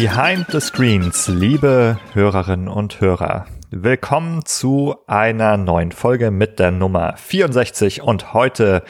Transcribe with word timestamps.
Behind 0.00 0.46
the 0.50 0.60
Screens, 0.60 1.28
liebe 1.28 1.98
Hörerinnen 2.14 2.68
und 2.68 3.02
Hörer, 3.02 3.44
willkommen 3.68 4.46
zu 4.46 4.96
einer 5.06 5.58
neuen 5.58 5.92
Folge 5.92 6.30
mit 6.30 6.58
der 6.58 6.70
Nummer 6.70 7.18
64 7.18 8.00
und 8.00 8.32
heute 8.32 8.82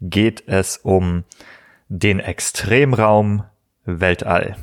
geht 0.00 0.44
es 0.46 0.76
um 0.76 1.24
den 1.88 2.20
Extremraum 2.20 3.42
Weltall. 3.84 4.56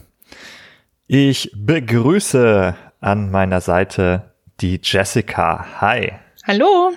Ich 1.07 1.51
begrüße 1.57 2.73
an 3.01 3.29
meiner 3.29 3.59
Seite 3.59 4.31
die 4.61 4.79
Jessica. 4.81 5.81
Hi. 5.81 6.13
Hallo. 6.47 6.93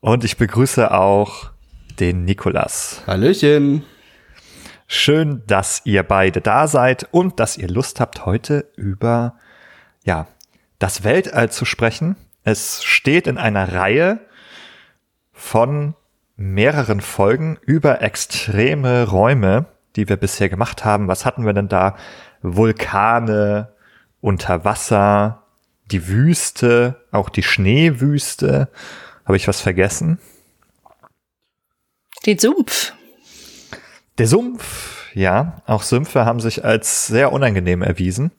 Und 0.00 0.24
ich 0.24 0.38
begrüße 0.38 0.90
auch 0.90 1.50
den 2.00 2.24
Nikolas. 2.24 3.02
Hallöchen. 3.06 3.84
Schön, 4.86 5.42
dass 5.46 5.82
ihr 5.84 6.02
beide 6.02 6.40
da 6.40 6.66
seid 6.66 7.08
und 7.10 7.40
dass 7.40 7.56
ihr 7.56 7.68
Lust 7.68 8.00
habt, 8.00 8.26
heute 8.26 8.70
über, 8.76 9.36
ja, 10.04 10.26
das 10.78 11.04
Weltall 11.04 11.50
zu 11.50 11.64
sprechen. 11.64 12.16
Es 12.42 12.84
steht 12.84 13.26
in 13.26 13.38
einer 13.38 13.72
Reihe 13.72 14.20
von 15.32 15.94
mehreren 16.36 17.00
Folgen 17.00 17.58
über 17.62 18.02
extreme 18.02 19.08
Räume, 19.08 19.66
die 19.96 20.08
wir 20.08 20.16
bisher 20.16 20.48
gemacht 20.48 20.84
haben. 20.84 21.08
Was 21.08 21.24
hatten 21.24 21.46
wir 21.46 21.52
denn 21.52 21.68
da? 21.68 21.96
Vulkane, 22.42 23.72
unter 24.20 24.64
Wasser, 24.64 25.44
die 25.86 26.08
Wüste, 26.08 27.02
auch 27.10 27.30
die 27.30 27.42
Schneewüste. 27.42 28.68
Habe 29.24 29.36
ich 29.36 29.48
was 29.48 29.60
vergessen? 29.60 30.18
Den 32.26 32.38
Sumpf. 32.38 32.92
Der 34.18 34.28
Sumpf, 34.28 35.10
ja, 35.14 35.62
auch 35.66 35.82
Sümpfe 35.82 36.24
haben 36.24 36.38
sich 36.38 36.64
als 36.64 37.08
sehr 37.08 37.32
unangenehm 37.32 37.82
erwiesen. 37.82 38.30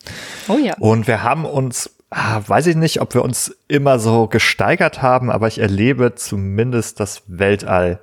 Oh 0.48 0.58
ja. 0.58 0.74
Und 0.80 1.08
wir 1.08 1.22
haben 1.22 1.44
uns, 1.46 1.90
ah, 2.10 2.42
weiß 2.46 2.68
ich 2.68 2.78
nicht, 2.78 3.02
ob 3.02 3.14
wir 3.14 3.24
uns 3.24 3.56
immer 3.68 4.00
so 4.00 4.28
gesteigert 4.28 5.02
haben, 5.02 5.30
aber 5.30 5.48
ich 5.48 5.60
erlebe 5.60 6.16
zumindest 6.16 7.02
das 7.02 7.24
Weltall 7.28 8.00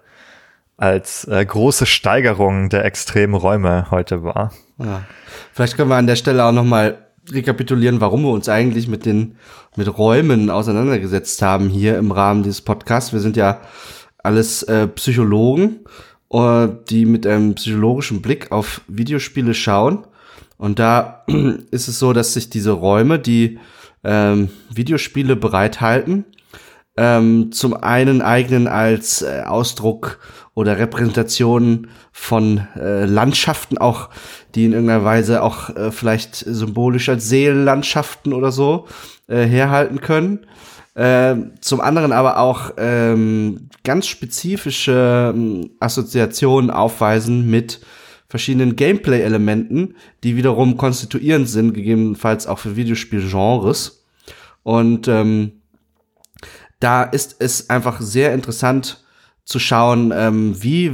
als 0.77 1.25
äh, 1.29 1.45
große 1.45 1.87
Steigerung 1.87 2.69
der 2.69 2.85
extremen 2.85 3.35
Räume 3.35 3.91
heute 3.91 4.23
war. 4.23 4.53
Ja. 4.79 5.05
Vielleicht 5.53 5.77
können 5.77 5.89
wir 5.89 5.97
an 5.97 6.07
der 6.07 6.17
Stelle 6.17 6.45
auch 6.45 6.53
noch 6.53 6.65
mal 6.65 6.99
rekapitulieren, 7.31 8.01
warum 8.01 8.23
wir 8.23 8.31
uns 8.31 8.49
eigentlich 8.49 8.89
mit 8.89 9.07
den 9.07 9.37
mit 9.77 9.97
Räumen 9.97 10.51
auseinandergesetzt 10.51 11.41
haben 11.41 11.69
hier 11.69 11.97
im 11.97 12.11
Rahmen 12.11 12.43
dieses 12.43 12.61
Podcasts. 12.61 13.13
Wir 13.13 13.21
sind 13.21 13.37
ja 13.37 13.61
alles 14.19 14.63
äh, 14.65 14.89
Psychologen 14.89 15.81
die 16.33 17.05
mit 17.05 17.27
einem 17.27 17.55
psychologischen 17.55 18.23
Blick 18.23 18.51
auf 18.53 18.81
Videospiele 18.89 19.53
schauen. 19.53 20.07
Und 20.57 20.79
da 20.79 21.25
ist 21.71 21.89
es 21.89 21.99
so, 21.99 22.13
dass 22.13 22.35
sich 22.35 22.49
diese 22.49 22.71
Räume, 22.71 23.19
die 23.19 23.59
ähm, 24.05 24.49
Videospiele 24.73 25.37
bereithalten, 25.37 26.25
ähm, 26.97 27.53
zum 27.53 27.75
einen 27.75 28.21
eignen 28.21 28.69
als 28.69 29.23
äh, 29.23 29.43
Ausdruck 29.47 30.19
oder 30.55 30.79
Repräsentation 30.79 31.89
von 32.13 32.67
äh, 32.77 33.07
Landschaften 33.07 33.79
auch, 33.79 34.11
die 34.55 34.67
in 34.67 34.73
irgendeiner 34.73 35.05
Weise 35.05 35.43
auch 35.43 35.71
äh, 35.71 35.91
vielleicht 35.91 36.35
symbolisch 36.35 37.09
als 37.09 37.29
Seelenlandschaften 37.29 38.35
oder 38.35 38.53
so 38.53 38.87
äh, 39.29 39.45
herhalten 39.45 40.01
können. 40.01 40.47
Äh, 40.95 41.37
zum 41.61 41.81
anderen 41.81 42.13
aber 42.13 42.39
auch 42.39 42.73
ähm, 42.77 43.69
ganz 43.83 44.07
spezifische 44.07 45.33
ähm, 45.35 45.71
Assoziationen 45.81 46.71
aufweisen 46.71 47.49
mit 47.49 47.81
verschiedenen 48.29 48.77
Gameplay-Elementen, 48.77 49.95
die 50.23 50.37
wiederum 50.37 50.77
konstituierend 50.77 51.49
sind, 51.49 51.73
gegebenenfalls 51.73 52.47
auch 52.47 52.59
für 52.59 52.77
Videospielgenres. 52.77 54.05
Und 54.63 55.09
ähm, 55.09 55.63
da 56.79 57.05
ist 57.05 57.37
es 57.39 57.71
einfach 57.71 58.01
sehr 58.01 58.35
interessant 58.35 59.05
zu 59.45 59.59
schauen, 59.59 60.13
ähm, 60.15 60.63
wie 60.63 60.93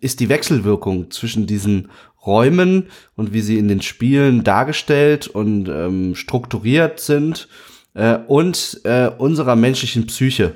ist 0.00 0.20
die 0.20 0.28
Wechselwirkung 0.28 1.10
zwischen 1.10 1.46
diesen 1.46 1.90
Räumen 2.24 2.88
und 3.16 3.32
wie 3.32 3.40
sie 3.40 3.58
in 3.58 3.68
den 3.68 3.82
Spielen 3.82 4.44
dargestellt 4.44 5.26
und 5.26 5.68
ähm, 5.68 6.14
strukturiert 6.14 7.00
sind 7.00 7.48
äh, 7.96 8.18
und 8.26 8.80
äh, 8.84 9.08
unserer 9.18 9.56
menschlichen 9.56 10.06
Psyche, 10.06 10.54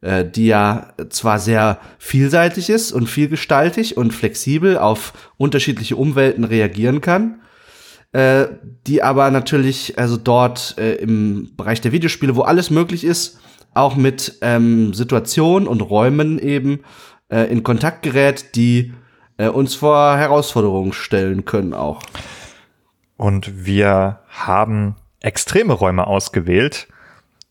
äh, 0.00 0.24
die 0.24 0.46
ja 0.46 0.92
zwar 1.08 1.38
sehr 1.38 1.78
vielseitig 1.98 2.68
ist 2.68 2.92
und 2.92 3.06
vielgestaltig 3.06 3.96
und 3.96 4.12
flexibel 4.12 4.76
auf 4.76 5.12
unterschiedliche 5.36 5.96
Umwelten 5.96 6.44
reagieren 6.44 7.00
kann, 7.00 7.40
äh, 8.12 8.46
die 8.86 9.02
aber 9.02 9.30
natürlich 9.30 9.98
also 9.98 10.16
dort 10.16 10.76
äh, 10.78 10.94
im 10.96 11.52
Bereich 11.56 11.80
der 11.80 11.92
Videospiele, 11.92 12.34
wo 12.34 12.42
alles 12.42 12.70
möglich 12.70 13.04
ist, 13.04 13.38
auch 13.72 13.94
mit 13.94 14.38
ähm, 14.40 14.92
Situationen 14.92 15.68
und 15.68 15.80
Räumen 15.80 16.40
eben 16.40 16.80
äh, 17.28 17.50
in 17.52 17.62
Kontakt 17.62 18.02
gerät, 18.02 18.56
die 18.56 18.92
äh, 19.36 19.46
uns 19.46 19.76
vor 19.76 20.16
Herausforderungen 20.16 20.92
stellen 20.92 21.44
können 21.44 21.72
auch. 21.72 22.02
Und 23.16 23.64
wir 23.64 24.20
haben 24.28 24.96
extreme 25.20 25.72
Räume 25.72 26.06
ausgewählt. 26.06 26.88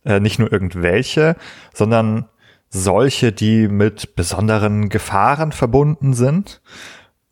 Äh, 0.06 0.20
nicht 0.20 0.40
nur 0.40 0.52
irgendwelche, 0.52 1.36
sondern 1.74 2.26
solche, 2.70 3.32
die 3.32 3.68
mit 3.68 4.16
besonderen 4.16 4.90
Gefahren 4.90 5.52
verbunden 5.52 6.14
sind. 6.14 6.62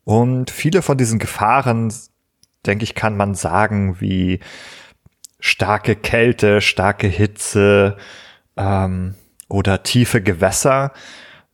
Und 0.04 0.50
viele 0.50 0.82
von 0.82 0.98
diesen 0.98 1.18
Gefahren, 1.18 1.92
denke 2.66 2.84
ich, 2.84 2.94
kann 2.94 3.16
man 3.16 3.34
sagen, 3.34 4.00
wie 4.00 4.40
starke 5.40 5.96
Kälte, 5.96 6.60
starke 6.60 7.06
Hitze 7.06 7.96
ähm, 8.56 9.14
oder 9.48 9.82
tiefe 9.82 10.20
Gewässer 10.20 10.92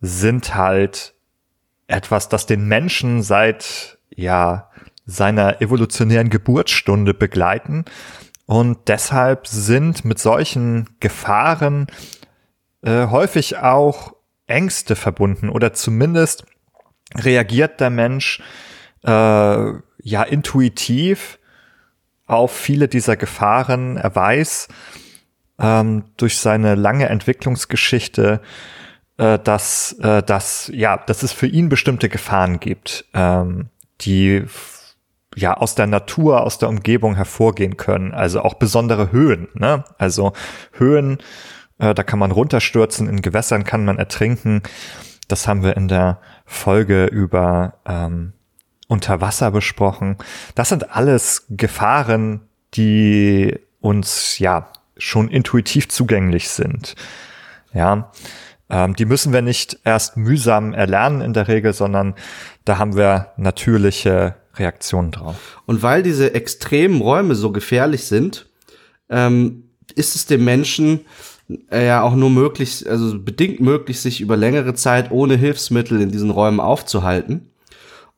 sind 0.01 0.55
halt 0.55 1.15
etwas, 1.87 2.29
das 2.29 2.47
den 2.47 2.67
Menschen 2.67 3.23
seit 3.23 3.99
ja 4.15 4.71
seiner 5.07 5.61
evolutionären 5.61 6.31
Geburtsstunde 6.31 7.13
begleiten 7.13 7.85
und 8.47 8.89
deshalb 8.89 9.47
sind 9.47 10.05
mit 10.05 10.19
solchen 10.19 10.89
Gefahren 11.01 11.87
äh, 12.83 13.07
häufig 13.07 13.59
auch 13.59 14.15
Ängste 14.47 14.97
verbunden 14.97 15.49
oder 15.49 15.73
zumindest 15.73 16.45
reagiert 17.15 17.81
der 17.81 17.91
Mensch 17.91 18.43
äh, 19.05 19.11
ja 19.11 20.23
intuitiv 20.23 21.39
auf 22.27 22.55
viele 22.55 22.89
dieser 22.89 23.17
Gefahren. 23.17 23.97
Er 23.97 24.15
weiß 24.15 24.69
ähm, 25.59 26.05
durch 26.17 26.39
seine 26.39 26.75
lange 26.75 27.09
Entwicklungsgeschichte, 27.09 28.41
äh, 29.17 29.39
dass, 29.39 29.93
äh, 30.01 30.23
dass, 30.23 30.71
ja, 30.75 30.97
dass 30.97 31.23
es 31.23 31.33
für 31.33 31.47
ihn 31.47 31.69
bestimmte 31.69 32.09
Gefahren 32.09 32.61
gibt, 32.61 33.07
ähm, 33.15 33.69
die 34.01 34.45
ja 35.37 35.55
aus 35.55 35.75
der 35.75 35.87
Natur, 35.87 36.43
aus 36.43 36.59
der 36.59 36.69
Umgebung 36.69 37.15
hervorgehen 37.15 37.77
können. 37.77 38.13
Also 38.13 38.41
auch 38.41 38.55
besondere 38.55 39.13
Höhen. 39.13 39.49
Ne? 39.55 39.85
Also 39.99 40.33
Höhen, 40.73 41.19
äh, 41.79 41.95
da 41.95 42.03
kann 42.03 42.19
man 42.19 42.31
runterstürzen, 42.31 43.09
in 43.09 43.23
Gewässern 43.23 43.65
kann 43.65 43.85
man 43.85 43.99
ertrinken. 43.99 44.63
Das 45.29 45.49
haben 45.49 45.63
wir 45.63 45.77
in 45.77 45.89
der 45.89 46.21
Folge 46.45 47.07
über 47.07 47.75
ähm, 47.87 48.33
Unterwasser 48.89 49.51
besprochen. 49.51 50.17
Das 50.55 50.69
sind 50.69 50.95
alles 50.95 51.47
Gefahren, 51.49 52.43
die 52.75 53.59
uns 53.81 54.39
ja 54.39 54.69
schon 54.97 55.29
intuitiv 55.29 55.89
zugänglich 55.89 56.49
sind. 56.49 56.95
Ja, 57.73 58.13
ähm, 58.71 58.97
die 58.97 59.05
müssen 59.05 59.33
wir 59.33 59.43
nicht 59.43 59.79
erst 59.85 60.17
mühsam 60.17 60.73
erlernen 60.73 61.21
in 61.21 61.33
der 61.33 61.49
Regel, 61.49 61.73
sondern 61.73 62.15
da 62.65 62.79
haben 62.79 62.97
wir 62.97 63.33
natürliche 63.37 64.37
Reaktionen 64.57 65.11
drauf. 65.11 65.61
Und 65.67 65.83
weil 65.83 66.03
diese 66.03 66.35
extremen 66.35 67.01
Räume 67.01 67.35
so 67.35 67.53
gefährlich 67.53 68.05
sind, 68.05 68.47
ähm, 69.11 69.65
ist 69.95 70.15
es 70.15 70.27
dem 70.27 70.45
Menschen 70.45 71.01
äh, 71.71 71.87
ja 71.87 72.03
auch 72.03 72.15
nur 72.15 72.31
möglich, 72.31 72.89
also 72.89 73.19
bedingt 73.19 73.61
möglich, 73.61 74.01
sich 74.01 74.21
über 74.21 74.37
längere 74.37 74.75
Zeit 74.75 75.11
ohne 75.11 75.37
Hilfsmittel 75.37 76.01
in 76.01 76.11
diesen 76.11 76.31
Räumen 76.31 76.61
aufzuhalten. 76.61 77.51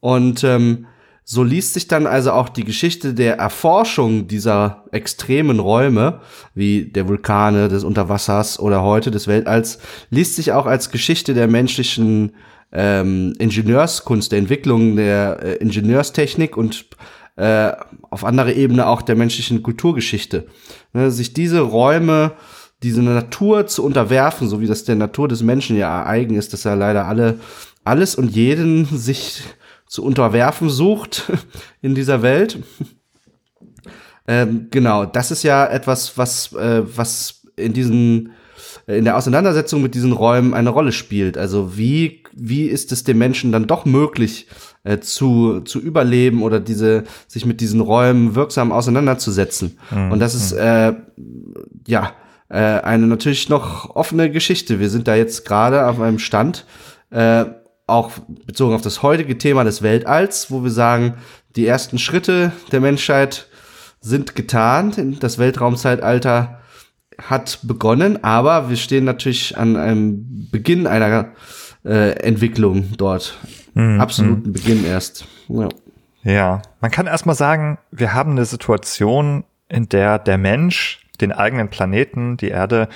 Und 0.01 0.45
ähm, 0.45 0.87
so 1.29 1.43
liest 1.43 1.75
sich 1.75 1.89
dann 1.89 2.07
also 2.07 2.31
auch 2.31 2.49
die 2.49 2.63
Geschichte 2.63 3.13
der 3.13 3.37
Erforschung 3.37 4.29
dieser 4.29 4.85
extremen 4.93 5.59
Räume, 5.59 6.21
wie 6.55 6.85
der 6.85 7.09
Vulkane, 7.09 7.67
des 7.69 7.83
Unterwassers 7.83 8.61
oder 8.61 8.85
heute 8.85 9.11
des 9.11 9.27
Weltalls, 9.27 9.81
liest 10.09 10.37
sich 10.37 10.53
auch 10.53 10.67
als 10.67 10.93
Geschichte 10.93 11.35
der 11.35 11.49
menschlichen 11.49 12.37
ähm, 12.71 13.35
Ingenieurskunst, 13.41 14.31
der 14.31 14.39
Entwicklung 14.39 14.95
der 14.95 15.41
äh, 15.43 15.55
Ingenieurstechnik 15.57 16.57
und 16.57 16.87
äh, 17.35 17.73
auf 18.09 18.25
anderer 18.25 18.53
Ebene 18.53 18.87
auch 18.87 19.03
der 19.03 19.17
menschlichen 19.17 19.65
Kulturgeschichte. 19.65 20.47
Ne, 20.93 21.11
sich 21.11 21.33
diese 21.33 21.59
Räume, 21.59 22.35
diese 22.85 23.03
Natur 23.03 23.67
zu 23.67 23.85
unterwerfen, 23.85 24.49
so 24.49 24.61
wie 24.61 24.69
das 24.69 24.85
der 24.85 24.95
Natur 24.95 25.27
des 25.27 25.43
Menschen 25.43 25.77
ja 25.77 26.07
eigen 26.07 26.37
ist, 26.37 26.53
dass 26.53 26.65
er 26.65 26.77
leider 26.77 27.07
alle, 27.07 27.41
alles 27.83 28.15
und 28.15 28.29
jeden 28.29 28.85
sich 28.85 29.43
zu 29.87 30.05
unterwerfen 30.05 30.71
sucht 30.71 31.33
in 31.83 31.95
dieser 31.95 32.23
Welt. 32.23 32.59
Ähm, 34.29 34.69
genau, 34.71 35.05
das 35.05 35.31
ist 35.31 35.43
ja 35.43 35.67
etwas, 35.67 36.19
was, 36.19 36.53
äh, 36.55 36.83
was 36.85 37.43
in 37.57 37.73
diesen 37.73 38.33
in 38.87 39.05
der 39.05 39.17
Auseinandersetzung 39.17 39.83
mit 39.83 39.95
diesen 39.95 40.13
Räumen 40.13 40.55
eine 40.55 40.71
Rolle 40.71 40.93
spielt. 40.93 41.37
Also 41.37 41.77
wie, 41.77 42.23
wie 42.33 42.67
ist 42.67 42.93
es 42.93 43.03
dem 43.03 43.19
Menschen 43.19 43.51
dann 43.51 43.67
doch 43.67 43.85
möglich, 43.85 44.47
äh, 44.85 45.01
zu, 45.01 45.61
zu 45.61 45.81
überleben 45.81 46.43
oder 46.43 46.61
diese, 46.61 47.05
sich 47.27 47.47
mit 47.47 47.61
diesen 47.61 47.81
Räumen 47.81 48.37
wirksam 48.37 48.71
auseinanderzusetzen? 48.71 49.79
Mhm. 49.91 50.13
Und 50.13 50.21
das 50.21 50.35
ist, 50.35 50.53
äh, 50.53 50.95
ja, 51.87 52.13
äh, 52.49 52.59
eine 52.59 53.07
natürlich 53.09 53.49
noch 53.49 53.97
offene 53.97 54.31
Geschichte. 54.31 54.79
Wir 54.79 54.89
sind 54.89 55.09
da 55.09 55.17
jetzt 55.17 55.45
gerade 55.45 55.89
auf 55.89 56.01
einem 56.01 56.21
Stand, 56.21 56.65
äh, 57.11 57.45
auch 57.87 58.11
bezogen 58.47 58.75
auf 58.75 58.83
das 58.83 59.03
heutige 59.03 59.39
Thema 59.39 59.65
des 59.65 59.83
Weltalls, 59.83 60.51
wo 60.51 60.63
wir 60.63 60.71
sagen, 60.71 61.15
die 61.55 61.67
ersten 61.67 61.99
Schritte 61.99 62.53
der 62.73 62.81
Menschheit 62.81 63.49
sind 64.01 64.35
getan. 64.35 65.17
Das 65.21 65.39
Weltraumzeitalter 65.39 66.61
hat 67.23 67.61
begonnen, 67.63 68.23
aber 68.23 68.69
wir 68.69 68.77
stehen 68.77 69.05
natürlich 69.05 69.57
an 69.57 69.77
einem 69.77 70.49
Beginn 70.51 70.87
einer 70.87 71.33
äh, 71.85 72.11
Entwicklung 72.21 72.93
dort. 72.97 73.39
Mhm. 73.75 74.01
Absoluten 74.01 74.53
Beginn 74.53 74.85
erst. 74.85 75.27
Ja. 75.49 75.69
ja, 76.23 76.63
man 76.81 76.91
kann 76.91 77.07
erstmal 77.07 77.37
sagen, 77.37 77.79
wir 77.91 78.13
haben 78.13 78.33
eine 78.33 78.45
Situation, 78.45 79.45
in 79.69 79.89
der 79.89 80.19
der 80.19 80.39
Mensch 80.39 81.01
den 81.21 81.33
eigenen 81.33 81.71
Planeten, 81.71 82.37
die 82.37 82.49
Erde, 82.49 82.89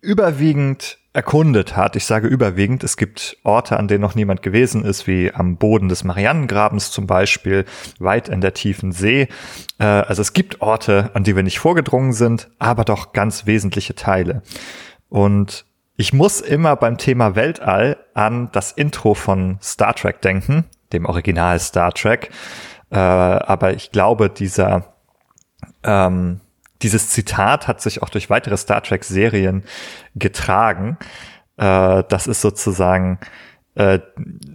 überwiegend 0.00 0.98
erkundet 1.14 1.76
hat. 1.76 1.94
Ich 1.94 2.04
sage 2.04 2.26
überwiegend, 2.26 2.82
es 2.82 2.96
gibt 2.96 3.38
Orte, 3.44 3.78
an 3.78 3.88
denen 3.88 4.02
noch 4.02 4.16
niemand 4.16 4.42
gewesen 4.42 4.84
ist, 4.84 5.06
wie 5.06 5.32
am 5.32 5.56
Boden 5.56 5.88
des 5.88 6.02
Marianengrabens 6.02 6.90
zum 6.90 7.06
Beispiel, 7.06 7.64
weit 8.00 8.28
in 8.28 8.40
der 8.40 8.52
tiefen 8.52 8.90
See. 8.92 9.28
Äh, 9.78 9.84
also 9.84 10.20
es 10.20 10.32
gibt 10.32 10.60
Orte, 10.60 11.10
an 11.14 11.22
die 11.22 11.36
wir 11.36 11.44
nicht 11.44 11.60
vorgedrungen 11.60 12.12
sind, 12.12 12.50
aber 12.58 12.84
doch 12.84 13.12
ganz 13.12 13.46
wesentliche 13.46 13.94
Teile. 13.94 14.42
Und 15.08 15.64
ich 15.96 16.12
muss 16.12 16.40
immer 16.40 16.74
beim 16.74 16.98
Thema 16.98 17.36
Weltall 17.36 17.96
an 18.14 18.48
das 18.50 18.72
Intro 18.72 19.14
von 19.14 19.58
Star 19.62 19.94
Trek 19.94 20.20
denken, 20.20 20.64
dem 20.92 21.06
Original 21.06 21.60
Star 21.60 21.94
Trek. 21.94 22.30
Äh, 22.90 22.96
aber 22.98 23.74
ich 23.74 23.92
glaube, 23.92 24.30
dieser 24.30 24.94
ähm, 25.84 26.40
dieses 26.84 27.08
Zitat 27.08 27.66
hat 27.66 27.80
sich 27.80 28.02
auch 28.02 28.10
durch 28.10 28.30
weitere 28.30 28.56
Star 28.56 28.82
Trek-Serien 28.82 29.64
getragen. 30.14 30.98
Äh, 31.56 32.04
das 32.08 32.26
ist 32.26 32.42
sozusagen 32.42 33.18
äh, 33.74 33.98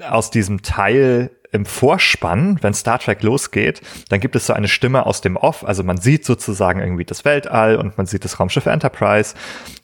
aus 0.08 0.32
diesem 0.32 0.62
Teil 0.62 1.32
im 1.52 1.66
Vorspann, 1.66 2.60
wenn 2.62 2.76
Star 2.76 3.00
Trek 3.00 3.24
losgeht, 3.24 3.82
dann 4.10 4.20
gibt 4.20 4.36
es 4.36 4.46
so 4.46 4.54
eine 4.54 4.68
Stimme 4.68 5.08
aus 5.08 5.22
dem 5.22 5.36
Off. 5.36 5.66
Also 5.66 5.84
man 5.84 5.98
sieht 5.98 6.24
sozusagen 6.24 6.80
irgendwie 6.80 7.06
das 7.06 7.26
Weltall 7.26 7.78
und 7.78 7.98
man 7.98 8.06
sieht 8.06 8.24
das 8.24 8.40
Raumschiff 8.40 8.68
Enterprise. 8.68 9.34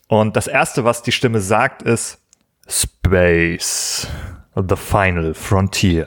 Und 0.06 0.36
das 0.36 0.46
erste, 0.46 0.84
was 0.84 1.02
die 1.02 1.10
Stimme 1.10 1.40
sagt, 1.40 1.82
ist 1.82 2.20
Space, 2.68 4.06
the 4.54 4.76
final 4.76 5.34
frontier. 5.34 6.06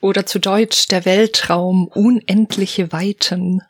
Oder 0.00 0.24
zu 0.24 0.40
Deutsch 0.40 0.88
der 0.88 1.04
Weltraum, 1.04 1.86
unendliche 1.88 2.90
Weiten. 2.90 3.60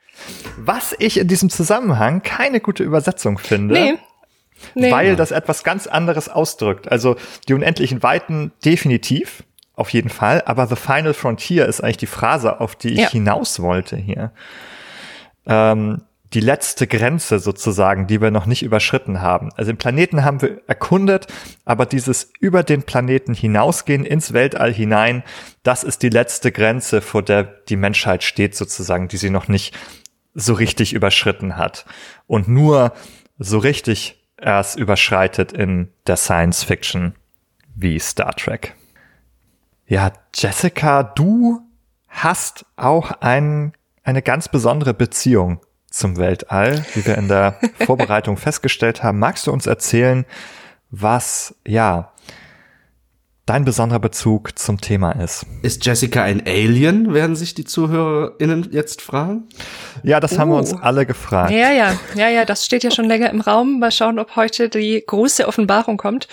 Was 0.56 0.94
ich 0.98 1.19
in 1.19 1.28
diesem 1.28 1.50
Zusammenhang 1.50 2.22
keine 2.22 2.60
gute 2.60 2.82
Übersetzung 2.82 3.38
finde. 3.38 3.74
Nee. 3.74 3.94
Nee. 4.74 4.92
Weil 4.92 5.16
das 5.16 5.32
etwas 5.32 5.64
ganz 5.64 5.86
anderes 5.86 6.28
ausdrückt. 6.28 6.90
Also 6.90 7.16
die 7.48 7.54
unendlichen 7.54 8.02
Weiten 8.02 8.52
definitiv, 8.64 9.42
auf 9.74 9.90
jeden 9.90 10.08
Fall. 10.08 10.42
Aber 10.46 10.66
The 10.66 10.76
Final 10.76 11.14
Frontier 11.14 11.66
ist 11.66 11.82
eigentlich 11.82 11.96
die 11.96 12.06
Phrase, 12.06 12.60
auf 12.60 12.76
die 12.76 12.90
ich 12.90 13.00
ja. 13.00 13.10
hinaus 13.10 13.60
wollte 13.60 13.96
hier. 13.96 14.30
Ähm, 15.46 16.02
die 16.34 16.40
letzte 16.40 16.86
Grenze 16.86 17.38
sozusagen, 17.38 18.06
die 18.06 18.20
wir 18.20 18.30
noch 18.30 18.46
nicht 18.46 18.62
überschritten 18.62 19.20
haben. 19.20 19.50
Also 19.56 19.70
den 19.70 19.76
Planeten 19.76 20.24
haben 20.24 20.40
wir 20.40 20.62
erkundet, 20.66 21.26
aber 21.64 21.84
dieses 21.84 22.32
über 22.40 22.62
den 22.62 22.84
Planeten 22.84 23.34
hinausgehen 23.34 24.04
ins 24.04 24.32
Weltall 24.32 24.72
hinein, 24.72 25.24
das 25.62 25.84
ist 25.84 26.02
die 26.02 26.08
letzte 26.08 26.50
Grenze, 26.50 27.02
vor 27.02 27.22
der 27.22 27.42
die 27.42 27.76
Menschheit 27.76 28.22
steht 28.22 28.54
sozusagen, 28.54 29.08
die 29.08 29.19
sie 29.19 29.30
noch 29.30 29.48
nicht 29.48 29.74
so 30.34 30.55
richtig 30.55 30.93
überschritten 30.93 31.56
hat 31.56 31.84
und 32.26 32.49
nur 32.49 32.93
so 33.38 33.58
richtig 33.58 34.23
erst 34.37 34.79
überschreitet 34.79 35.52
in 35.52 35.93
der 36.06 36.17
Science 36.17 36.64
Fiction 36.64 37.14
wie 37.75 37.99
Star 37.99 38.34
Trek. 38.34 38.75
Ja, 39.87 40.12
Jessica, 40.34 41.02
du 41.02 41.61
hast 42.08 42.64
auch 42.76 43.11
ein, 43.20 43.73
eine 44.05 44.23
ganz 44.23 44.49
besondere 44.49 44.94
Beziehung 44.94 45.61
zum 45.90 46.17
Weltall, 46.17 46.84
wie 46.94 47.05
wir 47.06 47.17
in 47.19 47.29
der 47.29 47.58
Vorbereitung 47.87 48.37
festgestellt 48.37 49.02
haben. 49.02 49.19
Magst 49.19 49.46
du 49.46 49.52
uns 49.52 49.67
erzählen, 49.67 50.25
was, 50.90 51.55
ja, 51.67 52.12
dein 53.47 53.65
besonderer 53.65 53.99
Bezug 53.99 54.59
zum 54.59 54.81
Thema 54.81 55.12
ist. 55.12 55.47
Ist 55.62 55.85
Jessica 55.85 56.23
ein 56.23 56.47
Alien, 56.47 57.12
werden 57.12 57.37
sich 57.37 57.55
die 57.55 57.65
ZuhörerInnen 57.65 58.69
jetzt 58.73 59.03
fragen? 59.03 59.49
Ja, 60.03 60.21
das 60.21 60.33
uh. 60.33 60.39
haben 60.39 60.50
wir 60.50 60.59
uns 60.59 60.73
oh. 60.75 60.79
alle 60.81 61.06
gefragt. 61.06 61.50
Ja, 61.50 61.73
ja, 61.73 61.99
ja, 62.15 62.29
ja, 62.29 62.44
das 62.44 62.65
steht 62.65 62.85
ja 62.85 62.91
schon 62.91 63.06
länger 63.06 63.31
im 63.31 63.41
Raum. 63.41 63.81
Mal 63.81 63.91
schauen, 63.91 64.19
ob 64.19 64.37
heute 64.37 64.69
die 64.69 65.03
große 65.06 65.47
Offenbarung 65.47 65.97
kommt. 65.97 66.29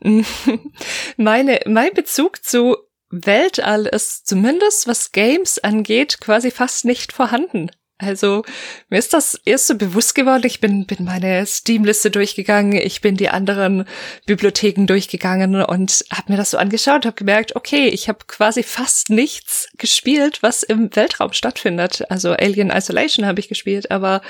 Meine, 1.16 1.60
mein 1.66 1.92
Bezug 1.94 2.44
zu 2.44 2.76
Weltall 3.10 3.86
ist 3.86 4.26
zumindest, 4.26 4.86
was 4.86 5.12
Games 5.12 5.58
angeht, 5.58 6.20
quasi 6.20 6.50
fast 6.50 6.84
nicht 6.84 7.12
vorhanden. 7.12 7.70
Also 7.98 8.44
mir 8.90 8.98
ist 8.98 9.12
das 9.12 9.40
erst 9.44 9.66
so 9.66 9.74
bewusst 9.76 10.14
geworden. 10.14 10.44
Ich 10.46 10.60
bin, 10.60 10.86
bin 10.86 11.04
meine 11.04 11.44
Steam-Liste 11.44 12.12
durchgegangen, 12.12 12.74
ich 12.74 13.00
bin 13.00 13.16
die 13.16 13.28
anderen 13.28 13.86
Bibliotheken 14.24 14.86
durchgegangen 14.86 15.62
und 15.64 16.04
habe 16.12 16.32
mir 16.32 16.38
das 16.38 16.52
so 16.52 16.58
angeschaut, 16.58 17.06
habe 17.06 17.16
gemerkt, 17.16 17.56
okay, 17.56 17.88
ich 17.88 18.08
habe 18.08 18.20
quasi 18.28 18.62
fast 18.62 19.10
nichts 19.10 19.68
gespielt, 19.78 20.38
was 20.42 20.62
im 20.62 20.94
Weltraum 20.94 21.32
stattfindet. 21.32 22.08
Also 22.08 22.32
Alien 22.32 22.70
Isolation 22.70 23.26
habe 23.26 23.40
ich 23.40 23.48
gespielt, 23.48 23.90
aber 23.90 24.22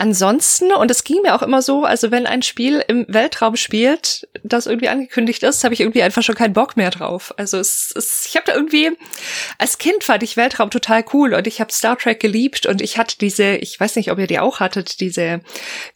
Ansonsten, 0.00 0.72
und 0.72 0.90
es 0.90 1.04
ging 1.04 1.20
mir 1.20 1.34
auch 1.34 1.42
immer 1.42 1.60
so, 1.60 1.84
also 1.84 2.10
wenn 2.10 2.26
ein 2.26 2.40
Spiel 2.40 2.82
im 2.88 3.04
Weltraum 3.06 3.54
spielt, 3.56 4.26
das 4.42 4.64
irgendwie 4.64 4.88
angekündigt 4.88 5.42
ist, 5.42 5.62
habe 5.62 5.74
ich 5.74 5.80
irgendwie 5.80 6.02
einfach 6.02 6.22
schon 6.22 6.36
keinen 6.36 6.54
Bock 6.54 6.78
mehr 6.78 6.88
drauf. 6.88 7.34
Also 7.36 7.58
es, 7.58 7.92
es 7.94 8.24
ich 8.26 8.34
habe 8.34 8.46
da 8.46 8.54
irgendwie, 8.54 8.92
als 9.58 9.76
Kind 9.76 10.02
fand 10.02 10.22
ich 10.22 10.38
Weltraum 10.38 10.70
total 10.70 11.04
cool 11.12 11.34
und 11.34 11.46
ich 11.46 11.60
habe 11.60 11.70
Star 11.70 11.98
Trek 11.98 12.18
geliebt 12.18 12.64
und 12.64 12.80
ich 12.80 12.96
hatte 12.96 13.18
diese, 13.18 13.56
ich 13.56 13.78
weiß 13.78 13.96
nicht, 13.96 14.10
ob 14.10 14.18
ihr 14.18 14.26
die 14.26 14.38
auch 14.38 14.58
hattet, 14.58 15.00
diese 15.00 15.42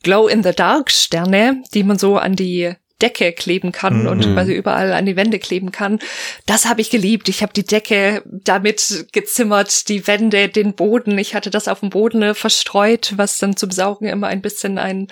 Glow-in-the-Dark-Sterne, 0.02 1.62
die 1.72 1.82
man 1.82 1.98
so 1.98 2.18
an 2.18 2.36
die 2.36 2.74
Decke 3.04 3.32
kleben 3.32 3.70
kann 3.70 4.02
mhm. 4.02 4.08
und 4.08 4.32
quasi 4.32 4.54
überall 4.54 4.94
an 4.94 5.04
die 5.04 5.14
Wände 5.14 5.38
kleben 5.38 5.72
kann. 5.72 5.98
Das 6.46 6.64
habe 6.64 6.80
ich 6.80 6.88
geliebt. 6.88 7.28
Ich 7.28 7.42
habe 7.42 7.52
die 7.52 7.66
Decke 7.66 8.22
damit 8.24 9.06
gezimmert, 9.12 9.90
die 9.90 10.06
Wände, 10.06 10.48
den 10.48 10.72
Boden. 10.72 11.18
Ich 11.18 11.34
hatte 11.34 11.50
das 11.50 11.68
auf 11.68 11.80
dem 11.80 11.90
Boden 11.90 12.34
verstreut, 12.34 13.12
was 13.16 13.36
dann 13.36 13.58
zum 13.58 13.70
Saugen 13.70 14.06
immer 14.06 14.28
ein 14.28 14.40
bisschen 14.40 14.78
ein, 14.78 15.08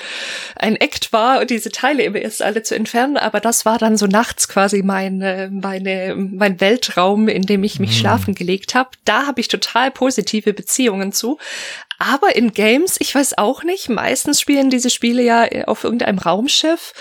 ein 0.56 0.76
Act 0.76 1.12
war 1.12 1.40
und 1.40 1.50
diese 1.50 1.70
Teile 1.70 2.02
immer 2.02 2.18
erst 2.18 2.40
alle 2.40 2.62
zu 2.62 2.74
entfernen. 2.74 3.18
Aber 3.18 3.40
das 3.40 3.66
war 3.66 3.76
dann 3.76 3.98
so 3.98 4.06
nachts 4.06 4.48
quasi 4.48 4.82
meine, 4.82 5.50
meine, 5.52 6.14
mein 6.16 6.60
Weltraum, 6.62 7.28
in 7.28 7.42
dem 7.42 7.62
ich 7.62 7.78
mich 7.78 7.90
mhm. 7.90 8.00
schlafen 8.00 8.34
gelegt 8.34 8.74
habe. 8.74 8.90
Da 9.04 9.26
habe 9.26 9.40
ich 9.42 9.48
total 9.48 9.90
positive 9.90 10.54
Beziehungen 10.54 11.12
zu. 11.12 11.36
Aber 11.98 12.34
in 12.34 12.52
Games, 12.52 12.96
ich 12.98 13.14
weiß 13.14 13.38
auch 13.38 13.62
nicht, 13.62 13.88
meistens 13.88 14.40
spielen 14.40 14.70
diese 14.70 14.90
Spiele 14.90 15.22
ja 15.22 15.46
auf 15.66 15.84
irgendeinem 15.84 16.18
Raumschiff 16.18 16.94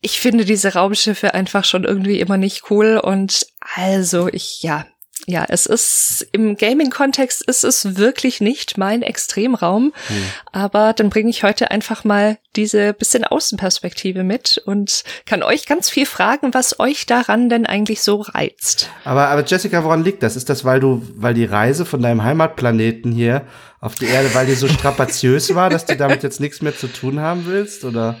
ich 0.00 0.20
finde 0.20 0.44
diese 0.44 0.74
Raumschiffe 0.74 1.34
einfach 1.34 1.64
schon 1.64 1.84
irgendwie 1.84 2.20
immer 2.20 2.36
nicht 2.36 2.70
cool 2.70 3.00
und 3.02 3.46
also 3.76 4.28
ich, 4.28 4.62
ja, 4.62 4.86
ja, 5.26 5.44
es 5.48 5.66
ist 5.66 6.26
im 6.32 6.56
Gaming-Kontext 6.56 7.42
ist 7.46 7.62
es 7.62 7.96
wirklich 7.96 8.40
nicht 8.40 8.78
mein 8.78 9.02
Extremraum, 9.02 9.92
hm. 10.06 10.22
aber 10.50 10.92
dann 10.94 11.10
bringe 11.10 11.28
ich 11.28 11.42
heute 11.42 11.70
einfach 11.70 12.04
mal 12.04 12.38
diese 12.56 12.94
bisschen 12.94 13.24
Außenperspektive 13.24 14.24
mit 14.24 14.60
und 14.64 15.04
kann 15.26 15.42
euch 15.42 15.66
ganz 15.66 15.90
viel 15.90 16.06
fragen, 16.06 16.54
was 16.54 16.80
euch 16.80 17.06
daran 17.06 17.48
denn 17.48 17.66
eigentlich 17.66 18.00
so 18.00 18.22
reizt. 18.22 18.90
Aber, 19.04 19.28
aber 19.28 19.44
Jessica, 19.44 19.84
woran 19.84 20.04
liegt 20.04 20.22
das? 20.22 20.36
Ist 20.36 20.48
das, 20.48 20.64
weil 20.64 20.80
du, 20.80 21.06
weil 21.16 21.34
die 21.34 21.44
Reise 21.44 21.84
von 21.84 22.00
deinem 22.00 22.24
Heimatplaneten 22.24 23.12
hier 23.12 23.46
auf 23.80 23.94
die 23.94 24.06
Erde, 24.06 24.34
weil 24.34 24.46
die 24.46 24.54
so 24.54 24.68
strapaziös 24.68 25.54
war, 25.54 25.70
dass 25.70 25.84
du 25.84 25.96
damit 25.96 26.22
jetzt 26.22 26.40
nichts 26.40 26.62
mehr 26.62 26.76
zu 26.76 26.88
tun 26.88 27.20
haben 27.20 27.46
willst, 27.46 27.84
oder? 27.84 28.16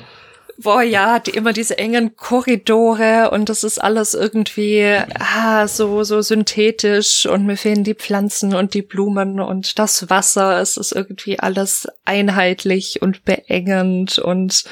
Boah, 0.62 0.82
ja, 0.82 1.18
die, 1.18 1.30
immer 1.30 1.54
diese 1.54 1.78
engen 1.78 2.16
Korridore 2.16 3.30
und 3.30 3.48
das 3.48 3.64
ist 3.64 3.78
alles 3.78 4.12
irgendwie 4.12 4.94
ah, 5.18 5.66
so, 5.66 6.04
so 6.04 6.20
synthetisch 6.20 7.24
und 7.24 7.46
mir 7.46 7.56
fehlen 7.56 7.82
die 7.82 7.94
Pflanzen 7.94 8.54
und 8.54 8.74
die 8.74 8.82
Blumen 8.82 9.40
und 9.40 9.78
das 9.78 10.10
Wasser. 10.10 10.60
Es 10.60 10.76
ist 10.76 10.92
irgendwie 10.92 11.38
alles 11.38 11.88
einheitlich 12.04 13.00
und 13.00 13.24
beengend 13.24 14.18
und 14.18 14.64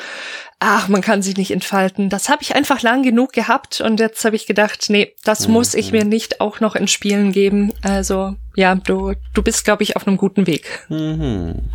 ach, 0.58 0.88
man 0.88 1.00
kann 1.00 1.22
sich 1.22 1.36
nicht 1.36 1.52
entfalten. 1.52 2.10
Das 2.10 2.28
habe 2.28 2.42
ich 2.42 2.54
einfach 2.54 2.82
lang 2.82 3.02
genug 3.02 3.32
gehabt 3.32 3.80
und 3.80 3.98
jetzt 3.98 4.24
habe 4.26 4.36
ich 4.36 4.46
gedacht, 4.46 4.86
nee, 4.88 5.14
das 5.24 5.46
mhm. 5.46 5.54
muss 5.54 5.72
ich 5.72 5.92
mir 5.92 6.04
nicht 6.04 6.42
auch 6.42 6.60
noch 6.60 6.76
in 6.76 6.88
Spielen 6.88 7.32
geben. 7.32 7.72
Also 7.82 8.34
ja, 8.56 8.74
du, 8.74 9.14
du 9.32 9.42
bist, 9.42 9.64
glaube 9.64 9.84
ich, 9.84 9.96
auf 9.96 10.06
einem 10.06 10.18
guten 10.18 10.46
Weg. 10.46 10.86
Mhm. 10.90 11.70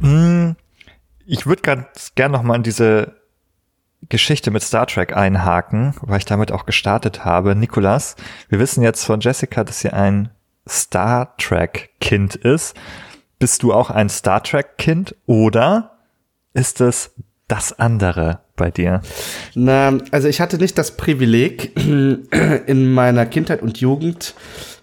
Hm, 0.00 0.56
ich 1.26 1.46
würde 1.46 1.62
ganz 1.62 2.12
gern 2.14 2.32
noch 2.32 2.42
mal 2.42 2.54
in 2.54 2.62
diese 2.62 3.16
Geschichte 4.08 4.50
mit 4.50 4.62
Star 4.62 4.86
Trek 4.86 5.16
einhaken, 5.16 5.94
weil 6.00 6.18
ich 6.18 6.24
damit 6.24 6.52
auch 6.52 6.64
gestartet 6.64 7.24
habe. 7.24 7.56
Nikolas, 7.56 8.14
wir 8.48 8.60
wissen 8.60 8.82
jetzt 8.82 9.04
von 9.04 9.20
Jessica, 9.20 9.64
dass 9.64 9.80
sie 9.80 9.90
ein 9.90 10.30
Star 10.68 11.36
Trek 11.36 11.90
Kind 12.00 12.36
ist. 12.36 12.76
Bist 13.38 13.62
du 13.62 13.72
auch 13.72 13.90
ein 13.90 14.08
Star 14.08 14.42
Trek 14.42 14.78
Kind 14.78 15.16
oder 15.26 15.96
ist 16.54 16.80
es 16.80 17.12
das 17.48 17.78
andere 17.78 18.40
bei 18.54 18.70
dir? 18.70 19.02
Na, 19.54 19.98
also 20.12 20.28
ich 20.28 20.40
hatte 20.40 20.58
nicht 20.58 20.78
das 20.78 20.96
Privileg, 20.96 21.76
in 21.76 22.92
meiner 22.92 23.26
Kindheit 23.26 23.62
und 23.62 23.78
Jugend 23.80 24.34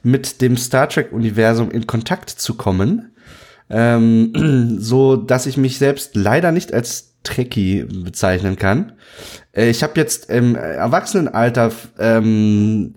mit 0.04 0.42
dem 0.42 0.58
Star 0.58 0.90
Trek 0.90 1.14
Universum 1.14 1.72
in 1.72 1.88
Kontakt 1.88 2.30
zu 2.30 2.56
kommen 2.56 3.13
ähm, 3.74 4.78
so 4.80 5.18
dass 5.18 5.48
ich 5.48 5.58
mich 5.58 5.78
selbst 5.78 6.16
leider 6.16 6.52
nicht 6.52 6.74
als 6.74 7.16
Trekkie 7.24 7.84
bezeichnen 7.84 8.56
kann. 8.58 8.94
Äh, 9.52 9.70
ich 9.70 9.84
habe 9.84 9.94
jetzt 10.00 10.30
im 10.30 10.56
Erwachsenenalter 10.56 11.72
ähm, 11.98 12.96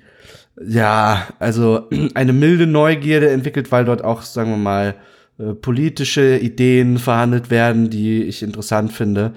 ja, 0.65 1.27
also 1.39 1.89
eine 2.15 2.33
milde 2.33 2.67
Neugierde 2.67 3.31
entwickelt, 3.31 3.73
weil 3.73 3.85
dort 3.85 4.05
auch, 4.05 4.23
sagen 4.23 4.51
wir 4.51 4.57
mal, 4.59 4.95
äh, 5.39 5.55
politische 5.55 6.39
Ideen 6.39 6.99
verhandelt 6.99 7.51
werden, 7.51 7.91
die 7.91 8.23
ich 8.23 8.43
interessant 8.43 8.93
finde. 8.93 9.33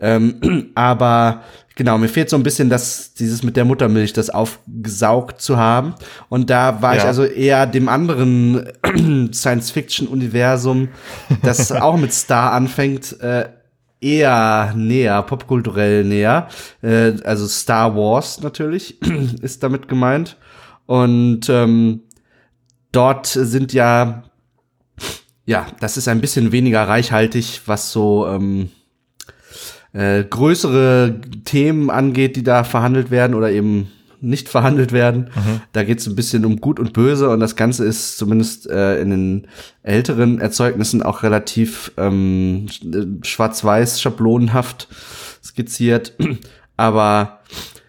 Ähm, 0.00 0.70
aber 0.74 1.42
Genau, 1.78 1.96
mir 1.96 2.08
fehlt 2.08 2.28
so 2.28 2.34
ein 2.34 2.42
bisschen 2.42 2.70
das, 2.70 3.14
dieses 3.14 3.44
mit 3.44 3.56
der 3.56 3.64
Muttermilch, 3.64 4.12
das 4.12 4.30
aufgesaugt 4.30 5.40
zu 5.40 5.58
haben. 5.58 5.94
Und 6.28 6.50
da 6.50 6.82
war 6.82 6.96
ja. 6.96 7.02
ich 7.02 7.06
also 7.06 7.22
eher 7.22 7.66
dem 7.66 7.88
anderen 7.88 8.68
Science-Fiction-Universum, 9.32 10.88
das 11.42 11.70
auch 11.72 11.96
mit 11.96 12.12
Star 12.12 12.50
anfängt, 12.50 13.20
äh, 13.20 13.50
eher 14.00 14.72
näher, 14.74 15.22
popkulturell 15.22 16.02
näher. 16.02 16.48
Äh, 16.82 17.12
also 17.22 17.46
Star 17.46 17.94
Wars 17.94 18.40
natürlich 18.40 19.00
ist 19.40 19.62
damit 19.62 19.86
gemeint. 19.86 20.36
Und 20.86 21.48
ähm, 21.48 22.00
dort 22.90 23.26
sind 23.28 23.72
ja, 23.72 24.24
ja, 25.46 25.68
das 25.78 25.96
ist 25.96 26.08
ein 26.08 26.20
bisschen 26.20 26.50
weniger 26.50 26.88
reichhaltig, 26.88 27.60
was 27.66 27.92
so 27.92 28.26
ähm, 28.26 28.70
äh, 29.92 30.24
größere 30.24 31.20
Themen 31.44 31.90
angeht, 31.90 32.36
die 32.36 32.42
da 32.42 32.64
verhandelt 32.64 33.10
werden 33.10 33.34
oder 33.34 33.50
eben 33.50 33.88
nicht 34.20 34.48
verhandelt 34.48 34.92
werden. 34.92 35.30
Mhm. 35.34 35.60
Da 35.72 35.84
geht 35.84 36.00
es 36.00 36.06
ein 36.06 36.16
bisschen 36.16 36.44
um 36.44 36.60
Gut 36.60 36.80
und 36.80 36.92
Böse 36.92 37.30
und 37.30 37.40
das 37.40 37.56
Ganze 37.56 37.84
ist 37.84 38.18
zumindest 38.18 38.68
äh, 38.68 39.00
in 39.00 39.10
den 39.10 39.46
älteren 39.82 40.40
Erzeugnissen 40.40 41.02
auch 41.02 41.22
relativ 41.22 41.92
ähm, 41.96 42.66
schwarz-weiß, 43.22 44.00
schablonenhaft 44.00 44.88
skizziert. 45.42 46.14
Aber 46.76 47.40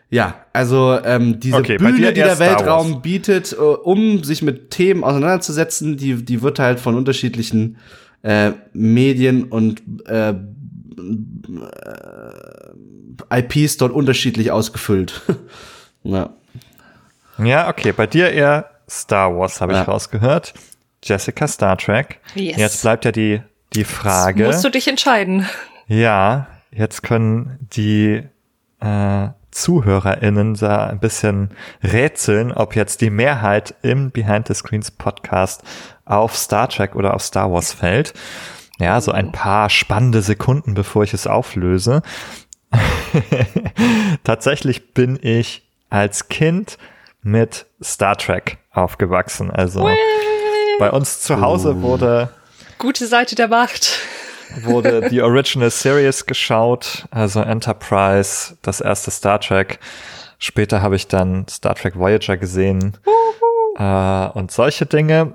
ja, 0.09 0.45
also 0.53 0.97
ähm, 1.03 1.39
diese 1.39 1.57
okay, 1.57 1.77
Bühne, 1.77 2.13
die 2.13 2.21
der 2.21 2.39
Weltraum 2.39 3.01
bietet, 3.01 3.53
äh, 3.53 3.55
um 3.57 4.23
sich 4.23 4.41
mit 4.41 4.71
Themen 4.71 5.03
auseinanderzusetzen, 5.03 5.97
die, 5.97 6.25
die 6.25 6.41
wird 6.41 6.57
halt 6.57 6.79
von 6.79 6.95
unterschiedlichen 6.95 7.77
äh, 8.23 8.51
Medien 8.73 9.43
und 9.43 9.81
äh, 10.07 10.33
äh, 13.31 13.39
IPs 13.39 13.77
dort 13.77 13.91
unterschiedlich 13.91 14.51
ausgefüllt. 14.51 15.21
ja. 16.03 16.29
ja, 17.37 17.69
okay. 17.69 17.91
Bei 17.91 18.07
dir 18.07 18.31
eher 18.31 18.69
Star 18.89 19.35
Wars, 19.37 19.61
habe 19.61 19.73
ja. 19.73 19.81
ich 19.81 19.87
rausgehört. 19.87 20.53
Jessica 21.03 21.47
Star 21.47 21.77
Trek. 21.77 22.19
Yes. 22.35 22.57
Jetzt 22.57 22.81
bleibt 22.81 23.05
ja 23.05 23.11
die, 23.11 23.41
die 23.73 23.83
Frage. 23.85 24.43
Jetzt 24.43 24.53
musst 24.53 24.65
du 24.65 24.69
dich 24.69 24.87
entscheiden. 24.87 25.47
Ja, 25.87 26.47
jetzt 26.71 27.03
können 27.03 27.57
die 27.73 28.23
äh, 28.79 29.27
ZuhörerInnen 29.51 30.53
da 30.55 30.87
ein 30.87 30.99
bisschen 30.99 31.49
rätseln, 31.83 32.51
ob 32.51 32.75
jetzt 32.75 33.01
die 33.01 33.09
Mehrheit 33.09 33.75
im 33.81 34.11
Behind 34.11 34.47
the 34.47 34.53
Screens 34.53 34.91
Podcast 34.91 35.63
auf 36.05 36.35
Star 36.35 36.69
Trek 36.69 36.95
oder 36.95 37.13
auf 37.13 37.21
Star 37.21 37.51
Wars 37.51 37.73
fällt. 37.73 38.13
Ja, 38.79 39.01
so 39.01 39.11
ein 39.11 39.31
paar 39.31 39.69
spannende 39.69 40.21
Sekunden, 40.21 40.73
bevor 40.73 41.03
ich 41.03 41.13
es 41.13 41.27
auflöse. 41.27 42.01
Tatsächlich 44.23 44.93
bin 44.93 45.19
ich 45.21 45.67
als 45.89 46.29
Kind 46.29 46.77
mit 47.21 47.65
Star 47.83 48.17
Trek 48.17 48.57
aufgewachsen. 48.71 49.51
Also 49.51 49.83
Whee! 49.83 49.95
bei 50.79 50.91
uns 50.91 51.21
zu 51.21 51.41
Hause 51.41 51.75
oh. 51.77 51.81
wurde 51.81 52.29
gute 52.77 53.05
Seite 53.07 53.35
der 53.35 53.49
Macht 53.49 53.99
wurde 54.61 55.01
die 55.11 55.21
Original 55.21 55.69
Series 55.69 56.25
geschaut, 56.25 57.05
also 57.11 57.41
Enterprise, 57.41 58.57
das 58.61 58.81
erste 58.81 59.11
Star 59.11 59.39
Trek. 59.39 59.79
Später 60.37 60.81
habe 60.81 60.95
ich 60.95 61.07
dann 61.07 61.47
Star 61.47 61.75
Trek 61.75 61.97
Voyager 61.97 62.37
gesehen 62.37 62.97
äh, 63.77 64.27
und 64.29 64.51
solche 64.51 64.85
Dinge. 64.85 65.33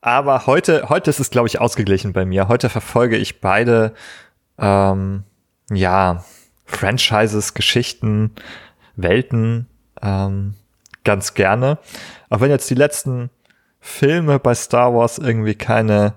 Aber 0.00 0.46
heute, 0.46 0.88
heute 0.88 1.10
ist 1.10 1.18
es, 1.18 1.30
glaube 1.30 1.48
ich, 1.48 1.60
ausgeglichen 1.60 2.12
bei 2.12 2.24
mir. 2.24 2.48
Heute 2.48 2.68
verfolge 2.68 3.16
ich 3.16 3.40
beide, 3.40 3.94
ähm, 4.58 5.24
ja, 5.70 6.24
Franchises, 6.66 7.54
Geschichten, 7.54 8.32
Welten 8.96 9.66
ähm, 10.02 10.54
ganz 11.04 11.34
gerne. 11.34 11.78
Auch 12.30 12.40
wenn 12.40 12.50
jetzt 12.50 12.70
die 12.70 12.74
letzten 12.74 13.30
Filme 13.80 14.38
bei 14.38 14.54
Star 14.54 14.94
Wars 14.94 15.18
irgendwie 15.18 15.54
keine 15.54 16.14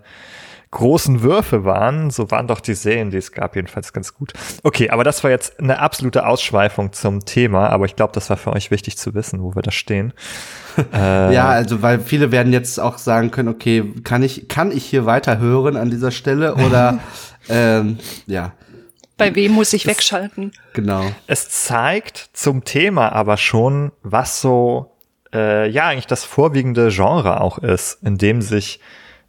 großen 0.71 1.21
Würfe 1.21 1.65
waren, 1.65 2.11
so 2.11 2.31
waren 2.31 2.47
doch 2.47 2.61
die 2.61 2.73
Serien, 2.73 3.11
die 3.11 3.17
es 3.17 3.33
gab, 3.33 3.57
jedenfalls 3.57 3.91
ganz 3.91 4.13
gut. 4.13 4.31
Okay, 4.63 4.89
aber 4.89 5.03
das 5.03 5.21
war 5.23 5.29
jetzt 5.29 5.59
eine 5.59 5.79
absolute 5.79 6.25
Ausschweifung 6.25 6.93
zum 6.93 7.25
Thema, 7.25 7.69
aber 7.69 7.85
ich 7.85 7.97
glaube, 7.97 8.13
das 8.13 8.29
war 8.29 8.37
für 8.37 8.53
euch 8.53 8.71
wichtig 8.71 8.97
zu 8.97 9.13
wissen, 9.13 9.43
wo 9.43 9.53
wir 9.53 9.61
da 9.61 9.71
stehen. 9.71 10.13
äh, 10.93 11.33
ja, 11.33 11.49
also 11.49 11.81
weil 11.81 11.99
viele 11.99 12.31
werden 12.31 12.53
jetzt 12.53 12.79
auch 12.79 12.97
sagen 12.97 13.31
können, 13.31 13.49
okay, 13.49 13.93
kann 14.05 14.23
ich, 14.23 14.47
kann 14.47 14.71
ich 14.71 14.85
hier 14.85 15.05
weiter 15.05 15.39
hören 15.39 15.75
an 15.75 15.91
dieser 15.91 16.11
Stelle 16.11 16.55
oder 16.55 16.99
ähm, 17.49 17.99
ja. 18.25 18.53
Bei 19.17 19.35
wem 19.35 19.51
muss 19.51 19.73
ich 19.73 19.85
es, 19.85 19.91
wegschalten? 19.91 20.53
Genau. 20.73 21.03
Es 21.27 21.49
zeigt 21.49 22.29
zum 22.33 22.63
Thema 22.63 23.11
aber 23.11 23.35
schon, 23.35 23.91
was 24.03 24.41
so 24.41 24.95
äh, 25.33 25.69
ja 25.69 25.89
eigentlich 25.89 26.07
das 26.07 26.23
vorwiegende 26.23 26.89
Genre 26.89 27.41
auch 27.41 27.57
ist, 27.57 28.01
in 28.03 28.17
dem 28.17 28.41
sich 28.41 28.79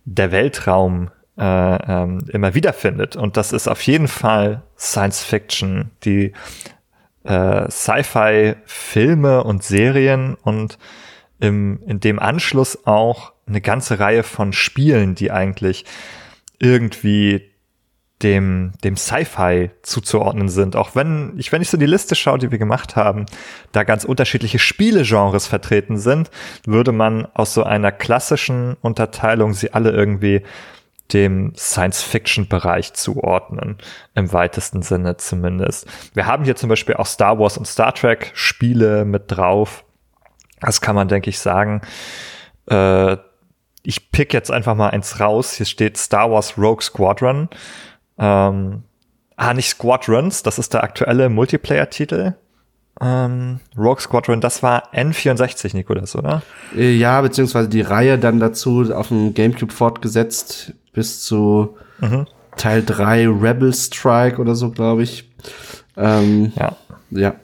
der 0.05 0.33
Weltraum 0.33 1.11
äh, 1.39 1.43
ähm, 1.45 2.25
immer 2.33 2.55
wiederfindet. 2.55 3.17
Und 3.17 3.37
das 3.37 3.53
ist 3.53 3.69
auf 3.69 3.83
jeden 3.83 4.09
Fall 4.09 4.63
Science 4.79 5.23
Fiction, 5.23 5.91
die 6.05 6.33
äh, 7.25 7.71
Sci-Fi-Filme 7.71 9.45
und 9.45 9.63
Serien 9.63 10.35
und 10.43 10.79
im, 11.41 11.81
in 11.87 12.01
dem 12.01 12.19
Anschluss 12.19 12.87
auch 12.87 13.33
eine 13.47 13.61
ganze 13.61 13.99
Reihe 13.99 14.23
von 14.23 14.53
Spielen, 14.53 15.15
die 15.15 15.31
eigentlich 15.31 15.85
irgendwie 16.59 17.53
dem, 18.23 18.73
dem 18.85 18.97
Sci-Fi 18.97 19.71
zuzuordnen 19.83 20.49
sind. 20.49 20.77
Auch 20.77 20.95
wenn 20.95 21.33
ich, 21.37 21.51
wenn 21.51 21.63
ich 21.63 21.71
so 21.71 21.77
die 21.77 21.87
Liste 21.87 22.15
schaue, 22.15 22.39
die 22.39 22.51
wir 22.51 22.59
gemacht 22.59 22.95
haben, 22.95 23.27
da 23.73 23.83
ganz 23.83 24.05
unterschiedliche 24.05 24.59
Spielegenres 24.59 25.47
vertreten 25.47 25.99
sind, 25.99 26.31
würde 26.65 26.93
man 26.93 27.27
aus 27.35 27.55
so 27.55 27.65
einer 27.65 27.91
klassischen 27.91 28.77
Unterteilung 28.81 29.55
sie 29.55 29.73
alle 29.73 29.91
irgendwie 29.91 30.43
dem 31.13 31.55
Science-Fiction-Bereich 31.57 32.95
zuordnen, 32.95 33.79
im 34.15 34.33
weitesten 34.33 34.83
Sinne 34.83 35.17
zumindest. 35.17 35.87
Wir 36.15 36.27
haben 36.27 36.45
hier 36.45 36.57
zum 36.57 36.69
Beispiel 36.69 36.97
auch 36.97 37.07
Star 37.07 37.39
Wars 37.39 37.59
und 37.59 37.67
Star 37.67 37.95
Trek-Spiele 37.95 39.05
mit 39.05 39.25
drauf. 39.27 39.85
Das 40.61 40.81
kann 40.81 40.95
man, 40.95 41.09
denke 41.09 41.31
ich, 41.31 41.39
sagen. 41.39 41.83
Äh, 42.67 43.17
ich 43.83 44.13
pick 44.13 44.33
jetzt 44.33 44.51
einfach 44.51 44.75
mal 44.75 44.91
eins 44.91 45.21
raus. 45.21 45.53
Hier 45.53 45.67
steht 45.67 45.97
Star 45.97 46.31
Wars 46.31 46.57
Rogue 46.57 46.83
Squadron. 46.83 47.49
Ähm, 48.19 48.85
ah, 49.37 49.55
nicht 49.55 49.69
Squadrons, 49.69 50.43
das 50.43 50.59
ist 50.59 50.75
der 50.75 50.85
aktuelle 50.85 51.29
Multiplayer-Titel. 51.29 52.35
Ähm, 53.01 53.59
Rogue 53.77 54.01
Squadron, 54.01 54.41
das 54.41 54.63
war 54.63 54.93
N64, 54.95 55.75
Nikolas, 55.75 56.15
oder? 56.15 56.43
Äh, 56.77 56.93
ja, 56.93 57.21
beziehungsweise 57.21 57.69
die 57.69 57.81
Reihe 57.81 58.19
dann 58.19 58.39
dazu 58.39 58.95
auf 58.95 59.09
dem 59.09 59.35
Gamecube 59.35 59.73
fortgesetzt 59.73 60.75
bis 60.93 61.23
zu, 61.23 61.77
mhm. 62.01 62.27
Teil 62.57 62.85
3 62.85 63.29
Rebel 63.29 63.73
Strike 63.73 64.39
oder 64.41 64.55
so, 64.55 64.71
glaube 64.71 65.03
ich. 65.03 65.31
Ähm, 65.97 66.53
Ja. 66.57 66.77
ja. 67.11 67.35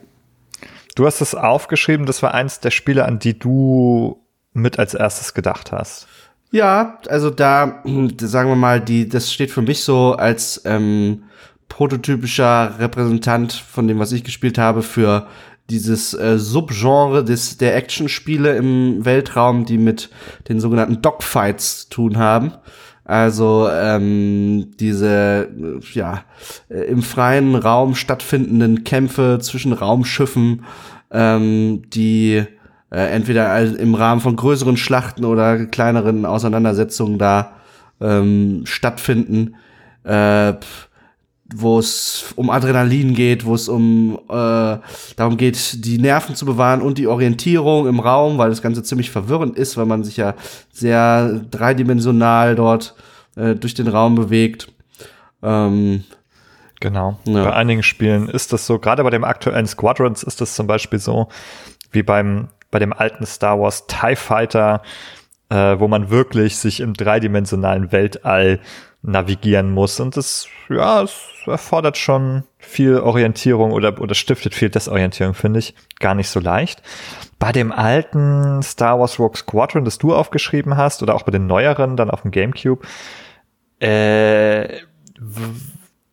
Du 0.95 1.07
hast 1.07 1.21
es 1.21 1.35
aufgeschrieben, 1.35 2.07
das 2.07 2.23
war 2.23 2.35
eins 2.35 2.61
der 2.61 2.73
Spiele, 2.73 3.05
an 3.05 3.21
die 3.21 3.39
du 3.39 4.21
mit 4.53 4.79
als 4.79 4.95
erstes 4.95 5.33
gedacht 5.33 5.71
hast. 5.71 6.09
Ja, 6.51 6.99
also 7.09 7.31
da, 7.31 7.83
sagen 8.21 8.49
wir 8.49 8.57
mal, 8.57 8.81
die, 8.81 9.09
das 9.09 9.33
steht 9.33 9.51
für 9.51 9.63
mich 9.63 9.85
so 9.85 10.15
als 10.15 10.63
ähm, 10.65 11.25
prototypischer 11.69 12.79
Repräsentant 12.79 13.53
von 13.53 13.87
dem, 13.87 13.99
was 13.99 14.13
ich 14.13 14.25
gespielt 14.25 14.59
habe, 14.59 14.83
für 14.83 15.29
dieses 15.71 16.15
äh, 16.15 16.39
Subgenre 16.39 17.23
des, 17.23 17.59
der 17.59 17.77
Actionspiele 17.77 18.57
im 18.57 19.05
Weltraum, 19.05 19.67
die 19.67 19.79
mit 19.79 20.09
den 20.49 20.59
sogenannten 20.59 21.03
Dogfights 21.03 21.83
zu 21.83 21.91
tun 21.91 22.19
haben. 22.19 22.53
Also 23.09 23.71
ähm, 23.73 24.73
diese 24.79 25.49
ja 25.95 26.25
äh, 26.69 26.81
im 26.81 27.03
freien 27.03 27.55
Raum 27.55 27.95
stattfindenden 27.95 28.85
Kämpfe 28.85 29.39
zwischen 29.41 29.73
Raumschiffen, 29.73 30.67
ähm, 31.11 31.85
die 31.89 32.45
äh, 32.91 33.01
entweder 33.11 33.59
im 33.63 33.95
Rahmen 33.95 34.21
von 34.21 34.37
größeren 34.37 34.77
Schlachten 34.77 35.25
oder 35.25 35.65
kleineren 35.65 36.27
Auseinandersetzungen 36.27 37.19
da 37.19 37.53
ähm, 37.99 38.65
stattfinden, 38.65 39.55
äh, 40.05 40.53
wo 41.55 41.79
es 41.79 42.33
um 42.37 42.51
Adrenalin 42.51 43.15
geht, 43.15 43.45
wo 43.45 43.55
es 43.55 43.69
um 43.69 44.19
äh, 44.29 44.77
darum 45.17 45.37
geht, 45.37 45.85
die 45.85 45.99
Nerven 45.99 46.35
zu 46.35 46.45
bewahren 46.45 46.83
und 46.83 46.99
die 46.99 47.07
Orientierung 47.07 47.89
im 47.89 48.01
Raum, 48.01 48.39
weil 48.39 48.51
das 48.51 48.63
Ganze 48.63 48.83
ziemlich 48.83 49.11
verwirrend 49.11 49.57
ist, 49.57 49.77
weil 49.77 49.87
man 49.87 50.05
sich 50.05 50.19
ja 50.19 50.35
sehr 50.73 51.41
dreidimensional 51.51 52.55
dort 52.55 52.95
äh, 53.37 53.55
durch 53.55 53.75
den 53.75 53.89
Raum 53.89 54.15
bewegt. 54.15 54.69
Ähm, 55.43 56.05
Genau. 56.81 57.19
Ja. 57.25 57.45
Bei 57.45 57.53
einigen 57.55 57.83
Spielen 57.83 58.29
ist 58.29 58.53
das 58.53 58.67
so, 58.67 58.79
gerade 58.79 59.03
bei 59.03 59.11
dem 59.11 59.25
aktuellen 59.25 59.67
Squadrons 59.67 60.23
ist 60.23 60.41
das 60.41 60.55
zum 60.55 60.67
Beispiel 60.67 60.99
so, 60.99 61.29
wie 61.91 62.03
beim, 62.03 62.49
bei 62.71 62.79
dem 62.79 62.93
alten 62.93 63.27
Star 63.27 63.59
Wars 63.59 63.87
TIE 63.87 64.15
Fighter, 64.15 64.83
äh, 65.49 65.79
wo 65.79 65.89
man 65.89 66.11
wirklich 66.11 66.57
sich 66.57 66.81
im 66.81 66.95
dreidimensionalen 66.95 67.91
Weltall 67.91 68.61
navigieren 69.03 69.71
muss. 69.71 70.01
Und 70.01 70.17
das, 70.17 70.49
ja, 70.69 71.03
es 71.03 71.17
erfordert 71.47 71.97
schon 71.97 72.45
viel 72.59 72.99
Orientierung 72.99 73.73
oder, 73.73 74.01
oder 74.01 74.15
stiftet 74.15 74.55
viel 74.55 74.71
Desorientierung, 74.71 75.35
finde 75.35 75.61
ich. 75.61 75.75
Gar 76.01 76.15
nicht 76.15 76.29
so 76.29 76.41
leicht. 76.41 76.83
Bei 77.39 77.53
dem 77.53 77.73
alten 77.73 78.63
Star 78.63 78.99
Wars 78.99 79.19
Rogue 79.19 79.37
Squadron, 79.37 79.85
das 79.85 79.99
du 79.99 80.15
aufgeschrieben 80.15 80.77
hast, 80.77 81.03
oder 81.03 81.15
auch 81.15 81.23
bei 81.23 81.33
den 81.33 81.47
neueren, 81.47 81.97
dann 81.97 82.11
auf 82.11 82.23
dem 82.23 82.33
GameCube, 82.33 82.87
äh, 83.81 84.81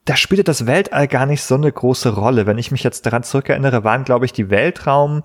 da 0.06 0.15
spielte 0.15 0.44
das 0.44 0.68
Weltall 0.68 1.08
gar 1.08 1.25
nicht 1.25 1.42
so 1.42 1.56
eine 1.56 1.72
große 1.72 2.15
Rolle. 2.15 2.46
Wenn 2.46 2.60
ich 2.60 2.72
mich 2.72 2.84
jetzt 2.84 3.08
daran 3.08 3.24
zurückerinnere, 3.24 3.84
waren, 3.84 4.04
glaube 4.04 4.25
ich, 4.25 4.34
die 4.34 4.51
Weltraum 4.51 5.24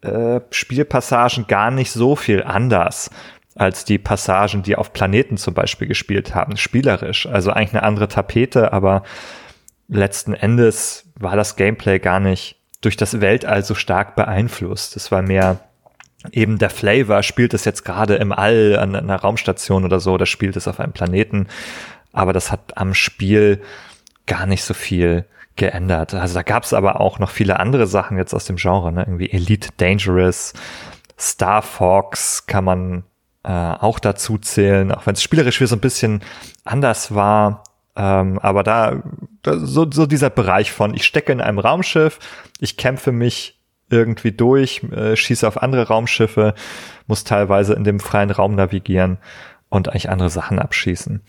äh, 0.00 0.40
Spielpassagen 0.50 1.46
gar 1.46 1.70
nicht 1.70 1.92
so 1.92 2.16
viel 2.16 2.42
anders 2.42 3.10
als 3.54 3.84
die 3.84 3.98
Passagen, 3.98 4.62
die 4.62 4.76
auf 4.76 4.92
Planeten 4.92 5.36
zum 5.36 5.54
Beispiel 5.54 5.88
gespielt 5.88 6.34
haben, 6.34 6.56
spielerisch. 6.56 7.26
Also 7.26 7.50
eigentlich 7.50 7.74
eine 7.74 7.82
andere 7.82 8.08
Tapete, 8.08 8.72
aber 8.72 9.02
letzten 9.88 10.34
Endes 10.34 11.12
war 11.18 11.36
das 11.36 11.56
Gameplay 11.56 11.98
gar 11.98 12.20
nicht 12.20 12.56
durch 12.80 12.96
das 12.96 13.20
Weltall 13.20 13.62
so 13.64 13.74
stark 13.74 14.16
beeinflusst. 14.16 14.96
Es 14.96 15.12
war 15.12 15.22
mehr 15.22 15.60
eben 16.30 16.58
der 16.58 16.70
Flavor, 16.70 17.22
spielt 17.22 17.54
es 17.54 17.64
jetzt 17.64 17.84
gerade 17.84 18.14
im 18.16 18.32
All 18.32 18.78
an 18.78 18.94
einer 18.94 19.16
Raumstation 19.16 19.84
oder 19.84 20.00
so, 20.00 20.12
oder 20.12 20.26
spielt 20.26 20.56
es 20.56 20.68
auf 20.68 20.80
einem 20.80 20.92
Planeten. 20.92 21.48
Aber 22.12 22.32
das 22.32 22.52
hat 22.52 22.76
am 22.76 22.94
Spiel 22.94 23.62
gar 24.26 24.46
nicht 24.46 24.64
so 24.64 24.74
viel 24.74 25.26
geändert. 25.56 26.14
Also 26.14 26.34
da 26.34 26.42
gab 26.42 26.62
es 26.62 26.72
aber 26.72 27.00
auch 27.00 27.18
noch 27.18 27.30
viele 27.30 27.60
andere 27.60 27.86
Sachen 27.86 28.16
jetzt 28.16 28.34
aus 28.34 28.44
dem 28.44 28.56
Genre, 28.56 28.92
ne? 28.92 29.02
irgendwie 29.02 29.30
Elite 29.30 29.68
Dangerous, 29.76 30.54
Star 31.18 31.62
Fox 31.62 32.46
kann 32.46 32.64
man 32.64 33.04
äh, 33.44 33.50
auch 33.50 33.98
dazu 33.98 34.38
zählen, 34.38 34.92
auch 34.92 35.06
wenn 35.06 35.14
es 35.14 35.22
spielerisch 35.22 35.60
wieder 35.60 35.68
so 35.68 35.76
ein 35.76 35.80
bisschen 35.80 36.22
anders 36.64 37.14
war. 37.14 37.64
Ähm, 37.94 38.38
aber 38.38 38.62
da, 38.62 39.02
da 39.42 39.58
so, 39.58 39.90
so 39.90 40.06
dieser 40.06 40.30
Bereich 40.30 40.72
von, 40.72 40.94
ich 40.94 41.04
stecke 41.04 41.32
in 41.32 41.40
einem 41.40 41.58
Raumschiff, 41.58 42.18
ich 42.60 42.76
kämpfe 42.76 43.12
mich 43.12 43.58
irgendwie 43.90 44.32
durch, 44.32 44.82
äh, 44.90 45.16
schieße 45.16 45.46
auf 45.46 45.62
andere 45.62 45.88
Raumschiffe, 45.88 46.54
muss 47.06 47.24
teilweise 47.24 47.74
in 47.74 47.84
dem 47.84 48.00
freien 48.00 48.30
Raum 48.30 48.54
navigieren 48.54 49.18
und 49.68 49.88
eigentlich 49.88 50.10
andere 50.10 50.30
Sachen 50.30 50.58
abschießen. 50.58 51.20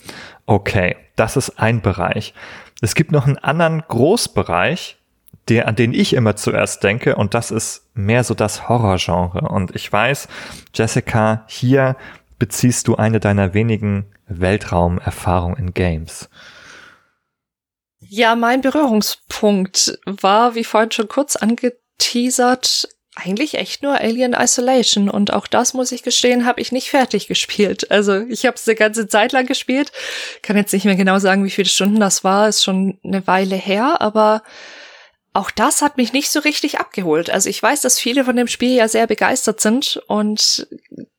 Okay, 0.45 0.95
das 1.15 1.35
ist 1.35 1.59
ein 1.59 1.81
Bereich. 1.81 2.33
Es 2.81 2.95
gibt 2.95 3.11
noch 3.11 3.27
einen 3.27 3.37
anderen 3.37 3.83
Großbereich, 3.87 4.97
der, 5.49 5.67
an 5.67 5.75
den 5.75 5.93
ich 5.93 6.13
immer 6.13 6.35
zuerst 6.35 6.83
denke, 6.83 7.15
und 7.15 7.33
das 7.33 7.51
ist 7.51 7.89
mehr 7.93 8.23
so 8.23 8.33
das 8.33 8.69
Horrorgenre. 8.69 9.47
Und 9.49 9.75
ich 9.75 9.91
weiß, 9.91 10.27
Jessica, 10.73 11.43
hier 11.47 11.97
beziehst 12.39 12.87
du 12.87 12.95
eine 12.95 13.19
deiner 13.19 13.53
wenigen 13.53 14.05
Weltraumerfahrungen 14.27 15.57
in 15.57 15.73
Games. 15.73 16.29
Ja, 17.99 18.35
mein 18.35 18.61
Berührungspunkt 18.61 19.99
war, 20.05 20.55
wie 20.55 20.63
vorhin 20.63 20.91
schon 20.91 21.07
kurz 21.07 21.35
angeteasert, 21.35 22.87
eigentlich 23.15 23.55
echt 23.55 23.83
nur 23.83 23.99
Alien 23.99 24.33
Isolation. 24.33 25.09
Und 25.09 25.33
auch 25.33 25.47
das, 25.47 25.73
muss 25.73 25.91
ich 25.91 26.03
gestehen, 26.03 26.45
habe 26.45 26.61
ich 26.61 26.71
nicht 26.71 26.89
fertig 26.89 27.27
gespielt. 27.27 27.91
Also 27.91 28.21
ich 28.21 28.45
habe 28.45 28.55
es 28.55 28.67
eine 28.67 28.75
ganze 28.75 29.07
Zeit 29.07 29.31
lang 29.31 29.45
gespielt. 29.45 29.91
Kann 30.41 30.57
jetzt 30.57 30.73
nicht 30.73 30.85
mehr 30.85 30.95
genau 30.95 31.19
sagen, 31.19 31.45
wie 31.45 31.51
viele 31.51 31.69
Stunden 31.69 31.99
das 31.99 32.23
war. 32.23 32.49
Ist 32.49 32.63
schon 32.63 32.97
eine 33.03 33.25
Weile 33.27 33.55
her, 33.55 34.01
aber 34.01 34.41
auch 35.33 35.49
das 35.49 35.81
hat 35.81 35.97
mich 35.97 36.13
nicht 36.13 36.29
so 36.29 36.39
richtig 36.39 36.79
abgeholt. 36.79 37.29
Also 37.29 37.49
ich 37.49 37.61
weiß, 37.61 37.81
dass 37.81 37.99
viele 37.99 38.25
von 38.25 38.35
dem 38.35 38.47
Spiel 38.47 38.75
ja 38.75 38.87
sehr 38.87 39.07
begeistert 39.07 39.59
sind 39.59 40.01
und 40.07 40.67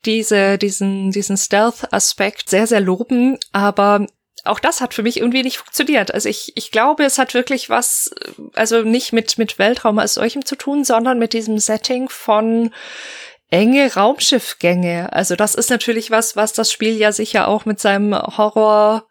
diese, 0.05 0.57
diesen, 0.57 1.11
diesen 1.11 1.37
Stealth-Aspekt 1.37 2.49
sehr, 2.49 2.67
sehr 2.67 2.81
loben, 2.81 3.39
aber 3.53 4.07
auch 4.45 4.61
das 4.61 4.81
hat 4.81 4.95
für 4.95 5.03
mich 5.03 5.17
irgendwie 5.17 5.43
nicht 5.43 5.59
funktioniert. 5.59 6.13
Also 6.15 6.29
ich, 6.29 6.53
ich 6.55 6.71
glaube, 6.71 7.05
es 7.05 7.19
hat 7.19 7.35
wirklich 7.35 7.71
was, 7.71 8.11
also 8.55 8.83
nicht 8.83 9.13
mit, 9.13 9.39
mit 9.39 9.59
Weltraum 9.59 9.99
als 9.99 10.15
solchem 10.15 10.45
zu 10.45 10.55
tun, 10.55 10.85
sondern 10.85 11.19
mit 11.19 11.33
diesem 11.33 11.59
Setting 11.59 12.09
von 12.09 12.71
enge 13.51 13.95
Raumschiffgänge. 13.95 15.13
Also 15.13 15.35
das 15.35 15.55
ist 15.55 15.71
natürlich 15.71 16.11
was, 16.11 16.37
was 16.37 16.53
das 16.53 16.71
Spiel 16.71 16.97
ja 16.97 17.11
sicher 17.11 17.49
auch 17.49 17.65
mit 17.65 17.81
seinem 17.81 18.15
Horror 18.15 19.09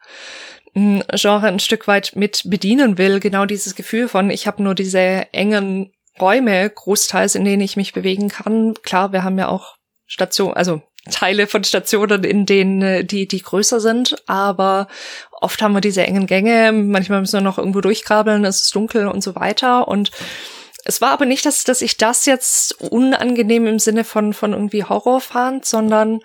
Genre 0.76 1.48
ein 1.48 1.60
Stück 1.60 1.88
weit 1.88 2.14
mit 2.16 2.44
bedienen 2.46 2.98
will. 2.98 3.20
Genau 3.20 3.46
dieses 3.46 3.76
Gefühl 3.76 4.08
von, 4.08 4.30
ich 4.30 4.48
habe 4.48 4.64
nur 4.64 4.76
diese 4.76 5.32
engen 5.32 5.94
Räume, 6.20 6.70
großteils, 6.70 7.36
in 7.36 7.46
denen 7.46 7.62
ich 7.62 7.78
mich 7.78 7.94
bewegen 7.94 8.30
kann. 8.30 8.74
Klar, 8.82 9.12
wir 9.12 9.24
haben 9.24 9.38
ja 9.38 9.50
auch 9.50 9.76
Stationen, 10.06 10.56
also 10.56 10.82
Teile 11.12 11.48
von 11.48 11.64
Stationen, 11.64 12.24
in 12.24 12.46
denen 12.46 13.06
die, 13.06 13.28
die 13.28 13.42
größer 13.42 13.80
sind, 13.80 14.16
aber 14.28 14.88
oft 15.32 15.62
haben 15.62 15.74
wir 15.74 15.82
diese 15.82 16.04
engen 16.04 16.28
Gänge, 16.28 16.72
manchmal 16.72 17.20
müssen 17.20 17.40
wir 17.40 17.42
noch 17.42 17.58
irgendwo 17.58 17.82
durchkrabbeln, 17.82 18.46
es 18.46 18.62
ist 18.62 18.76
dunkel 18.76 19.08
und 19.08 19.22
so 19.22 19.36
weiter 19.36 19.88
und 19.88 20.12
es 20.86 21.02
war 21.02 21.12
aber 21.12 21.26
nicht, 21.26 21.46
dass, 21.46 21.64
dass 21.64 21.82
ich 21.82 21.98
das 21.98 22.26
jetzt 22.26 22.80
unangenehm 22.82 23.68
im 23.68 23.80
Sinne 23.80 24.04
von, 24.04 24.34
von 24.34 24.54
irgendwie 24.54 24.84
Horror 24.84 25.20
fand, 25.20 25.66
sondern 25.66 26.20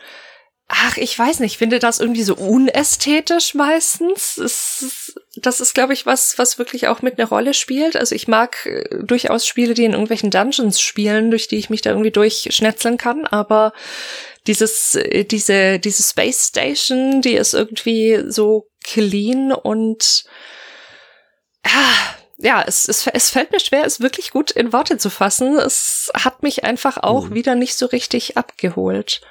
Ach, 0.71 0.99
ich 0.99 1.19
weiß 1.19 1.41
nicht, 1.41 1.53
ich 1.53 1.59
finde 1.59 1.79
das 1.79 1.99
irgendwie 1.99 2.23
so 2.23 2.35
unästhetisch 2.35 3.55
meistens. 3.55 4.37
Es, 4.37 5.15
das 5.35 5.63
ist, 5.63 5.73
glaube 5.73 5.95
ich, 5.95 6.05
was, 6.05 6.37
was 6.37 6.59
wirklich 6.59 6.89
auch 6.89 7.01
mit 7.01 7.19
einer 7.19 7.29
Rolle 7.29 7.55
spielt. 7.55 7.97
Also 7.97 8.15
ich 8.15 8.29
mag 8.29 8.67
äh, 8.67 8.85
durchaus 9.03 9.47
Spiele, 9.47 9.73
die 9.73 9.85
in 9.85 9.93
irgendwelchen 9.93 10.31
Dungeons 10.31 10.79
spielen, 10.79 11.31
durch 11.31 11.49
die 11.49 11.57
ich 11.57 11.71
mich 11.71 11.81
da 11.81 11.91
irgendwie 11.91 12.11
durchschnetzeln 12.11 12.99
kann, 12.99 13.27
aber 13.27 13.73
dieses, 14.47 14.95
äh, 14.95 15.25
diese, 15.25 15.79
diese 15.79 16.03
Space 16.03 16.49
Station, 16.49 17.23
die 17.23 17.35
ist 17.35 17.55
irgendwie 17.55 18.25
so 18.29 18.69
clean 18.85 19.53
und 19.53 20.25
ah, 21.65 22.15
ja, 22.37 22.63
es, 22.67 22.87
es, 22.87 23.07
es 23.07 23.31
fällt 23.31 23.53
mir 23.53 23.61
schwer, 23.61 23.85
es 23.87 24.01
wirklich 24.01 24.33
gut 24.33 24.51
in 24.51 24.73
Worte 24.75 24.99
zu 24.99 25.09
fassen. 25.09 25.59
Es 25.59 26.11
hat 26.15 26.43
mich 26.43 26.65
einfach 26.65 26.99
auch 26.99 27.31
mhm. 27.31 27.35
wieder 27.35 27.55
nicht 27.55 27.75
so 27.75 27.87
richtig 27.87 28.37
abgeholt. 28.37 29.23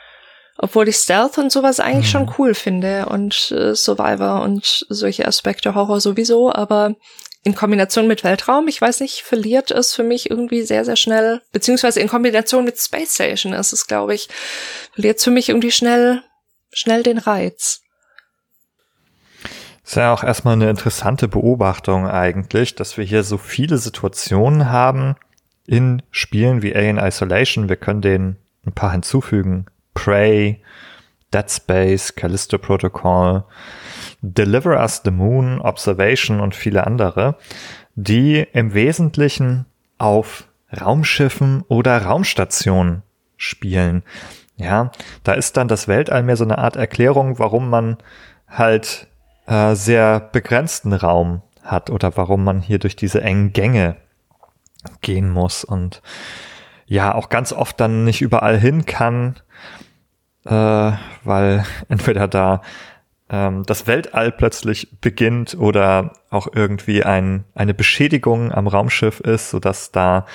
Obwohl 0.57 0.87
ich 0.87 0.95
Stealth 0.95 1.37
und 1.37 1.51
sowas 1.51 1.79
eigentlich 1.79 2.07
mhm. 2.07 2.11
schon 2.11 2.33
cool 2.37 2.53
finde 2.53 3.07
und 3.07 3.51
äh, 3.51 3.75
Survivor 3.75 4.41
und 4.41 4.85
solche 4.89 5.27
Aspekte 5.27 5.75
Horror 5.75 6.01
sowieso, 6.01 6.51
aber 6.51 6.95
in 7.43 7.55
Kombination 7.55 8.07
mit 8.07 8.23
Weltraum, 8.23 8.67
ich 8.67 8.81
weiß 8.81 8.99
nicht, 8.99 9.21
verliert 9.21 9.71
es 9.71 9.93
für 9.93 10.03
mich 10.03 10.29
irgendwie 10.29 10.63
sehr, 10.63 10.83
sehr 10.83 10.95
schnell, 10.95 11.41
beziehungsweise 11.51 11.99
in 11.99 12.09
Kombination 12.09 12.65
mit 12.65 12.77
Space 12.77 13.13
Station 13.13 13.53
ist 13.53 13.71
es, 13.71 13.87
glaube 13.87 14.15
ich, 14.15 14.27
verliert 14.93 15.19
es 15.19 15.23
für 15.23 15.31
mich 15.31 15.49
irgendwie 15.49 15.71
schnell, 15.71 16.23
schnell 16.73 17.03
den 17.03 17.19
Reiz. 17.19 17.81
Ist 19.85 19.95
ja 19.95 20.13
auch 20.13 20.25
erstmal 20.25 20.55
eine 20.55 20.69
interessante 20.69 21.29
Beobachtung 21.29 22.07
eigentlich, 22.07 22.75
dass 22.75 22.97
wir 22.97 23.05
hier 23.05 23.23
so 23.23 23.37
viele 23.37 23.77
Situationen 23.77 24.69
haben 24.69 25.15
in 25.65 26.01
Spielen 26.11 26.61
wie 26.61 26.75
Alien 26.75 26.97
Isolation. 26.97 27.69
Wir 27.69 27.77
können 27.77 28.01
denen 28.01 28.37
ein 28.65 28.73
paar 28.73 28.91
hinzufügen. 28.91 29.67
Prey, 29.97 30.61
Dead 31.33 31.49
Space, 31.49 32.15
Callisto 32.15 32.59
Protocol, 32.59 33.43
Deliver 34.21 34.79
Us 34.79 35.01
the 35.03 35.11
Moon, 35.11 35.59
Observation 35.59 36.39
und 36.39 36.55
viele 36.55 36.85
andere, 36.85 37.35
die 37.95 38.45
im 38.53 38.73
Wesentlichen 38.75 39.65
auf 39.97 40.47
Raumschiffen 40.79 41.63
oder 41.67 42.03
Raumstationen 42.03 43.01
spielen. 43.37 44.03
Ja, 44.55 44.91
da 45.23 45.33
ist 45.33 45.57
dann 45.57 45.67
das 45.67 45.87
Weltall 45.87 46.23
mehr 46.23 46.37
so 46.37 46.43
eine 46.43 46.59
Art 46.59 46.75
Erklärung, 46.75 47.39
warum 47.39 47.69
man 47.69 47.97
halt 48.47 49.07
äh, 49.47 49.73
sehr 49.75 50.19
begrenzten 50.19 50.93
Raum 50.93 51.41
hat 51.63 51.89
oder 51.89 52.15
warum 52.17 52.43
man 52.43 52.61
hier 52.61 52.79
durch 52.79 52.95
diese 52.95 53.21
engen 53.21 53.51
Gänge 53.51 53.97
gehen 55.01 55.29
muss 55.29 55.63
und 55.63 56.01
ja 56.85 57.13
auch 57.13 57.29
ganz 57.29 57.51
oft 57.51 57.79
dann 57.79 58.05
nicht 58.05 58.21
überall 58.21 58.57
hin 58.57 58.85
kann, 58.85 59.35
äh, 60.47 60.97
weil 61.23 61.65
entweder 61.89 62.27
da 62.27 62.61
ähm, 63.29 63.63
das 63.65 63.87
Weltall 63.87 64.31
plötzlich 64.31 64.99
beginnt 65.01 65.57
oder 65.57 66.13
auch 66.29 66.47
irgendwie 66.53 67.03
ein, 67.03 67.43
eine 67.55 67.73
Beschädigung 67.73 68.51
am 68.51 68.67
Raumschiff 68.67 69.19
ist, 69.19 69.49
sodass 69.49 69.91
da 69.91 70.25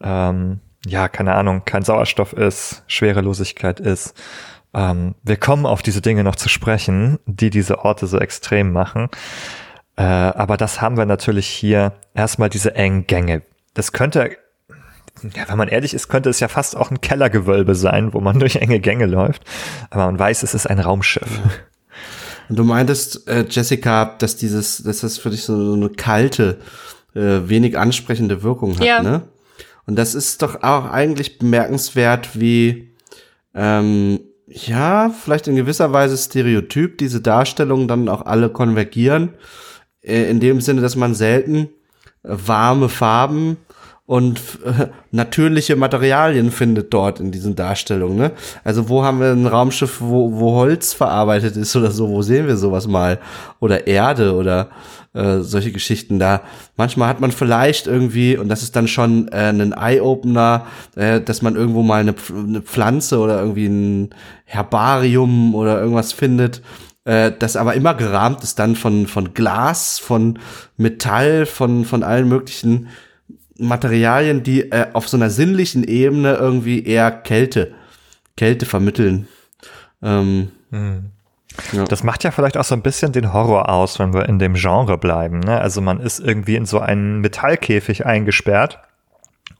ähm, 0.00 0.60
ja, 0.86 1.08
keine 1.08 1.34
Ahnung, 1.34 1.64
kein 1.64 1.82
Sauerstoff 1.82 2.32
ist, 2.32 2.82
Schwerelosigkeit 2.86 3.80
ist. 3.80 4.20
Ähm, 4.74 5.14
wir 5.22 5.36
kommen 5.36 5.66
auf 5.66 5.82
diese 5.82 6.00
Dinge 6.00 6.24
noch 6.24 6.36
zu 6.36 6.48
sprechen, 6.48 7.18
die 7.26 7.50
diese 7.50 7.84
Orte 7.84 8.06
so 8.06 8.18
extrem 8.18 8.72
machen. 8.72 9.08
Äh, 9.96 10.02
aber 10.02 10.56
das 10.56 10.80
haben 10.80 10.96
wir 10.96 11.06
natürlich 11.06 11.46
hier 11.46 11.92
erstmal 12.14 12.48
diese 12.48 12.74
engen 12.74 13.06
Gänge. 13.06 13.42
Das 13.74 13.92
könnte, 13.92 14.36
ja, 15.34 15.48
wenn 15.48 15.58
man 15.58 15.68
ehrlich 15.68 15.94
ist, 15.94 16.08
könnte 16.08 16.30
es 16.30 16.40
ja 16.40 16.48
fast 16.48 16.76
auch 16.76 16.90
ein 16.90 17.00
Kellergewölbe 17.00 17.74
sein, 17.74 18.12
wo 18.12 18.20
man 18.20 18.38
durch 18.40 18.56
enge 18.56 18.80
Gänge 18.80 19.06
läuft. 19.06 19.42
Aber 19.90 20.06
man 20.06 20.18
weiß, 20.18 20.42
es 20.42 20.54
ist 20.54 20.66
ein 20.66 20.78
Raumschiff. 20.78 21.40
Und 22.48 22.58
du 22.58 22.64
meintest, 22.64 23.28
äh, 23.28 23.46
Jessica, 23.48 24.16
dass 24.18 24.36
dieses, 24.36 24.82
dass 24.82 25.00
das 25.00 25.18
für 25.18 25.30
dich 25.30 25.44
so, 25.44 25.64
so 25.64 25.74
eine 25.74 25.90
kalte, 25.90 26.58
äh, 27.14 27.40
wenig 27.48 27.78
ansprechende 27.78 28.42
Wirkung 28.42 28.74
hat, 28.76 28.84
ja. 28.84 29.02
ne? 29.02 29.22
Und 29.84 29.96
das 29.96 30.14
ist 30.14 30.42
doch 30.42 30.62
auch 30.62 30.84
eigentlich 30.90 31.38
bemerkenswert, 31.38 32.38
wie, 32.38 32.94
ähm, 33.54 34.20
ja, 34.46 35.10
vielleicht 35.10 35.48
in 35.48 35.56
gewisser 35.56 35.92
Weise 35.92 36.16
stereotyp 36.16 36.98
diese 36.98 37.20
Darstellungen 37.20 37.88
dann 37.88 38.08
auch 38.08 38.24
alle 38.26 38.48
konvergieren. 38.48 39.34
Äh, 40.02 40.30
in 40.30 40.40
dem 40.40 40.60
Sinne, 40.60 40.82
dass 40.82 40.94
man 40.94 41.14
selten 41.14 41.68
warme 42.22 42.88
Farben 42.88 43.56
und 44.06 44.40
äh, 44.64 44.88
natürliche 45.10 45.76
Materialien 45.76 46.50
findet 46.50 46.92
dort 46.92 47.20
in 47.20 47.30
diesen 47.30 47.54
Darstellungen. 47.54 48.16
Ne? 48.16 48.32
Also 48.64 48.88
wo 48.88 49.04
haben 49.04 49.20
wir 49.20 49.30
ein 49.30 49.46
Raumschiff, 49.46 50.00
wo, 50.00 50.32
wo 50.32 50.56
Holz 50.56 50.92
verarbeitet 50.92 51.56
ist 51.56 51.76
oder 51.76 51.90
so, 51.90 52.08
wo 52.08 52.22
sehen 52.22 52.46
wir 52.46 52.56
sowas 52.56 52.88
mal? 52.88 53.20
Oder 53.60 53.86
Erde 53.86 54.34
oder 54.34 54.70
äh, 55.14 55.40
solche 55.40 55.72
Geschichten 55.72 56.18
da. 56.18 56.42
Manchmal 56.76 57.08
hat 57.08 57.20
man 57.20 57.30
vielleicht 57.30 57.86
irgendwie, 57.86 58.36
und 58.36 58.48
das 58.48 58.62
ist 58.62 58.74
dann 58.74 58.88
schon 58.88 59.28
äh, 59.28 59.50
ein 59.50 59.72
Eye-Opener, 59.72 60.66
äh, 60.96 61.20
dass 61.20 61.42
man 61.42 61.54
irgendwo 61.54 61.82
mal 61.82 62.00
eine, 62.00 62.14
eine 62.34 62.62
Pflanze 62.62 63.18
oder 63.18 63.38
irgendwie 63.40 63.66
ein 63.66 64.10
Herbarium 64.44 65.54
oder 65.54 65.80
irgendwas 65.80 66.12
findet, 66.12 66.60
äh, 67.04 67.30
das 67.38 67.56
aber 67.56 67.74
immer 67.74 67.94
gerahmt 67.94 68.42
ist 68.42 68.58
dann 68.58 68.74
von, 68.74 69.06
von 69.06 69.34
Glas, 69.34 69.98
von 69.98 70.38
Metall, 70.76 71.46
von, 71.46 71.84
von 71.84 72.02
allen 72.02 72.28
möglichen 72.28 72.88
Materialien, 73.58 74.42
die 74.42 74.70
äh, 74.70 74.86
auf 74.92 75.08
so 75.08 75.16
einer 75.16 75.30
sinnlichen 75.30 75.84
Ebene 75.84 76.34
irgendwie 76.34 76.84
eher 76.84 77.10
Kälte, 77.10 77.74
Kälte 78.36 78.66
vermitteln. 78.66 79.28
Ähm, 80.02 80.52
hm. 80.70 81.10
ja. 81.72 81.84
Das 81.84 82.02
macht 82.02 82.24
ja 82.24 82.30
vielleicht 82.30 82.56
auch 82.56 82.64
so 82.64 82.74
ein 82.74 82.82
bisschen 82.82 83.12
den 83.12 83.32
Horror 83.32 83.68
aus, 83.68 83.98
wenn 83.98 84.14
wir 84.14 84.28
in 84.28 84.38
dem 84.38 84.54
Genre 84.54 84.98
bleiben. 84.98 85.40
Ne? 85.40 85.60
Also 85.60 85.80
man 85.80 86.00
ist 86.00 86.18
irgendwie 86.18 86.56
in 86.56 86.66
so 86.66 86.80
einen 86.80 87.20
Metallkäfig 87.20 88.06
eingesperrt 88.06 88.78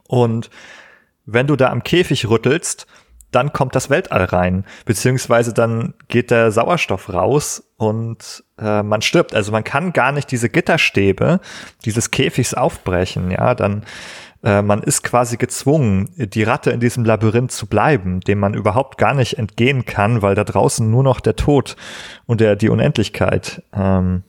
und 0.07 0.49
wenn 1.25 1.47
du 1.47 1.55
da 1.55 1.69
am 1.69 1.83
Käfig 1.83 2.29
rüttelst, 2.29 2.85
dann 3.35 3.53
kommt 3.53 3.75
das 3.75 3.89
Weltall 3.89 4.25
rein, 4.25 4.65
beziehungsweise 4.85 5.53
dann 5.53 5.93
geht 6.07 6.31
der 6.31 6.51
Sauerstoff 6.51 7.11
raus 7.11 7.63
und 7.77 8.43
äh, 8.57 8.83
man 8.83 9.01
stirbt. 9.01 9.35
Also 9.35 9.51
man 9.51 9.63
kann 9.63 9.93
gar 9.93 10.11
nicht 10.11 10.31
diese 10.31 10.49
Gitterstäbe 10.49 11.39
dieses 11.85 12.11
Käfigs 12.11 12.53
aufbrechen, 12.53 13.31
ja, 13.31 13.55
dann 13.55 13.83
äh, 14.43 14.61
man 14.61 14.83
ist 14.83 15.03
quasi 15.03 15.37
gezwungen, 15.37 16.09
die 16.17 16.43
Ratte 16.43 16.71
in 16.71 16.79
diesem 16.79 17.05
Labyrinth 17.05 17.51
zu 17.51 17.65
bleiben, 17.67 18.19
dem 18.19 18.39
man 18.39 18.53
überhaupt 18.53 18.97
gar 18.97 19.13
nicht 19.13 19.37
entgehen 19.37 19.85
kann, 19.85 20.21
weil 20.21 20.35
da 20.35 20.43
draußen 20.43 20.89
nur 20.89 21.03
noch 21.03 21.19
der 21.21 21.35
Tod 21.35 21.75
und 22.25 22.41
der, 22.41 22.55
die 22.55 22.69
Unendlichkeit 22.69 23.63
ähm, 23.73 24.23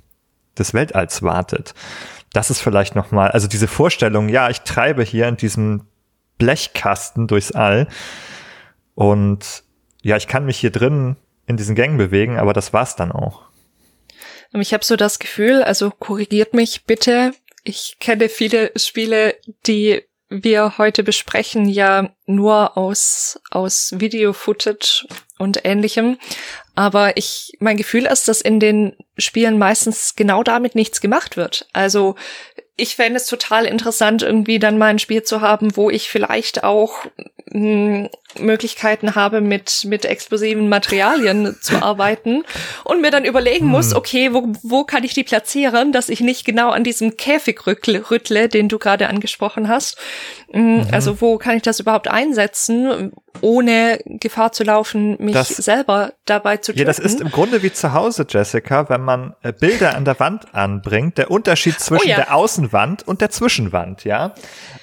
des 0.56 0.72
Weltalls 0.72 1.22
wartet. 1.22 1.74
Das 2.32 2.50
ist 2.50 2.60
vielleicht 2.60 2.94
nochmal, 2.94 3.30
also 3.32 3.48
diese 3.48 3.68
Vorstellung, 3.68 4.28
ja, 4.28 4.50
ich 4.50 4.62
treibe 4.62 5.02
hier 5.02 5.28
in 5.28 5.36
diesem 5.36 5.82
Blechkasten 6.38 7.26
durchs 7.26 7.52
All, 7.52 7.86
und 8.94 9.64
ja, 10.02 10.16
ich 10.16 10.28
kann 10.28 10.46
mich 10.46 10.58
hier 10.58 10.70
drin 10.70 11.16
in 11.46 11.56
diesen 11.56 11.74
Gängen 11.74 11.98
bewegen, 11.98 12.38
aber 12.38 12.52
das 12.52 12.72
war's 12.72 12.96
dann 12.96 13.12
auch. 13.12 13.42
Ich 14.52 14.72
habe 14.72 14.84
so 14.84 14.96
das 14.96 15.18
Gefühl, 15.18 15.62
also 15.62 15.90
korrigiert 15.90 16.54
mich 16.54 16.84
bitte. 16.84 17.32
Ich 17.64 17.96
kenne 17.98 18.28
viele 18.28 18.70
Spiele, 18.76 19.34
die 19.66 20.02
wir 20.28 20.78
heute 20.78 21.02
besprechen, 21.02 21.68
ja 21.68 22.10
nur 22.26 22.76
aus, 22.76 23.40
aus 23.50 23.94
Video-Footage 23.96 25.06
und 25.38 25.64
ähnlichem. 25.64 26.18
Aber 26.74 27.16
ich, 27.16 27.56
mein 27.60 27.76
Gefühl 27.76 28.06
ist, 28.06 28.28
dass 28.28 28.40
in 28.40 28.60
den 28.60 28.96
Spielen 29.18 29.58
meistens 29.58 30.14
genau 30.16 30.42
damit 30.42 30.74
nichts 30.74 31.00
gemacht 31.00 31.36
wird. 31.36 31.68
Also 31.72 32.16
ich 32.76 32.96
fände 32.96 33.18
es 33.18 33.26
total 33.26 33.66
interessant, 33.66 34.22
irgendwie 34.22 34.58
dann 34.58 34.78
mal 34.78 34.86
ein 34.86 34.98
Spiel 34.98 35.22
zu 35.22 35.40
haben, 35.40 35.76
wo 35.76 35.90
ich 35.90 36.08
vielleicht 36.08 36.64
auch 36.64 37.04
mh, 37.50 37.52
hm, 37.52 38.08
Möglichkeiten 38.38 39.14
habe, 39.14 39.40
mit, 39.40 39.84
mit 39.84 40.04
explosiven 40.04 40.68
Materialien 40.68 41.56
zu 41.60 41.76
arbeiten 41.82 42.44
und 42.84 43.00
mir 43.00 43.10
dann 43.10 43.24
überlegen 43.24 43.66
muss, 43.66 43.90
hm. 43.90 43.96
okay, 43.96 44.32
wo, 44.32 44.52
wo 44.62 44.84
kann 44.84 45.04
ich 45.04 45.14
die 45.14 45.24
platzieren, 45.24 45.92
dass 45.92 46.08
ich 46.08 46.20
nicht 46.20 46.44
genau 46.44 46.70
an 46.70 46.84
diesem 46.84 47.16
Käfig 47.16 47.66
rüttle, 47.66 48.48
den 48.48 48.68
du 48.68 48.78
gerade 48.78 49.08
angesprochen 49.08 49.68
hast. 49.68 49.98
Hm, 50.52 50.76
mhm. 50.76 50.86
Also 50.92 51.20
wo 51.20 51.36
kann 51.38 51.56
ich 51.56 51.62
das 51.62 51.80
überhaupt 51.80 52.08
einsetzen, 52.08 53.12
ohne 53.40 53.98
Gefahr 54.04 54.52
zu 54.52 54.62
laufen, 54.62 55.16
mich 55.18 55.34
das, 55.34 55.48
selber 55.48 56.12
dabei 56.24 56.58
zu 56.58 56.72
töten? 56.72 56.80
Ja, 56.80 56.84
das 56.84 57.00
ist 57.00 57.20
im 57.20 57.30
Grunde 57.30 57.62
wie 57.62 57.72
zu 57.72 57.92
Hause, 57.92 58.24
Jessica, 58.28 58.88
wenn 58.88 59.02
man 59.02 59.34
äh, 59.42 59.52
Bilder 59.52 59.96
an 59.96 60.04
der 60.04 60.18
Wand 60.20 60.54
anbringt, 60.54 61.18
der 61.18 61.30
Unterschied 61.30 61.80
zwischen 61.80 62.06
oh 62.06 62.10
ja. 62.10 62.16
der 62.16 62.34
Außenwand 62.34 63.06
und 63.06 63.20
der 63.20 63.30
Zwischenwand, 63.30 64.04
ja? 64.04 64.34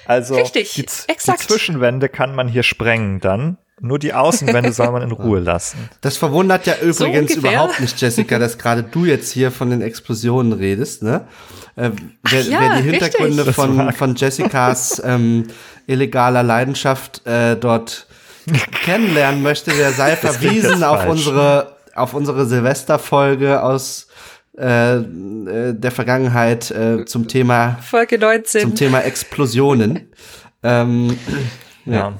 Also 0.04 0.34
Richtig, 0.34 0.74
die, 0.74 0.82
die 0.82 1.16
Zwischenwände 1.16 2.08
kann 2.08 2.34
man 2.34 2.48
hier 2.48 2.62
sprengen 2.62 3.20
dann. 3.20 3.41
Nur 3.84 3.98
die 3.98 4.14
Außenwände 4.14 4.72
soll 4.72 4.92
man 4.92 5.02
in 5.02 5.10
Ruhe 5.10 5.40
lassen. 5.40 5.90
Das 6.00 6.16
verwundert 6.16 6.66
ja 6.66 6.74
übrigens 6.80 7.32
so 7.32 7.40
überhaupt 7.40 7.80
nicht, 7.80 8.00
Jessica, 8.00 8.38
dass 8.38 8.56
gerade 8.56 8.84
du 8.84 9.04
jetzt 9.04 9.32
hier 9.32 9.50
von 9.50 9.70
den 9.70 9.82
Explosionen 9.82 10.52
redest. 10.52 11.02
Ne? 11.02 11.22
Äh, 11.74 11.90
wer, 12.22 12.42
ja, 12.42 12.60
wer 12.60 12.76
die 12.76 12.90
Hintergründe 12.90 13.52
von, 13.52 13.92
von 13.92 14.14
Jessicas 14.14 15.02
ähm, 15.04 15.48
illegaler 15.88 16.44
Leidenschaft 16.44 17.26
äh, 17.26 17.56
dort 17.56 18.06
kennenlernen 18.84 19.42
möchte, 19.42 19.72
der 19.72 19.92
sei 19.92 20.16
verwiesen 20.16 20.84
auf 20.84 21.06
unsere 21.06 21.76
auf 21.94 22.14
unsere 22.14 22.46
Silvesterfolge 22.46 23.62
aus 23.62 24.06
äh, 24.56 24.96
äh, 24.96 25.74
der 25.74 25.90
Vergangenheit 25.90 26.70
äh, 26.70 27.04
zum 27.04 27.28
Thema 27.28 27.78
Folge 27.82 28.18
19. 28.18 28.62
zum 28.62 28.74
Thema 28.74 29.00
Explosionen. 29.00 30.08
ähm, 30.62 31.18
ja. 31.84 31.92
ja. 31.92 32.12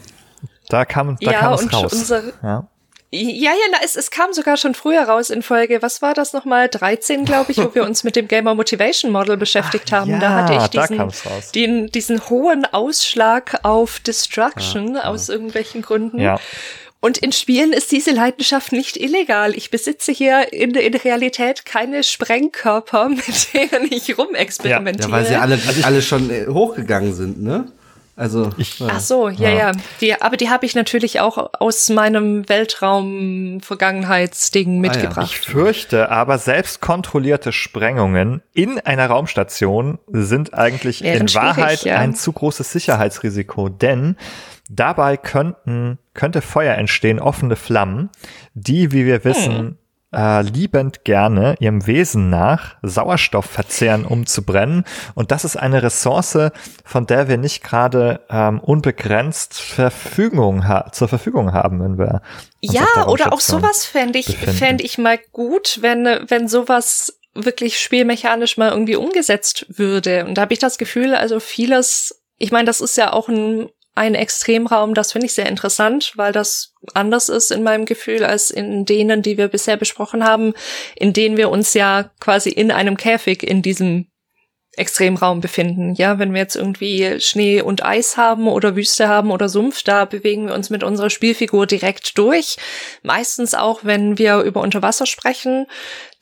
Da 0.73 0.85
kam, 0.87 1.19
da 1.21 1.31
ja, 1.31 1.39
kam 1.39 1.53
es 1.53 1.73
raus. 1.73 1.93
Unsere, 1.93 2.33
ja. 2.43 2.67
Ja, 3.15 3.51
ja, 3.51 3.67
na, 3.71 3.79
es, 3.85 3.95
es 3.95 4.11
kam 4.11 4.33
sogar 4.33 4.57
schon 4.57 4.75
früher 4.75 5.03
raus 5.03 5.29
in 5.29 5.43
Folge, 5.43 5.83
was 5.83 6.01
war 6.01 6.15
das 6.15 6.33
nochmal, 6.33 6.71
13, 6.71 7.27
glaube 7.27 7.53
ich, 7.53 7.59
wo 7.59 7.75
wir 7.75 7.85
uns 7.85 8.05
mit 8.05 8.17
dem 8.17 8.27
Gamer 8.27 8.55
Motivation 8.55 9.13
Model 9.13 9.37
beschäftigt 9.37 9.93
Ach, 9.93 10.01
haben. 10.01 10.13
Ja, 10.13 10.19
da 10.19 10.31
hatte 10.31 10.55
ich 10.55 10.67
diesen, 10.69 11.13
den, 11.55 11.87
diesen 11.89 12.31
hohen 12.31 12.65
Ausschlag 12.65 13.61
auf 13.65 14.01
Destruction 14.01 14.95
ja, 14.95 15.05
aus 15.05 15.29
irgendwelchen 15.29 15.83
Gründen. 15.83 16.21
Ja. 16.21 16.39
Und 17.01 17.19
in 17.19 17.33
Spielen 17.33 17.75
ist 17.75 17.93
diese 17.93 18.13
Leidenschaft 18.13 18.73
nicht 18.73 18.97
illegal. 18.97 19.55
Ich 19.57 19.71
besitze 19.71 20.13
hier 20.13 20.51
in, 20.51 20.71
in 20.71 20.95
Realität 20.95 21.67
keine 21.67 22.05
Sprengkörper, 22.05 23.09
mit 23.11 23.53
denen 23.53 23.93
ich 23.93 24.17
rumexperimentiere. 24.17 25.11
Ja, 25.11 25.15
weil 25.15 25.27
sie 25.27 25.37
alle, 25.37 25.59
alle 25.83 26.01
schon 26.01 26.31
äh, 26.31 26.47
hochgegangen 26.47 27.13
sind, 27.13 27.43
ne? 27.43 27.67
Also. 28.15 28.51
Ich, 28.59 28.77
Ach 28.87 29.01
so, 29.01 29.31
ja, 29.31 29.49
ja. 29.49 29.57
ja. 29.57 29.73
Die, 30.01 30.21
aber 30.21 30.37
die 30.37 30.51
habe 30.51 30.67
ich 30.67 30.75
natürlich 30.75 31.21
auch 31.21 31.51
aus 31.59 31.89
meinem 31.89 32.47
Weltraum-Vergangenheitsding 32.49 34.81
mitgebracht. 34.81 35.17
Ah, 35.17 35.23
ja. 35.23 35.27
Ich 35.27 35.39
fürchte, 35.39 36.11
aber 36.11 36.37
selbst 36.39 36.81
kontrollierte 36.81 37.53
Sprengungen 37.53 38.43
in 38.53 38.79
einer 38.81 39.07
Raumstation 39.07 39.99
sind 40.09 40.53
eigentlich 40.55 41.03
Wären 41.03 41.29
in 41.29 41.35
Wahrheit 41.35 41.85
ja. 41.85 41.97
ein 41.97 42.15
zu 42.15 42.33
großes 42.33 42.71
Sicherheitsrisiko, 42.71 43.71
denn 43.71 44.17
dabei 44.69 45.17
könnten 45.17 45.99
könnte 46.15 46.43
Feuer 46.43 46.75
entstehen, 46.75 47.19
offene 47.19 47.57
Flammen, 47.57 48.11
die, 48.55 48.93
wie 48.93 49.07
wir 49.07 49.25
wissen, 49.25 49.59
hm 49.59 49.79
äh, 50.13 50.43
liebend 50.43 51.05
gerne 51.05 51.57
ihrem 51.59 51.87
Wesen 51.87 52.31
nach 52.31 52.77
Sauerstoff 52.83 53.47
verzehren, 53.47 54.05
um 54.05 54.27
zu 54.27 54.45
brennen. 54.45 54.85
Und 55.15 55.31
das 55.31 55.45
ist 55.45 55.57
eine 55.57 55.83
Ressource, 55.83 56.39
von 56.85 57.07
der 57.07 57.29
wir 57.29 57.39
nicht 57.39 57.63
gerade 57.63 58.21
ähm, 58.31 58.61
unbegrenzt 58.61 59.61
Verfügung 59.61 60.65
zur 60.93 61.09
Verfügung 61.09 61.53
haben, 61.53 61.83
wenn 61.83 61.99
wir 61.99 62.23
ja 62.61 63.07
oder 63.07 63.33
auch 63.33 63.41
sowas 63.41 63.85
fände 63.85 64.19
ich 64.19 64.37
fände 64.37 64.85
ich 64.85 64.99
mal 64.99 65.19
gut, 65.33 65.79
wenn 65.81 66.05
wenn 66.29 66.49
sowas 66.49 67.19
wirklich 67.35 67.81
spielmechanisch 67.81 68.59
mal 68.59 68.71
irgendwie 68.71 68.97
umgesetzt 68.97 69.67
würde. 69.69 70.27
Und 70.27 70.35
da 70.37 70.43
habe 70.43 70.53
ich 70.53 70.59
das 70.59 70.79
Gefühl, 70.79 71.15
also 71.15 71.41
vieles 71.41 72.23
ich 72.39 72.53
meine, 72.53 72.67
das 72.67 72.81
ist 72.81 72.97
ja 72.97 73.13
auch 73.13 73.29
ein 73.29 73.69
ein 73.95 74.15
Extremraum, 74.15 74.95
das 74.95 75.13
finde 75.13 75.27
ich 75.27 75.35
sehr 75.35 75.47
interessant, 75.47 76.13
weil 76.17 76.33
das 76.33 76.75
anders 76.95 77.29
ist 77.29 77.51
in 77.51 77.63
meinem 77.63 77.85
Gefühl 77.85 78.25
als 78.25 78.51
in 78.51 78.85
denen, 78.87 79.23
die 79.23 79.37
wir 79.37 79.49
bisher 79.49 79.77
besprochen 79.77 80.25
haben, 80.25 80.55
in 80.97 81.13
denen 81.13 81.37
wir 81.37 81.51
uns 81.51 81.75
ja 81.75 82.11
quasi 82.19 82.49
in 82.51 82.71
einem 82.71 82.97
Käfig 82.97 83.43
in 83.43 83.61
diesem 83.61 84.07
Extremraum 84.75 85.43
befinden. 85.43 85.95
Ja, 85.97 86.19
wenn 86.19 86.33
wir 86.33 86.41
jetzt 86.41 86.57
irgendwie 86.57 87.21
Schnee 87.21 87.61
und 87.61 87.85
Eis 87.85 88.17
haben 88.17 88.49
oder 88.49 88.75
Wüste 88.75 89.07
haben 89.07 89.31
oder 89.31 89.51
Sumpf, 89.51 89.83
da 89.83 90.07
bewegen 90.07 90.47
wir 90.47 90.55
uns 90.55 90.71
mit 90.71 90.83
unserer 90.83 91.11
Spielfigur 91.11 91.67
direkt 91.67 92.17
durch. 92.17 92.57
Meistens 93.03 93.53
auch, 93.53 93.81
wenn 93.85 94.17
wir 94.17 94.39
über 94.41 94.63
Unterwasser 94.63 95.05
sprechen, 95.05 95.67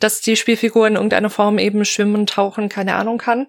dass 0.01 0.21
die 0.21 0.35
Spielfigur 0.35 0.89
in 0.89 0.97
irgendeiner 0.97 1.31
Form 1.31 1.61
eben 1.61 1.85
schwimmen, 1.85 2.27
tauchen, 2.27 2.69
keine 2.69 2.97
Ahnung 2.97 3.19
kann 3.19 3.47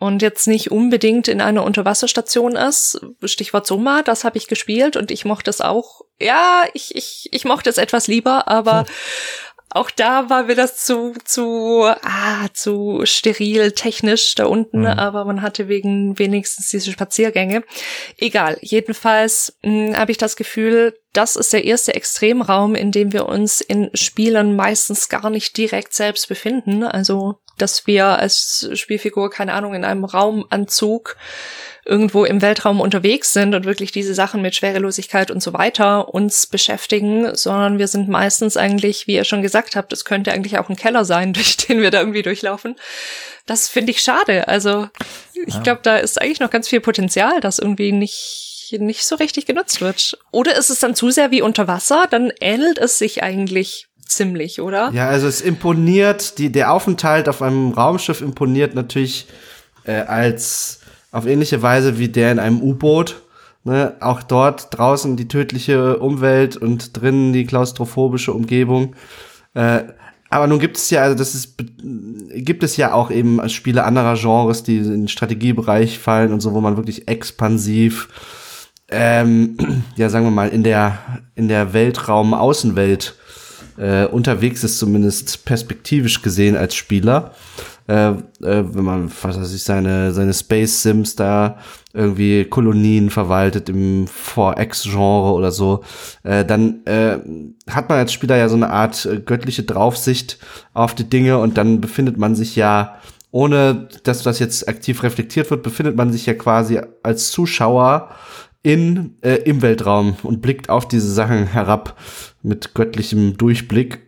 und 0.00 0.22
jetzt 0.22 0.48
nicht 0.48 0.70
unbedingt 0.70 1.28
in 1.28 1.42
einer 1.42 1.62
Unterwasserstation 1.62 2.56
ist. 2.56 2.98
Stichwort 3.22 3.66
Soma, 3.66 4.02
das 4.02 4.24
habe 4.24 4.38
ich 4.38 4.48
gespielt 4.48 4.96
und 4.96 5.10
ich 5.10 5.26
mochte 5.26 5.50
es 5.50 5.60
auch. 5.60 6.00
Ja, 6.18 6.64
ich, 6.72 6.96
ich, 6.96 7.28
ich 7.32 7.44
mochte 7.44 7.68
es 7.68 7.76
etwas 7.76 8.06
lieber, 8.08 8.48
aber 8.48 8.80
hm. 8.80 8.86
auch 9.68 9.90
da 9.90 10.30
war 10.30 10.44
mir 10.44 10.54
das 10.54 10.86
zu, 10.86 11.12
zu, 11.26 11.84
ah, 11.84 12.48
zu 12.54 13.02
steril 13.04 13.72
technisch 13.72 14.34
da 14.36 14.46
unten, 14.46 14.80
mhm. 14.80 14.86
aber 14.86 15.26
man 15.26 15.42
hatte 15.42 15.68
wegen 15.68 16.18
wenigstens 16.18 16.70
diese 16.70 16.92
Spaziergänge. 16.92 17.62
Egal, 18.16 18.56
jedenfalls 18.62 19.58
hm, 19.62 19.94
habe 19.94 20.12
ich 20.12 20.18
das 20.18 20.36
Gefühl, 20.36 20.94
das 21.12 21.36
ist 21.36 21.52
der 21.52 21.64
erste 21.64 21.94
Extremraum, 21.94 22.74
in 22.74 22.90
dem 22.90 23.12
wir 23.12 23.26
uns 23.26 23.60
in 23.60 23.90
Spielen 23.92 24.56
meistens 24.56 25.10
gar 25.10 25.28
nicht 25.28 25.58
direkt 25.58 25.92
selbst 25.92 26.26
befinden. 26.28 26.84
Also 26.84 27.38
dass 27.60 27.86
wir 27.86 28.06
als 28.06 28.68
Spielfigur, 28.74 29.30
keine 29.30 29.52
Ahnung, 29.52 29.74
in 29.74 29.84
einem 29.84 30.04
Raumanzug 30.04 31.16
irgendwo 31.84 32.24
im 32.24 32.42
Weltraum 32.42 32.80
unterwegs 32.80 33.32
sind 33.32 33.54
und 33.54 33.64
wirklich 33.64 33.90
diese 33.90 34.14
Sachen 34.14 34.42
mit 34.42 34.54
Schwerelosigkeit 34.54 35.30
und 35.30 35.42
so 35.42 35.52
weiter 35.52 36.12
uns 36.12 36.46
beschäftigen, 36.46 37.34
sondern 37.34 37.78
wir 37.78 37.88
sind 37.88 38.08
meistens 38.08 38.56
eigentlich, 38.56 39.06
wie 39.06 39.14
ihr 39.14 39.24
schon 39.24 39.42
gesagt 39.42 39.76
habt, 39.76 39.92
es 39.92 40.04
könnte 40.04 40.32
eigentlich 40.32 40.58
auch 40.58 40.68
ein 40.68 40.76
Keller 40.76 41.04
sein, 41.04 41.32
durch 41.34 41.56
den 41.56 41.80
wir 41.80 41.90
da 41.90 42.00
irgendwie 42.00 42.22
durchlaufen. 42.22 42.76
Das 43.46 43.68
finde 43.68 43.92
ich 43.92 44.02
schade. 44.02 44.46
Also 44.48 44.88
ich 45.46 45.62
glaube, 45.62 45.80
da 45.82 45.96
ist 45.96 46.20
eigentlich 46.20 46.40
noch 46.40 46.50
ganz 46.50 46.68
viel 46.68 46.80
Potenzial, 46.80 47.40
das 47.40 47.58
irgendwie 47.58 47.92
nicht 47.92 48.46
nicht 48.78 49.04
so 49.04 49.16
richtig 49.16 49.46
genutzt 49.46 49.80
wird. 49.80 50.16
Oder 50.30 50.56
ist 50.56 50.70
es 50.70 50.78
dann 50.78 50.94
zu 50.94 51.10
sehr 51.10 51.32
wie 51.32 51.42
unter 51.42 51.66
Wasser, 51.66 52.06
dann 52.08 52.32
ähnelt 52.40 52.78
es 52.78 52.98
sich 52.98 53.20
eigentlich 53.20 53.88
ziemlich, 54.10 54.60
oder? 54.60 54.90
Ja, 54.92 55.08
also 55.08 55.26
es 55.26 55.40
imponiert, 55.40 56.38
die, 56.38 56.50
der 56.52 56.72
Aufenthalt 56.72 57.28
auf 57.28 57.42
einem 57.42 57.72
Raumschiff 57.72 58.20
imponiert 58.20 58.74
natürlich 58.74 59.28
äh, 59.84 60.00
als 60.00 60.80
auf 61.12 61.26
ähnliche 61.26 61.62
Weise 61.62 61.98
wie 61.98 62.08
der 62.08 62.32
in 62.32 62.38
einem 62.38 62.60
U-Boot. 62.60 63.22
Ne? 63.64 63.96
Auch 64.00 64.22
dort 64.22 64.76
draußen 64.76 65.16
die 65.16 65.28
tödliche 65.28 65.98
Umwelt 65.98 66.56
und 66.56 67.00
drinnen 67.00 67.32
die 67.32 67.44
klaustrophobische 67.44 68.32
Umgebung. 68.32 68.94
Äh, 69.54 69.84
aber 70.30 70.46
nun 70.46 70.60
gibt 70.60 70.76
es 70.76 70.90
ja, 70.90 71.02
also 71.02 71.16
das 71.16 71.34
ist, 71.34 71.56
gibt 72.34 72.62
es 72.62 72.76
ja 72.76 72.92
auch 72.92 73.10
eben 73.10 73.46
Spiele 73.48 73.84
anderer 73.84 74.14
Genres, 74.14 74.62
die 74.62 74.78
in 74.78 74.90
den 74.90 75.08
Strategiebereich 75.08 75.98
fallen 75.98 76.32
und 76.32 76.40
so, 76.40 76.54
wo 76.54 76.60
man 76.60 76.76
wirklich 76.76 77.08
expansiv, 77.08 78.08
ähm, 78.88 79.56
ja, 79.96 80.08
sagen 80.08 80.24
wir 80.24 80.30
mal, 80.30 80.48
in 80.48 80.62
der, 80.62 80.98
in 81.34 81.48
der 81.48 81.72
Weltraum-Außenwelt 81.72 83.16
äh, 83.80 84.04
unterwegs 84.04 84.62
ist, 84.62 84.78
zumindest 84.78 85.44
perspektivisch 85.44 86.20
gesehen 86.22 86.56
als 86.56 86.74
Spieler. 86.74 87.32
Äh, 87.88 88.10
äh, 88.10 88.14
wenn 88.40 88.84
man, 88.84 89.10
was 89.22 89.40
weiß 89.40 89.54
ich, 89.54 89.64
seine, 89.64 90.12
seine 90.12 90.34
Space 90.34 90.82
Sims 90.82 91.16
da 91.16 91.58
irgendwie 91.92 92.44
Kolonien 92.44 93.10
verwaltet 93.10 93.68
im 93.68 94.06
4X-Genre 94.06 95.32
oder 95.32 95.50
so, 95.50 95.82
äh, 96.22 96.44
dann 96.44 96.84
äh, 96.84 97.18
hat 97.68 97.88
man 97.88 97.98
als 97.98 98.12
Spieler 98.12 98.36
ja 98.36 98.48
so 98.48 98.54
eine 98.54 98.70
Art 98.70 99.06
äh, 99.06 99.18
göttliche 99.18 99.62
Draufsicht 99.62 100.38
auf 100.74 100.94
die 100.94 101.08
Dinge 101.08 101.38
und 101.38 101.56
dann 101.56 101.80
befindet 101.80 102.18
man 102.18 102.36
sich 102.36 102.54
ja, 102.54 102.96
ohne 103.32 103.88
dass 104.04 104.22
das 104.22 104.38
jetzt 104.38 104.68
aktiv 104.68 105.02
reflektiert 105.02 105.50
wird, 105.50 105.62
befindet 105.62 105.96
man 105.96 106.12
sich 106.12 106.26
ja 106.26 106.34
quasi 106.34 106.80
als 107.02 107.30
Zuschauer 107.30 108.10
in, 108.62 109.16
äh, 109.22 109.36
im 109.36 109.62
Weltraum 109.62 110.16
und 110.22 110.42
blickt 110.42 110.68
auf 110.68 110.86
diese 110.86 111.10
Sachen 111.12 111.46
herab 111.46 111.96
mit 112.42 112.74
göttlichem 112.74 113.36
Durchblick. 113.36 114.00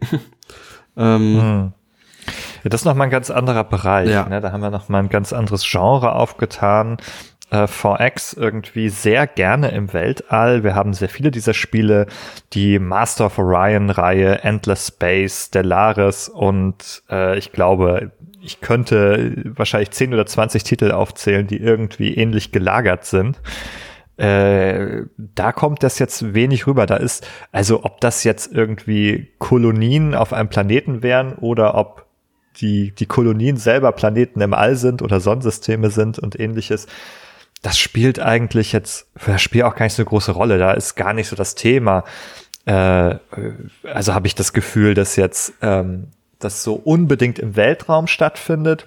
ähm, 0.96 1.40
hm. 1.40 1.72
Ja, 2.62 2.70
das 2.70 2.82
ist 2.82 2.84
noch 2.84 2.94
mal 2.94 3.04
ein 3.04 3.10
ganz 3.10 3.30
anderer 3.30 3.64
Bereich. 3.64 4.10
Ja. 4.10 4.28
Ne? 4.28 4.40
Da 4.40 4.52
haben 4.52 4.60
wir 4.60 4.70
noch 4.70 4.88
mal 4.88 5.00
ein 5.00 5.08
ganz 5.08 5.32
anderes 5.32 5.64
Genre 5.68 6.14
aufgetan. 6.14 6.98
Äh, 7.50 7.64
4X 7.64 8.38
irgendwie 8.38 8.88
sehr 8.88 9.26
gerne 9.26 9.72
im 9.72 9.92
Weltall. 9.92 10.64
Wir 10.64 10.74
haben 10.74 10.94
sehr 10.94 11.08
viele 11.08 11.30
dieser 11.30 11.54
Spiele, 11.54 12.06
die 12.52 12.78
Master 12.78 13.26
of 13.26 13.38
Orion-Reihe, 13.38 14.42
Endless 14.42 14.88
Space, 14.88 15.46
Stellaris 15.48 16.28
und 16.28 17.02
äh, 17.10 17.36
ich 17.36 17.52
glaube, 17.52 18.12
ich 18.40 18.60
könnte 18.60 19.36
wahrscheinlich 19.44 19.90
10 19.90 20.14
oder 20.14 20.26
20 20.26 20.64
Titel 20.64 20.92
aufzählen, 20.92 21.46
die 21.46 21.58
irgendwie 21.58 22.14
ähnlich 22.14 22.52
gelagert 22.52 23.04
sind. 23.04 23.40
Äh, 24.22 25.06
da 25.16 25.50
kommt 25.50 25.82
das 25.82 25.98
jetzt 25.98 26.32
wenig 26.32 26.68
rüber. 26.68 26.86
Da 26.86 26.94
ist, 26.94 27.26
also 27.50 27.82
ob 27.82 28.00
das 28.00 28.22
jetzt 28.22 28.52
irgendwie 28.52 29.32
Kolonien 29.38 30.14
auf 30.14 30.32
einem 30.32 30.48
Planeten 30.48 31.02
wären 31.02 31.34
oder 31.34 31.74
ob 31.74 32.06
die, 32.60 32.92
die 32.92 33.06
Kolonien 33.06 33.56
selber 33.56 33.90
Planeten 33.90 34.40
im 34.40 34.54
All 34.54 34.76
sind 34.76 35.02
oder 35.02 35.18
Sonnensysteme 35.18 35.90
sind 35.90 36.20
und 36.20 36.38
ähnliches, 36.38 36.86
das 37.62 37.80
spielt 37.80 38.20
eigentlich 38.20 38.70
jetzt 38.70 39.08
für 39.16 39.32
das 39.32 39.42
Spiel 39.42 39.64
auch 39.64 39.74
gar 39.74 39.86
nicht 39.86 39.94
so 39.94 40.02
eine 40.02 40.08
große 40.08 40.30
Rolle. 40.30 40.56
Da 40.56 40.70
ist 40.70 40.94
gar 40.94 41.14
nicht 41.14 41.26
so 41.26 41.34
das 41.34 41.56
Thema. 41.56 42.04
Äh, 42.64 43.16
also 43.82 44.14
habe 44.14 44.28
ich 44.28 44.36
das 44.36 44.52
Gefühl, 44.52 44.94
dass 44.94 45.16
jetzt 45.16 45.54
ähm, 45.62 46.08
das 46.38 46.62
so 46.62 46.74
unbedingt 46.74 47.40
im 47.40 47.56
Weltraum 47.56 48.06
stattfindet 48.06 48.86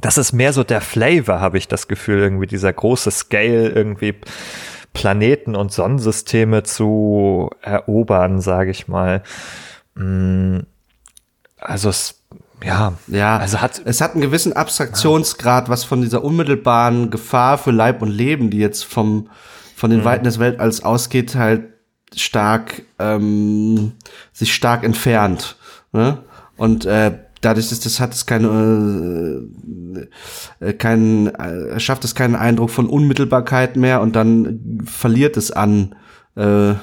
das 0.00 0.18
ist 0.18 0.32
mehr 0.32 0.52
so 0.52 0.64
der 0.64 0.80
Flavor, 0.80 1.40
habe 1.40 1.58
ich 1.58 1.68
das 1.68 1.88
Gefühl, 1.88 2.18
irgendwie 2.18 2.46
dieser 2.46 2.72
große 2.72 3.10
Scale, 3.10 3.68
irgendwie 3.68 4.14
Planeten 4.92 5.56
und 5.56 5.72
Sonnensysteme 5.72 6.62
zu 6.62 7.50
erobern, 7.60 8.40
sage 8.40 8.70
ich 8.70 8.88
mal. 8.88 9.22
Mm, 9.94 10.60
also 11.58 11.90
es, 11.90 12.22
ja, 12.64 12.94
ja, 13.06 13.36
also 13.36 13.60
hat 13.60 13.82
es 13.84 14.00
hat 14.00 14.12
einen 14.12 14.22
gewissen 14.22 14.54
Abstraktionsgrad, 14.54 15.68
was 15.68 15.84
von 15.84 16.00
dieser 16.00 16.24
unmittelbaren 16.24 17.10
Gefahr 17.10 17.58
für 17.58 17.72
Leib 17.72 18.02
und 18.02 18.08
Leben, 18.10 18.50
die 18.50 18.58
jetzt 18.58 18.84
vom 18.84 19.28
von 19.74 19.90
den 19.90 20.00
mhm. 20.00 20.04
Weiten 20.04 20.24
des 20.24 20.38
Weltalls 20.38 20.82
ausgeht, 20.82 21.34
halt 21.34 21.64
stark 22.14 22.82
ähm, 22.98 23.92
sich 24.32 24.54
stark 24.54 24.84
entfernt. 24.84 25.56
Ne? 25.92 26.18
Und 26.56 26.86
äh, 26.86 27.18
dadurch 27.40 27.72
ist 27.72 27.86
das 27.86 28.00
hat 28.00 28.14
es 28.14 28.26
keine 28.26 29.46
äh, 30.60 30.72
keinen 30.72 31.28
äh, 31.34 31.78
schafft 31.80 32.04
es 32.04 32.14
keinen 32.14 32.34
Eindruck 32.34 32.70
von 32.70 32.86
Unmittelbarkeit 32.86 33.76
mehr 33.76 34.00
und 34.00 34.16
dann 34.16 34.82
verliert 34.84 35.36
es 35.36 35.50
an 35.50 35.94
äh, 36.36 36.74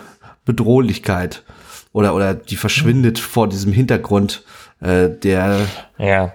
Bedrohlichkeit 0.46 1.44
oder 1.92 2.16
oder 2.16 2.34
die 2.34 2.56
verschwindet 2.56 3.18
mhm. 3.18 3.22
vor 3.22 3.50
diesem 3.50 3.74
Hintergrund 3.74 4.44
äh, 4.82 5.10
der 5.10 5.68
ja. 5.98 6.34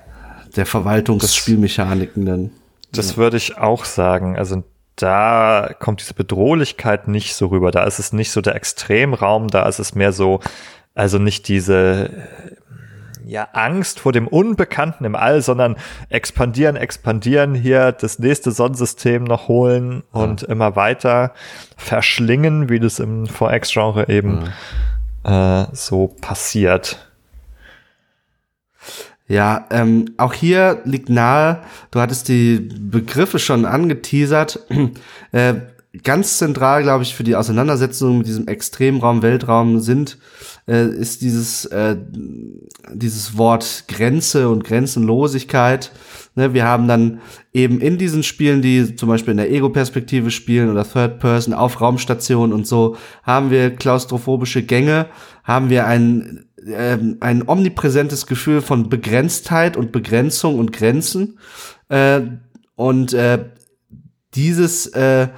der 0.57 0.67
Verwaltungsspielmechaniken 0.67 2.25
dann 2.25 2.51
das 2.93 3.13
ja. 3.13 3.17
würde 3.19 3.37
ich 3.37 3.59
auch 3.59 3.85
sagen 3.85 4.37
also 4.37 4.65
da 4.97 5.71
kommt 5.79 6.01
diese 6.01 6.15
Bedrohlichkeit 6.15 7.07
nicht 7.07 7.35
so 7.35 7.47
rüber 7.47 7.71
da 7.71 7.85
ist 7.85 7.99
es 7.99 8.13
nicht 8.13 8.31
so 8.31 8.41
der 8.41 8.57
Extremraum 8.57 9.49
da 9.49 9.69
ist 9.69 9.79
es 9.79 9.95
mehr 9.95 10.13
so 10.13 10.41
also 10.95 11.19
nicht 11.19 11.47
diese 11.47 12.11
ja, 13.29 13.47
Angst 13.53 14.01
vor 14.01 14.13
dem 14.13 14.27
Unbekannten 14.27 15.05
im 15.05 15.15
All, 15.15 15.43
sondern 15.43 15.77
expandieren, 16.09 16.77
expandieren, 16.77 17.55
hier 17.55 17.93
das 17.93 18.19
nächste 18.19 18.53
Sonnensystem 18.53 19.25
noch 19.25 19.49
holen 19.49 20.03
und 20.13 20.43
ja. 20.43 20.49
immer 20.49 20.77
weiter 20.77 21.33
verschlingen, 21.77 22.71
wie 22.71 22.81
das 22.81 22.99
im 22.99 23.27
4X-Genre 23.27 24.09
eben 24.09 24.49
ja. 25.25 25.63
äh, 25.63 25.67
so 25.73 26.09
passiert. 26.21 27.07
Ja, 29.27 29.67
ähm, 29.71 30.07
auch 30.17 30.33
hier 30.33 30.81
liegt 30.85 31.11
nahe, 31.11 31.61
du 31.91 32.01
hattest 32.01 32.29
die 32.29 32.61
Begriffe 32.81 33.39
schon 33.39 33.67
angeteasert, 33.67 34.61
äh, 35.33 35.55
ganz 36.03 36.39
zentral, 36.39 36.83
glaube 36.83 37.03
ich, 37.03 37.15
für 37.15 37.25
die 37.25 37.37
Auseinandersetzung 37.37 38.19
mit 38.19 38.27
diesem 38.27 38.49
Extremraum, 38.49 39.21
Weltraum 39.21 39.81
sind, 39.81 40.17
äh, 40.69 40.87
ist 40.89 41.23
dieses, 41.23 41.65
äh, 41.67 41.97
dieses 42.93 43.37
Wort 43.39 43.85
Grenze 43.89 44.49
und 44.49 44.65
Grenzenlosigkeit. 44.65 45.91
Ne, 46.35 46.53
wir 46.53 46.65
haben 46.65 46.87
dann 46.87 47.21
eben 47.53 47.81
in 47.81 47.99
diesen 47.99 48.23
Spielen, 48.23 48.63
die 48.63 48.95
zum 48.95 49.09
Beispiel 49.09 49.33
in 49.33 49.39
der 49.39 49.51
Ego-Perspektive 49.51 50.31
spielen 50.31 50.71
oder 50.71 50.85
Third 50.85 51.19
Person 51.21 51.55
auf 51.55 51.81
Raumstationen 51.81 52.53
und 52.53 52.67
so, 52.67 52.97
haben 53.23 53.51
wir 53.51 53.75
klaustrophobische 53.75 54.63
Gänge, 54.63 55.07
haben 55.43 55.71
wir 55.71 55.87
ein, 55.87 56.45
äh, 56.67 56.99
ein 57.21 57.49
omnipräsentes 57.49 58.27
Gefühl 58.27 58.61
von 58.61 58.89
Begrenztheit 58.89 59.77
und 59.77 59.91
Begrenzung 59.91 60.59
und 60.59 60.73
Grenzen. 60.73 61.39
Äh, 61.89 62.21
und 62.77 63.15
äh, 63.15 63.47
dieses 64.35 64.87
äh, 64.89 65.29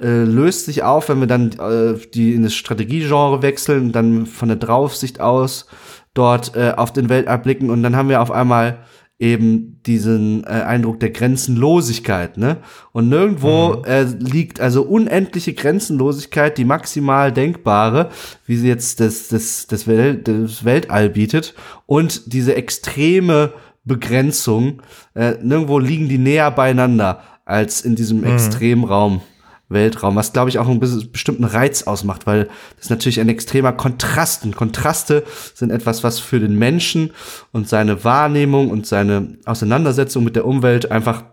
äh, 0.00 0.24
löst 0.24 0.66
sich 0.66 0.82
auf, 0.82 1.08
wenn 1.08 1.20
wir 1.20 1.26
dann 1.26 1.52
äh, 1.52 1.98
die 2.14 2.34
in 2.34 2.42
das 2.42 2.54
Strategiegenre 2.54 3.42
wechseln, 3.42 3.92
dann 3.92 4.26
von 4.26 4.48
der 4.48 4.58
Draufsicht 4.58 5.20
aus 5.20 5.66
dort 6.14 6.56
äh, 6.56 6.72
auf 6.76 6.92
den 6.92 7.08
Weltall 7.08 7.38
blicken 7.38 7.70
und 7.70 7.82
dann 7.82 7.96
haben 7.96 8.08
wir 8.08 8.22
auf 8.22 8.30
einmal 8.30 8.78
eben 9.18 9.80
diesen 9.86 10.44
äh, 10.44 10.48
Eindruck 10.48 11.00
der 11.00 11.10
Grenzenlosigkeit, 11.10 12.36
ne? 12.36 12.58
Und 12.92 13.08
nirgendwo 13.08 13.76
mhm. 13.78 13.84
äh, 13.84 14.02
liegt 14.02 14.60
also 14.60 14.82
unendliche 14.82 15.54
Grenzenlosigkeit, 15.54 16.58
die 16.58 16.66
maximal 16.66 17.32
denkbare, 17.32 18.10
wie 18.44 18.56
sie 18.56 18.68
jetzt 18.68 19.00
das, 19.00 19.28
das, 19.28 19.66
das, 19.66 19.86
Welt, 19.86 20.28
das 20.28 20.64
Weltall 20.64 21.08
bietet, 21.08 21.54
und 21.86 22.32
diese 22.32 22.56
extreme 22.56 23.54
Begrenzung, 23.84 24.82
äh, 25.14 25.36
nirgendwo 25.42 25.78
liegen 25.78 26.08
die 26.08 26.18
näher 26.18 26.50
beieinander 26.50 27.22
als 27.46 27.82
in 27.82 27.94
diesem 27.94 28.18
mhm. 28.18 28.26
Extremraum. 28.26 29.22
Weltraum, 29.68 30.14
was 30.14 30.32
glaube 30.32 30.48
ich 30.48 30.58
auch 30.58 30.68
einen 30.68 30.78
bestimmten 30.78 31.44
Reiz 31.44 31.82
ausmacht, 31.82 32.26
weil 32.26 32.48
das 32.78 32.88
natürlich 32.88 33.20
ein 33.20 33.28
extremer 33.28 33.72
Kontrast 33.72 34.44
und 34.44 34.54
Kontraste 34.54 35.24
sind 35.54 35.70
etwas, 35.70 36.04
was 36.04 36.20
für 36.20 36.38
den 36.38 36.56
Menschen 36.56 37.10
und 37.52 37.68
seine 37.68 38.04
Wahrnehmung 38.04 38.70
und 38.70 38.86
seine 38.86 39.38
Auseinandersetzung 39.44 40.22
mit 40.22 40.36
der 40.36 40.46
Umwelt 40.46 40.92
einfach 40.92 41.24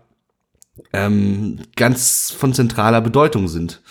ähm, 0.92 1.60
ganz 1.76 2.34
von 2.36 2.52
zentraler 2.52 3.00
Bedeutung 3.00 3.46
sind. 3.46 3.82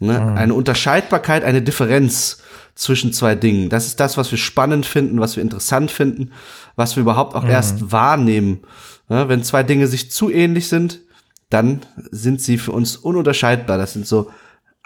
Ne? 0.00 0.18
Mhm. 0.18 0.36
Eine 0.36 0.54
Unterscheidbarkeit, 0.54 1.44
eine 1.44 1.60
Differenz 1.62 2.38
zwischen 2.74 3.12
zwei 3.12 3.34
Dingen. 3.34 3.68
Das 3.68 3.86
ist 3.86 4.00
das, 4.00 4.16
was 4.16 4.30
wir 4.30 4.38
spannend 4.38 4.86
finden, 4.86 5.20
was 5.20 5.36
wir 5.36 5.42
interessant 5.42 5.90
finden, 5.90 6.32
was 6.74 6.96
wir 6.96 7.02
überhaupt 7.02 7.34
auch 7.34 7.44
mhm. 7.44 7.50
erst 7.50 7.92
wahrnehmen. 7.92 8.60
Ne? 9.08 9.28
Wenn 9.28 9.44
zwei 9.44 9.62
Dinge 9.62 9.86
sich 9.86 10.10
zu 10.10 10.30
ähnlich 10.30 10.68
sind, 10.68 11.00
dann 11.54 11.82
sind 12.10 12.40
sie 12.40 12.58
für 12.58 12.72
uns 12.72 12.96
ununterscheidbar. 12.96 13.78
Das 13.78 13.92
sind 13.92 14.08
so 14.08 14.28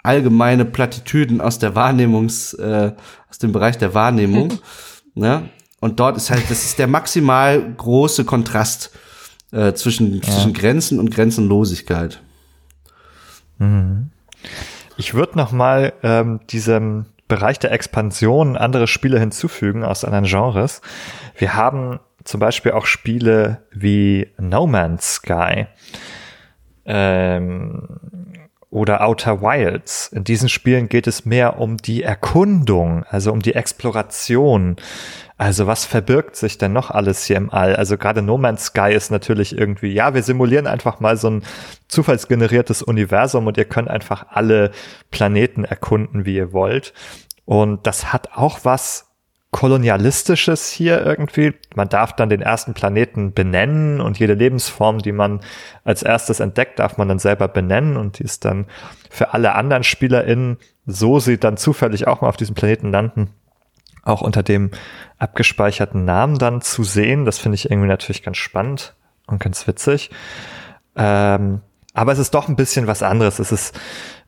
allgemeine 0.03 0.65
Plattitüden 0.65 1.41
aus 1.41 1.57
der 1.57 1.73
Wahrnehmungs, 1.73 2.53
äh, 2.53 2.93
aus 3.27 3.39
dem 3.39 3.51
Bereich 3.51 3.79
der 3.79 3.95
Wahrnehmung. 3.95 4.53
ne? 5.15 5.49
Und 5.79 5.99
dort 5.99 6.15
ist 6.15 6.29
halt, 6.29 6.43
das 6.49 6.63
ist 6.63 6.77
der 6.77 6.85
maximal 6.85 7.73
große 7.73 8.23
Kontrast 8.23 8.91
äh, 9.51 9.73
zwischen, 9.73 10.17
ja. 10.17 10.21
zwischen 10.21 10.53
Grenzen 10.53 10.99
und 10.99 11.09
Grenzenlosigkeit. 11.09 12.21
Mhm. 13.57 14.11
Ich 14.95 15.15
würde 15.15 15.39
noch 15.39 15.51
mal 15.51 15.93
ähm, 16.03 16.41
diesem 16.51 17.07
Bereich 17.27 17.57
der 17.57 17.71
Expansion 17.71 18.57
andere 18.57 18.85
Spiele 18.85 19.19
hinzufügen 19.19 19.83
aus 19.83 20.05
anderen 20.05 20.25
Genres. 20.25 20.81
Wir 21.35 21.55
haben 21.55 21.99
zum 22.25 22.39
Beispiel 22.39 22.73
auch 22.73 22.85
Spiele 22.85 23.63
wie 23.71 24.27
No 24.37 24.67
Man's 24.67 25.15
Sky 25.15 25.65
ähm, 26.89 27.87
oder 28.71 29.05
Outer 29.05 29.41
Wilds. 29.41 30.07
In 30.07 30.23
diesen 30.23 30.49
Spielen 30.49 30.89
geht 30.89 31.07
es 31.07 31.25
mehr 31.25 31.59
um 31.59 31.77
die 31.77 32.03
Erkundung, 32.03 33.03
also 33.09 33.31
um 33.31 33.41
die 33.41 33.55
Exploration. 33.55 34.75
Also 35.37 35.65
was 35.67 35.85
verbirgt 35.85 36.35
sich 36.35 36.57
denn 36.57 36.73
noch 36.73 36.91
alles 36.91 37.23
hier 37.23 37.37
im 37.37 37.49
All? 37.49 37.75
Also 37.75 37.97
gerade 37.97 38.21
No 38.21 38.37
Man's 38.37 38.65
Sky 38.65 38.91
ist 38.93 39.09
natürlich 39.09 39.57
irgendwie, 39.57 39.93
ja, 39.93 40.13
wir 40.13 40.21
simulieren 40.21 40.67
einfach 40.67 40.99
mal 40.99 41.17
so 41.17 41.29
ein 41.29 41.43
zufallsgeneriertes 41.87 42.83
Universum 42.83 43.47
und 43.47 43.57
ihr 43.57 43.65
könnt 43.65 43.87
einfach 43.87 44.27
alle 44.29 44.71
Planeten 45.09 45.63
erkunden, 45.63 46.25
wie 46.25 46.35
ihr 46.35 46.53
wollt. 46.53 46.93
Und 47.45 47.87
das 47.87 48.13
hat 48.13 48.33
auch 48.35 48.59
was 48.63 49.08
kolonialistisches 49.51 50.69
hier 50.69 51.03
irgendwie. 51.03 51.53
Man 51.75 51.89
darf 51.89 52.13
dann 52.13 52.29
den 52.29 52.41
ersten 52.41 52.73
Planeten 52.73 53.33
benennen 53.33 53.99
und 53.99 54.19
jede 54.19 54.35
Lebensform, 54.35 54.99
die 54.99 55.11
man 55.11 55.41
als 55.83 56.03
erstes 56.03 56.39
entdeckt, 56.39 56.77
darf 56.79 56.97
man 56.97 57.07
dann 57.07 57.19
selber 57.19 57.47
benennen 57.47 57.97
und 57.97 58.19
die 58.19 58.23
ist 58.23 58.45
dann 58.45 58.67
für 59.09 59.33
alle 59.33 59.55
anderen 59.55 59.83
SpielerInnen, 59.83 60.57
so 60.85 61.19
sie 61.19 61.39
dann 61.39 61.57
zufällig 61.57 62.07
auch 62.07 62.21
mal 62.21 62.29
auf 62.29 62.37
diesem 62.37 62.53
Planeten 62.53 62.91
landen, 62.91 63.31
auch 64.03 64.21
unter 64.21 64.43
dem 64.43 64.69
abgespeicherten 65.17 66.05
Namen 66.05 66.37
dann 66.37 66.61
zu 66.61 66.83
sehen. 66.83 67.25
Das 67.25 67.39
finde 67.39 67.55
ich 67.55 67.71
irgendwie 67.71 67.87
natürlich 67.87 68.21
ganz 68.21 68.37
spannend 68.37 68.93
und 69.25 69.39
ganz 69.41 69.65
witzig. 69.67 70.11
Ähm, 70.95 71.61
aber 71.93 72.11
es 72.11 72.19
ist 72.19 72.35
doch 72.35 72.47
ein 72.47 72.55
bisschen 72.55 72.85
was 72.85 73.01
anderes. 73.01 73.39
Es 73.39 73.51
ist 73.51 73.79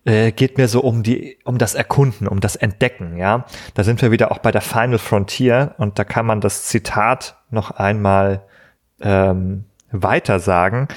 äh, 0.06 0.32
geht 0.32 0.58
mir 0.58 0.68
so 0.68 0.82
um 0.82 1.04
die, 1.04 1.38
um 1.44 1.58
das 1.58 1.76
Erkunden, 1.76 2.28
um 2.28 2.40
das 2.40 2.56
Entdecken, 2.56 3.18
ja. 3.18 3.46
Da 3.74 3.84
sind 3.84 4.02
wir 4.02 4.12
wieder 4.12 4.32
auch 4.32 4.40
bei 4.40 4.52
der 4.52 4.62
Final 4.62 4.98
Frontier 4.98 5.76
und 5.78 6.00
da 6.00 6.04
kann 6.04 6.26
man 6.26 6.42
das 6.42 6.66
Zitat 6.66 7.38
noch 7.50 7.72
einmal 7.72 8.44
ähm, 9.02 9.66
weiter 9.92 10.40
sagen. 10.40 10.88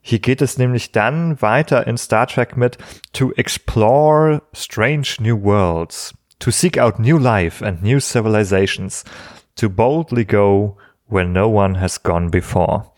Hier 0.00 0.18
geht 0.18 0.42
es 0.42 0.58
nämlich 0.58 0.92
dann 0.92 1.40
weiter 1.40 1.86
in 1.86 1.96
Star 1.96 2.26
Trek 2.26 2.56
mit 2.56 2.78
To 3.14 3.32
explore 3.32 4.42
strange 4.52 5.16
new 5.18 5.42
worlds, 5.42 6.14
to 6.38 6.50
seek 6.50 6.78
out 6.78 6.98
new 6.98 7.18
life 7.18 7.64
and 7.64 7.82
new 7.82 7.98
civilizations, 8.00 9.04
to 9.56 9.70
boldly 9.70 10.26
go 10.26 10.76
where 11.08 11.24
no 11.24 11.48
one 11.48 11.80
has 11.80 12.02
gone 12.02 12.30
before. 12.30 12.92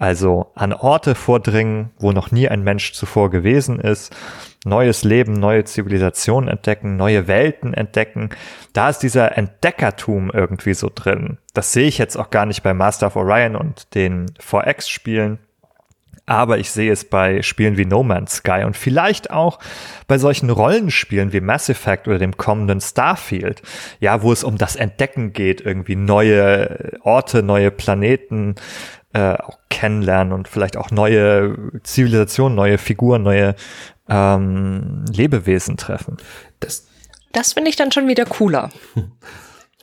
Also 0.00 0.50
an 0.54 0.72
Orte 0.72 1.14
vordringen, 1.14 1.90
wo 1.98 2.12
noch 2.12 2.30
nie 2.30 2.48
ein 2.48 2.64
Mensch 2.64 2.94
zuvor 2.94 3.28
gewesen 3.28 3.78
ist, 3.78 4.16
neues 4.64 5.04
Leben, 5.04 5.34
neue 5.34 5.64
Zivilisationen 5.64 6.48
entdecken, 6.48 6.96
neue 6.96 7.28
Welten 7.28 7.74
entdecken. 7.74 8.30
Da 8.72 8.88
ist 8.88 9.00
dieser 9.00 9.36
Entdeckertum 9.36 10.30
irgendwie 10.32 10.72
so 10.72 10.90
drin. 10.92 11.36
Das 11.52 11.74
sehe 11.74 11.86
ich 11.86 11.98
jetzt 11.98 12.16
auch 12.16 12.30
gar 12.30 12.46
nicht 12.46 12.62
bei 12.62 12.72
Master 12.72 13.08
of 13.08 13.16
Orion 13.16 13.56
und 13.56 13.94
den 13.94 14.30
4X-Spielen. 14.40 15.38
Aber 16.24 16.58
ich 16.58 16.70
sehe 16.70 16.92
es 16.92 17.04
bei 17.04 17.42
Spielen 17.42 17.76
wie 17.76 17.84
No 17.84 18.02
Man's 18.02 18.36
Sky 18.36 18.62
und 18.64 18.76
vielleicht 18.76 19.30
auch 19.30 19.58
bei 20.06 20.16
solchen 20.16 20.48
Rollenspielen 20.48 21.32
wie 21.32 21.40
Mass 21.40 21.68
Effect 21.68 22.08
oder 22.08 22.18
dem 22.18 22.36
kommenden 22.36 22.80
Starfield. 22.80 23.62
Ja, 23.98 24.22
wo 24.22 24.32
es 24.32 24.44
um 24.44 24.56
das 24.56 24.76
Entdecken 24.76 25.32
geht, 25.34 25.60
irgendwie 25.60 25.96
neue 25.96 26.98
Orte, 27.02 27.42
neue 27.42 27.70
Planeten, 27.70 28.54
äh, 29.12 29.34
auch 29.34 29.58
kennenlernen 29.68 30.32
und 30.32 30.48
vielleicht 30.48 30.76
auch 30.76 30.90
neue 30.90 31.56
Zivilisationen, 31.82 32.54
neue 32.54 32.78
Figuren, 32.78 33.22
neue 33.22 33.54
ähm, 34.08 35.04
Lebewesen 35.12 35.76
treffen. 35.76 36.16
Das, 36.60 36.86
das 37.32 37.54
finde 37.54 37.70
ich 37.70 37.76
dann 37.76 37.92
schon 37.92 38.08
wieder 38.08 38.24
cooler. 38.24 38.70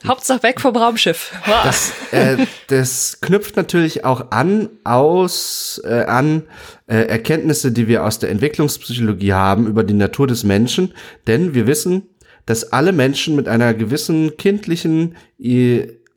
Hauptsache 0.06 0.44
weg 0.44 0.60
vom 0.60 0.76
Raumschiff. 0.76 1.32
Das, 1.44 1.92
äh, 2.12 2.46
das 2.68 3.20
knüpft 3.20 3.56
natürlich 3.56 4.04
auch 4.04 4.30
an 4.30 4.68
aus 4.84 5.80
äh, 5.84 6.04
an 6.04 6.44
äh, 6.86 6.98
Erkenntnisse, 6.98 7.72
die 7.72 7.88
wir 7.88 8.04
aus 8.04 8.20
der 8.20 8.30
Entwicklungspsychologie 8.30 9.32
haben 9.32 9.66
über 9.66 9.82
die 9.82 9.94
Natur 9.94 10.28
des 10.28 10.44
Menschen, 10.44 10.94
denn 11.26 11.52
wir 11.52 11.66
wissen, 11.66 12.08
dass 12.46 12.72
alle 12.72 12.92
Menschen 12.92 13.34
mit 13.34 13.48
einer 13.48 13.74
gewissen 13.74 14.36
kindlichen 14.36 15.16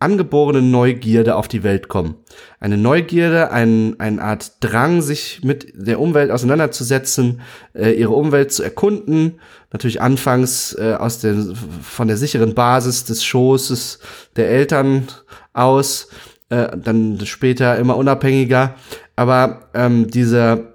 angeborenen 0.01 0.71
Neugierde 0.71 1.35
auf 1.35 1.47
die 1.47 1.63
Welt 1.63 1.87
kommen. 1.87 2.15
Eine 2.59 2.77
Neugierde, 2.77 3.51
ein, 3.51 3.99
eine 3.99 4.21
Art 4.21 4.53
Drang, 4.59 5.01
sich 5.01 5.41
mit 5.43 5.73
der 5.75 5.99
Umwelt 5.99 6.31
auseinanderzusetzen, 6.31 7.41
äh, 7.73 7.91
ihre 7.91 8.13
Umwelt 8.13 8.51
zu 8.51 8.63
erkunden. 8.63 9.39
Natürlich 9.71 10.01
anfangs 10.01 10.73
äh, 10.79 10.95
aus 10.97 11.19
der, 11.19 11.35
von 11.81 12.07
der 12.07 12.17
sicheren 12.17 12.55
Basis 12.55 13.05
des 13.05 13.23
Schoßes 13.23 13.99
der 14.35 14.49
Eltern 14.49 15.07
aus, 15.53 16.09
äh, 16.49 16.77
dann 16.77 17.19
später 17.25 17.77
immer 17.77 17.97
unabhängiger. 17.97 18.75
Aber 19.15 19.69
ähm, 19.73 20.09
dieser 20.09 20.71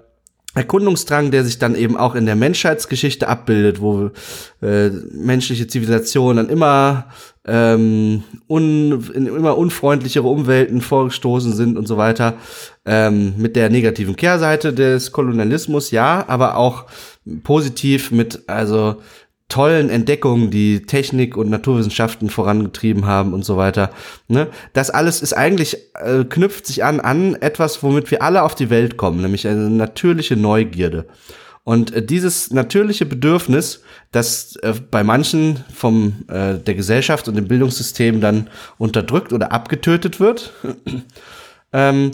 Erkundungsdrang, 0.57 1.29
der 1.31 1.43
sich 1.43 1.59
dann 1.59 1.75
eben 1.75 1.97
auch 1.97 2.15
in 2.15 2.25
der 2.25 2.35
Menschheitsgeschichte 2.35 3.27
abbildet, 3.27 3.79
wo 3.79 4.09
äh, 4.61 4.89
menschliche 5.11 5.67
Zivilisationen 5.67 6.47
dann 6.47 6.49
immer 6.49 7.09
ähm, 7.47 8.23
un, 8.47 9.03
in 9.13 9.27
immer 9.27 9.57
unfreundlichere 9.57 10.27
Umwelten 10.27 10.81
vorgestoßen 10.81 11.53
sind 11.53 11.77
und 11.77 11.87
so 11.87 11.97
weiter, 11.97 12.35
ähm, 12.85 13.33
mit 13.37 13.55
der 13.55 13.69
negativen 13.69 14.15
Kehrseite 14.15 14.73
des 14.73 15.11
Kolonialismus, 15.11 15.91
ja, 15.91 16.25
aber 16.27 16.57
auch 16.57 16.85
positiv 17.43 18.11
mit 18.11 18.43
also 18.47 18.97
tollen 19.49 19.89
Entdeckungen, 19.89 20.51
die 20.51 20.81
Technik 20.81 21.37
und 21.37 21.49
Naturwissenschaften 21.49 22.29
vorangetrieben 22.29 23.05
haben 23.05 23.33
und 23.33 23.45
so 23.45 23.55
weiter. 23.55 23.91
Ne? 24.27 24.47
Das 24.73 24.89
alles 24.89 25.21
ist 25.21 25.33
eigentlich, 25.33 25.77
äh, 25.95 26.25
knüpft 26.25 26.67
sich 26.67 26.83
an 26.83 26.99
an 26.99 27.35
etwas, 27.35 27.81
womit 27.81 28.11
wir 28.11 28.21
alle 28.21 28.43
auf 28.43 28.55
die 28.55 28.69
Welt 28.69 28.97
kommen, 28.97 29.21
nämlich 29.21 29.47
eine 29.47 29.69
natürliche 29.69 30.35
Neugierde. 30.35 31.05
Und 31.67 31.93
äh, 31.93 32.01
dieses 32.01 32.49
natürliche 32.51 33.05
Bedürfnis, 33.05 33.83
das 34.13 34.55
äh, 34.55 34.73
bei 34.89 35.03
manchen 35.03 35.65
vom 35.75 36.23
äh, 36.29 36.59
der 36.59 36.75
Gesellschaft 36.75 37.27
und 37.27 37.35
dem 37.35 37.49
Bildungssystem 37.49 38.21
dann 38.21 38.49
unterdrückt 38.77 39.33
oder 39.33 39.51
abgetötet 39.51 40.21
wird, 40.21 40.53
ähm, 41.73 42.11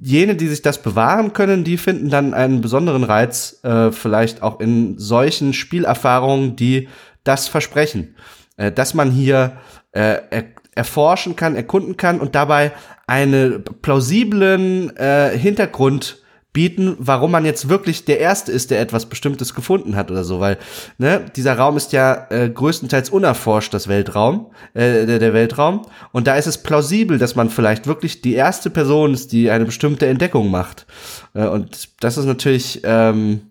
jene, 0.00 0.36
die 0.36 0.46
sich 0.46 0.62
das 0.62 0.80
bewahren 0.80 1.32
können, 1.32 1.64
die 1.64 1.78
finden 1.78 2.10
dann 2.10 2.32
einen 2.32 2.60
besonderen 2.60 3.02
Reiz, 3.02 3.58
äh, 3.64 3.90
vielleicht 3.90 4.42
auch 4.42 4.60
in 4.60 4.96
solchen 5.00 5.52
Spielerfahrungen, 5.52 6.54
die 6.54 6.88
das 7.24 7.48
versprechen. 7.48 8.14
Äh, 8.56 8.70
dass 8.70 8.94
man 8.94 9.10
hier 9.10 9.56
äh, 9.90 10.20
er 10.30 10.44
erforschen 10.76 11.34
kann, 11.34 11.56
erkunden 11.56 11.96
kann 11.96 12.20
und 12.20 12.36
dabei 12.36 12.70
einen 13.08 13.64
plausiblen 13.64 14.96
äh, 14.96 15.36
Hintergrund 15.36 16.22
bieten, 16.56 16.96
warum 16.98 17.32
man 17.32 17.44
jetzt 17.44 17.68
wirklich 17.68 18.06
der 18.06 18.18
Erste 18.18 18.50
ist, 18.50 18.70
der 18.70 18.80
etwas 18.80 19.04
Bestimmtes 19.04 19.52
gefunden 19.52 19.94
hat 19.94 20.10
oder 20.10 20.24
so, 20.24 20.40
weil 20.40 20.56
ne, 20.96 21.22
dieser 21.36 21.58
Raum 21.58 21.76
ist 21.76 21.92
ja 21.92 22.28
äh, 22.30 22.48
größtenteils 22.48 23.10
unerforscht, 23.10 23.74
das 23.74 23.88
Weltraum, 23.88 24.46
äh, 24.72 25.04
der, 25.04 25.18
der 25.18 25.34
Weltraum, 25.34 25.82
und 26.12 26.26
da 26.26 26.34
ist 26.36 26.46
es 26.46 26.56
plausibel, 26.56 27.18
dass 27.18 27.36
man 27.36 27.50
vielleicht 27.50 27.86
wirklich 27.86 28.22
die 28.22 28.32
erste 28.32 28.70
Person 28.70 29.12
ist, 29.12 29.32
die 29.32 29.50
eine 29.50 29.66
bestimmte 29.66 30.06
Entdeckung 30.06 30.50
macht. 30.50 30.86
Äh, 31.34 31.46
und 31.46 31.90
das 32.00 32.16
ist 32.16 32.24
natürlich, 32.24 32.80
ähm, 32.84 33.42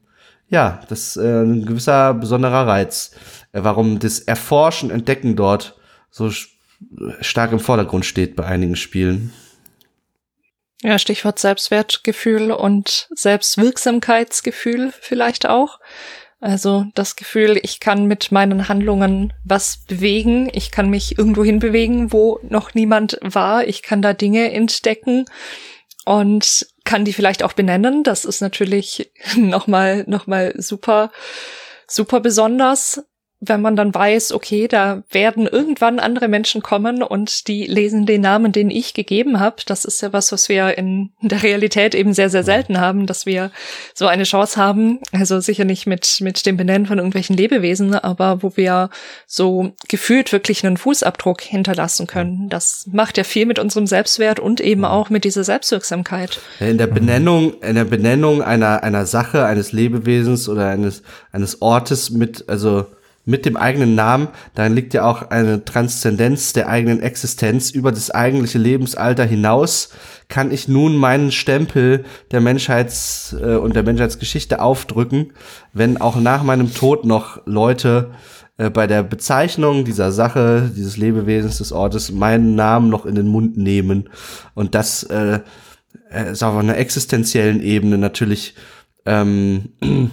ja, 0.50 0.80
das 0.90 1.16
äh, 1.16 1.44
ein 1.44 1.64
gewisser 1.64 2.16
besonderer 2.16 2.66
Reiz, 2.66 3.12
äh, 3.52 3.60
warum 3.62 4.00
das 4.00 4.18
Erforschen, 4.18 4.90
Entdecken 4.90 5.36
dort 5.36 5.80
so 6.10 6.32
stark 7.22 7.52
im 7.52 7.60
Vordergrund 7.60 8.04
steht 8.04 8.36
bei 8.36 8.46
einigen 8.46 8.76
Spielen. 8.76 9.32
Ja, 10.82 11.00
Stichwort 11.00 11.40
Selbstwertgefühl 11.40 12.52
und 12.52 13.08
Selbstwirksamkeitsgefühl 13.16 14.94
vielleicht 15.00 15.48
auch. 15.48 15.80
Also 16.42 16.86
das 16.94 17.16
Gefühl, 17.16 17.58
ich 17.64 17.80
kann 17.80 18.06
mit 18.06 18.32
meinen 18.32 18.68
Handlungen 18.68 19.34
was 19.44 19.78
bewegen, 19.88 20.50
ich 20.54 20.70
kann 20.70 20.90
mich 20.90 21.18
irgendwo 21.18 21.44
hinbewegen, 21.44 22.12
wo 22.12 22.40
noch 22.44 22.74
niemand 22.74 23.18
war, 23.22 23.66
ich 23.68 23.82
kann 23.82 24.02
da 24.02 24.14
Dinge 24.14 24.52
entdecken 24.52 25.26
und 26.06 26.68
kann 26.84 27.04
die 27.04 27.14
vielleicht 27.14 27.42
auch 27.42 27.54
benennen. 27.54 28.04
Das 28.04 28.26
ist 28.26 28.42
natürlich 28.42 29.12
nochmal, 29.36 30.04
nochmal 30.08 30.54
super, 30.58 31.12
super 31.88 32.20
besonders 32.20 33.04
wenn 33.42 33.62
man 33.62 33.76
dann 33.76 33.94
weiß, 33.94 34.32
okay, 34.32 34.68
da 34.68 35.04
werden 35.12 35.46
irgendwann 35.46 36.00
andere 36.00 36.28
Menschen 36.28 36.62
kommen 36.62 37.04
und 37.04 37.48
die 37.48 37.66
lesen 37.66 38.06
den 38.06 38.22
Namen, 38.22 38.52
den 38.52 38.72
ich 38.72 38.94
gegeben 38.94 39.40
habe. 39.40 39.58
Das 39.66 39.84
ist 39.84 40.02
ja 40.02 40.14
was, 40.14 40.32
was 40.32 40.48
wir 40.48 40.78
in 40.78 41.12
der 41.22 41.44
Realität 41.44 41.96
eben 41.96 42.14
sehr, 42.14 42.30
sehr 42.30 42.44
selten 42.44 42.80
haben, 42.80 43.06
dass 43.08 43.26
wir 43.26 43.52
so 43.94 44.08
eine 44.08 44.24
Chance 44.24 44.58
haben. 44.58 45.00
Also 45.12 45.40
sicher 45.42 45.66
nicht 45.66 45.86
mit, 45.86 46.20
mit 46.22 46.46
dem 46.46 46.56
Benennen 46.56 46.86
von 46.86 46.98
irgendwelchen 46.98 47.36
Lebewesen, 47.36 47.94
aber 47.94 48.42
wo 48.42 48.56
wir 48.56 48.90
so 49.28 49.74
gefühlt 49.90 50.32
wirklich 50.32 50.66
einen 50.66 50.78
Fußabdruck 50.78 51.42
hinterlassen 51.42 52.08
können. 52.08 52.48
Das 52.50 52.88
macht 52.92 53.18
ja 53.18 53.26
viel 53.26 53.46
mit 53.46 53.60
unserem 53.60 53.86
Selbstwert 53.86 54.40
und 54.40 54.62
eben 54.62 54.86
auch 54.86 55.10
mit 55.10 55.26
dieser 55.26 55.44
Selbstwirksamkeit. 55.44 56.40
In 56.62 56.78
der 56.78 56.88
Benennung, 56.88 57.62
in 57.62 57.76
der 57.76 57.86
Benennung 57.86 58.42
einer, 58.42 58.82
einer 58.84 59.06
Sache, 59.06 59.46
eines 59.46 59.74
Lebewesens 59.74 60.48
oder 60.48 60.70
eines, 60.70 61.04
eines 61.32 61.62
Ortes 61.62 62.10
mit, 62.10 62.48
also 62.48 62.86
mit 63.26 63.46
dem 63.46 63.58
eigenen 63.58 63.96
Namen, 63.96 64.28
darin 64.54 64.76
liegt 64.76 64.94
ja 64.94 65.04
auch 65.04 65.30
eine 65.30 65.66
Transzendenz 65.66 66.54
der 66.54 66.70
eigenen 66.70 67.02
Existenz 67.02 67.72
über 67.72 67.92
das 67.92 68.12
eigentliche 68.12 68.60
Lebensalter 68.60 69.26
hinaus, 69.26 69.90
kann 70.28 70.52
ich 70.52 70.68
nun 70.68 70.96
meinen 70.96 71.32
Stempel 71.32 72.06
der 72.32 72.42
Menschheits- 72.42 73.36
äh, 73.40 73.56
und 73.56 73.76
der 73.76 73.84
Menschheitsgeschichte 73.84 74.62
aufdrücken, 74.62 75.34
wenn 75.74 76.00
auch 76.00 76.16
nach 76.16 76.44
meinem 76.44 76.74
Tod 76.74 77.06
noch 77.06 77.42
Leute 77.46 78.12
äh, 78.58 78.70
bei 78.70 78.88
der 78.88 79.04
Bezeichnung 79.04 79.86
dieser 79.86 80.12
Sache, 80.12 80.72
dieses 80.76 80.98
Lebewesens 80.98 81.58
des 81.58 81.72
Ortes, 81.72 82.12
meinen 82.12 82.56
Namen 82.56 82.90
noch 82.90 83.06
in 83.06 83.16
den 83.16 83.28
Mund 83.28 83.58
nehmen. 83.58 84.10
Und 84.54 84.76
das 84.76 85.04
äh, 85.04 85.40
äh 86.12 86.32
ist 86.32 86.44
auf 86.44 86.56
einer 86.56 86.78
existenziellen 86.78 87.62
Ebene 87.62 87.98
natürlich, 87.98 88.56
ähm, 89.06 89.74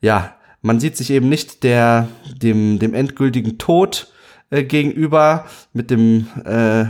ja, 0.00 0.34
man 0.62 0.80
sieht 0.80 0.96
sich 0.96 1.10
eben 1.10 1.28
nicht 1.28 1.62
der, 1.62 2.08
dem, 2.40 2.78
dem 2.78 2.94
endgültigen 2.94 3.58
Tod 3.58 4.12
äh, 4.50 4.64
gegenüber, 4.64 5.46
mit 5.72 5.90
dem, 5.90 6.26
äh, 6.44 6.86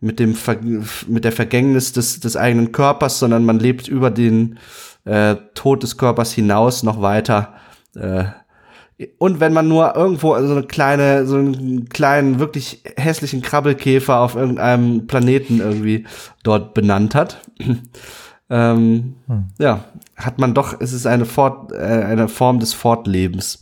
mit 0.00 0.18
dem, 0.18 0.34
Ver 0.34 0.58
mit 1.06 1.24
der 1.24 1.32
Vergängnis 1.32 1.92
des, 1.92 2.20
des 2.20 2.36
eigenen 2.36 2.72
Körpers, 2.72 3.18
sondern 3.18 3.44
man 3.44 3.58
lebt 3.58 3.88
über 3.88 4.10
den 4.10 4.58
äh, 5.04 5.36
Tod 5.54 5.82
des 5.82 5.96
Körpers 5.96 6.32
hinaus 6.32 6.82
noch 6.82 7.00
weiter. 7.00 7.54
Äh, 7.94 8.24
und 9.18 9.40
wenn 9.40 9.52
man 9.52 9.66
nur 9.66 9.96
irgendwo 9.96 10.38
so 10.38 10.52
eine 10.52 10.62
kleine, 10.62 11.26
so 11.26 11.36
einen 11.36 11.88
kleinen, 11.88 12.38
wirklich 12.38 12.82
hässlichen 12.96 13.42
Krabbelkäfer 13.42 14.20
auf 14.20 14.36
irgendeinem 14.36 15.06
Planeten 15.06 15.60
irgendwie 15.60 16.06
dort 16.44 16.74
benannt 16.74 17.14
hat, 17.14 17.40
ähm, 18.50 19.16
hm. 19.26 19.48
ja, 19.58 19.84
hat 20.16 20.38
man 20.38 20.54
doch, 20.54 20.80
es 20.80 20.92
ist 20.92 21.06
eine, 21.06 21.24
Fort, 21.24 21.72
äh, 21.72 21.76
eine 21.76 22.28
Form 22.28 22.60
des 22.60 22.74
Fortlebens. 22.74 23.60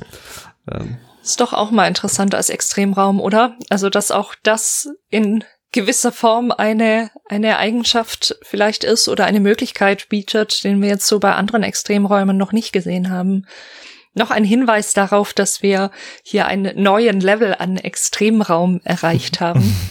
Ähm. 0.70 0.96
Ist 1.22 1.40
doch 1.40 1.52
auch 1.52 1.70
mal 1.70 1.86
interessant 1.86 2.34
als 2.34 2.50
Extremraum, 2.50 3.20
oder? 3.20 3.56
Also, 3.70 3.90
dass 3.90 4.10
auch 4.10 4.34
das 4.42 4.88
in 5.08 5.44
gewisser 5.70 6.12
Form 6.12 6.50
eine, 6.50 7.10
eine 7.28 7.58
Eigenschaft 7.58 8.36
vielleicht 8.42 8.84
ist 8.84 9.08
oder 9.08 9.24
eine 9.24 9.40
Möglichkeit 9.40 10.08
bietet, 10.08 10.64
den 10.64 10.82
wir 10.82 10.88
jetzt 10.88 11.06
so 11.06 11.18
bei 11.18 11.34
anderen 11.34 11.62
Extremräumen 11.62 12.36
noch 12.36 12.52
nicht 12.52 12.72
gesehen 12.72 13.10
haben. 13.10 13.46
Noch 14.14 14.30
ein 14.30 14.44
Hinweis 14.44 14.92
darauf, 14.92 15.32
dass 15.32 15.62
wir 15.62 15.90
hier 16.22 16.46
einen 16.46 16.82
neuen 16.82 17.20
Level 17.20 17.54
an 17.58 17.78
Extremraum 17.78 18.80
erreicht 18.84 19.40
haben. 19.40 19.76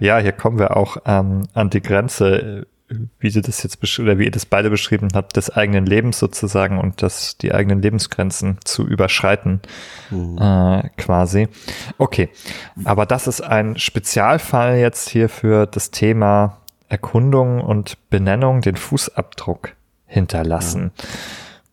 Ja, 0.00 0.18
hier 0.18 0.32
kommen 0.32 0.58
wir 0.58 0.76
auch 0.76 0.96
ähm, 1.06 1.44
an 1.54 1.70
die 1.70 1.80
Grenze 1.80 2.66
wie 3.18 3.30
sie 3.30 3.40
das 3.40 3.62
jetzt 3.62 3.78
oder 3.98 4.18
wie 4.18 4.24
ihr 4.24 4.30
das 4.30 4.46
beide 4.46 4.70
beschrieben 4.70 5.08
habt, 5.14 5.36
des 5.36 5.50
eigenen 5.50 5.86
Lebens 5.86 6.18
sozusagen 6.18 6.78
und 6.78 7.02
das 7.02 7.36
die 7.38 7.52
eigenen 7.52 7.82
Lebensgrenzen 7.82 8.58
zu 8.64 8.86
überschreiten, 8.86 9.60
mhm. 10.10 10.38
äh, 10.38 10.88
quasi. 10.96 11.48
Okay, 11.98 12.28
aber 12.84 13.06
das 13.06 13.26
ist 13.26 13.40
ein 13.40 13.78
Spezialfall 13.78 14.76
jetzt 14.76 15.08
hier 15.08 15.28
für 15.28 15.66
das 15.66 15.90
Thema 15.90 16.58
Erkundung 16.88 17.60
und 17.60 17.96
Benennung, 18.10 18.60
den 18.60 18.76
Fußabdruck 18.76 19.70
hinterlassen. 20.06 20.92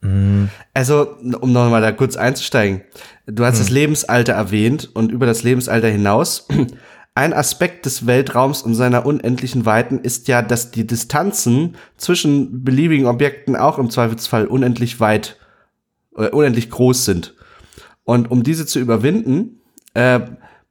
Ja. 0.02 0.10
Mhm. 0.10 0.50
Also, 0.74 1.16
um 1.42 1.52
nochmal 1.52 1.82
da 1.82 1.92
kurz 1.92 2.16
einzusteigen, 2.16 2.82
du 3.26 3.44
hast 3.44 3.56
mhm. 3.56 3.60
das 3.60 3.70
Lebensalter 3.70 4.34
erwähnt 4.34 4.90
und 4.94 5.12
über 5.12 5.26
das 5.26 5.44
Lebensalter 5.44 5.90
hinaus 5.90 6.48
ein 7.20 7.34
Aspekt 7.34 7.86
des 7.86 8.08
Weltraums 8.08 8.62
und 8.62 8.76
seiner 8.76 9.06
unendlichen 9.06 9.66
Weiten 9.66 10.00
ist 10.00 10.30
ja, 10.30 10.42
dass 10.42 10.72
die 10.72 10.88
Distanzen 10.88 11.76
zwischen 11.98 12.64
beliebigen 12.64 13.08
Objekten 13.08 13.58
auch 13.58 13.78
im 13.78 13.90
Zweifelsfall 13.90 14.48
unendlich 14.48 15.02
weit, 15.02 15.36
äh, 16.16 16.30
unendlich 16.30 16.70
groß 16.70 17.04
sind. 17.04 17.36
Und 18.06 18.32
um 18.32 18.44
diese 18.44 18.66
zu 18.66 18.80
überwinden, 18.80 19.60
äh, 19.96 20.22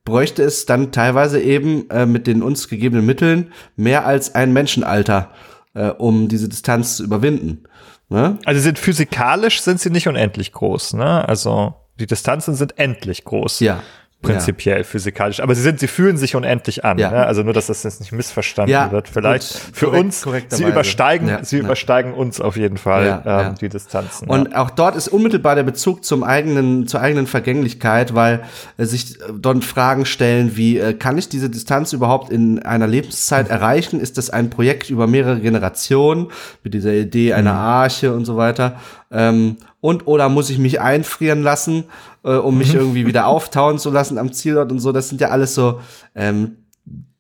bräuchte 0.07 0.43
es 0.43 0.65
dann 0.65 0.91
teilweise 0.91 1.39
eben 1.39 1.91
äh, 1.91 2.07
mit 2.07 2.27
den 2.27 2.43
uns 2.43 2.69
gegebenen 2.69 3.05
Mitteln 3.05 3.53
mehr 3.77 4.07
als 4.07 4.35
ein 4.35 4.55
Menschenalter, 4.55 5.33
äh, 5.75 5.89
um 5.89 6.29
diese 6.29 6.49
Distanz 6.49 6.97
zu 6.97 7.05
überwinden. 7.05 7.65
Ne? 8.09 8.39
Also 8.47 8.63
sind 8.63 8.79
physikalisch 8.79 9.61
sind 9.61 9.81
sie 9.81 9.91
nicht 9.91 10.09
unendlich 10.09 10.53
groß, 10.53 10.95
ne? 10.95 11.29
Also 11.29 11.75
die 12.01 12.07
Distanzen 12.07 12.55
sind 12.55 12.79
endlich 12.79 13.25
groß. 13.25 13.61
Ja 13.61 13.83
prinzipiell 14.21 14.79
ja. 14.79 14.85
physikalisch. 14.85 15.41
Aber 15.41 15.55
sie 15.55 15.63
sind, 15.63 15.79
sie 15.79 15.87
fühlen 15.87 16.17
sich 16.17 16.35
unendlich 16.35 16.85
an. 16.85 16.99
Ja. 16.99 17.11
Ne? 17.11 17.27
Also 17.27 17.45
nur, 17.45 17.53
dass 17.53 17.69
das 17.69 17.85
jetzt 17.85 18.01
nicht 18.01 18.11
missverstanden 18.11 18.73
ja, 18.73 18.91
wird. 18.91 19.09
Vielleicht 19.09 19.53
gut, 19.53 19.77
für 19.77 19.87
korrekt, 19.87 20.05
uns, 20.05 20.27
sie 20.57 20.65
übersteigen, 20.65 21.29
ja, 21.29 21.45
sie 21.45 21.59
übersteigen 21.59 22.15
uns 22.15 22.41
auf 22.41 22.57
jeden 22.57 22.79
Fall 22.79 23.23
ähm, 23.25 23.55
die 23.61 23.69
Distanzen. 23.69 24.29
Und 24.29 24.57
auch 24.57 24.71
dort 24.71 24.97
ist 24.97 25.07
unmittelbar 25.09 25.55
der 25.55 25.63
Bezug 25.63 26.05
zum 26.05 26.25
eigenen, 26.25 26.89
zur 26.89 27.01
eigenen 27.01 27.29
Vergänglichkeit, 27.29 28.15
weil 28.15 28.43
äh, 28.77 28.87
sich 28.87 29.19
dort 29.33 29.65
Fragen 29.65 30.05
stellen, 30.05 30.57
wie 30.57 30.79
äh, 30.79 30.95
kann 30.95 31.17
ich 31.17 31.29
diese 31.29 31.49
Distanz 31.49 31.93
überhaupt 31.93 32.31
in 32.31 32.61
einer 32.61 32.89
Lebenszeit 32.89 33.47
mhm. 33.47 33.53
erreichen? 33.53 34.01
Ist 34.01 34.19
das 34.19 34.31
ein 34.31 34.51
Projekt 34.51 34.91
über 34.91 35.07
mehrere 35.07 35.39
Generationen 35.41 36.29
mit 36.65 36.75
dieser 36.75 36.93
Idee 36.93 37.35
einer 37.35 37.53
mhm. 37.53 37.59
Arche 37.59 38.13
und 38.13 38.25
so 38.25 38.37
weiter? 38.37 38.81
Ähm, 39.13 39.59
und 39.81 40.07
oder 40.09 40.29
muss 40.29 40.51
ich 40.51 40.59
mich 40.59 40.81
einfrieren 40.81 41.43
lassen? 41.43 41.85
Äh, 42.29 42.37
um 42.37 42.59
mich 42.59 42.75
mhm. 42.75 42.81
irgendwie 42.81 43.07
wieder 43.07 43.27
auftauen 43.27 43.79
zu 43.79 43.89
lassen 43.91 44.19
am 44.19 44.31
Zielort 44.33 44.71
und 44.71 44.81
so. 44.81 44.93
Das 44.93 45.09
sind 45.09 45.23
ja 45.23 45.31
alles 45.31 45.55
so 45.55 45.81
ähm, 46.15 46.59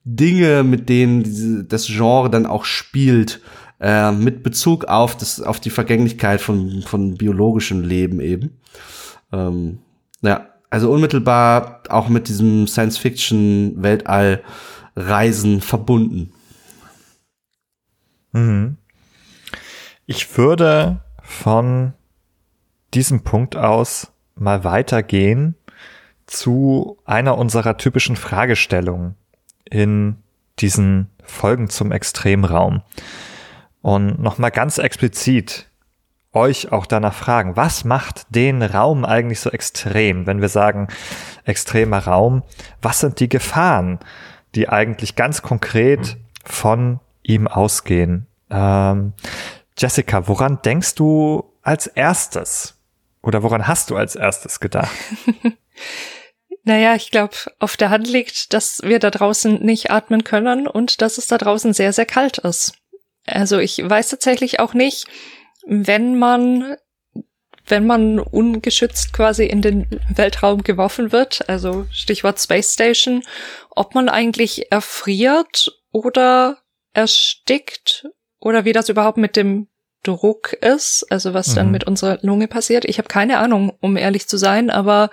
Dinge, 0.04 0.62
mit 0.62 0.90
denen 0.90 1.22
diese, 1.22 1.64
das 1.64 1.86
Genre 1.86 2.28
dann 2.30 2.46
auch 2.46 2.64
spielt, 2.64 3.40
äh, 3.80 4.12
mit 4.12 4.42
Bezug 4.42 4.84
auf 4.84 5.16
das, 5.16 5.40
auf 5.40 5.60
die 5.60 5.70
Vergänglichkeit 5.70 6.42
von, 6.42 6.82
von 6.82 7.16
biologischem 7.16 7.82
Leben 7.82 8.20
eben. 8.20 8.58
Ähm, 9.32 9.78
ja, 10.20 10.48
also 10.70 10.92
unmittelbar 10.92 11.82
auch 11.88 12.08
mit 12.08 12.28
diesem 12.28 12.66
Science-Fiction-Weltall-Reisen 12.66 15.62
verbunden. 15.62 16.34
Mhm. 18.32 18.76
Ich 20.06 20.36
würde 20.36 21.00
von 21.22 21.94
diesem 22.94 23.22
Punkt 23.22 23.56
aus 23.56 24.12
mal 24.40 24.64
weitergehen 24.64 25.54
zu 26.26 26.98
einer 27.04 27.38
unserer 27.38 27.76
typischen 27.76 28.16
Fragestellungen 28.16 29.14
in 29.64 30.16
diesen 30.58 31.10
Folgen 31.24 31.68
zum 31.70 31.92
Extremraum. 31.92 32.82
Und 33.80 34.20
nochmal 34.20 34.50
ganz 34.50 34.78
explizit 34.78 35.68
euch 36.32 36.72
auch 36.72 36.86
danach 36.86 37.14
fragen, 37.14 37.56
was 37.56 37.84
macht 37.84 38.26
den 38.34 38.62
Raum 38.62 39.04
eigentlich 39.04 39.40
so 39.40 39.50
extrem? 39.50 40.26
Wenn 40.26 40.40
wir 40.40 40.48
sagen 40.48 40.88
extremer 41.44 41.98
Raum, 41.98 42.42
was 42.82 43.00
sind 43.00 43.20
die 43.20 43.28
Gefahren, 43.28 43.98
die 44.54 44.68
eigentlich 44.68 45.16
ganz 45.16 45.42
konkret 45.42 46.16
von 46.44 47.00
ihm 47.22 47.48
ausgehen? 47.48 48.26
Ähm, 48.50 49.14
Jessica, 49.76 50.28
woran 50.28 50.60
denkst 50.62 50.94
du 50.96 51.44
als 51.62 51.86
erstes? 51.86 52.77
Oder 53.22 53.42
woran 53.42 53.66
hast 53.66 53.90
du 53.90 53.96
als 53.96 54.16
erstes 54.16 54.60
gedacht? 54.60 54.94
Naja, 56.64 56.94
ich 56.94 57.10
glaube, 57.10 57.34
auf 57.60 57.78
der 57.78 57.88
Hand 57.88 58.08
liegt, 58.08 58.52
dass 58.52 58.82
wir 58.82 58.98
da 58.98 59.10
draußen 59.10 59.64
nicht 59.64 59.90
atmen 59.90 60.22
können 60.22 60.66
und 60.66 61.00
dass 61.00 61.16
es 61.16 61.26
da 61.26 61.38
draußen 61.38 61.72
sehr, 61.72 61.94
sehr 61.94 62.04
kalt 62.04 62.36
ist. 62.36 62.74
Also 63.24 63.58
ich 63.58 63.78
weiß 63.82 64.10
tatsächlich 64.10 64.60
auch 64.60 64.74
nicht, 64.74 65.06
wenn 65.66 66.18
man 66.18 66.76
wenn 67.66 67.86
man 67.86 68.18
ungeschützt 68.18 69.12
quasi 69.12 69.44
in 69.44 69.62
den 69.62 69.86
Weltraum 70.14 70.62
geworfen 70.62 71.12
wird, 71.12 71.48
also 71.48 71.86
Stichwort 71.90 72.38
Space 72.38 72.74
Station, 72.74 73.22
ob 73.70 73.94
man 73.94 74.08
eigentlich 74.08 74.70
erfriert 74.70 75.72
oder 75.90 76.58
erstickt 76.92 78.08
oder 78.40 78.64
wie 78.64 78.72
das 78.72 78.88
überhaupt 78.88 79.18
mit 79.18 79.36
dem 79.36 79.68
Druck 80.08 80.54
ist, 80.54 81.04
also 81.10 81.34
was 81.34 81.48
mhm. 81.48 81.56
dann 81.56 81.70
mit 81.70 81.84
unserer 81.84 82.18
Lunge 82.22 82.48
passiert. 82.48 82.86
Ich 82.86 82.96
habe 82.98 83.08
keine 83.08 83.36
Ahnung, 83.38 83.74
um 83.80 83.98
ehrlich 83.98 84.26
zu 84.26 84.38
sein, 84.38 84.70
aber 84.70 85.10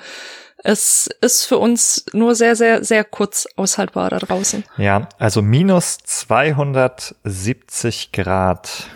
es 0.64 1.10
ist 1.22 1.46
für 1.46 1.58
uns 1.58 2.06
nur 2.14 2.34
sehr, 2.34 2.56
sehr, 2.56 2.82
sehr 2.84 3.04
kurz 3.04 3.46
aushaltbar 3.58 4.10
da 4.10 4.18
draußen. 4.20 4.64
Ja, 4.78 5.10
also 5.20 5.42
minus 5.42 5.98
270 5.98 8.14
Grad 8.14 8.88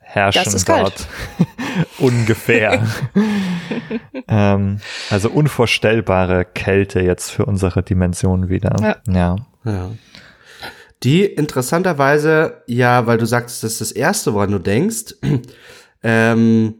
herrschen 0.00 0.62
dort 0.66 1.06
ungefähr. 1.98 2.86
ähm, 4.28 4.80
also 5.10 5.28
unvorstellbare 5.28 6.46
Kälte 6.46 7.00
jetzt 7.00 7.30
für 7.30 7.44
unsere 7.44 7.82
Dimension 7.82 8.48
wieder. 8.48 8.74
Ja. 8.80 8.96
ja. 9.12 9.36
ja. 9.64 9.90
Die 11.04 11.24
interessanterweise, 11.24 12.62
ja, 12.66 13.06
weil 13.06 13.18
du 13.18 13.26
sagst, 13.26 13.62
das 13.62 13.72
ist 13.72 13.80
das 13.82 13.92
Erste, 13.92 14.32
woran 14.32 14.52
du 14.52 14.58
denkst, 14.58 15.16
ähm, 16.02 16.76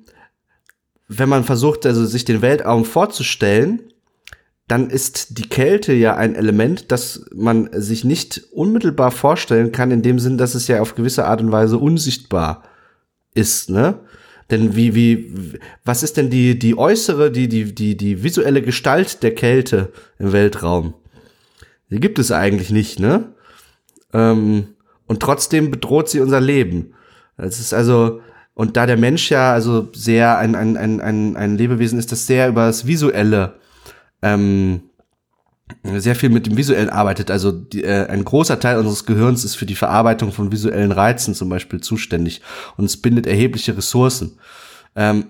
wenn 1.09 1.29
man 1.29 1.45
versucht, 1.45 1.85
also 1.85 2.07
sich 2.07 2.25
den 2.25 2.41
Weltraum 2.41 2.87
vorzustellen, 2.87 3.83
dann 4.67 4.89
ist 4.89 5.37
die 5.39 5.49
Kälte 5.49 5.93
ja 5.93 6.17
ein 6.17 6.35
Element, 6.35 6.91
das 6.91 7.27
man 7.35 7.69
sich 7.73 8.05
nicht 8.05 8.43
unmittelbar 8.53 9.11
vorstellen 9.11 9.73
kann, 9.73 9.91
in 9.91 10.01
dem 10.01 10.19
Sinn, 10.19 10.39
dass 10.39 10.55
es 10.55 10.69
ja 10.69 10.81
auf 10.81 10.95
gewisse 10.95 11.27
Art 11.27 11.43
und 11.43 11.53
Weise 11.53 11.77
unsichtbar 11.77 12.63
ist, 13.35 13.69
ne? 13.69 14.01
Denn 14.51 14.77
wie, 14.77 14.95
wie, 14.95 15.59
was 15.85 16.03
ist 16.03 16.17
denn 16.17 16.31
die, 16.31 16.59
die 16.59 16.77
äußere, 16.77 17.31
die, 17.31 17.49
die, 17.49 17.75
die, 17.75 17.97
die 17.97 18.23
visuelle 18.23 18.63
Gestalt 18.63 19.23
der 19.23 19.35
Kälte 19.35 19.93
im 20.19 20.33
Weltraum? 20.33 20.95
Die 21.91 22.01
gibt 22.01 22.19
es 22.19 22.31
eigentlich 22.31 22.71
nicht, 22.71 23.01
ne? 23.01 23.34
Ähm, 24.15 24.69
und 25.07 25.21
trotzdem 25.21 25.71
bedroht 25.71 26.09
sie 26.09 26.21
unser 26.21 26.41
Leben. 26.41 26.95
Es 27.37 27.61
ist 27.61 27.75
also, 27.75 28.21
und 28.55 28.77
da 28.77 28.87
der 28.87 28.97
Mensch 28.97 29.31
ja 29.31 29.53
also 29.53 29.91
sehr 29.93 30.39
ein, 30.39 30.55
ein, 30.55 30.77
ein, 30.77 31.01
ein, 31.01 31.37
ein 31.37 31.59
Lebewesen 31.59 31.99
ist, 31.99 32.13
das 32.13 32.27
sehr 32.27 32.49
über 32.49 32.67
das 32.67 32.87
Visuelle 32.87 33.59
ähm, 34.23 34.83
sehr 35.83 36.15
viel 36.15 36.29
mit 36.29 36.47
dem 36.47 36.57
Visuellen 36.57 36.91
arbeitet. 36.91 37.31
Also 37.31 37.51
die, 37.51 37.85
äh, 37.85 38.07
ein 38.07 38.25
großer 38.25 38.61
Teil 38.61 38.79
unseres 38.79 39.07
Gehirns 39.07 39.45
ist 39.45 39.57
für 39.57 39.67
die 39.67 39.75
Verarbeitung 39.75 40.33
von 40.33 40.53
visuellen 40.53 40.93
Reizen 40.93 41.35
zum 41.35 41.49
Beispiel 41.49 41.81
zuständig 41.81 42.43
und 42.77 42.85
es 42.85 42.97
bindet 43.01 43.27
erhebliche 43.27 43.77
Ressourcen. 43.77 44.39
Ähm, 44.97 45.27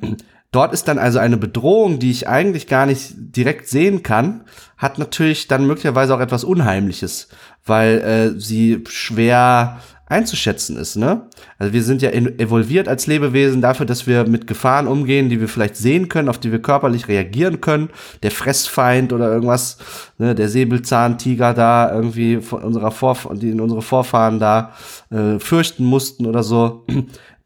dort 0.55 0.73
ist 0.73 0.89
dann 0.89 0.99
also 0.99 1.19
eine 1.19 1.37
Bedrohung, 1.37 1.99
die 1.99 2.11
ich 2.11 2.29
eigentlich 2.29 2.67
gar 2.67 2.87
nicht 2.87 3.15
direkt 3.17 3.69
sehen 3.69 4.03
kann, 4.03 4.45
hat 4.77 4.99
natürlich 4.99 5.49
dann 5.49 5.67
möglicherweise 5.67 6.15
auch 6.15 6.21
etwas 6.21 6.45
Unheimliches, 6.45 7.29
weil 7.65 7.99
äh, 7.99 8.41
sie 8.41 8.85
schwer 8.89 9.81
einzuschätzen 10.07 10.77
ist, 10.77 10.97
ne? 10.97 11.23
Also 11.59 11.73
wir 11.73 11.83
sind 11.83 12.03
ja 12.03 12.11
evolviert 12.11 12.89
als 12.89 13.07
Lebewesen 13.07 13.63
dafür, 13.63 13.87
dass 13.87 14.07
wir 14.07 14.29
mit 14.29 14.47
Gefahren 14.47 14.87
umgehen, 14.87 15.31
die 15.31 15.41
wir 15.41 15.49
vielleicht 15.49 15.77
sehen 15.77 16.11
können, 16.11 16.29
auf 16.29 16.39
die 16.39 16.53
wir 16.53 16.61
körperlich 16.61 17.09
reagieren 17.09 17.63
können. 17.63 17.89
Der 18.23 18.31
Fressfeind 18.31 19.15
oder 19.15 19.33
irgendwas, 19.33 19.79
ne, 20.19 20.35
der 20.35 20.51
Säbelzahntiger 20.51 21.55
da 21.55 21.91
irgendwie 21.93 22.43
von 22.43 22.63
unserer 22.63 22.91
Vorf 22.91 23.29
die 23.33 23.51
in 23.51 23.61
unsere 23.61 23.81
Vorfahren 23.81 24.39
da 24.39 24.73
äh, 25.11 25.39
fürchten 25.39 25.85
mussten 25.85 26.27
oder 26.27 26.43
so. 26.43 26.85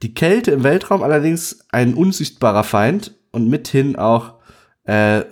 Die 0.03 0.15
Kälte 0.15 0.53
im 0.53 0.65
Weltraum 0.65 1.03
allerdings 1.03 1.61
ein 1.71 1.95
unsichtbarer 1.95 2.65
Feind 2.65 3.15
und 3.33 3.49
mithin 3.49 3.97
auch 3.97 4.35
äh, 4.85 5.23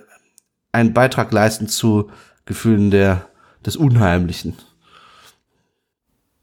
einen 0.72 0.92
Beitrag 0.92 1.32
leisten 1.32 1.68
zu 1.68 2.10
Gefühlen 2.44 2.90
der 2.90 3.28
des 3.64 3.76
Unheimlichen. 3.76 4.56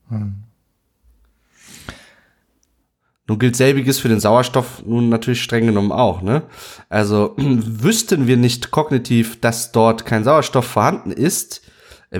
Hm. 0.09 0.43
Nun 3.25 3.39
gilt 3.39 3.55
selbiges 3.55 3.99
für 3.99 4.09
den 4.09 4.19
Sauerstoff 4.19 4.83
nun 4.85 5.07
natürlich 5.07 5.41
streng 5.41 5.65
genommen 5.65 5.93
auch, 5.93 6.21
ne? 6.21 6.43
Also 6.89 7.33
wüssten 7.37 8.27
wir 8.27 8.35
nicht 8.35 8.71
kognitiv, 8.71 9.39
dass 9.39 9.71
dort 9.71 10.05
kein 10.05 10.25
Sauerstoff 10.25 10.65
vorhanden 10.65 11.11
ist, 11.11 11.61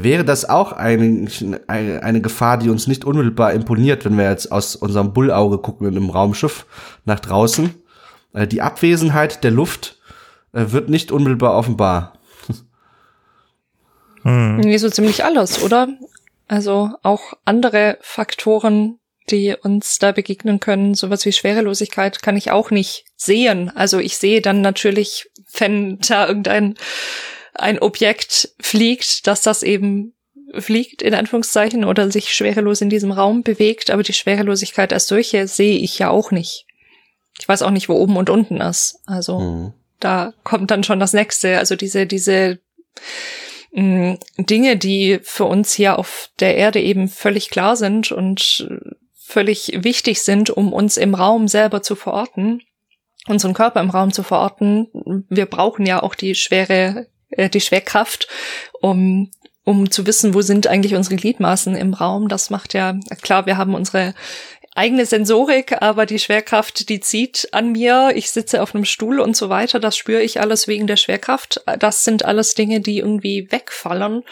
wäre 0.01 0.25
das 0.25 0.49
auch 0.49 0.71
eine, 0.71 1.29
eine, 1.67 2.21
Gefahr, 2.21 2.57
die 2.57 2.69
uns 2.69 2.87
nicht 2.87 3.05
unmittelbar 3.05 3.53
imponiert, 3.53 4.05
wenn 4.05 4.17
wir 4.17 4.27
jetzt 4.27 4.51
aus 4.51 4.75
unserem 4.75 5.13
Bullauge 5.13 5.59
gucken 5.59 5.87
in 5.87 5.95
einem 5.95 6.09
Raumschiff 6.09 6.65
nach 7.05 7.19
draußen. 7.19 7.75
Äh, 8.33 8.47
die 8.47 8.61
Abwesenheit 8.61 9.43
der 9.43 9.51
Luft 9.51 9.99
äh, 10.51 10.65
wird 10.69 10.89
nicht 10.89 11.11
unmittelbar 11.11 11.55
offenbar. 11.55 12.13
Hm. 14.23 14.61
Nee, 14.61 14.77
so 14.77 14.89
ziemlich 14.89 15.25
alles, 15.25 15.61
oder? 15.61 15.89
Also 16.47 16.91
auch 17.03 17.33
andere 17.43 17.97
Faktoren, 17.99 18.99
die 19.29 19.53
uns 19.61 19.99
da 19.99 20.13
begegnen 20.13 20.61
können. 20.61 20.93
Sowas 20.93 21.25
wie 21.25 21.33
Schwerelosigkeit 21.33 22.21
kann 22.21 22.37
ich 22.37 22.49
auch 22.49 22.71
nicht 22.71 23.03
sehen. 23.17 23.69
Also 23.75 23.99
ich 23.99 24.17
sehe 24.17 24.41
dann 24.41 24.61
natürlich, 24.61 25.29
wenn 25.57 25.99
da 25.99 26.25
irgendein 26.25 26.75
ein 27.53 27.79
Objekt 27.79 28.53
fliegt, 28.59 29.27
dass 29.27 29.41
das 29.41 29.63
eben 29.63 30.13
fliegt, 30.59 31.01
in 31.01 31.13
Anführungszeichen, 31.13 31.85
oder 31.85 32.11
sich 32.11 32.33
schwerelos 32.33 32.81
in 32.81 32.89
diesem 32.89 33.11
Raum 33.11 33.43
bewegt, 33.43 33.89
aber 33.89 34.03
die 34.03 34.13
Schwerelosigkeit 34.13 34.93
als 34.93 35.07
solche 35.07 35.47
sehe 35.47 35.77
ich 35.77 35.99
ja 35.99 36.09
auch 36.09 36.31
nicht. 36.31 36.65
Ich 37.39 37.47
weiß 37.47 37.63
auch 37.63 37.71
nicht, 37.71 37.89
wo 37.89 37.93
oben 37.93 38.17
und 38.17 38.29
unten 38.29 38.61
ist. 38.61 38.99
Also 39.05 39.39
mhm. 39.39 39.73
da 39.99 40.33
kommt 40.43 40.69
dann 40.71 40.83
schon 40.83 40.99
das 40.99 41.13
nächste. 41.13 41.57
Also 41.57 41.75
diese, 41.75 42.05
diese 42.05 42.59
mh, 43.71 44.13
mm, 44.37 44.45
Dinge, 44.45 44.77
die 44.77 45.19
für 45.23 45.45
uns 45.45 45.73
hier 45.73 45.97
auf 45.97 46.29
der 46.39 46.55
Erde 46.55 46.79
eben 46.79 47.07
völlig 47.07 47.49
klar 47.49 47.75
sind 47.75 48.11
und 48.11 48.69
völlig 49.15 49.71
wichtig 49.83 50.21
sind, 50.21 50.51
um 50.51 50.73
uns 50.73 50.97
im 50.97 51.15
Raum 51.15 51.47
selber 51.47 51.81
zu 51.81 51.95
verorten, 51.95 52.61
unseren 53.27 53.53
Körper 53.53 53.81
im 53.81 53.89
Raum 53.89 54.11
zu 54.11 54.21
verorten. 54.21 55.25
Wir 55.29 55.47
brauchen 55.47 55.85
ja 55.87 56.03
auch 56.03 56.13
die 56.13 56.35
schwere, 56.35 57.07
äh, 57.37 57.49
die 57.49 57.61
Schwerkraft, 57.61 58.27
um 58.81 59.29
um 59.65 59.89
zu 59.89 60.05
wissen, 60.05 60.33
wo 60.33 60.41
sind 60.41 60.67
eigentlich 60.67 60.95
unsere 60.95 61.15
Gliedmaßen 61.15 61.75
im 61.75 61.93
Raum. 61.93 62.27
Das 62.27 62.49
macht 62.49 62.73
ja, 62.73 62.99
klar, 63.21 63.45
wir 63.45 63.57
haben 63.57 63.75
unsere 63.75 64.13
eigene 64.75 65.05
Sensorik, 65.05 65.81
aber 65.81 66.05
die 66.05 66.19
Schwerkraft, 66.19 66.89
die 66.89 66.99
zieht 66.99 67.49
an 67.51 67.71
mir, 67.71 68.11
ich 68.15 68.31
sitze 68.31 68.61
auf 68.61 68.73
einem 68.73 68.85
Stuhl 68.85 69.19
und 69.19 69.37
so 69.37 69.49
weiter, 69.49 69.79
das 69.79 69.95
spüre 69.95 70.21
ich 70.21 70.41
alles 70.41 70.67
wegen 70.67 70.87
der 70.87 70.97
Schwerkraft. 70.97 71.61
Das 71.79 72.03
sind 72.03 72.25
alles 72.25 72.55
Dinge, 72.55 72.81
die 72.81 72.97
irgendwie 72.97 73.51
wegfallen 73.51 74.23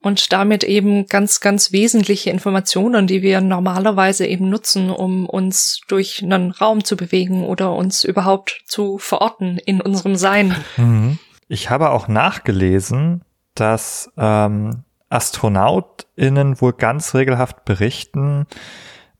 und 0.00 0.32
damit 0.32 0.62
eben 0.62 1.06
ganz, 1.06 1.40
ganz 1.40 1.72
wesentliche 1.72 2.30
Informationen, 2.30 3.08
die 3.08 3.22
wir 3.22 3.40
normalerweise 3.40 4.26
eben 4.26 4.48
nutzen, 4.48 4.90
um 4.90 5.26
uns 5.26 5.80
durch 5.88 6.22
einen 6.22 6.52
Raum 6.52 6.84
zu 6.84 6.96
bewegen 6.96 7.44
oder 7.44 7.74
uns 7.74 8.04
überhaupt 8.04 8.62
zu 8.66 8.98
verorten 8.98 9.58
in 9.58 9.80
unserem 9.80 10.14
Sein. 10.14 10.54
Mhm. 10.76 11.18
Ich 11.48 11.70
habe 11.70 11.90
auch 11.90 12.08
nachgelesen, 12.08 13.22
dass 13.54 14.10
ähm, 14.16 14.84
AstronautInnen 15.08 16.60
wohl 16.60 16.74
ganz 16.74 17.14
regelhaft 17.14 17.64
berichten 17.64 18.46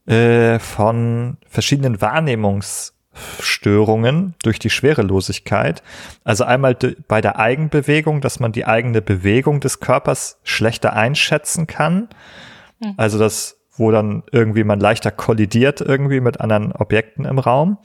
äh, 0.07 0.59
von 0.59 1.39
verschiedenen 1.49 1.99
Wahrnehmungs- 1.99 2.93
Störungen 3.41 4.35
durch 4.43 4.59
die 4.59 4.71
Schwerelosigkeit. 4.71 5.83
Also 6.25 6.45
einmal 6.45 6.77
bei 7.09 7.21
der 7.21 7.39
Eigenbewegung, 7.39 8.21
dass 8.21 8.41
man 8.41 8.53
die 8.53 8.67
eigene 8.67 9.03
Bewegung 9.03 9.61
des 9.61 9.81
Körpers 9.81 10.39
schlechter 10.45 10.93
einschätzen 10.95 11.67
kann. 11.67 12.09
Hm. 12.81 12.95
Also 12.97 13.19
das, 13.19 13.59
wo 13.77 13.91
dann 13.91 14.23
irgendwie 14.33 14.65
man 14.65 14.81
leichter 14.81 15.11
kollidiert 15.11 15.81
irgendwie 15.81 16.21
mit 16.21 16.41
anderen 16.41 16.73
Objekten 16.73 17.25
im 17.25 17.39
Raum. 17.39 17.79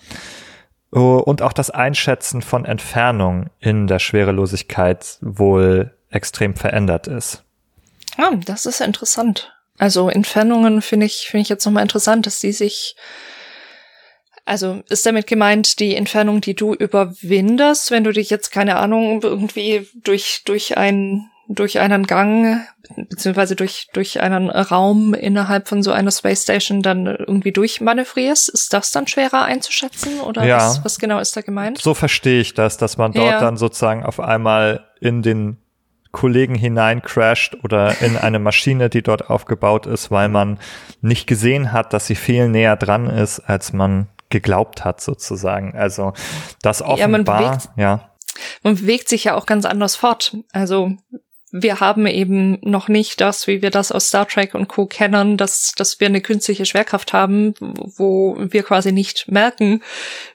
Oh, 0.96 1.18
und 1.18 1.42
auch 1.42 1.54
das 1.54 1.72
Einschätzen 1.72 2.44
von 2.44 2.66
Entfernung 2.66 3.50
in 3.60 3.88
der 3.88 3.98
Schwerelosigkeit 3.98 5.18
wohl 5.22 5.92
extrem 6.12 6.56
verändert 6.56 7.08
ist. 7.08 7.44
Ah, 8.18 8.36
das 8.46 8.68
ist 8.68 8.80
interessant. 8.80 9.52
Also 9.80 10.10
Entfernungen 10.10 10.84
finde 10.84 11.08
ich, 11.08 11.28
finde 11.28 11.42
ich 11.42 11.50
jetzt 11.50 11.66
nochmal 11.66 11.82
interessant, 11.82 12.28
dass 12.28 12.40
die 12.40 12.52
sich, 12.52 12.96
also 14.46 14.84
ist 14.88 15.04
damit 15.08 15.26
gemeint, 15.26 15.80
die 15.80 15.96
Entfernung, 15.96 16.42
die 16.42 16.54
du 16.54 16.76
überwindest, 16.76 17.90
wenn 17.90 18.04
du 18.04 18.12
dich 18.12 18.30
jetzt, 18.30 18.52
keine 18.52 18.76
Ahnung, 18.76 19.24
irgendwie 19.24 19.88
durch, 19.96 20.44
durch 20.46 20.78
ein, 20.78 21.32
durch 21.50 21.80
einen 21.80 22.08
Gang, 22.08 22.62
beziehungsweise 22.96 23.56
durch, 23.56 23.90
durch 23.94 24.22
einen 24.22 24.50
Raum 24.50 25.14
innerhalb 25.14 25.68
von 25.68 25.84
so 25.84 25.92
einer 25.92 26.12
Space 26.12 26.44
Station 26.44 26.82
dann 26.82 27.06
irgendwie 27.06 27.52
durchmanövrierst, 27.52 28.50
ist 28.50 28.74
das 28.74 28.92
dann 28.92 29.08
schwerer 29.08 29.44
einzuschätzen? 29.44 30.22
Oder 30.22 30.46
Ja. 30.46 30.58
was, 30.58 30.86
was 30.86 31.00
genau 31.00 31.20
ist 31.20 31.36
da 31.36 31.42
gemeint? 31.42 31.80
So 31.80 31.94
verstehe 31.94 32.40
ich 32.42 32.54
das, 32.54 32.78
dass 32.78 32.98
man 32.98 33.12
dort 33.12 33.28
Ja. 33.30 33.40
dann 33.40 33.58
sozusagen 33.58 34.04
auf 34.06 34.20
einmal 34.20 34.86
in 35.02 35.22
den 35.22 35.58
Kollegen 36.12 36.56
hinein 36.56 37.02
crasht 37.02 37.58
oder 37.64 38.00
in 38.02 38.18
eine 38.18 38.38
Maschine, 38.40 38.90
die 38.90 39.02
dort 39.02 39.30
aufgebaut 39.30 39.86
ist, 39.88 40.12
weil 40.12 40.30
man 40.30 40.60
nicht 41.02 41.26
gesehen 41.28 41.72
hat, 41.74 41.92
dass 41.92 42.06
sie 42.06 42.16
viel 42.16 42.48
näher 42.50 42.76
dran 42.78 43.08
ist, 43.08 43.40
als 43.40 43.74
man 43.74 44.08
geglaubt 44.30 44.86
hat, 44.86 45.02
sozusagen. 45.02 45.76
Also 45.76 46.14
das 46.62 46.80
Ja, 46.80 46.86
man 47.08 47.22
offenbar, 47.22 47.40
bewegt- 47.58 47.70
ja, 47.78 48.10
Man 48.64 48.76
bewegt 48.76 49.10
sich 49.10 49.26
ja 49.26 49.36
auch 49.36 49.46
ganz 49.46 49.64
anders 49.66 49.96
fort. 49.96 50.36
Also 50.54 50.94
wir 51.56 51.80
haben 51.80 52.08
eben 52.08 52.58
noch 52.64 52.88
nicht 52.88 53.22
das, 53.22 53.46
wie 53.46 53.62
wir 53.62 53.70
das 53.70 53.92
aus 53.92 54.08
Star 54.08 54.28
Trek 54.28 54.56
und 54.56 54.68
Co. 54.68 54.88
kennen, 54.88 55.38
dass, 55.38 55.74
dass 55.78 56.00
wir 56.00 56.08
eine 56.08 56.20
künstliche 56.20 56.66
Schwerkraft 56.66 57.14
haben, 57.14 57.54
wo 57.60 58.36
wir 58.40 58.64
quasi 58.64 58.92
nicht 58.92 59.32
merken, 59.32 59.84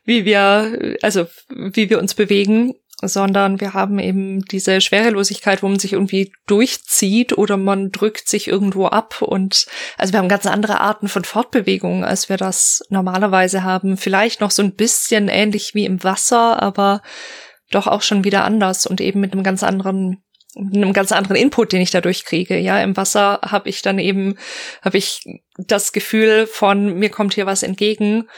wie 0.04 0.24
wir, 0.24 0.96
also 1.02 1.26
wie 1.48 1.90
wir 1.90 1.98
uns 1.98 2.14
bewegen, 2.14 2.74
sondern 3.02 3.60
wir 3.60 3.74
haben 3.74 3.98
eben 3.98 4.42
diese 4.44 4.80
Schwerelosigkeit, 4.80 5.64
wo 5.64 5.68
man 5.68 5.80
sich 5.80 5.94
irgendwie 5.94 6.32
durchzieht 6.46 7.36
oder 7.36 7.56
man 7.56 7.90
drückt 7.90 8.28
sich 8.28 8.46
irgendwo 8.46 8.86
ab 8.86 9.20
und 9.20 9.66
also 9.96 10.12
wir 10.12 10.20
haben 10.20 10.28
ganz 10.28 10.46
andere 10.46 10.80
Arten 10.80 11.08
von 11.08 11.24
Fortbewegung, 11.24 12.04
als 12.04 12.28
wir 12.28 12.36
das 12.36 12.84
normalerweise 12.90 13.64
haben. 13.64 13.96
Vielleicht 13.96 14.40
noch 14.40 14.52
so 14.52 14.62
ein 14.62 14.76
bisschen 14.76 15.28
ähnlich 15.28 15.74
wie 15.74 15.84
im 15.84 16.04
Wasser, 16.04 16.62
aber 16.62 17.02
doch 17.72 17.88
auch 17.88 18.02
schon 18.02 18.22
wieder 18.22 18.44
anders 18.44 18.86
und 18.86 19.00
eben 19.00 19.20
mit 19.20 19.32
einem 19.32 19.42
ganz 19.42 19.64
anderen 19.64 20.22
einem 20.58 20.92
ganz 20.92 21.12
anderen 21.12 21.36
Input, 21.36 21.72
den 21.72 21.80
ich 21.80 21.90
dadurch 21.90 22.24
kriege. 22.24 22.58
Ja, 22.58 22.80
im 22.82 22.96
Wasser 22.96 23.40
habe 23.44 23.68
ich 23.68 23.82
dann 23.82 23.98
eben 23.98 24.36
habe 24.82 24.98
ich 24.98 25.22
das 25.56 25.92
Gefühl 25.92 26.46
von 26.46 26.98
mir 26.98 27.10
kommt 27.10 27.34
hier 27.34 27.46
was 27.46 27.62
entgegen. 27.62 28.28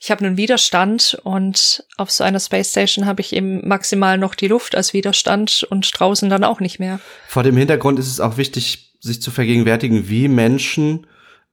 Ich 0.00 0.10
habe 0.10 0.24
einen 0.24 0.36
Widerstand 0.36 1.18
und 1.24 1.84
auf 1.96 2.10
so 2.10 2.24
einer 2.24 2.40
Space 2.40 2.70
Station 2.70 3.06
habe 3.06 3.20
ich 3.20 3.34
eben 3.34 3.66
maximal 3.66 4.18
noch 4.18 4.34
die 4.34 4.48
Luft 4.48 4.74
als 4.74 4.92
Widerstand 4.92 5.66
und 5.68 5.90
draußen 5.98 6.30
dann 6.30 6.44
auch 6.44 6.60
nicht 6.60 6.78
mehr. 6.78 7.00
Vor 7.28 7.42
dem 7.42 7.56
Hintergrund 7.56 7.98
ist 7.98 8.08
es 8.08 8.20
auch 8.20 8.36
wichtig, 8.36 8.94
sich 9.00 9.20
zu 9.20 9.30
vergegenwärtigen, 9.30 10.08
wie 10.08 10.28
Menschen 10.28 11.06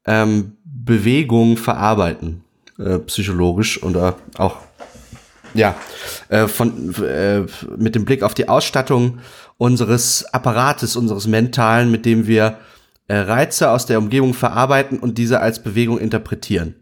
ähm, 0.05 0.57
Bewegung 0.63 1.57
verarbeiten, 1.57 2.43
äh, 2.79 2.99
psychologisch 2.99 3.83
oder 3.83 4.17
auch 4.37 4.57
ja 5.53 5.75
äh, 6.29 6.47
von 6.47 6.93
äh, 7.03 7.45
mit 7.77 7.95
dem 7.95 8.05
Blick 8.05 8.23
auf 8.23 8.33
die 8.33 8.47
Ausstattung 8.47 9.19
unseres 9.57 10.25
Apparates, 10.33 10.95
unseres 10.95 11.27
mentalen, 11.27 11.91
mit 11.91 12.05
dem 12.05 12.27
wir 12.27 12.57
äh, 13.07 13.17
Reize 13.17 13.71
aus 13.71 13.85
der 13.85 13.99
Umgebung 13.99 14.33
verarbeiten 14.33 14.99
und 14.99 15.17
diese 15.17 15.39
als 15.39 15.63
Bewegung 15.63 15.99
interpretieren. 15.99 16.75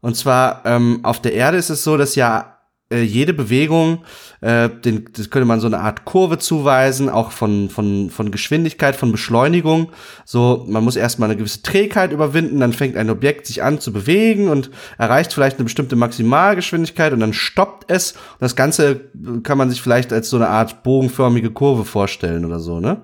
Und 0.00 0.16
zwar 0.16 0.62
ähm, 0.64 1.00
auf 1.02 1.20
der 1.20 1.34
Erde 1.34 1.56
ist 1.56 1.70
es 1.70 1.82
so, 1.84 1.96
dass 1.96 2.14
ja 2.14 2.57
äh, 2.90 3.02
jede 3.02 3.34
Bewegung, 3.34 4.04
äh, 4.40 4.68
den, 4.68 5.10
das 5.14 5.28
könnte 5.28 5.46
man 5.46 5.60
so 5.60 5.66
eine 5.66 5.80
Art 5.80 6.04
Kurve 6.04 6.38
zuweisen, 6.38 7.10
auch 7.10 7.32
von, 7.32 7.68
von, 7.68 8.08
von 8.08 8.30
Geschwindigkeit, 8.30 8.96
von 8.96 9.12
Beschleunigung. 9.12 9.90
So, 10.24 10.64
man 10.66 10.84
muss 10.84 10.96
erstmal 10.96 11.28
eine 11.28 11.36
gewisse 11.36 11.62
Trägheit 11.62 12.12
überwinden, 12.12 12.60
dann 12.60 12.72
fängt 12.72 12.96
ein 12.96 13.10
Objekt 13.10 13.46
sich 13.46 13.62
an 13.62 13.78
zu 13.80 13.92
bewegen 13.92 14.48
und 14.48 14.70
erreicht 14.96 15.32
vielleicht 15.32 15.58
eine 15.58 15.64
bestimmte 15.64 15.96
Maximalgeschwindigkeit 15.96 17.12
und 17.12 17.20
dann 17.20 17.34
stoppt 17.34 17.90
es. 17.90 18.12
Und 18.12 18.40
das 18.40 18.56
Ganze 18.56 19.00
kann 19.42 19.58
man 19.58 19.68
sich 19.68 19.82
vielleicht 19.82 20.12
als 20.12 20.30
so 20.30 20.36
eine 20.36 20.48
Art 20.48 20.82
bogenförmige 20.82 21.50
Kurve 21.50 21.84
vorstellen 21.84 22.44
oder 22.44 22.60
so, 22.60 22.80
ne? 22.80 23.02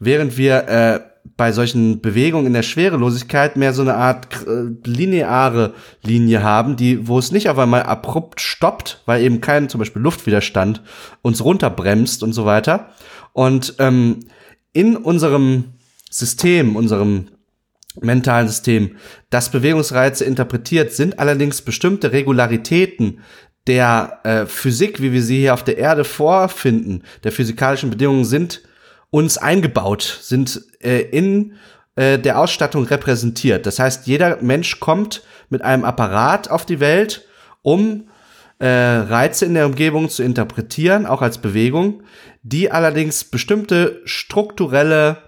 Während 0.00 0.36
wir 0.36 0.68
äh, 0.68 1.00
bei 1.36 1.52
solchen 1.52 2.00
Bewegungen 2.00 2.46
in 2.46 2.52
der 2.52 2.62
Schwerelosigkeit 2.62 3.56
mehr 3.56 3.72
so 3.72 3.82
eine 3.82 3.94
Art 3.94 4.28
äh, 4.46 4.88
lineare 4.88 5.74
Linie 6.02 6.42
haben, 6.42 6.76
die, 6.76 7.08
wo 7.08 7.18
es 7.18 7.32
nicht 7.32 7.48
auf 7.48 7.58
einmal 7.58 7.82
abrupt 7.82 8.40
stoppt, 8.40 9.02
weil 9.06 9.22
eben 9.22 9.40
kein 9.40 9.68
zum 9.68 9.78
Beispiel 9.78 10.02
Luftwiderstand 10.02 10.82
uns 11.22 11.42
runterbremst 11.42 12.22
und 12.22 12.32
so 12.32 12.44
weiter. 12.44 12.90
Und 13.32 13.74
ähm, 13.78 14.20
in 14.72 14.96
unserem 14.96 15.74
System, 16.10 16.76
unserem 16.76 17.28
mentalen 18.00 18.48
System, 18.48 18.96
das 19.30 19.50
Bewegungsreize 19.50 20.24
interpretiert, 20.24 20.92
sind 20.92 21.18
allerdings 21.18 21.62
bestimmte 21.62 22.12
Regularitäten 22.12 23.20
der 23.66 24.20
äh, 24.24 24.46
Physik, 24.46 25.00
wie 25.00 25.12
wir 25.12 25.22
sie 25.22 25.38
hier 25.38 25.54
auf 25.54 25.64
der 25.64 25.78
Erde 25.78 26.04
vorfinden, 26.04 27.02
der 27.24 27.32
physikalischen 27.32 27.90
Bedingungen 27.90 28.24
sind 28.24 28.62
uns 29.14 29.38
eingebaut, 29.38 30.18
sind 30.22 30.60
äh, 30.82 30.98
in 31.02 31.52
äh, 31.94 32.18
der 32.18 32.40
Ausstattung 32.40 32.84
repräsentiert. 32.84 33.64
Das 33.64 33.78
heißt, 33.78 34.08
jeder 34.08 34.42
Mensch 34.42 34.80
kommt 34.80 35.22
mit 35.50 35.62
einem 35.62 35.84
Apparat 35.84 36.50
auf 36.50 36.66
die 36.66 36.80
Welt, 36.80 37.24
um 37.62 38.08
äh, 38.58 38.66
Reize 38.66 39.44
in 39.46 39.54
der 39.54 39.66
Umgebung 39.66 40.08
zu 40.08 40.24
interpretieren, 40.24 41.06
auch 41.06 41.22
als 41.22 41.38
Bewegung, 41.38 42.02
die 42.42 42.72
allerdings 42.72 43.22
bestimmte 43.22 44.02
strukturelle 44.04 45.18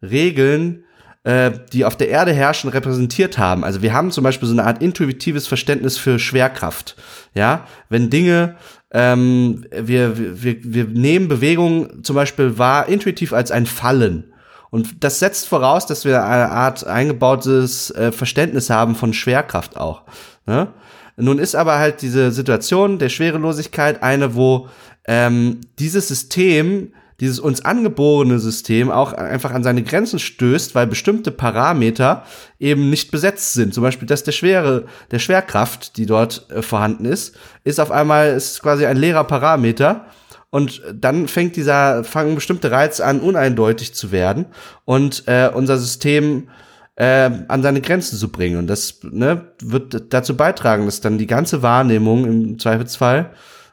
Regeln, 0.00 0.84
äh, 1.24 1.50
die 1.72 1.84
auf 1.84 1.96
der 1.96 2.10
Erde 2.10 2.32
herrschen, 2.32 2.70
repräsentiert 2.70 3.38
haben. 3.38 3.64
Also 3.64 3.82
wir 3.82 3.92
haben 3.92 4.12
zum 4.12 4.22
Beispiel 4.22 4.46
so 4.46 4.54
eine 4.54 4.64
Art 4.64 4.80
intuitives 4.80 5.48
Verständnis 5.48 5.98
für 5.98 6.20
Schwerkraft. 6.20 6.94
Ja, 7.34 7.66
wenn 7.88 8.08
Dinge 8.08 8.54
ähm, 8.92 9.64
wir, 9.70 10.42
wir, 10.42 10.56
wir 10.62 10.84
nehmen 10.84 11.28
Bewegung 11.28 12.04
zum 12.04 12.16
Beispiel 12.16 12.58
wahr 12.58 12.88
intuitiv 12.88 13.32
als 13.32 13.50
ein 13.50 13.66
Fallen. 13.66 14.32
Und 14.70 15.04
das 15.04 15.18
setzt 15.18 15.48
voraus, 15.48 15.86
dass 15.86 16.04
wir 16.04 16.24
eine 16.24 16.50
Art 16.50 16.86
eingebautes 16.86 17.90
äh, 17.90 18.12
Verständnis 18.12 18.70
haben 18.70 18.94
von 18.94 19.12
Schwerkraft 19.12 19.76
auch. 19.76 20.02
Ne? 20.46 20.68
Nun 21.16 21.38
ist 21.38 21.54
aber 21.54 21.78
halt 21.78 22.00
diese 22.00 22.30
Situation 22.30 22.98
der 22.98 23.10
Schwerelosigkeit 23.10 24.02
eine, 24.02 24.34
wo 24.34 24.68
ähm, 25.06 25.60
dieses 25.78 26.08
System, 26.08 26.92
dieses 27.20 27.38
uns 27.38 27.64
angeborene 27.64 28.38
System 28.38 28.90
auch 28.90 29.12
einfach 29.12 29.52
an 29.52 29.62
seine 29.62 29.82
Grenzen 29.82 30.18
stößt, 30.18 30.74
weil 30.74 30.86
bestimmte 30.86 31.30
Parameter 31.30 32.24
eben 32.58 32.90
nicht 32.90 33.10
besetzt 33.10 33.52
sind. 33.54 33.74
Zum 33.74 33.82
Beispiel 33.82 34.08
das 34.08 34.24
der 34.24 34.32
Schwere, 34.32 34.86
der 35.10 35.18
Schwerkraft, 35.18 35.96
die 35.96 36.06
dort 36.06 36.50
äh, 36.50 36.62
vorhanden 36.62 37.04
ist, 37.04 37.36
ist 37.64 37.80
auf 37.80 37.90
einmal 37.90 38.30
ist 38.34 38.62
quasi 38.62 38.86
ein 38.86 38.96
leerer 38.96 39.24
Parameter. 39.24 40.06
Und 40.50 40.82
dann 40.92 41.28
fängt 41.28 41.56
dieser, 41.56 42.04
fangen 42.04 42.34
bestimmte 42.34 42.70
Reize 42.70 43.04
an, 43.06 43.20
uneindeutig 43.20 43.94
zu 43.94 44.12
werden 44.12 44.46
und 44.84 45.22
äh, 45.26 45.48
unser 45.52 45.78
System 45.78 46.48
äh, 46.96 47.30
an 47.48 47.62
seine 47.62 47.80
Grenzen 47.80 48.18
zu 48.18 48.30
bringen. 48.30 48.58
Und 48.58 48.66
das 48.66 49.00
ne, 49.02 49.46
wird 49.62 50.12
dazu 50.12 50.36
beitragen, 50.36 50.84
dass 50.84 51.00
dann 51.00 51.16
die 51.16 51.26
ganze 51.26 51.62
Wahrnehmung 51.62 52.26
im 52.26 52.58
Zweifelsfall 52.58 53.30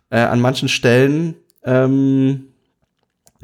äh, 0.09 0.19
an 0.19 0.39
manchen 0.39 0.69
Stellen 0.69 1.35
ähm, 1.63 2.49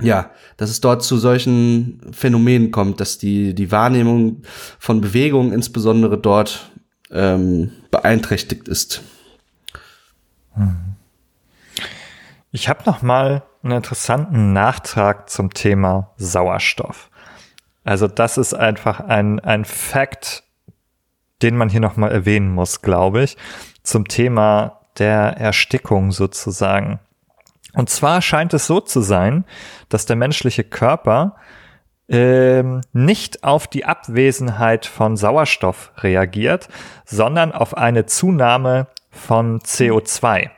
ja, 0.02 0.32
dass 0.58 0.70
es 0.70 0.82
dort 0.82 1.04
zu 1.04 1.18
solchen 1.18 2.02
Phänomenen 2.12 2.72
kommt, 2.72 3.00
dass 3.00 3.18
die, 3.18 3.54
die 3.54 3.72
Wahrnehmung 3.72 4.42
von 4.78 5.02
Bewegung 5.02 5.54
insbesondere 5.54 6.18
dort 6.18 6.72
ähm, 7.12 7.72
beeinträchtigt 7.92 8.68
ist. 8.68 9.02
Ich 12.52 12.70
habe 12.70 12.84
noch 12.86 13.02
mal 13.02 13.44
einen 13.64 13.74
interessanten 13.74 14.54
Nachtrag 14.54 15.30
zum 15.30 15.54
Thema 15.54 16.12
Sauerstoff. 16.18 17.10
Also 17.84 18.08
das 18.08 18.38
ist 18.38 18.54
einfach 18.54 19.00
ein, 19.00 19.40
ein 19.40 19.66
Fact, 19.66 20.44
den 21.42 21.56
man 21.56 21.70
hier 21.70 21.80
noch 21.80 21.98
mal 21.98 22.12
erwähnen 22.12 22.54
muss, 22.54 22.82
glaube 22.82 23.24
ich, 23.24 23.38
zum 23.84 24.08
Thema 24.08 24.82
der 24.98 25.38
Erstickung 25.38 26.12
sozusagen. 26.12 27.00
Und 27.76 27.90
zwar 27.90 28.22
scheint 28.22 28.54
es 28.54 28.68
so 28.68 28.80
zu 28.80 29.02
sein, 29.02 29.46
dass 29.90 30.06
der 30.06 30.16
menschliche 30.16 30.64
Körper 30.64 31.36
ähm, 32.08 32.82
nicht 32.94 33.44
auf 33.44 33.68
die 33.68 33.86
Abwesenheit 33.86 34.86
von 34.86 35.18
Sauerstoff 35.18 35.92
reagiert, 35.98 36.68
sondern 37.06 37.52
auf 37.52 37.76
eine 37.76 38.06
Zunahme 38.06 38.88
von 39.10 39.60
CO2. 39.60 40.50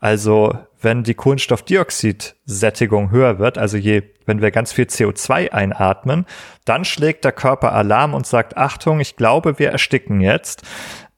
Also 0.00 0.52
wenn 0.80 1.02
die 1.02 1.14
Kohlenstoffdioxidsättigung 1.14 3.10
höher 3.10 3.38
wird, 3.38 3.58
also 3.58 3.76
je, 3.76 4.02
wenn 4.26 4.40
wir 4.40 4.50
ganz 4.50 4.72
viel 4.72 4.84
CO2 4.84 5.50
einatmen, 5.50 6.26
dann 6.64 6.84
schlägt 6.84 7.24
der 7.24 7.32
Körper 7.32 7.72
Alarm 7.72 8.14
und 8.14 8.26
sagt, 8.26 8.56
Achtung, 8.56 9.00
ich 9.00 9.16
glaube, 9.16 9.58
wir 9.58 9.70
ersticken 9.70 10.20
jetzt. 10.20 10.62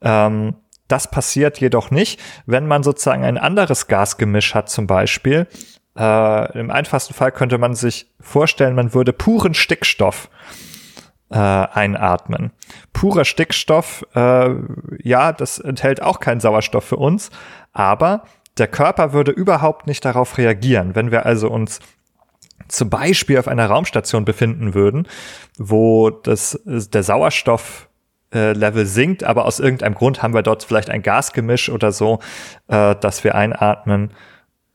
Ähm, 0.01 0.55
Das 0.91 1.11
passiert 1.11 1.61
jedoch 1.61 1.91
nicht, 1.91 2.21
wenn 2.47 2.67
man 2.67 2.83
sozusagen 2.83 3.25
ein 3.25 3.39
anderes 3.39 3.87
Gasgemisch 3.87 4.55
hat 4.55 4.69
zum 4.69 4.87
Beispiel. 4.87 5.47
Äh, 5.97 6.59
Im 6.59 6.71
einfachsten 6.71 7.15
Fall 7.15 7.33
könnte 7.33 7.59
man 7.59 7.75
sich 7.75 8.11
vorstellen, 8.21 8.75
man 8.75 8.93
würde 8.95 9.13
puren 9.13 9.55
Stickstoff 9.55 10.29
äh, 11.31 11.37
einatmen. 11.37 12.51
Purer 12.93 13.25
Stickstoff, 13.25 14.05
äh, 14.15 14.51
ja, 15.03 15.33
das 15.33 15.59
enthält 15.59 16.03
auch 16.03 16.19
keinen 16.19 16.41
Sauerstoff 16.41 16.85
für 16.85 16.97
uns, 16.97 17.31
aber 17.73 18.25
der 18.59 18.67
Körper 18.67 19.13
würde 19.13 19.31
überhaupt 19.31 19.87
nicht 19.87 20.05
darauf 20.05 20.39
reagieren. 20.39 20.97
Wenn 20.97 21.13
wir 21.13 21.25
also 21.25 21.49
uns 21.49 21.79
zum 22.67 22.91
Beispiel 22.91 23.39
auf 23.39 23.49
einer 23.49 23.67
Raumstation 23.67 24.25
befinden 24.25 24.75
würden, 24.75 25.07
wo 25.57 26.11
das, 26.11 26.61
der 26.65 27.03
Sauerstoff 27.03 27.89
Level 28.33 28.87
sinkt, 28.87 29.25
aber 29.25 29.45
aus 29.45 29.59
irgendeinem 29.59 29.95
Grund 29.95 30.23
haben 30.23 30.35
wir 30.35 30.43
dort 30.43 30.65
vielleicht 30.65 30.91
ein 30.91 31.03
Gasgemisch 31.03 31.69
oder 31.69 31.93
so, 31.93 32.21
äh, 32.69 32.95
dass 32.97 33.25
wir 33.25 33.35
einatmen, 33.35 34.11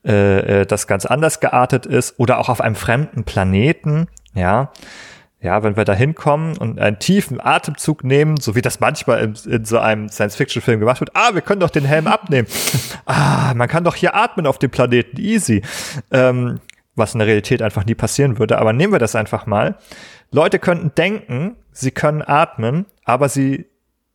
äh, 0.04 0.60
äh, 0.60 0.66
das 0.66 0.86
ganz 0.86 1.06
anders 1.06 1.40
geartet 1.40 1.86
ist 1.86 2.18
oder 2.18 2.38
auch 2.38 2.48
auf 2.48 2.60
einem 2.60 2.74
fremden 2.74 3.24
Planeten, 3.24 4.08
ja, 4.34 4.70
ja, 5.40 5.62
wenn 5.62 5.76
wir 5.76 5.84
da 5.84 5.92
hinkommen 5.92 6.56
und 6.56 6.78
einen 6.78 6.98
tiefen 6.98 7.40
Atemzug 7.40 8.04
nehmen, 8.04 8.36
so 8.38 8.54
wie 8.54 8.62
das 8.62 8.80
manchmal 8.80 9.20
in, 9.20 9.34
in 9.50 9.64
so 9.64 9.78
einem 9.78 10.08
Science-Fiction-Film 10.08 10.80
gemacht 10.80 11.00
wird, 11.00 11.10
ah, 11.14 11.34
wir 11.34 11.42
können 11.42 11.60
doch 11.60 11.70
den 11.70 11.84
Helm 11.84 12.06
abnehmen. 12.06 12.48
ah, 13.06 13.52
man 13.54 13.68
kann 13.68 13.84
doch 13.84 13.94
hier 13.94 14.14
atmen 14.14 14.46
auf 14.46 14.58
dem 14.58 14.70
Planeten, 14.70 15.20
easy. 15.20 15.62
Ähm, 16.10 16.60
was 16.96 17.12
in 17.12 17.18
der 17.18 17.28
Realität 17.28 17.60
einfach 17.62 17.84
nie 17.84 17.94
passieren 17.94 18.38
würde, 18.38 18.58
aber 18.58 18.72
nehmen 18.72 18.92
wir 18.92 18.98
das 18.98 19.14
einfach 19.14 19.46
mal. 19.46 19.76
Leute 20.30 20.58
könnten 20.58 20.94
denken, 20.94 21.56
sie 21.72 21.90
können 21.90 22.22
atmen, 22.22 22.86
aber 23.04 23.28
sie 23.28 23.66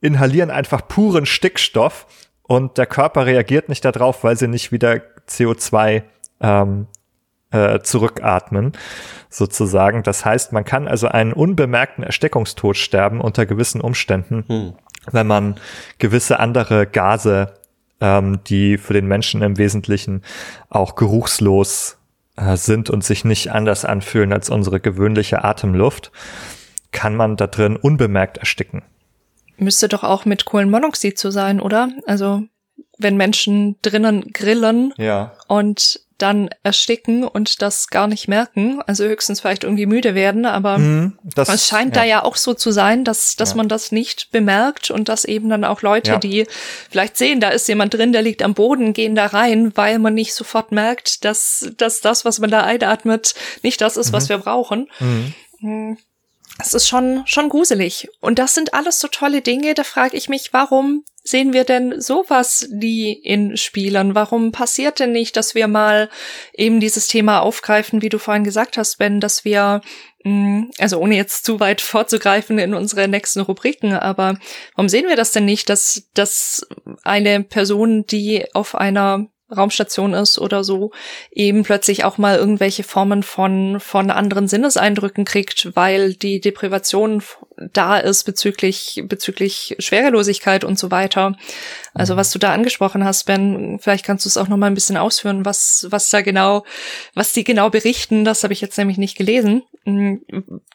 inhalieren 0.01 0.49
einfach 0.49 0.88
puren 0.88 1.26
Stickstoff 1.26 2.07
und 2.43 2.78
der 2.78 2.86
Körper 2.86 3.26
reagiert 3.26 3.70
nicht 3.70 3.86
darauf, 3.86 4.24
weil 4.24 4.36
sie 4.36 4.47
nicht 4.47 4.72
wieder 4.72 5.01
CO2 5.28 6.03
ähm, 6.41 6.88
äh, 7.51 7.80
zurückatmen, 7.82 8.74
sozusagen. 9.30 10.03
Das 10.03 10.26
heißt, 10.26 10.51
man 10.51 10.66
kann 10.66 10.88
also 10.88 11.07
einen 11.07 11.34
unbemerkten 11.34 12.03
Erstickungstod 12.03 12.78
sterben 12.78 13.22
unter 13.22 13.45
gewissen 13.45 13.82
Umständen, 13.82 14.43
hm. 14.47 14.74
wenn 15.12 15.28
man 15.28 15.55
gewisse 15.97 16.39
andere 16.39 16.88
Gase, 16.88 17.53
ähm, 17.99 18.39
die 18.47 18.78
für 18.78 18.93
den 18.93 19.07
Menschen 19.07 19.41
im 19.41 19.57
Wesentlichen 19.57 20.24
auch 20.70 20.95
geruchslos 20.95 21.97
sind 22.56 22.89
und 22.89 23.04
sich 23.04 23.26
nicht 23.26 23.52
anders 23.52 23.86
anfühlen 23.86 24.34
als 24.34 24.50
unsere 24.50 24.80
gewöhnliche 24.80 25.44
Atemluft, 25.44 26.12
kann 26.92 27.16
man 27.16 27.38
da 27.38 27.48
drin 27.48 27.78
unbemerkt 27.78 28.38
ersticken. 28.38 28.84
Müsste 29.58 29.88
doch 29.88 30.04
auch 30.04 30.26
mit 30.26 30.46
Kohlenmonoxid 30.46 31.18
so 31.20 31.32
sein, 31.32 31.62
oder? 31.62 31.89
Also 32.06 32.44
wenn 32.98 33.18
Menschen 33.18 33.78
drinnen 33.82 34.32
grillen 34.34 34.94
ja. 34.98 35.34
und 35.48 36.02
dann 36.22 36.49
ersticken 36.63 37.24
und 37.24 37.61
das 37.61 37.88
gar 37.88 38.07
nicht 38.07 38.28
merken, 38.28 38.82
also 38.86 39.03
höchstens 39.05 39.41
vielleicht 39.41 39.63
irgendwie 39.63 39.86
müde 39.86 40.15
werden, 40.15 40.45
aber 40.45 40.78
mhm, 40.78 41.17
das, 41.36 41.49
es 41.49 41.67
scheint 41.67 41.95
ja. 41.95 42.01
da 42.01 42.07
ja 42.07 42.24
auch 42.24 42.36
so 42.36 42.53
zu 42.53 42.72
sein, 42.72 43.03
dass, 43.03 43.36
dass 43.36 43.51
ja. 43.51 43.57
man 43.57 43.67
das 43.67 43.91
nicht 43.91 44.32
bemerkt 44.32 44.91
und 44.91 45.09
dass 45.09 45.26
eben 45.26 45.49
dann 45.49 45.63
auch 45.63 45.82
Leute, 45.82 46.11
ja. 46.11 46.17
die 46.17 46.45
vielleicht 46.89 47.17
sehen, 47.17 47.39
da 47.39 47.49
ist 47.49 47.67
jemand 47.67 47.93
drin, 47.93 48.13
der 48.13 48.22
liegt 48.22 48.43
am 48.43 48.53
Boden, 48.53 48.93
gehen 48.93 49.15
da 49.15 49.28
rein, 49.28 49.72
weil 49.76 49.99
man 49.99 50.13
nicht 50.13 50.34
sofort 50.34 50.72
merkt, 50.72 51.26
dass, 51.26 51.72
dass 51.78 52.01
das, 52.01 52.26
was 52.26 52.39
man 52.39 52.51
da 52.51 52.63
einatmet, 52.63 53.36
nicht 53.63 53.82
das 53.82 53.97
ist, 53.97 54.09
mhm. 54.09 54.13
was 54.13 54.30
wir 54.30 54.38
brauchen. 54.38 54.89
Mhm. 54.99 55.97
Es 56.62 56.74
ist 56.74 56.88
schon, 56.88 57.24
schon 57.26 57.49
gruselig. 57.49 58.07
Und 58.20 58.39
das 58.39 58.53
sind 58.53 58.74
alles 58.74 58.99
so 58.99 59.07
tolle 59.07 59.41
Dinge, 59.41 59.74
da 59.74 59.84
frage 59.84 60.16
ich 60.16 60.30
mich, 60.30 60.53
warum 60.53 61.03
sehen 61.24 61.53
wir 61.53 61.64
denn 61.64 62.01
sowas 62.01 62.68
nie 62.72 63.14
in 63.14 63.57
Spielern? 63.57 64.16
Warum 64.16 64.51
passiert 64.51 64.99
denn 64.99 65.12
nicht, 65.12 65.38
dass 65.38 65.55
wir 65.55 65.68
mal 65.68 66.09
eben 66.53 66.80
dieses 66.80 67.07
Thema 67.07 67.39
aufgreifen, 67.39 68.01
wie 68.01 68.09
du 68.09 68.18
vorhin 68.18 68.43
gesagt 68.43 68.78
hast, 68.78 68.97
Ben, 68.97 69.20
dass 69.20 69.45
wir, 69.45 69.82
mm, 70.24 70.66
also 70.80 70.99
ohne 70.99 71.16
jetzt 71.16 71.45
zu 71.45 71.59
weit 71.59 71.82
vorzugreifen 71.82 72.57
in 72.59 72.74
unsere 72.74 73.07
nächsten 73.07 73.41
Rubriken, 73.41 73.93
aber 73.93 74.38
warum 74.76 74.89
sehen 74.89 75.07
wir 75.07 75.16
das 75.16 75.32
denn 75.32 75.45
nicht, 75.45 75.70
dass, 75.70 76.09
dass 76.14 76.68
eine 77.03 77.43
Person, 77.43 78.05
die 78.05 78.45
auf 78.53 78.76
einer 78.76 79.28
Raumstation 79.56 80.14
ist 80.14 80.39
oder 80.39 80.64
so, 80.64 80.91
eben 81.32 81.64
plötzlich 81.64 82.04
auch 82.04 82.18
mal 82.18 82.38
irgendwelche 82.38 82.84
Formen 82.84 83.24
von, 83.24 83.80
von 83.80 84.10
anderen 84.12 84.47
Sinneseindrücken 84.47 85.26
kriegt, 85.26 85.76
weil 85.76 86.14
die 86.14 86.41
Deprivation 86.41 87.22
da 87.74 87.97
ist 87.97 88.24
bezüglich, 88.24 89.04
bezüglich 89.06 89.76
Schwerelosigkeit 89.80 90.64
und 90.64 90.80
so 90.80 90.91
weiter. 90.91 91.36
Also 91.93 92.14
mhm. 92.14 92.18
was 92.18 92.32
du 92.32 92.39
da 92.39 92.54
angesprochen 92.54 93.04
hast, 93.04 93.26
Ben, 93.26 93.80
vielleicht 93.80 94.06
kannst 94.06 94.26
du 94.26 94.30
es 94.30 94.38
auch 94.38 94.47
noch 94.47 94.58
mal 94.58 94.68
ein 94.68 94.74
bisschen 94.74 94.97
ausführen, 94.97 95.45
was, 95.45 95.88
was 95.89 96.10
da 96.10 96.22
genau, 96.22 96.66
was 97.14 97.34
die 97.34 97.43
genau 97.43 97.70
berichten. 97.70 98.26
Das 98.26 98.43
habe 98.43 98.54
ich 98.54 98.62
jetzt 98.62 98.78
nämlich 98.78 98.97
nicht 98.97 99.18
gelesen. 99.18 99.64
Mhm. 99.86 100.22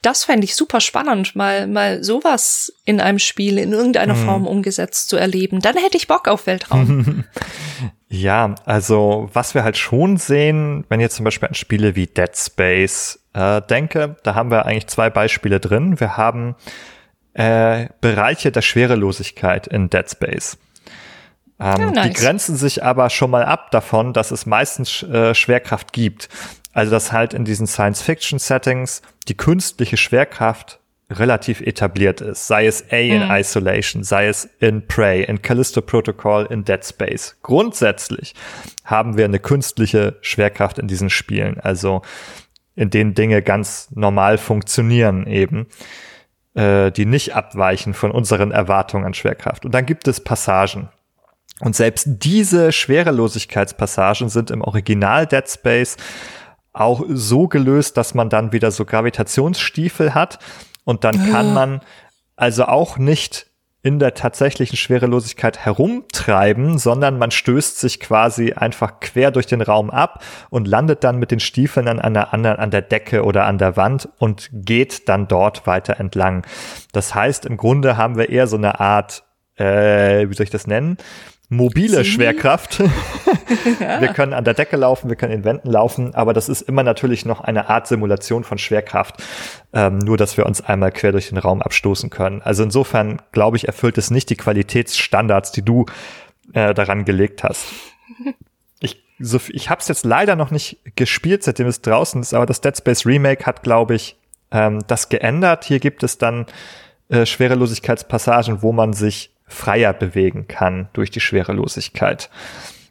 Das 0.03 0.25
fände 0.25 0.45
ich 0.45 0.55
super 0.55 0.81
spannend, 0.81 1.35
mal, 1.37 1.67
mal 1.67 2.03
sowas 2.03 2.73
in 2.85 3.01
einem 3.01 3.19
Spiel 3.19 3.59
in 3.59 3.73
irgendeiner 3.73 4.15
mhm. 4.15 4.25
Form 4.25 4.47
umgesetzt 4.47 5.09
zu 5.09 5.17
erleben. 5.17 5.61
Dann 5.61 5.77
hätte 5.77 5.97
ich 5.97 6.09
Bock 6.09 6.29
auf 6.29 6.47
Weltraum. 6.47 7.25
Ja, 8.09 8.55
also 8.65 9.29
was 9.33 9.55
wir 9.55 9.65
halt 9.65 9.77
schon 9.77 10.17
sehen, 10.17 10.85
wenn 10.89 11.01
jetzt 11.01 11.17
zum 11.17 11.25
Beispiel 11.25 11.49
an 11.49 11.55
Spiele 11.55 11.97
wie 11.97 12.07
Dead 12.07 12.31
Space 12.37 13.19
äh, 13.33 13.61
denke, 13.63 14.17
da 14.23 14.35
haben 14.35 14.51
wir 14.51 14.65
eigentlich 14.65 14.87
zwei 14.87 15.11
Beispiele 15.11 15.59
drin. 15.59 15.99
Wir 15.99 16.17
haben 16.17 16.55
äh, 17.35 17.89
Bereiche 18.01 18.53
der 18.53 18.63
Schwerelosigkeit 18.63 19.67
in 19.67 19.91
Dead 19.91 20.09
Space. 20.09 20.57
Ähm, 21.59 21.81
ja, 21.81 21.91
nice. 21.91 22.07
Die 22.07 22.13
grenzen 22.13 22.57
sich 22.57 22.85
aber 22.85 23.11
schon 23.11 23.31
mal 23.31 23.45
ab 23.45 23.71
davon, 23.73 24.13
dass 24.13 24.31
es 24.31 24.47
meistens 24.47 25.03
äh, 25.03 25.35
Schwerkraft 25.35 25.93
gibt. 25.93 26.29
Also 26.73 26.93
dass 26.93 27.11
halt 27.11 27.35
in 27.35 27.45
diesen 27.45 27.67
Science-Fiction-Settings 27.67 29.03
die 29.29 29.37
künstliche 29.37 29.97
Schwerkraft 29.97 30.79
relativ 31.09 31.61
etabliert 31.61 32.21
ist, 32.21 32.49
sei 32.49 32.67
es 32.67 32.85
A 32.91 32.97
in 32.97 33.25
mhm. 33.25 33.31
Isolation, 33.31 34.03
sei 34.03 34.27
es 34.27 34.49
in 34.59 34.87
Prey, 34.87 35.23
in 35.23 35.41
Callisto 35.41 35.81
Protocol, 35.81 36.47
in 36.51 36.65
Dead 36.65 36.85
Space. 36.85 37.37
Grundsätzlich 37.43 38.35
haben 38.85 39.17
wir 39.17 39.25
eine 39.25 39.39
künstliche 39.39 40.17
Schwerkraft 40.21 40.79
in 40.79 40.89
diesen 40.89 41.11
Spielen, 41.11 41.61
also 41.61 42.03
in 42.75 42.91
denen 42.91 43.15
Dinge 43.15 43.41
ganz 43.43 43.89
normal 43.95 44.37
funktionieren 44.37 45.27
eben, 45.27 45.69
äh, 46.55 46.91
die 46.91 47.07
nicht 47.07 47.37
abweichen 47.37 47.95
von 47.95 48.11
unseren 48.11 48.51
Erwartungen 48.51 49.05
an 49.05 49.15
Schwerkraft. 49.15 49.65
Und 49.65 49.73
dann 49.73 49.87
gibt 49.87 50.09
es 50.09 50.21
Passagen. 50.21 50.89
Und 51.61 51.77
selbst 51.77 52.07
diese 52.07 52.73
Schwerelosigkeitspassagen 52.73 54.29
sind 54.29 54.51
im 54.51 54.61
Original 54.61 55.27
Dead 55.27 55.49
Space 55.49 55.97
auch 56.73 57.05
so 57.09 57.49
gelöst, 57.49 57.97
dass 57.97 58.13
man 58.13 58.29
dann 58.29 58.53
wieder 58.53 58.71
so 58.71 58.85
Gravitationsstiefel 58.85 60.15
hat, 60.15 60.39
und 60.87 61.03
dann 61.03 61.31
kann 61.33 61.53
man 61.53 61.81
also 62.37 62.65
auch 62.65 62.97
nicht 62.97 63.47
in 63.83 63.99
der 63.99 64.15
tatsächlichen 64.15 64.77
Schwerelosigkeit 64.77 65.59
herumtreiben, 65.59 66.79
sondern 66.79 67.19
man 67.19 67.31
stößt 67.31 67.79
sich 67.79 68.01
quasi 68.01 68.53
einfach 68.53 69.01
quer 69.01 69.31
durch 69.31 69.47
den 69.47 69.61
Raum 69.63 69.91
ab 69.91 70.25
und 70.49 70.67
landet 70.67 71.05
dann 71.05 71.19
mit 71.19 71.31
den 71.31 71.41
Stiefeln 71.41 71.87
an 71.89 72.01
einer 72.01 72.33
anderen, 72.33 72.59
an 72.59 72.71
der 72.71 72.83
Decke 72.83 73.25
oder 73.25 73.47
an 73.47 73.59
der 73.59 73.77
Wand 73.77 74.09
und 74.19 74.49
geht 74.53 75.09
dann 75.09 75.29
dort 75.29 75.67
weiter 75.67 76.01
entlang. 76.01 76.47
Das 76.93 77.15
heißt, 77.15 77.47
im 77.47 77.57
Grunde 77.57 77.97
haben 77.97 78.17
wir 78.17 78.29
eher 78.29 78.47
so 78.47 78.57
eine 78.57 78.81
Art, 78.81 79.25
äh, 79.57 80.29
wie 80.29 80.35
soll 80.35 80.45
ich 80.45 80.51
das 80.51 80.67
nennen? 80.67 80.99
Mobile 81.49 81.99
Sie? 81.99 82.05
Schwerkraft. 82.05 82.81
wir 83.79 84.09
können 84.09 84.33
an 84.33 84.45
der 84.45 84.55
Decke 84.55 84.77
laufen, 84.77 85.09
wir 85.09 85.17
können 85.17 85.33
in 85.33 85.45
Wänden 85.45 85.71
laufen, 85.71 86.15
aber 86.15 86.33
das 86.33 86.49
ist 86.49 86.63
immer 86.63 86.83
natürlich 86.83 87.25
noch 87.25 87.41
eine 87.41 87.69
Art 87.69 87.87
Simulation 87.87 88.45
von 88.45 88.59
Schwerkraft. 88.59 89.23
Ähm, 89.73 89.99
nur, 89.99 90.17
dass 90.17 90.37
wir 90.37 90.47
uns 90.47 90.61
einmal 90.61 90.93
quer 90.93 91.13
durch 91.13 91.29
den 91.29 91.39
Raum 91.39 91.63
abstoßen 91.63 92.11
können. 92.11 92.43
Also 92.43 92.63
insofern, 92.63 93.23
glaube 93.33 93.57
ich, 93.57 93.67
erfüllt 93.67 93.99
es 93.99 94.11
nicht 94.11 94.31
die 94.31 94.37
Qualitätsstandards, 94.37 95.53
die 95.53 95.63
du 95.63 95.87
äh, 96.53 96.75
daran 96.75 97.05
gelegt 97.05 97.45
hast. 97.45 97.67
Ich, 98.81 99.03
so, 99.19 99.41
ich 99.49 99.71
habe 99.71 99.81
es 99.81 99.89
jetzt 99.89 100.05
leider 100.05 100.37
noch 100.37 100.51
nicht 100.51 100.79
gespielt, 100.97 101.43
seitdem 101.43 101.67
es 101.67 101.83
draußen 101.83 102.21
ist, 102.21 102.35
aber 102.35 102.47
das 102.47 102.61
Dead 102.61 102.77
Space 102.77 103.07
Remake 103.07 103.47
hat, 103.47 103.63
glaube 103.63 103.95
ich, 103.95 104.17
ähm, 104.51 104.81
das 104.87 105.09
geändert. 105.09 105.65
Hier 105.65 105.81
gibt 105.81 106.03
es 106.03 106.19
dann 106.19 106.47
äh, 107.09 107.27
Schwerelosigkeitspassagen, 107.27 108.63
wo 108.63 108.73
man 108.73 108.93
sich 108.93 109.36
freier 109.47 109.93
bewegen 109.93 110.49
kann 110.49 110.89
durch 110.93 111.11
die 111.11 111.21
Schwerelosigkeit. 111.21 112.31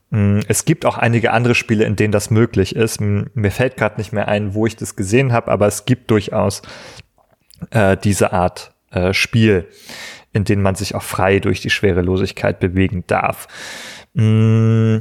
Mm, 0.09 0.39
es 0.47 0.65
gibt 0.65 0.85
auch 0.85 0.97
einige 0.97 1.31
andere 1.31 1.55
Spiele, 1.55 1.85
in 1.85 1.95
denen 1.95 2.11
das 2.11 2.29
möglich 2.29 2.75
ist. 2.75 3.01
Mir 3.01 3.51
fällt 3.51 3.77
gerade 3.77 3.97
nicht 3.97 4.13
mehr 4.13 4.27
ein, 4.27 4.53
wo 4.53 4.65
ich 4.65 4.75
das 4.75 4.95
gesehen 4.95 5.33
habe, 5.33 5.51
aber 5.51 5.67
es 5.67 5.85
gibt 5.85 6.11
durchaus 6.11 6.61
äh, 7.71 7.97
diese 7.97 8.33
Art 8.33 8.73
äh, 8.91 9.13
Spiel, 9.13 9.67
in 10.33 10.43
denen 10.43 10.61
man 10.61 10.75
sich 10.75 10.95
auch 10.95 11.03
frei 11.03 11.39
durch 11.39 11.61
die 11.61 11.69
Schwerelosigkeit 11.69 12.59
bewegen 12.59 13.03
darf. 13.07 13.47
Mm, 14.13 14.97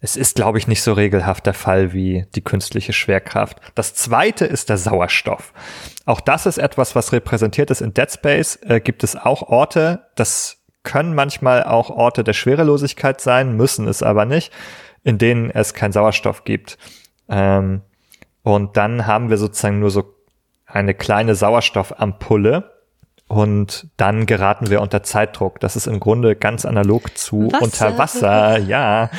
es 0.00 0.16
ist, 0.16 0.36
glaube 0.36 0.58
ich, 0.58 0.68
nicht 0.68 0.82
so 0.82 0.92
regelhaft 0.92 1.46
der 1.46 1.54
Fall 1.54 1.92
wie 1.92 2.26
die 2.34 2.42
künstliche 2.42 2.92
Schwerkraft. 2.92 3.58
Das 3.74 3.94
zweite 3.94 4.44
ist 4.44 4.68
der 4.68 4.78
Sauerstoff. 4.78 5.52
Auch 6.06 6.20
das 6.20 6.46
ist 6.46 6.58
etwas, 6.58 6.94
was 6.94 7.12
repräsentiert 7.12 7.70
ist 7.70 7.80
in 7.80 7.94
Dead 7.94 8.10
Space. 8.10 8.56
Äh, 8.62 8.80
gibt 8.80 9.02
es 9.02 9.16
auch 9.16 9.42
Orte, 9.42 10.06
das 10.14 10.58
können 10.84 11.14
manchmal 11.14 11.64
auch 11.64 11.90
Orte 11.90 12.22
der 12.22 12.32
Schwerelosigkeit 12.32 13.20
sein, 13.20 13.56
müssen 13.56 13.88
es 13.88 14.02
aber 14.02 14.24
nicht, 14.24 14.52
in 15.02 15.18
denen 15.18 15.50
es 15.50 15.74
keinen 15.74 15.92
Sauerstoff 15.92 16.44
gibt. 16.44 16.78
Ähm, 17.28 17.82
und 18.42 18.76
dann 18.76 19.06
haben 19.06 19.30
wir 19.30 19.36
sozusagen 19.36 19.80
nur 19.80 19.90
so 19.90 20.14
eine 20.64 20.94
kleine 20.94 21.34
Sauerstoffampulle 21.34 22.77
und 23.28 23.88
dann 23.98 24.24
geraten 24.24 24.70
wir 24.70 24.80
unter 24.80 25.02
Zeitdruck. 25.02 25.60
Das 25.60 25.76
ist 25.76 25.86
im 25.86 26.00
Grunde 26.00 26.34
ganz 26.34 26.64
analog 26.64 27.16
zu 27.16 27.52
Wasser. 27.52 27.62
unter 27.62 27.98
Wasser. 27.98 28.58
Ja, 28.68 29.10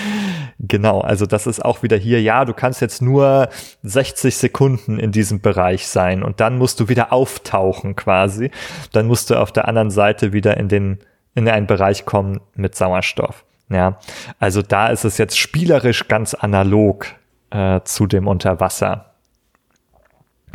genau. 0.59 1.01
Also 1.01 1.25
das 1.25 1.47
ist 1.47 1.63
auch 1.63 1.83
wieder 1.83 1.95
hier, 1.95 2.21
ja, 2.21 2.43
du 2.45 2.53
kannst 2.53 2.81
jetzt 2.81 3.01
nur 3.01 3.49
60 3.83 4.35
Sekunden 4.35 4.99
in 4.99 5.11
diesem 5.11 5.41
Bereich 5.41 5.87
sein 5.87 6.23
und 6.23 6.39
dann 6.39 6.57
musst 6.57 6.79
du 6.79 6.89
wieder 6.89 7.13
auftauchen 7.13 7.95
quasi. 7.95 8.51
Dann 8.91 9.05
musst 9.05 9.29
du 9.29 9.35
auf 9.35 9.51
der 9.51 9.67
anderen 9.67 9.91
Seite 9.91 10.33
wieder 10.33 10.57
in 10.57 10.67
den, 10.67 10.99
in 11.35 11.47
einen 11.47 11.67
Bereich 11.67 12.05
kommen 12.05 12.41
mit 12.55 12.75
Sauerstoff. 12.75 13.45
Ja, 13.69 13.99
also 14.39 14.63
da 14.63 14.87
ist 14.87 15.05
es 15.05 15.19
jetzt 15.19 15.37
spielerisch 15.37 16.07
ganz 16.07 16.33
analog 16.33 17.05
äh, 17.51 17.81
zu 17.83 18.07
dem 18.07 18.27
Unterwasser. 18.27 19.13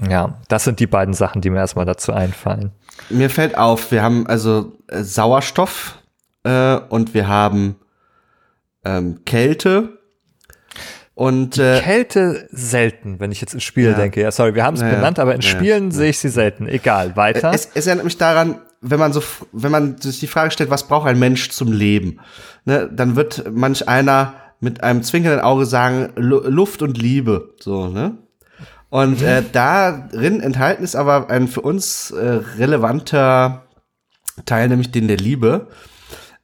Ja, 0.09 0.38
das 0.48 0.64
sind 0.64 0.80
die 0.80 0.88
beiden 0.88 1.14
Sachen, 1.14 1.40
die 1.40 1.50
mir 1.50 1.59
erstmal 1.59 1.84
dazu 1.84 2.12
einfallen. 2.12 2.72
Mir 3.11 3.30
fällt 3.30 3.57
auf, 3.57 3.90
wir 3.90 4.03
haben 4.03 4.26
also 4.26 4.78
äh, 4.88 5.03
Sauerstoff 5.03 5.99
äh, 6.45 6.76
und 6.88 7.14
wir 7.14 7.28
haben 7.28 7.76
ähm, 8.84 9.24
Kälte. 9.24 9.99
Und 11.14 11.59
äh, 11.59 11.80
Kälte 11.80 12.49
selten, 12.51 13.20
wenn 13.20 13.30
ich 13.30 13.40
jetzt 13.40 13.55
ins 13.55 13.62
Spiel 13.62 13.90
ja. 13.90 13.95
denke. 13.95 14.20
Ja, 14.20 14.32
sorry, 14.32 14.55
wir 14.55 14.64
haben 14.64 14.74
es 14.74 14.80
ja, 14.80 14.88
benannt, 14.88 15.18
aber 15.18 15.34
in 15.34 15.42
ja, 15.42 15.49
Spielen 15.49 15.92
sehe 15.92 16.11
ich 16.11 16.18
sie 16.18 16.28
selten. 16.28 16.66
Egal, 16.66 17.14
weiter. 17.14 17.53
Es, 17.53 17.70
es 17.74 17.86
erinnert 17.86 18.05
mich 18.05 18.18
daran, 18.18 18.61
wenn 18.80 18.99
man 18.99 19.12
so, 19.12 19.22
wenn 19.53 19.70
man 19.70 19.99
sich 19.99 20.20
die 20.20 20.26
Frage 20.26 20.51
stellt, 20.51 20.70
was 20.70 20.88
braucht 20.88 21.09
ein 21.09 21.18
Mensch 21.18 21.51
zum 21.51 21.72
Leben, 21.72 22.20
ne, 22.64 22.90
dann 22.92 23.16
wird 23.16 23.45
manch 23.51 23.88
einer 23.88 24.34
mit 24.61 24.82
einem 24.82 25.03
zwinkernden 25.03 25.40
Auge 25.40 25.66
sagen 25.66 26.12
Luft 26.16 26.82
und 26.82 26.99
Liebe, 26.99 27.55
so 27.61 27.88
ne. 27.88 28.18
Und 28.95 29.22
äh, 29.22 29.42
darin 29.51 30.40
enthalten 30.40 30.84
ist 30.84 30.95
aber 30.95 31.28
ein 31.28 31.49
für 31.49 31.62
uns 31.62 32.12
äh, 32.12 32.42
relevanter 32.59 33.66
Teil, 34.47 34.68
nämlich 34.68 34.92
den 34.92 35.09
der 35.09 35.16
Liebe. 35.16 35.66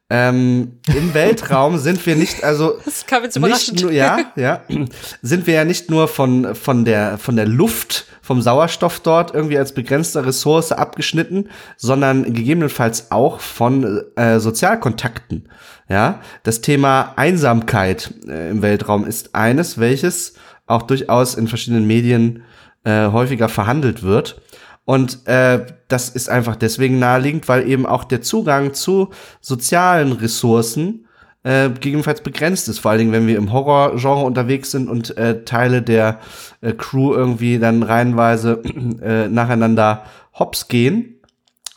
Ähm, 0.09 0.79
Im 0.93 1.13
Weltraum 1.13 1.77
sind 1.77 2.05
wir 2.05 2.17
nicht, 2.17 2.43
also 2.43 2.73
das 2.83 3.05
kam 3.05 3.23
jetzt 3.23 3.39
nicht 3.39 3.81
nur, 3.81 3.93
ja, 3.93 4.33
ja, 4.35 4.63
sind 5.21 5.47
wir 5.47 5.53
ja 5.53 5.63
nicht 5.63 5.89
nur 5.89 6.09
von 6.09 6.53
von 6.53 6.83
der 6.83 7.17
von 7.17 7.37
der 7.37 7.47
Luft, 7.47 8.07
vom 8.21 8.41
Sauerstoff 8.41 8.99
dort 8.99 9.33
irgendwie 9.33 9.57
als 9.57 9.73
begrenzter 9.73 10.25
Ressource 10.25 10.73
abgeschnitten, 10.73 11.47
sondern 11.77 12.33
gegebenenfalls 12.33 13.11
auch 13.11 13.39
von 13.39 14.03
äh, 14.17 14.41
Sozialkontakten. 14.41 15.47
Ja, 15.87 16.19
das 16.43 16.59
Thema 16.59 17.13
Einsamkeit 17.15 18.13
äh, 18.27 18.49
im 18.49 18.61
Weltraum 18.61 19.05
ist 19.05 19.35
eines, 19.35 19.77
welches 19.77 20.33
auch 20.71 20.83
durchaus 20.83 21.35
in 21.35 21.47
verschiedenen 21.47 21.87
Medien 21.87 22.43
äh, 22.83 23.07
häufiger 23.07 23.49
verhandelt 23.49 24.03
wird. 24.03 24.41
Und 24.85 25.27
äh, 25.27 25.65
das 25.87 26.09
ist 26.09 26.29
einfach 26.29 26.55
deswegen 26.55 26.99
naheliegend, 26.99 27.47
weil 27.47 27.69
eben 27.69 27.85
auch 27.85 28.03
der 28.03 28.21
Zugang 28.21 28.73
zu 28.73 29.09
sozialen 29.39 30.11
Ressourcen 30.11 31.05
äh, 31.43 31.69
gegebenenfalls 31.69 32.21
begrenzt 32.21 32.67
ist. 32.67 32.79
Vor 32.79 32.91
allen 32.91 32.99
Dingen, 32.99 33.11
wenn 33.11 33.27
wir 33.27 33.37
im 33.37 33.51
Horrorgenre 33.51 34.25
unterwegs 34.25 34.71
sind 34.71 34.89
und 34.89 35.15
äh, 35.17 35.43
Teile 35.43 35.81
der 35.81 36.19
äh, 36.61 36.73
Crew 36.73 37.13
irgendwie 37.13 37.59
dann 37.59 37.83
reihenweise 37.83 38.61
äh, 39.01 39.27
nacheinander 39.27 40.03
hops 40.37 40.67
gehen 40.67 41.15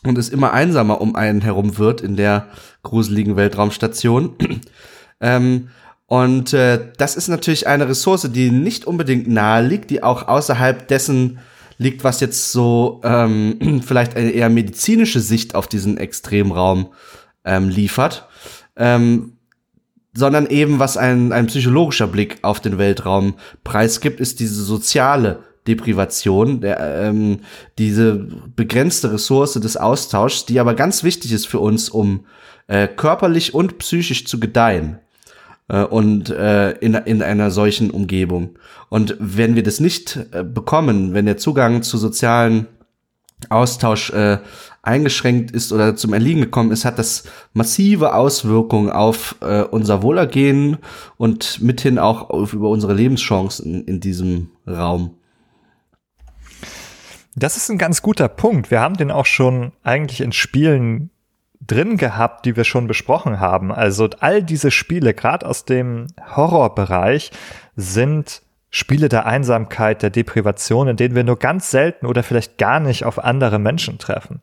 und 0.05 0.19
es 0.19 0.29
immer 0.29 0.53
einsamer 0.53 1.01
um 1.01 1.17
einen 1.17 1.41
herum 1.41 1.79
wird 1.79 2.01
in 2.01 2.17
der 2.17 2.49
gruseligen 2.83 3.37
Weltraumstation. 3.37 4.37
ähm, 5.21 5.69
und 6.07 6.53
äh, 6.53 6.93
das 6.99 7.17
ist 7.17 7.29
natürlich 7.29 7.67
eine 7.67 7.89
Ressource, 7.89 8.29
die 8.31 8.51
nicht 8.51 8.87
unbedingt 8.87 9.27
nahe 9.29 9.67
liegt, 9.67 9.91
die 9.91 10.03
auch 10.03 10.29
außerhalb 10.29 10.87
dessen 10.87 11.39
liegt, 11.79 12.05
was 12.05 12.21
jetzt 12.21 12.53
so 12.53 13.01
ähm, 13.05 13.83
vielleicht 13.87 14.17
eine 14.17 14.31
eher 14.31 14.51
medizinische 14.51 15.21
Sicht 15.21 15.55
auf 15.55 15.67
diesen 15.67 15.97
Extremraum 15.97 16.93
ähm, 17.45 17.69
liefert, 17.69 18.29
ähm, 18.77 19.39
sondern 20.13 20.47
eben 20.47 20.79
was 20.79 20.97
ein, 20.97 21.33
ein 21.33 21.47
psychologischer 21.47 22.07
Blick 22.07 22.39
auf 22.43 22.61
den 22.61 22.79
Weltraum 22.79 23.35
preisgibt, 23.65 24.21
ist 24.21 24.41
diese 24.41 24.63
soziale 24.63 25.43
Deprivation, 25.67 26.61
der, 26.61 26.79
ähm, 27.03 27.41
diese 27.79 28.15
begrenzte 28.55 29.11
Ressource 29.11 29.55
des 29.55 29.79
Austauschs, 29.79 30.45
die 30.45 30.61
aber 30.61 30.75
ganz 30.75 31.03
wichtig 31.03 31.33
ist 31.33 31.47
für 31.47 31.59
uns, 31.59 31.89
um 31.89 32.27
äh, 32.67 32.87
körperlich 32.87 33.55
und 33.55 33.79
psychisch 33.79 34.27
zu 34.27 34.39
gedeihen 34.39 35.01
und 35.69 36.31
äh, 36.31 36.73
in, 36.73 36.95
in 36.95 37.23
einer 37.23 37.51
solchen 37.51 37.91
Umgebung. 37.91 38.59
Und 38.91 39.17
wenn 39.19 39.55
wir 39.55 39.63
das 39.63 39.81
nicht 39.81 40.19
äh, 40.33 40.45
bekommen, 40.45 41.15
wenn 41.15 41.27
der 41.27 41.39
Zugang 41.39 41.83
zu 41.83 41.97
sozialen 41.97 42.67
Austausch 43.49 44.11
äh, 44.11 44.39
eingeschränkt 44.83 45.51
ist 45.51 45.73
oder 45.73 45.97
zum 45.97 46.13
Erliegen 46.13 46.43
gekommen 46.43 46.71
ist, 46.71 46.85
hat 46.85 46.99
das 46.99 47.25
massive 47.53 48.15
Auswirkungen 48.15 48.91
auf 48.91 49.37
äh, 49.41 49.63
unser 49.63 50.03
Wohlergehen 50.03 50.79
und 51.17 51.63
mithin 51.63 51.99
auch 51.99 52.31
auf, 52.31 52.53
über 52.53 52.69
unsere 52.69 52.95
Lebenschancen 52.95 53.85
in 53.85 54.01
diesem 54.01 54.51
Raum. 54.67 55.17
Das 57.35 57.57
ist 57.57 57.71
ein 57.71 57.79
ganz 57.79 58.03
guter 58.03 58.29
Punkt. 58.29 58.71
Wir 58.71 58.81
haben 58.81 58.97
den 58.97 59.11
auch 59.11 59.27
schon 59.27 59.73
eigentlich 59.83 60.21
in 60.21 60.33
Spielen 60.33 61.11
drin 61.67 61.97
gehabt, 61.97 62.45
die 62.47 62.57
wir 62.57 62.65
schon 62.65 62.87
besprochen 62.87 63.41
haben. 63.41 63.73
Also 63.73 64.09
all 64.21 64.43
diese 64.43 64.71
Spiele, 64.71 65.15
gerade 65.15 65.47
aus 65.47 65.65
dem 65.65 66.09
Horrorbereich, 66.37 67.31
sind 67.77 68.43
Spiele 68.71 69.09
der 69.09 69.25
Einsamkeit, 69.25 70.03
der 70.03 70.11
Deprivation, 70.11 70.89
in 70.89 70.97
denen 70.97 71.15
wir 71.15 71.23
nur 71.23 71.39
ganz 71.39 71.71
selten 71.71 72.07
oder 72.07 72.25
vielleicht 72.25 72.59
gar 72.59 72.81
nicht 72.81 73.05
auf 73.05 73.23
andere 73.23 73.61
Menschen 73.61 73.99
treffen. 73.99 74.43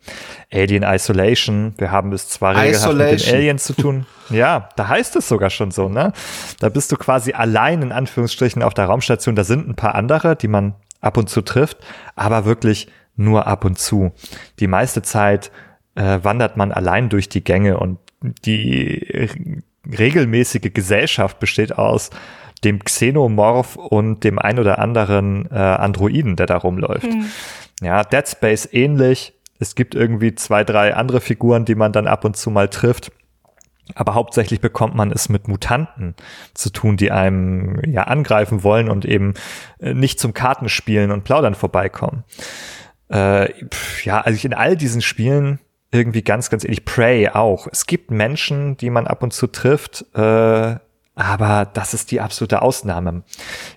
Alien 0.53 0.83
Isolation, 0.83 1.73
wir 1.77 1.91
haben 1.91 2.13
es 2.13 2.29
zwar 2.29 2.55
regelhaft 2.55 2.95
mit 2.95 3.25
den 3.27 3.35
Aliens 3.35 3.63
zu 3.63 3.73
tun. 3.73 4.05
Ja, 4.29 4.69
da 4.77 4.87
heißt 4.87 5.17
es 5.17 5.27
sogar 5.27 5.49
schon 5.49 5.71
so, 5.71 5.89
ne? 5.89 6.13
Da 6.61 6.69
bist 6.69 6.89
du 6.89 6.95
quasi 6.95 7.33
allein 7.33 7.81
in 7.81 7.91
Anführungsstrichen 7.91 8.63
auf 8.63 8.73
der 8.73 8.85
Raumstation, 8.85 9.35
da 9.35 9.43
sind 9.43 9.67
ein 9.67 9.75
paar 9.75 9.93
andere, 9.93 10.37
die 10.37 10.47
man 10.47 10.73
ab 11.01 11.17
und 11.17 11.29
zu 11.29 11.41
trifft, 11.41 11.79
aber 12.15 12.45
wirklich 12.45 12.87
nur 13.17 13.45
ab 13.45 13.65
und 13.65 13.77
zu. 13.77 14.13
Die 14.61 14.67
meiste 14.67 15.01
Zeit 15.01 15.51
äh, 15.95 16.19
wandert 16.21 16.57
man 16.57 16.71
allein 16.71 17.09
durch 17.09 17.29
die 17.29 17.43
Gänge 17.43 17.77
und 17.77 17.99
die 18.21 19.29
regelmäßige 19.85 20.73
Gesellschaft 20.73 21.39
besteht 21.39 21.77
aus 21.77 22.11
dem 22.63 22.83
Xenomorph 22.83 23.75
und 23.75 24.23
dem 24.23 24.37
ein 24.37 24.59
oder 24.59 24.79
anderen 24.79 25.49
äh, 25.51 25.55
Androiden, 25.55 26.35
der 26.35 26.45
da 26.45 26.57
rumläuft. 26.57 27.03
Hm. 27.11 27.25
Ja, 27.81 28.03
Dead 28.03 28.27
Space 28.27 28.69
ähnlich. 28.71 29.33
Es 29.59 29.75
gibt 29.75 29.95
irgendwie 29.95 30.35
zwei, 30.35 30.63
drei 30.63 30.95
andere 30.95 31.21
Figuren, 31.21 31.65
die 31.65 31.75
man 31.75 31.91
dann 31.91 32.07
ab 32.07 32.23
und 32.25 32.37
zu 32.37 32.51
mal 32.51 32.67
trifft. 32.67 33.11
Aber 33.95 34.13
hauptsächlich 34.13 34.61
bekommt 34.61 34.95
man 34.95 35.11
es 35.11 35.27
mit 35.27 35.47
Mutanten 35.47 36.15
zu 36.53 36.69
tun, 36.69 36.97
die 36.97 37.11
einem 37.11 37.81
ja 37.85 38.03
angreifen 38.03 38.63
wollen 38.63 38.89
und 38.89 39.05
eben 39.05 39.33
äh, 39.79 39.93
nicht 39.93 40.19
zum 40.19 40.33
Kartenspielen 40.33 41.11
und 41.11 41.23
Plaudern 41.23 41.55
vorbeikommen. 41.55 42.23
Äh, 43.11 43.51
ja, 44.03 44.21
also 44.21 44.47
in 44.47 44.53
all 44.53 44.77
diesen 44.77 45.01
Spielen 45.01 45.59
irgendwie 45.91 46.21
ganz, 46.21 46.49
ganz 46.49 46.63
ähnlich. 46.63 46.85
Prey 46.85 47.29
auch. 47.29 47.67
Es 47.71 47.85
gibt 47.85 48.11
Menschen, 48.11 48.77
die 48.77 48.89
man 48.89 49.07
ab 49.07 49.23
und 49.23 49.33
zu 49.33 49.47
trifft, 49.47 50.05
äh, 50.15 50.75
aber 51.15 51.69
das 51.73 51.93
ist 51.93 52.11
die 52.11 52.21
absolute 52.21 52.61
Ausnahme. 52.61 53.23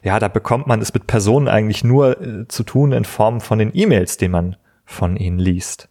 Ja, 0.02 0.18
da 0.18 0.28
bekommt 0.28 0.66
man 0.66 0.80
es 0.80 0.94
mit 0.94 1.06
Personen 1.06 1.48
eigentlich 1.48 1.82
nur 1.82 2.20
äh, 2.20 2.48
zu 2.48 2.62
tun 2.62 2.92
in 2.92 3.04
Form 3.04 3.40
von 3.40 3.58
den 3.58 3.72
E-Mails, 3.74 4.16
die 4.16 4.28
man 4.28 4.56
von 4.84 5.16
ihnen 5.16 5.38
liest. 5.38 5.88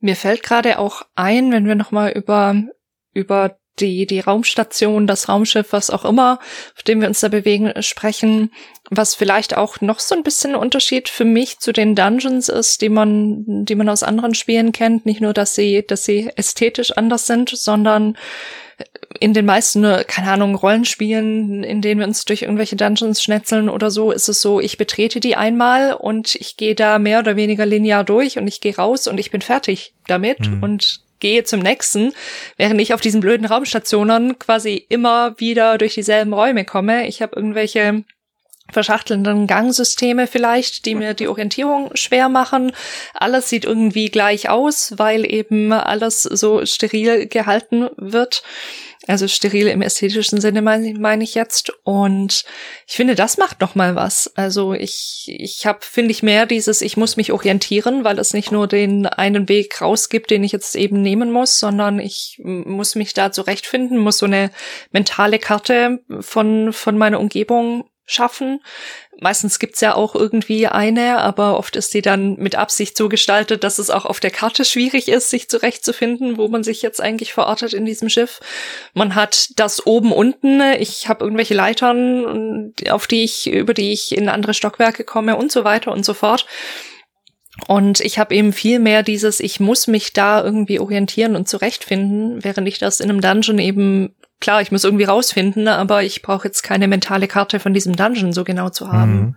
Mir 0.00 0.16
fällt 0.16 0.42
gerade 0.42 0.78
auch 0.78 1.02
ein, 1.14 1.52
wenn 1.52 1.66
wir 1.66 1.74
nochmal 1.74 2.10
über, 2.12 2.54
über 3.12 3.56
die, 3.80 4.06
die 4.06 4.20
Raumstation, 4.20 5.06
das 5.06 5.28
Raumschiff, 5.28 5.72
was 5.72 5.90
auch 5.90 6.04
immer, 6.04 6.38
auf 6.76 6.82
dem 6.82 7.00
wir 7.00 7.08
uns 7.08 7.20
da 7.20 7.28
bewegen, 7.28 7.72
sprechen, 7.82 8.50
was 8.90 9.14
vielleicht 9.14 9.56
auch 9.56 9.80
noch 9.80 9.98
so 9.98 10.14
ein 10.14 10.22
bisschen 10.22 10.54
Unterschied 10.54 11.08
für 11.08 11.24
mich 11.24 11.58
zu 11.58 11.72
den 11.72 11.94
Dungeons 11.94 12.48
ist, 12.48 12.82
die 12.82 12.88
man, 12.88 13.64
die 13.64 13.74
man 13.74 13.88
aus 13.88 14.02
anderen 14.02 14.34
Spielen 14.34 14.72
kennt. 14.72 15.06
Nicht 15.06 15.20
nur, 15.20 15.32
dass 15.32 15.54
sie, 15.54 15.84
dass 15.86 16.04
sie 16.04 16.30
ästhetisch 16.36 16.92
anders 16.92 17.26
sind, 17.26 17.50
sondern 17.50 18.16
in 19.20 19.32
den 19.32 19.46
meisten, 19.46 19.84
keine 20.06 20.32
Ahnung, 20.32 20.54
Rollenspielen, 20.56 21.62
in 21.62 21.80
denen 21.80 22.00
wir 22.00 22.06
uns 22.06 22.24
durch 22.24 22.42
irgendwelche 22.42 22.76
Dungeons 22.76 23.22
schnetzeln 23.22 23.68
oder 23.68 23.90
so, 23.90 24.10
ist 24.10 24.28
es 24.28 24.42
so, 24.42 24.60
ich 24.60 24.76
betrete 24.76 25.20
die 25.20 25.36
einmal 25.36 25.94
und 25.94 26.34
ich 26.34 26.56
gehe 26.56 26.74
da 26.74 26.98
mehr 26.98 27.20
oder 27.20 27.36
weniger 27.36 27.64
linear 27.64 28.02
durch 28.02 28.38
und 28.38 28.48
ich 28.48 28.60
gehe 28.60 28.76
raus 28.76 29.06
und 29.06 29.18
ich 29.18 29.30
bin 29.30 29.40
fertig 29.40 29.94
damit 30.08 30.40
mhm. 30.40 30.62
und 30.62 31.03
gehe 31.20 31.44
zum 31.44 31.60
nächsten, 31.60 32.12
während 32.56 32.80
ich 32.80 32.94
auf 32.94 33.00
diesen 33.00 33.20
blöden 33.20 33.46
Raumstationen 33.46 34.38
quasi 34.38 34.84
immer 34.88 35.38
wieder 35.38 35.78
durch 35.78 35.94
dieselben 35.94 36.32
Räume 36.32 36.64
komme. 36.64 37.06
Ich 37.06 37.22
habe 37.22 37.36
irgendwelche 37.36 38.04
verschachtelnden 38.72 39.46
Gangsysteme 39.46 40.26
vielleicht, 40.26 40.86
die 40.86 40.94
mir 40.94 41.14
die 41.14 41.28
Orientierung 41.28 41.90
schwer 41.94 42.28
machen. 42.28 42.72
Alles 43.12 43.48
sieht 43.48 43.64
irgendwie 43.64 44.10
gleich 44.10 44.48
aus, 44.48 44.94
weil 44.96 45.30
eben 45.30 45.72
alles 45.72 46.22
so 46.22 46.64
steril 46.64 47.26
gehalten 47.26 47.90
wird. 47.96 48.42
Also 49.06 49.28
steril 49.28 49.68
im 49.68 49.82
ästhetischen 49.82 50.40
Sinne 50.40 50.62
meine 50.62 50.94
mein 50.98 51.20
ich 51.20 51.34
jetzt. 51.34 51.72
Und 51.82 52.44
ich 52.86 52.94
finde, 52.94 53.14
das 53.14 53.36
macht 53.36 53.60
noch 53.60 53.74
mal 53.74 53.94
was. 53.94 54.32
Also 54.36 54.72
ich, 54.72 55.24
ich 55.26 55.66
habe, 55.66 55.80
finde 55.82 56.12
ich, 56.12 56.22
mehr 56.22 56.46
dieses, 56.46 56.80
ich 56.80 56.96
muss 56.96 57.16
mich 57.16 57.32
orientieren, 57.32 58.04
weil 58.04 58.18
es 58.18 58.32
nicht 58.32 58.50
nur 58.50 58.66
den 58.66 59.06
einen 59.06 59.48
Weg 59.48 59.80
rausgibt, 59.82 60.30
den 60.30 60.42
ich 60.42 60.52
jetzt 60.52 60.74
eben 60.74 61.02
nehmen 61.02 61.30
muss, 61.30 61.58
sondern 61.58 61.98
ich 61.98 62.40
muss 62.42 62.94
mich 62.94 63.12
da 63.12 63.30
zurechtfinden, 63.30 63.98
muss 63.98 64.18
so 64.18 64.26
eine 64.26 64.50
mentale 64.90 65.38
Karte 65.38 66.02
von, 66.20 66.72
von 66.72 66.96
meiner 66.96 67.20
Umgebung 67.20 67.84
schaffen. 68.06 68.60
Meistens 69.24 69.58
gibt's 69.58 69.80
ja 69.80 69.94
auch 69.94 70.14
irgendwie 70.14 70.66
eine, 70.66 71.16
aber 71.16 71.56
oft 71.56 71.76
ist 71.76 71.92
sie 71.92 72.02
dann 72.02 72.36
mit 72.36 72.56
Absicht 72.56 72.94
so 72.94 73.08
gestaltet, 73.08 73.64
dass 73.64 73.78
es 73.78 73.88
auch 73.88 74.04
auf 74.04 74.20
der 74.20 74.30
Karte 74.30 74.66
schwierig 74.66 75.08
ist, 75.08 75.30
sich 75.30 75.48
zurechtzufinden, 75.48 76.36
wo 76.36 76.48
man 76.48 76.62
sich 76.62 76.82
jetzt 76.82 77.00
eigentlich 77.00 77.32
verortet 77.32 77.72
in 77.72 77.86
diesem 77.86 78.10
Schiff. 78.10 78.40
Man 78.92 79.14
hat 79.14 79.48
das 79.56 79.86
oben 79.86 80.12
unten. 80.12 80.60
Ich 80.78 81.08
habe 81.08 81.24
irgendwelche 81.24 81.54
Leitern, 81.54 82.74
auf 82.90 83.06
die 83.06 83.24
ich 83.24 83.50
über 83.50 83.72
die 83.72 83.92
ich 83.92 84.14
in 84.14 84.28
andere 84.28 84.52
Stockwerke 84.52 85.04
komme 85.04 85.36
und 85.36 85.50
so 85.50 85.64
weiter 85.64 85.90
und 85.90 86.04
so 86.04 86.12
fort. 86.12 86.44
Und 87.66 88.00
ich 88.00 88.18
habe 88.18 88.34
eben 88.34 88.52
viel 88.52 88.78
mehr 88.78 89.02
dieses, 89.02 89.40
ich 89.40 89.58
muss 89.58 89.86
mich 89.86 90.12
da 90.12 90.44
irgendwie 90.44 90.80
orientieren 90.80 91.34
und 91.34 91.48
zurechtfinden, 91.48 92.44
während 92.44 92.68
ich 92.68 92.78
das 92.78 93.00
in 93.00 93.08
einem 93.08 93.22
Dungeon 93.22 93.58
eben 93.58 94.14
klar, 94.40 94.60
ich 94.60 94.72
muss 94.72 94.84
irgendwie 94.84 95.04
rausfinden, 95.04 95.68
aber 95.68 96.02
ich 96.02 96.22
brauche 96.22 96.48
jetzt 96.48 96.62
keine 96.62 96.88
mentale 96.88 97.28
Karte 97.28 97.60
von 97.60 97.74
diesem 97.74 97.96
Dungeon 97.96 98.32
so 98.32 98.44
genau 98.44 98.68
zu 98.68 98.92
haben. 98.92 99.12
Mhm. 99.12 99.36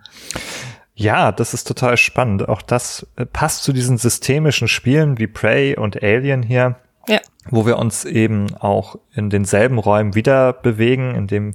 Ja, 0.94 1.30
das 1.30 1.54
ist 1.54 1.64
total 1.64 1.96
spannend. 1.96 2.48
Auch 2.48 2.60
das 2.60 3.06
äh, 3.16 3.24
passt 3.24 3.62
zu 3.62 3.72
diesen 3.72 3.98
systemischen 3.98 4.66
Spielen 4.66 5.16
wie 5.18 5.28
Prey 5.28 5.76
und 5.76 6.02
Alien 6.02 6.42
hier. 6.42 6.76
Ja. 7.06 7.20
Wo 7.48 7.66
wir 7.66 7.78
uns 7.78 8.04
eben 8.04 8.54
auch 8.56 8.96
in 9.14 9.30
denselben 9.30 9.78
Räumen 9.78 10.16
wieder 10.16 10.52
bewegen, 10.52 11.14
in 11.14 11.26
dem 11.28 11.54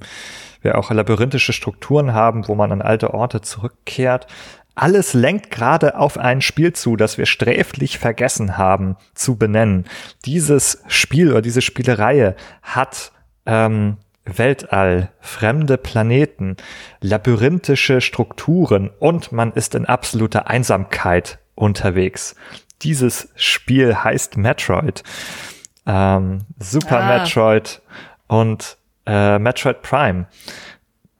wir 0.62 0.78
auch 0.78 0.90
labyrinthische 0.90 1.52
Strukturen 1.52 2.14
haben, 2.14 2.48
wo 2.48 2.54
man 2.54 2.72
an 2.72 2.80
alte 2.80 3.12
Orte 3.12 3.42
zurückkehrt. 3.42 4.26
Alles 4.74 5.12
lenkt 5.12 5.50
gerade 5.50 5.98
auf 5.98 6.18
ein 6.18 6.40
Spiel 6.40 6.72
zu, 6.72 6.96
das 6.96 7.18
wir 7.18 7.26
sträflich 7.26 7.98
vergessen 7.98 8.56
haben 8.56 8.96
zu 9.14 9.36
benennen. 9.36 9.84
Dieses 10.24 10.82
Spiel 10.88 11.30
oder 11.30 11.42
diese 11.42 11.60
Spielereihe 11.60 12.34
hat 12.62 13.12
ähm, 13.46 13.98
Weltall, 14.24 15.10
fremde 15.20 15.76
Planeten, 15.76 16.56
labyrinthische 17.00 18.00
Strukturen 18.00 18.90
und 18.98 19.32
man 19.32 19.52
ist 19.52 19.74
in 19.74 19.84
absoluter 19.84 20.48
Einsamkeit 20.48 21.38
unterwegs. 21.54 22.34
Dieses 22.82 23.28
Spiel 23.36 23.96
heißt 23.96 24.36
Metroid. 24.36 25.02
Ähm, 25.86 26.46
Super 26.58 27.00
ah. 27.00 27.18
Metroid 27.18 27.82
und 28.26 28.78
äh, 29.06 29.38
Metroid 29.38 29.82
Prime, 29.82 30.26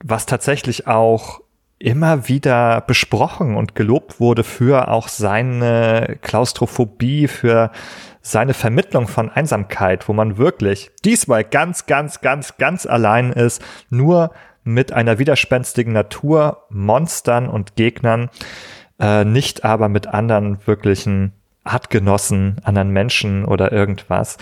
was 0.02 0.24
tatsächlich 0.26 0.86
auch 0.86 1.40
immer 1.78 2.28
wieder 2.28 2.80
besprochen 2.80 3.56
und 3.56 3.74
gelobt 3.74 4.20
wurde 4.20 4.44
für 4.44 4.88
auch 4.88 5.08
seine 5.08 6.18
Klaustrophobie, 6.22 7.28
für 7.28 7.70
seine 8.20 8.54
Vermittlung 8.54 9.06
von 9.06 9.30
Einsamkeit, 9.30 10.08
wo 10.08 10.12
man 10.12 10.38
wirklich 10.38 10.90
diesmal 11.04 11.44
ganz, 11.44 11.86
ganz, 11.86 12.20
ganz, 12.20 12.56
ganz 12.56 12.86
allein 12.86 13.32
ist, 13.32 13.62
nur 13.90 14.30
mit 14.62 14.92
einer 14.92 15.18
widerspenstigen 15.18 15.92
Natur, 15.92 16.64
Monstern 16.70 17.48
und 17.48 17.76
Gegnern, 17.76 18.30
äh, 18.98 19.24
nicht 19.24 19.64
aber 19.64 19.90
mit 19.90 20.06
anderen 20.06 20.66
wirklichen 20.66 21.32
Artgenossen, 21.64 22.56
anderen 22.64 22.90
Menschen 22.90 23.44
oder 23.44 23.72
irgendwas, 23.72 24.38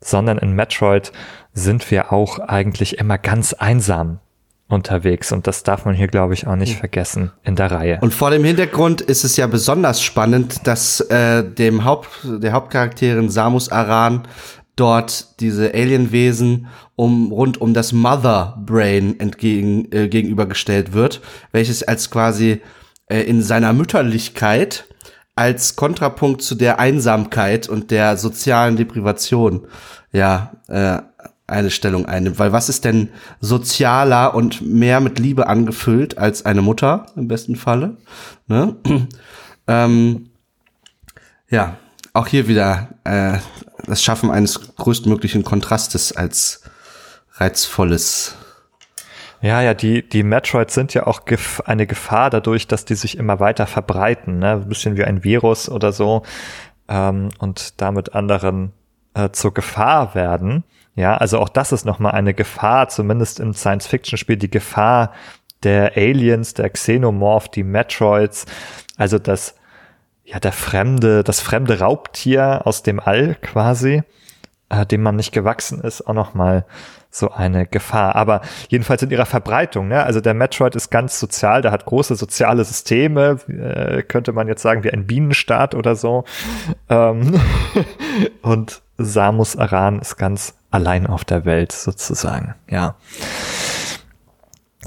sondern 0.00 0.38
in 0.38 0.52
Metroid 0.52 1.12
sind 1.52 1.90
wir 1.90 2.12
auch 2.12 2.38
eigentlich 2.38 2.98
immer 2.98 3.18
ganz 3.18 3.52
einsam 3.52 4.20
unterwegs 4.68 5.32
und 5.32 5.46
das 5.46 5.62
darf 5.62 5.84
man 5.86 5.94
hier, 5.94 6.08
glaube 6.08 6.34
ich, 6.34 6.46
auch 6.46 6.56
nicht 6.56 6.76
vergessen 6.78 7.32
in 7.42 7.56
der 7.56 7.70
Reihe. 7.70 7.98
Und 8.02 8.12
vor 8.12 8.30
dem 8.30 8.44
Hintergrund 8.44 9.00
ist 9.00 9.24
es 9.24 9.36
ja 9.36 9.46
besonders 9.46 10.02
spannend, 10.02 10.66
dass 10.66 11.00
äh, 11.00 11.42
dem 11.42 11.84
Haupt, 11.84 12.08
der 12.24 12.52
Hauptcharakterin 12.52 13.30
Samus 13.30 13.70
Aran 13.70 14.28
dort 14.76 15.40
diese 15.40 15.72
Alienwesen 15.74 16.68
um 16.96 17.32
rund 17.32 17.60
um 17.60 17.74
das 17.74 17.92
Mother 17.92 18.62
Brain 18.64 19.18
entgegen 19.18 19.90
äh, 19.90 20.08
gegenübergestellt 20.08 20.92
wird, 20.92 21.20
welches 21.52 21.82
als 21.82 22.10
quasi 22.10 22.60
äh, 23.06 23.22
in 23.22 23.42
seiner 23.42 23.72
Mütterlichkeit 23.72 24.84
als 25.34 25.76
Kontrapunkt 25.76 26.42
zu 26.42 26.54
der 26.54 26.78
Einsamkeit 26.78 27.68
und 27.68 27.90
der 27.90 28.16
sozialen 28.16 28.76
Deprivation 28.76 29.66
ja 30.12 30.52
äh, 30.68 30.98
eine 31.48 31.70
Stellung 31.70 32.06
einnimmt. 32.06 32.38
Weil 32.38 32.52
was 32.52 32.68
ist 32.68 32.84
denn 32.84 33.08
sozialer 33.40 34.34
und 34.34 34.60
mehr 34.62 35.00
mit 35.00 35.18
Liebe 35.18 35.48
angefüllt 35.48 36.18
als 36.18 36.46
eine 36.46 36.62
Mutter 36.62 37.06
im 37.16 37.26
besten 37.26 37.56
Falle? 37.56 37.96
Ne? 38.46 38.76
ähm, 39.66 40.30
ja, 41.50 41.76
auch 42.12 42.26
hier 42.26 42.48
wieder 42.48 42.88
äh, 43.04 43.38
das 43.86 44.02
Schaffen 44.02 44.30
eines 44.30 44.76
größtmöglichen 44.76 45.44
Kontrastes 45.44 46.16
als 46.16 46.62
reizvolles. 47.34 48.36
Ja, 49.40 49.62
ja, 49.62 49.72
die, 49.72 50.06
die 50.06 50.24
Metroids 50.24 50.74
sind 50.74 50.94
ja 50.94 51.06
auch 51.06 51.24
gef 51.24 51.60
eine 51.64 51.86
Gefahr 51.86 52.28
dadurch, 52.28 52.66
dass 52.66 52.84
die 52.84 52.96
sich 52.96 53.16
immer 53.16 53.38
weiter 53.38 53.68
verbreiten, 53.68 54.40
ne? 54.40 54.54
Ein 54.54 54.68
bisschen 54.68 54.96
wie 54.96 55.04
ein 55.04 55.22
Virus 55.22 55.68
oder 55.68 55.92
so 55.92 56.24
ähm, 56.88 57.28
und 57.38 57.80
damit 57.80 58.14
anderen 58.14 58.72
äh, 59.14 59.30
zur 59.30 59.54
Gefahr 59.54 60.16
werden. 60.16 60.64
Ja, 60.98 61.16
also 61.16 61.38
auch 61.38 61.48
das 61.48 61.70
ist 61.70 61.84
nochmal 61.84 62.10
eine 62.10 62.34
Gefahr, 62.34 62.88
zumindest 62.88 63.38
im 63.38 63.54
Science-Fiction-Spiel, 63.54 64.36
die 64.36 64.50
Gefahr 64.50 65.12
der 65.62 65.96
Aliens, 65.96 66.54
der 66.54 66.70
Xenomorph, 66.70 67.48
die 67.50 67.62
Metroids, 67.62 68.46
also 68.96 69.20
das, 69.20 69.54
ja, 70.24 70.40
der 70.40 70.50
fremde, 70.50 71.22
das 71.22 71.40
fremde 71.40 71.78
Raubtier 71.78 72.62
aus 72.64 72.82
dem 72.82 72.98
All 72.98 73.36
quasi, 73.36 74.02
äh, 74.70 74.86
dem 74.86 75.02
man 75.02 75.14
nicht 75.14 75.30
gewachsen 75.30 75.80
ist, 75.82 76.04
auch 76.04 76.14
nochmal 76.14 76.64
so 77.12 77.30
eine 77.30 77.64
Gefahr. 77.64 78.16
Aber 78.16 78.40
jedenfalls 78.68 79.00
in 79.04 79.10
ihrer 79.10 79.26
Verbreitung, 79.26 79.86
ne? 79.86 80.02
also 80.02 80.20
der 80.20 80.34
Metroid 80.34 80.74
ist 80.74 80.90
ganz 80.90 81.20
sozial, 81.20 81.62
der 81.62 81.70
hat 81.70 81.84
große 81.84 82.16
soziale 82.16 82.64
Systeme, 82.64 83.38
äh, 83.46 84.02
könnte 84.02 84.32
man 84.32 84.48
jetzt 84.48 84.62
sagen, 84.62 84.82
wie 84.82 84.90
ein 84.90 85.06
Bienenstaat 85.06 85.76
oder 85.76 85.94
so. 85.94 86.24
Ähm 86.88 87.40
und 88.42 88.82
Samus 88.98 89.56
Aran 89.56 90.00
ist 90.00 90.16
ganz 90.16 90.57
allein 90.70 91.06
auf 91.06 91.24
der 91.24 91.44
Welt 91.44 91.72
sozusagen, 91.72 92.54
ja. 92.68 92.96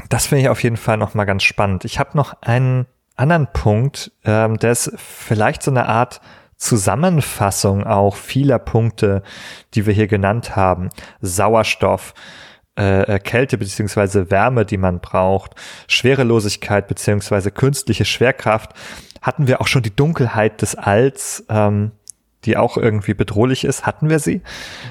Das 0.10 0.28
finde 0.28 0.44
ich 0.44 0.50
auf 0.50 0.64
jeden 0.64 0.78
Fall 0.78 0.98
nochmal 0.98 1.26
ganz 1.26 1.44
spannend. 1.44 1.86
Ich 1.86 2.00
habe 2.00 2.18
noch 2.18 2.42
einen 2.42 2.86
anderen 3.16 3.48
Punkt, 3.52 4.12
ähm, 4.24 4.58
der 4.58 4.72
ist 4.72 4.92
vielleicht 4.98 5.64
so 5.64 5.72
eine 5.72 5.88
Art 5.88 6.22
Zusammenfassung 6.58 7.86
auch 7.86 8.16
vieler 8.16 8.60
Punkte, 8.60 9.24
die 9.74 9.86
wir 9.88 9.94
hier 9.94 10.08
genannt 10.08 10.56
haben. 10.56 10.90
Sauerstoff, 11.20 12.14
äh, 12.76 13.20
Kälte 13.20 13.58
beziehungsweise 13.58 14.30
Wärme, 14.30 14.66
die 14.66 14.78
man 14.78 15.00
braucht, 15.00 15.56
Schwerelosigkeit 15.88 16.88
beziehungsweise 16.88 17.52
künstliche 17.52 18.06
Schwerkraft. 18.06 18.74
Hatten 19.22 19.48
wir 19.48 19.60
auch 19.60 19.68
schon 19.68 19.82
die 19.82 19.96
Dunkelheit 19.96 20.62
des 20.62 20.76
Alls, 20.76 21.46
ähm, 21.50 21.92
die 22.46 22.58
auch 22.58 22.78
irgendwie 22.78 23.14
bedrohlich 23.14 23.64
ist. 23.64 23.86
Hatten 23.86 24.10
wir 24.10 24.20
sie? 24.20 24.42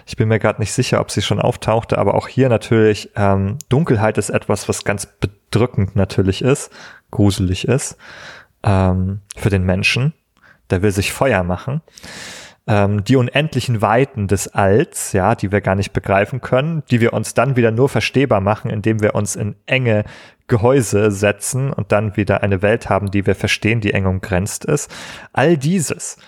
Ich 0.07 0.16
bin 0.16 0.28
mir 0.28 0.38
gerade 0.38 0.61
nicht 0.61 0.72
sicher, 0.72 1.01
ob 1.01 1.11
sie 1.11 1.22
schon 1.22 1.40
auftauchte, 1.40 1.98
aber 1.98 2.14
auch 2.14 2.28
hier 2.28 2.48
natürlich 2.48 3.11
ähm, 3.16 3.59
Dunkelheit 3.68 4.18
ist 4.18 4.30
etwas, 4.30 4.68
was 4.68 4.84
ganz 4.84 5.07
bedrückend 5.07 5.96
natürlich 5.96 6.42
ist, 6.42 6.70
gruselig 7.11 7.66
ist 7.66 7.96
ähm, 8.62 9.20
für 9.36 9.51
den 9.51 9.64
Menschen. 9.64 10.12
Der 10.70 10.82
will 10.82 10.92
sich 10.92 11.12
Feuer 11.12 11.42
machen. 11.42 11.82
Ähm, 12.66 13.03
die 13.03 13.16
unendlichen 13.16 13.82
Weiten 13.82 14.28
des 14.28 14.48
Alls, 14.48 15.12
ja, 15.12 15.34
die 15.34 15.51
wir 15.51 15.61
gar 15.61 15.74
nicht 15.74 15.92
begreifen 15.92 16.40
können, 16.40 16.84
die 16.90 17.01
wir 17.01 17.12
uns 17.12 17.34
dann 17.34 17.57
wieder 17.57 17.72
nur 17.72 17.88
verstehbar 17.88 18.40
machen, 18.40 18.70
indem 18.70 19.01
wir 19.01 19.14
uns 19.14 19.34
in 19.34 19.57
enge 19.66 20.05
Gehäuse 20.46 21.11
setzen 21.11 21.72
und 21.72 21.90
dann 21.90 22.16
wieder 22.16 22.42
eine 22.42 22.62
Welt 22.62 22.88
haben, 22.88 23.11
die 23.11 23.26
wir 23.26 23.34
verstehen, 23.34 23.80
die 23.80 23.92
eng 23.92 24.07
umgrenzt 24.07 24.64
ist. 24.64 24.90
All 25.32 25.57
dieses 25.57 26.18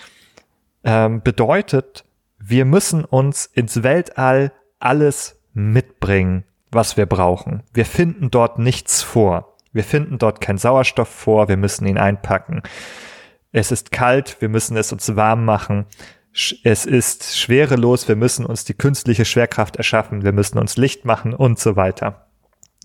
ähm, 0.84 1.22
bedeutet, 1.22 2.04
wir 2.38 2.64
müssen 2.64 3.04
uns 3.04 3.46
ins 3.46 3.82
Weltall 3.82 4.52
alles 4.78 5.40
mitbringen, 5.54 6.44
was 6.70 6.96
wir 6.96 7.06
brauchen. 7.06 7.62
Wir 7.72 7.86
finden 7.86 8.30
dort 8.30 8.58
nichts 8.58 9.02
vor. 9.02 9.56
Wir 9.72 9.84
finden 9.84 10.18
dort 10.18 10.40
keinen 10.40 10.58
Sauerstoff 10.58 11.08
vor, 11.08 11.48
wir 11.48 11.56
müssen 11.56 11.86
ihn 11.86 11.98
einpacken. 11.98 12.62
Es 13.52 13.70
ist 13.70 13.92
kalt, 13.92 14.36
wir 14.40 14.48
müssen 14.48 14.76
es 14.76 14.92
uns 14.92 15.14
warm 15.16 15.44
machen. 15.44 15.86
Es 16.64 16.86
ist 16.86 17.38
schwerelos, 17.38 18.08
wir 18.08 18.16
müssen 18.16 18.46
uns 18.46 18.64
die 18.64 18.74
künstliche 18.74 19.24
Schwerkraft 19.24 19.76
erschaffen, 19.76 20.22
wir 20.24 20.32
müssen 20.32 20.58
uns 20.58 20.76
Licht 20.76 21.04
machen 21.04 21.34
und 21.34 21.58
so 21.58 21.76
weiter. 21.76 22.26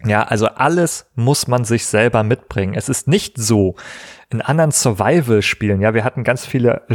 Ja, 0.05 0.23
also 0.23 0.47
alles 0.47 1.09
muss 1.15 1.47
man 1.47 1.65
sich 1.65 1.85
selber 1.87 2.23
mitbringen. 2.23 2.75
Es 2.75 2.87
ist 2.87 3.07
nicht 3.07 3.37
so 3.37 3.75
in 4.29 4.41
anderen 4.41 4.71
Survival-Spielen. 4.71 5.81
Ja, 5.81 5.93
wir 5.93 6.03
hatten 6.03 6.23
ganz 6.23 6.45
viele 6.45 6.83
äh, 6.89 6.93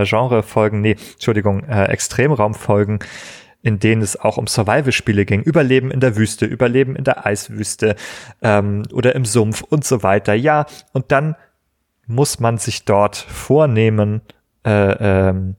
äh, 0.00 0.04
Genre-Folgen, 0.04 0.80
nee, 0.80 0.96
Entschuldigung, 1.12 1.64
äh, 1.64 1.84
Extremraum-Folgen, 1.84 2.98
in 3.62 3.78
denen 3.78 4.02
es 4.02 4.18
auch 4.18 4.36
um 4.36 4.48
Survival-Spiele 4.48 5.26
ging. 5.26 5.42
Überleben 5.42 5.90
in 5.90 6.00
der 6.00 6.16
Wüste, 6.16 6.46
Überleben 6.46 6.96
in 6.96 7.04
der 7.04 7.24
Eiswüste 7.24 7.94
ähm, 8.42 8.82
oder 8.92 9.14
im 9.14 9.24
Sumpf 9.24 9.62
und 9.62 9.84
so 9.84 10.02
weiter. 10.02 10.34
Ja, 10.34 10.66
und 10.92 11.12
dann 11.12 11.36
muss 12.06 12.40
man 12.40 12.58
sich 12.58 12.84
dort 12.84 13.16
vornehmen, 13.16 14.22
äh, 14.64 15.28
ähm, 15.28 15.56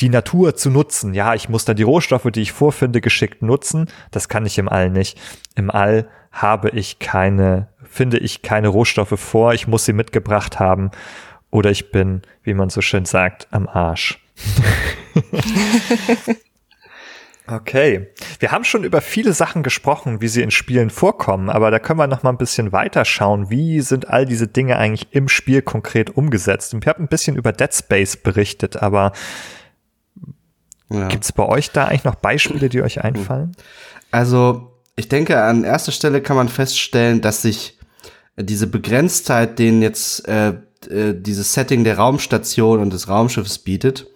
die 0.00 0.08
Natur 0.08 0.54
zu 0.54 0.70
nutzen. 0.70 1.14
Ja, 1.14 1.34
ich 1.34 1.48
muss 1.48 1.64
dann 1.64 1.76
die 1.76 1.82
Rohstoffe, 1.82 2.28
die 2.32 2.42
ich 2.42 2.52
vorfinde, 2.52 3.00
geschickt 3.00 3.42
nutzen. 3.42 3.86
Das 4.10 4.28
kann 4.28 4.46
ich 4.46 4.58
im 4.58 4.68
All 4.68 4.90
nicht. 4.90 5.18
Im 5.54 5.70
All 5.70 6.08
habe 6.30 6.70
ich 6.70 6.98
keine, 6.98 7.68
finde 7.84 8.18
ich 8.18 8.42
keine 8.42 8.68
Rohstoffe 8.68 9.18
vor. 9.18 9.54
Ich 9.54 9.66
muss 9.66 9.84
sie 9.84 9.92
mitgebracht 9.92 10.60
haben. 10.60 10.90
Oder 11.50 11.70
ich 11.70 11.90
bin, 11.90 12.22
wie 12.42 12.54
man 12.54 12.70
so 12.70 12.80
schön 12.80 13.04
sagt, 13.04 13.48
am 13.50 13.66
Arsch. 13.66 14.20
Okay. 17.50 18.08
Wir 18.40 18.52
haben 18.52 18.64
schon 18.64 18.84
über 18.84 19.00
viele 19.00 19.32
Sachen 19.32 19.62
gesprochen, 19.62 20.20
wie 20.20 20.28
sie 20.28 20.42
in 20.42 20.50
Spielen 20.50 20.90
vorkommen, 20.90 21.48
aber 21.48 21.70
da 21.70 21.78
können 21.78 21.98
wir 21.98 22.06
noch 22.06 22.22
mal 22.22 22.30
ein 22.30 22.36
bisschen 22.36 22.72
weiter 22.72 23.06
schauen. 23.06 23.48
Wie 23.48 23.80
sind 23.80 24.08
all 24.08 24.26
diese 24.26 24.48
Dinge 24.48 24.76
eigentlich 24.76 25.08
im 25.12 25.28
Spiel 25.28 25.62
konkret 25.62 26.10
umgesetzt? 26.10 26.74
Und 26.74 26.84
wir 26.84 26.92
haben 26.92 27.04
ein 27.04 27.08
bisschen 27.08 27.36
über 27.36 27.52
Dead 27.52 27.72
Space 27.72 28.18
berichtet, 28.18 28.76
aber 28.82 29.12
ja. 30.90 31.08
gibt 31.08 31.24
es 31.24 31.32
bei 31.32 31.44
euch 31.44 31.70
da 31.70 31.86
eigentlich 31.86 32.04
noch 32.04 32.16
Beispiele, 32.16 32.68
die 32.68 32.82
euch 32.82 33.02
einfallen? 33.02 33.56
Also, 34.10 34.72
ich 34.96 35.08
denke, 35.08 35.42
an 35.42 35.64
erster 35.64 35.92
Stelle 35.92 36.20
kann 36.20 36.36
man 36.36 36.48
feststellen, 36.48 37.22
dass 37.22 37.42
sich 37.42 37.78
diese 38.36 38.66
Begrenztheit, 38.66 39.58
den 39.58 39.80
jetzt 39.80 40.28
äh, 40.28 40.54
äh, 40.90 41.14
dieses 41.14 41.54
Setting 41.54 41.84
der 41.84 41.96
Raumstation 41.96 42.80
und 42.80 42.92
des 42.92 43.08
Raumschiffs 43.08 43.58
bietet, 43.58 44.06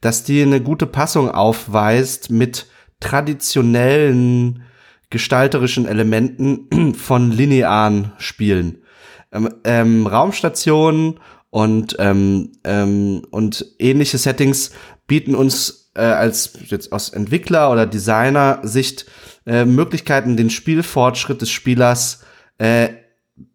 dass 0.00 0.24
die 0.24 0.42
eine 0.42 0.60
gute 0.60 0.86
Passung 0.86 1.30
aufweist 1.30 2.30
mit 2.30 2.66
traditionellen 3.00 4.62
gestalterischen 5.10 5.86
Elementen 5.86 6.94
von 6.94 7.32
linearen 7.32 8.12
Spielen. 8.18 8.78
Ähm, 9.32 9.48
ähm, 9.64 10.06
Raumstationen 10.06 11.20
und, 11.50 11.96
ähm, 11.98 12.52
ähm, 12.64 13.22
und 13.30 13.66
ähnliche 13.78 14.18
Settings 14.18 14.70
bieten 15.06 15.34
uns 15.34 15.90
äh, 15.94 16.02
als 16.02 16.52
jetzt 16.66 16.92
aus 16.92 17.10
Entwickler- 17.10 17.72
oder 17.72 17.86
Designer-Sicht 17.86 19.06
äh, 19.46 19.64
Möglichkeiten, 19.64 20.36
den 20.36 20.50
Spielfortschritt 20.50 21.40
des 21.42 21.50
Spielers 21.50 22.24
äh, 22.58 22.90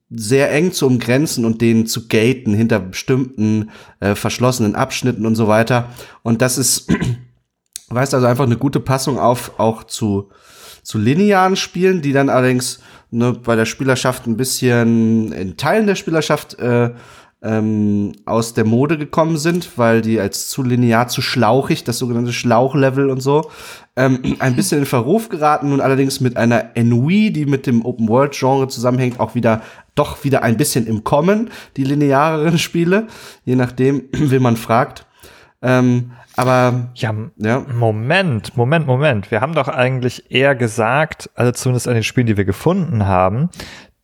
sehr 0.10 0.52
eng 0.52 0.72
zu 0.72 0.88
umgrenzen 0.88 1.46
und 1.46 1.62
den 1.62 1.88
zu 1.88 2.08
gaten 2.08 2.54
hinter 2.54 2.80
bestimmten 2.80 3.72
äh, 4.00 4.16
verschlossenen 4.16 4.76
Abschnitten 4.76 5.26
und 5.26 5.36
so 5.36 5.48
weiter. 5.48 5.90
Und 6.22 6.42
das 6.42 6.58
ist 6.58 6.92
Weißt 7.90 8.14
also 8.14 8.26
einfach 8.26 8.46
eine 8.46 8.58
gute 8.58 8.80
Passung 8.80 9.20
auf 9.20 9.60
auch 9.60 9.84
zu, 9.84 10.30
zu 10.82 10.98
linearen 10.98 11.56
Spielen, 11.56 12.02
die 12.02 12.14
dann 12.14 12.30
allerdings 12.30 12.80
ne, 13.12 13.34
bei 13.34 13.56
der 13.56 13.66
Spielerschaft 13.66 14.26
ein 14.26 14.38
bisschen 14.38 15.32
in 15.32 15.58
Teilen 15.58 15.86
der 15.86 15.96
Spielerschaft 15.96 16.58
äh, 16.60 16.92
ähm, 17.46 18.14
aus 18.26 18.56
der 18.56 18.66
Mode 18.66 18.98
gekommen 18.98 19.38
sind, 19.38 19.78
weil 19.78 20.02
die 20.02 20.20
als 20.20 20.50
zu 20.50 20.64
linear, 20.64 21.08
zu 21.08 21.22
schlauchig, 21.22 21.84
das 21.84 22.00
sogenannte 22.00 22.34
Schlauchlevel 22.34 23.10
und 23.12 23.22
so, 23.22 23.52
ähm, 23.96 24.38
ein 24.40 24.56
bisschen 24.56 24.80
in 24.80 24.86
Verruf 24.86 25.30
geraten 25.30 25.72
und 25.72 25.80
allerdings 25.80 26.20
mit 26.20 26.38
einer 26.38 26.76
Ennui, 26.76 27.32
die 27.32 27.46
mit 27.46 27.68
dem 27.68 27.86
Open-World-Genre 27.86 28.68
zusammenhängt, 28.68 29.20
auch 29.20 29.36
wieder 29.36 29.62
doch 29.94 30.24
wieder 30.24 30.44
ein 30.44 30.58
bisschen 30.58 30.88
im 30.88 31.04
Kommen, 31.04 31.52
die 31.78 31.84
lineareren 31.84 32.58
Spiele, 32.58 33.08
je 33.46 33.56
nachdem, 33.56 34.04
wie 34.12 34.40
man 34.40 34.58
fragt. 34.58 35.06
Ähm, 35.62 36.12
aber 36.36 36.90
ja, 36.96 37.14
ja, 37.38 37.60
Moment, 37.60 38.58
Moment, 38.58 38.88
Moment. 38.88 39.32
Wir 39.32 39.42
haben 39.42 39.54
doch 39.54 39.68
eigentlich 39.68 40.32
eher 40.32 40.56
gesagt, 40.56 41.30
also 41.36 41.52
zumindest 41.52 41.88
an 41.88 41.94
den 41.94 42.04
Spielen, 42.04 42.28
die 42.28 42.38
wir 42.38 42.46
gefunden 42.46 43.08
haben, 43.08 43.50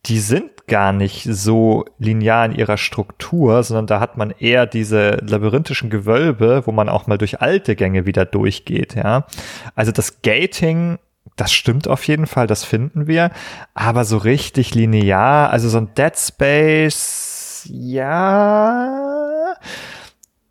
die 0.06 0.18
sind 0.18 0.66
gar 0.66 0.92
nicht 0.92 1.24
so 1.24 1.84
linear 1.98 2.46
in 2.46 2.54
ihrer 2.54 2.76
Struktur, 2.76 3.62
sondern 3.62 3.86
da 3.86 4.00
hat 4.00 4.16
man 4.16 4.30
eher 4.30 4.66
diese 4.66 5.18
labyrinthischen 5.22 5.90
Gewölbe, 5.90 6.62
wo 6.66 6.72
man 6.72 6.88
auch 6.88 7.06
mal 7.06 7.18
durch 7.18 7.40
alte 7.40 7.76
Gänge 7.76 8.06
wieder 8.06 8.24
durchgeht, 8.24 8.94
ja. 8.94 9.26
Also 9.74 9.92
das 9.92 10.22
Gating, 10.22 10.98
das 11.36 11.52
stimmt 11.52 11.86
auf 11.88 12.06
jeden 12.06 12.26
Fall, 12.26 12.46
das 12.46 12.64
finden 12.64 13.06
wir, 13.06 13.30
aber 13.74 14.04
so 14.04 14.16
richtig 14.16 14.74
linear, 14.74 15.50
also 15.50 15.68
so 15.68 15.78
ein 15.78 15.94
Dead 15.94 16.16
Space, 16.16 17.68
ja, 17.70 19.54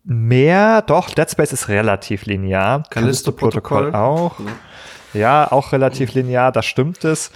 mehr, 0.04 0.82
doch, 0.82 1.10
Dead 1.10 1.30
Space 1.30 1.52
ist 1.52 1.68
relativ 1.68 2.26
linear. 2.26 2.82
Callisto-Protokoll 2.90 3.94
auch. 3.94 4.38
Ja. 5.14 5.20
ja, 5.20 5.52
auch 5.52 5.72
relativ 5.72 6.14
linear, 6.14 6.52
da 6.52 6.62
stimmt 6.62 7.04
es. 7.04 7.30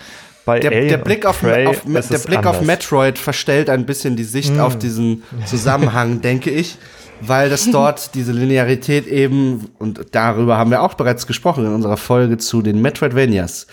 Bei 0.44 0.60
der, 0.60 0.70
der 0.70 0.98
Blick, 0.98 1.26
auf, 1.26 1.42
auf, 1.42 1.82
der 1.84 2.18
Blick 2.18 2.46
auf 2.46 2.60
Metroid 2.62 3.18
verstellt 3.18 3.68
ein 3.68 3.84
bisschen 3.84 4.14
die 4.14 4.24
Sicht 4.24 4.54
mm. 4.54 4.60
auf 4.60 4.78
diesen 4.78 5.24
Zusammenhang, 5.44 6.20
denke 6.22 6.50
ich, 6.50 6.78
weil 7.20 7.50
das 7.50 7.68
dort 7.68 8.10
diese 8.14 8.30
Linearität 8.30 9.08
eben, 9.08 9.70
und 9.78 10.00
darüber 10.12 10.56
haben 10.56 10.70
wir 10.70 10.82
auch 10.82 10.94
bereits 10.94 11.26
gesprochen 11.26 11.66
in 11.66 11.74
unserer 11.74 11.96
Folge 11.96 12.38
zu 12.38 12.62
den 12.62 12.80
Metroidvanias, 12.80 13.66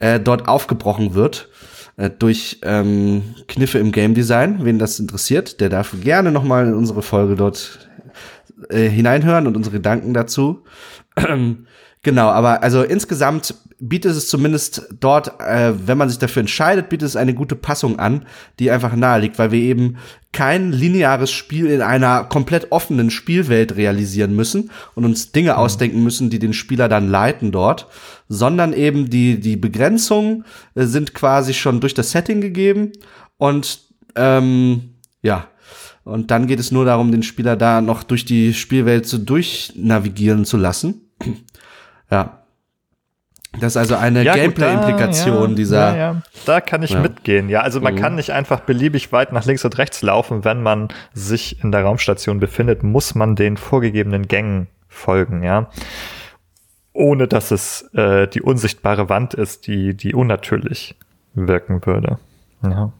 äh, 0.00 0.20
dort 0.20 0.48
aufgebrochen 0.48 1.14
wird 1.14 1.48
äh, 1.96 2.10
durch 2.10 2.58
ähm, 2.62 3.34
Kniffe 3.46 3.78
im 3.78 3.90
Game 3.90 4.12
Design. 4.12 4.58
Wen 4.66 4.78
das 4.78 5.00
interessiert, 5.00 5.60
der 5.60 5.70
darf 5.70 5.94
gerne 6.02 6.30
noch 6.30 6.44
mal 6.44 6.66
in 6.66 6.74
unsere 6.74 7.00
Folge 7.00 7.36
dort 7.36 7.87
äh, 8.68 8.88
hineinhören 8.88 9.46
und 9.46 9.56
unsere 9.56 9.76
Gedanken 9.76 10.14
dazu. 10.14 10.64
genau, 12.02 12.28
aber 12.28 12.62
also 12.62 12.82
insgesamt 12.82 13.54
bietet 13.80 14.12
es 14.12 14.28
zumindest 14.28 14.88
dort, 14.98 15.40
äh, 15.40 15.72
wenn 15.86 15.98
man 15.98 16.08
sich 16.08 16.18
dafür 16.18 16.40
entscheidet, 16.40 16.88
bietet 16.88 17.06
es 17.06 17.16
eine 17.16 17.34
gute 17.34 17.54
Passung 17.54 17.98
an, 17.98 18.26
die 18.58 18.70
einfach 18.70 18.94
nahe 18.96 19.20
liegt, 19.20 19.38
weil 19.38 19.52
wir 19.52 19.60
eben 19.60 19.98
kein 20.32 20.72
lineares 20.72 21.30
Spiel 21.30 21.66
in 21.66 21.80
einer 21.80 22.24
komplett 22.24 22.72
offenen 22.72 23.10
Spielwelt 23.10 23.76
realisieren 23.76 24.34
müssen 24.34 24.70
und 24.94 25.04
uns 25.04 25.30
Dinge 25.30 25.52
mhm. 25.52 25.58
ausdenken 25.58 26.02
müssen, 26.02 26.28
die 26.28 26.40
den 26.40 26.52
Spieler 26.52 26.88
dann 26.88 27.08
leiten 27.08 27.52
dort, 27.52 27.86
sondern 28.28 28.72
eben 28.72 29.10
die, 29.10 29.38
die 29.38 29.56
Begrenzungen 29.56 30.44
äh, 30.74 30.84
sind 30.84 31.14
quasi 31.14 31.54
schon 31.54 31.80
durch 31.80 31.94
das 31.94 32.10
Setting 32.10 32.40
gegeben 32.40 32.92
und 33.36 33.80
ähm, 34.16 34.94
ja, 35.22 35.46
und 36.08 36.30
dann 36.30 36.46
geht 36.46 36.58
es 36.58 36.72
nur 36.72 36.84
darum, 36.84 37.12
den 37.12 37.22
Spieler 37.22 37.54
da 37.56 37.80
noch 37.80 38.02
durch 38.02 38.24
die 38.24 38.54
Spielwelt 38.54 39.06
zu 39.06 39.18
durchnavigieren 39.18 40.44
zu 40.44 40.56
lassen. 40.56 41.02
ja. 42.10 42.42
Das 43.60 43.72
ist 43.72 43.76
also 43.76 43.96
eine 43.96 44.22
ja, 44.22 44.34
Gameplay-Implikation 44.34 45.50
ja, 45.50 45.54
dieser. 45.54 45.90
Ja, 45.90 45.96
ja. 45.96 46.22
Da 46.44 46.60
kann 46.60 46.82
ich 46.82 46.96
mitgehen. 46.96 47.48
Ja, 47.48 47.60
also 47.60 47.80
man 47.80 47.94
mhm. 47.94 47.98
kann 47.98 48.14
nicht 48.14 48.30
einfach 48.30 48.60
beliebig 48.60 49.10
weit 49.10 49.32
nach 49.32 49.46
links 49.46 49.64
und 49.64 49.76
rechts 49.78 50.02
laufen. 50.02 50.44
Wenn 50.44 50.62
man 50.62 50.88
sich 51.12 51.62
in 51.62 51.72
der 51.72 51.82
Raumstation 51.82 52.40
befindet, 52.40 52.82
muss 52.82 53.14
man 53.14 53.36
den 53.36 53.56
vorgegebenen 53.56 54.28
Gängen 54.28 54.68
folgen, 54.88 55.42
ja. 55.42 55.70
Ohne 56.92 57.26
dass 57.26 57.50
es 57.50 57.82
äh, 57.94 58.28
die 58.28 58.42
unsichtbare 58.42 59.08
Wand 59.08 59.34
ist, 59.34 59.66
die, 59.66 59.94
die 59.94 60.14
unnatürlich 60.14 60.96
wirken 61.34 61.84
würde. 61.84 62.18
Ja. 62.62 62.92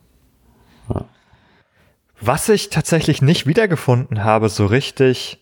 Was 2.21 2.49
ich 2.49 2.71
tatsächlich 2.71 3.23
nicht 3.23 3.47
wiedergefunden 3.47 4.25
habe, 4.25 4.49
so 4.49 4.67
richtig 4.67 5.39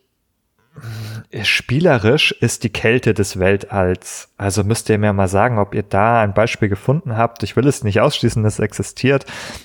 äh, 1.30 1.44
spielerisch, 1.44 2.32
ist 2.32 2.64
die 2.64 2.72
Kälte 2.72 3.14
des 3.14 3.38
Weltalls. 3.38 4.28
Also 4.36 4.62
müsst 4.62 4.88
ihr 4.90 4.98
mir 4.98 5.12
mal 5.12 5.28
sagen, 5.28 5.58
ob 5.58 5.74
ihr 5.74 5.82
da 5.82 6.20
ein 6.20 6.34
Beispiel 6.34 6.68
gefunden 6.68 7.16
habt. 7.16 7.42
Ich 7.42 7.56
will 7.56 7.66
es 7.66 7.82
nicht 7.82 8.00
ausschließen, 8.00 8.42
dass 8.42 8.54
es 8.54 8.60
existiert, 8.60 9.24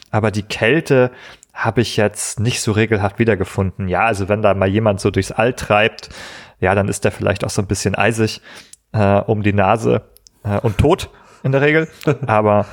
aber 0.09 0.31
die 0.31 0.43
Kälte 0.43 1.11
habe 1.53 1.81
ich 1.81 1.97
jetzt 1.97 2.39
nicht 2.39 2.61
so 2.61 2.71
regelhaft 2.71 3.19
wiedergefunden. 3.19 3.89
Ja, 3.89 4.05
also 4.05 4.29
wenn 4.29 4.41
da 4.41 4.53
mal 4.53 4.69
jemand 4.69 5.01
so 5.01 5.11
durchs 5.11 5.31
All 5.31 5.53
treibt, 5.53 6.09
ja, 6.59 6.75
dann 6.75 6.87
ist 6.87 7.03
der 7.03 7.11
vielleicht 7.11 7.43
auch 7.43 7.49
so 7.49 7.61
ein 7.61 7.67
bisschen 7.67 7.95
eisig 7.95 8.41
äh, 8.93 9.19
um 9.19 9.43
die 9.43 9.53
Nase 9.53 10.03
äh, 10.43 10.59
und 10.59 10.77
tot 10.77 11.09
in 11.43 11.51
der 11.51 11.61
Regel. 11.61 11.89
Aber 12.27 12.65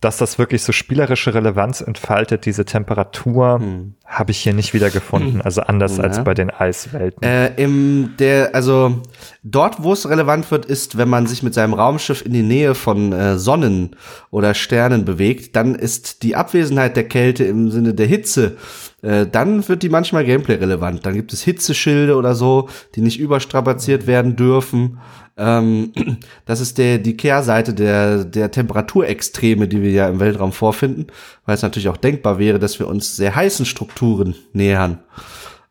dass 0.00 0.16
das 0.16 0.38
wirklich 0.38 0.62
so 0.62 0.72
spielerische 0.72 1.34
Relevanz 1.34 1.80
entfaltet, 1.80 2.46
diese 2.46 2.64
Temperatur, 2.64 3.58
hm. 3.58 3.94
habe 4.04 4.30
ich 4.30 4.38
hier 4.38 4.54
nicht 4.54 4.72
wieder 4.72 4.90
gefunden, 4.90 5.40
also 5.42 5.62
anders 5.62 5.96
ja. 5.96 6.04
als 6.04 6.22
bei 6.22 6.34
den 6.34 6.50
Eiswelten. 6.50 7.22
Äh, 7.22 7.54
im 7.56 8.14
der, 8.18 8.54
also 8.54 9.02
dort, 9.42 9.82
wo 9.82 9.92
es 9.92 10.08
relevant 10.08 10.50
wird, 10.52 10.66
ist, 10.66 10.98
wenn 10.98 11.08
man 11.08 11.26
sich 11.26 11.42
mit 11.42 11.52
seinem 11.52 11.74
Raumschiff 11.74 12.24
in 12.24 12.32
die 12.32 12.42
Nähe 12.42 12.76
von 12.76 13.12
äh, 13.12 13.38
Sonnen 13.38 13.96
oder 14.30 14.54
Sternen 14.54 15.04
bewegt, 15.04 15.56
dann 15.56 15.74
ist 15.74 16.22
die 16.22 16.36
Abwesenheit 16.36 16.96
der 16.96 17.08
Kälte 17.08 17.44
im 17.44 17.70
Sinne 17.70 17.92
der 17.92 18.06
Hitze, 18.06 18.56
äh, 19.02 19.26
dann 19.26 19.68
wird 19.68 19.82
die 19.82 19.88
manchmal 19.88 20.24
Gameplay 20.24 20.56
relevant. 20.56 21.06
Dann 21.06 21.14
gibt 21.14 21.32
es 21.32 21.42
Hitzeschilde 21.42 22.16
oder 22.16 22.34
so, 22.34 22.68
die 22.94 23.00
nicht 23.00 23.20
überstrapaziert 23.20 24.06
werden 24.06 24.36
dürfen. 24.36 24.98
Ähm, 25.38 25.92
das 26.44 26.60
ist 26.60 26.76
der, 26.78 26.98
die 26.98 27.16
Kehrseite 27.16 27.72
der, 27.72 28.24
der 28.24 28.50
Temperaturextreme, 28.50 29.68
die 29.68 29.82
wir 29.82 29.92
ja 29.92 30.08
im 30.08 30.20
Weltraum 30.20 30.52
vorfinden, 30.52 31.06
weil 31.46 31.54
es 31.54 31.62
natürlich 31.62 31.88
auch 31.88 31.96
denkbar 31.96 32.38
wäre, 32.38 32.58
dass 32.58 32.78
wir 32.78 32.88
uns 32.88 33.16
sehr 33.16 33.34
heißen 33.34 33.64
Strukturen 33.64 34.34
nähern. 34.52 34.98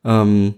Ähm, 0.03 0.55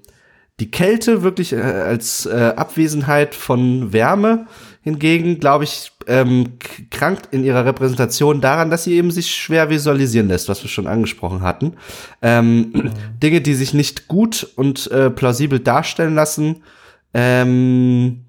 die 0.59 0.71
Kälte 0.71 1.23
wirklich 1.23 1.53
äh, 1.53 1.61
als 1.61 2.25
äh, 2.25 2.53
Abwesenheit 2.55 3.33
von 3.33 3.93
Wärme 3.93 4.45
hingegen, 4.81 5.39
glaube 5.39 5.63
ich, 5.63 5.91
ähm, 6.07 6.57
krankt 6.89 7.33
in 7.33 7.43
ihrer 7.43 7.65
Repräsentation 7.65 8.41
daran, 8.41 8.69
dass 8.69 8.83
sie 8.83 8.93
eben 8.93 9.11
sich 9.11 9.33
schwer 9.33 9.69
visualisieren 9.69 10.27
lässt, 10.27 10.49
was 10.49 10.61
wir 10.63 10.69
schon 10.69 10.87
angesprochen 10.87 11.41
hatten. 11.41 11.73
Ähm, 12.21 12.71
mhm. 12.73 12.91
Dinge, 13.23 13.41
die 13.41 13.53
sich 13.53 13.73
nicht 13.73 14.07
gut 14.07 14.47
und 14.55 14.89
äh, 14.91 15.09
plausibel 15.09 15.59
darstellen 15.59 16.15
lassen, 16.15 16.63
ähm, 17.13 18.25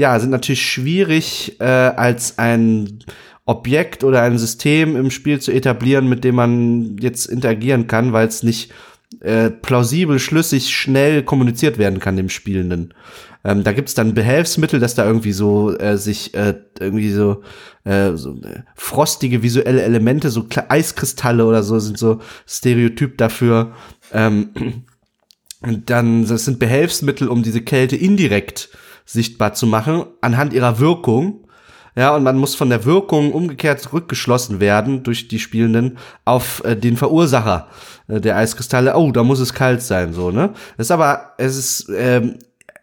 ja, 0.00 0.18
sind 0.18 0.30
natürlich 0.30 0.62
schwierig 0.62 1.60
äh, 1.60 1.64
als 1.64 2.38
ein 2.38 3.00
Objekt 3.44 4.02
oder 4.02 4.22
ein 4.22 4.38
System 4.38 4.96
im 4.96 5.10
Spiel 5.10 5.40
zu 5.40 5.52
etablieren, 5.52 6.08
mit 6.08 6.24
dem 6.24 6.36
man 6.36 6.96
jetzt 6.98 7.26
interagieren 7.26 7.86
kann, 7.86 8.14
weil 8.14 8.26
es 8.26 8.42
nicht 8.42 8.72
äh, 9.20 9.50
plausibel, 9.50 10.18
schlüssig, 10.18 10.70
schnell 10.74 11.22
kommuniziert 11.22 11.76
werden 11.76 12.00
kann 12.00 12.16
dem 12.16 12.30
Spielenden. 12.30 12.94
Ähm, 13.44 13.62
da 13.62 13.72
gibt's 13.72 13.92
dann 13.92 14.14
Behelfsmittel, 14.14 14.80
dass 14.80 14.94
da 14.94 15.04
irgendwie 15.04 15.32
so 15.32 15.76
äh, 15.76 15.98
sich 15.98 16.32
äh, 16.32 16.54
irgendwie 16.78 17.10
so, 17.10 17.42
äh, 17.84 18.12
so 18.14 18.40
äh, 18.40 18.62
frostige 18.76 19.42
visuelle 19.42 19.82
Elemente, 19.82 20.30
so 20.30 20.46
Eiskristalle 20.68 21.44
oder 21.44 21.62
so 21.62 21.78
sind 21.78 21.98
so 21.98 22.20
Stereotyp 22.46 23.18
dafür. 23.18 23.74
Ähm, 24.14 24.84
dann 25.84 26.26
das 26.26 26.46
sind 26.46 26.58
Behelfsmittel, 26.58 27.28
um 27.28 27.42
diese 27.42 27.60
Kälte 27.60 27.96
indirekt 27.96 28.70
sichtbar 29.12 29.54
zu 29.54 29.66
machen 29.66 30.04
anhand 30.20 30.52
ihrer 30.52 30.78
Wirkung. 30.78 31.46
Ja, 31.96 32.14
und 32.14 32.22
man 32.22 32.38
muss 32.38 32.54
von 32.54 32.70
der 32.70 32.84
Wirkung 32.84 33.32
umgekehrt 33.32 33.80
zurückgeschlossen 33.80 34.60
werden 34.60 35.02
durch 35.02 35.26
die 35.26 35.40
Spielenden 35.40 35.98
auf 36.24 36.62
äh, 36.64 36.76
den 36.76 36.96
Verursacher 36.96 37.66
äh, 38.06 38.20
der 38.20 38.36
Eiskristalle. 38.36 38.96
Oh, 38.96 39.10
da 39.10 39.24
muss 39.24 39.40
es 39.40 39.54
kalt 39.54 39.82
sein, 39.82 40.12
so, 40.12 40.30
ne? 40.30 40.50
Das 40.76 40.86
ist 40.86 40.90
aber, 40.92 41.32
es 41.36 41.56
ist 41.56 41.90
ähm, 41.94 42.38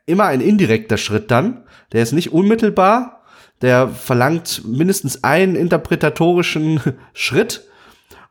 immer 0.05 0.25
ein 0.25 0.41
indirekter 0.41 0.97
Schritt 0.97 1.31
dann. 1.31 1.63
Der 1.93 2.03
ist 2.03 2.11
nicht 2.11 2.33
unmittelbar. 2.33 3.23
Der 3.61 3.87
verlangt 3.87 4.63
mindestens 4.65 5.23
einen 5.23 5.55
interpretatorischen 5.55 6.81
Schritt 7.13 7.63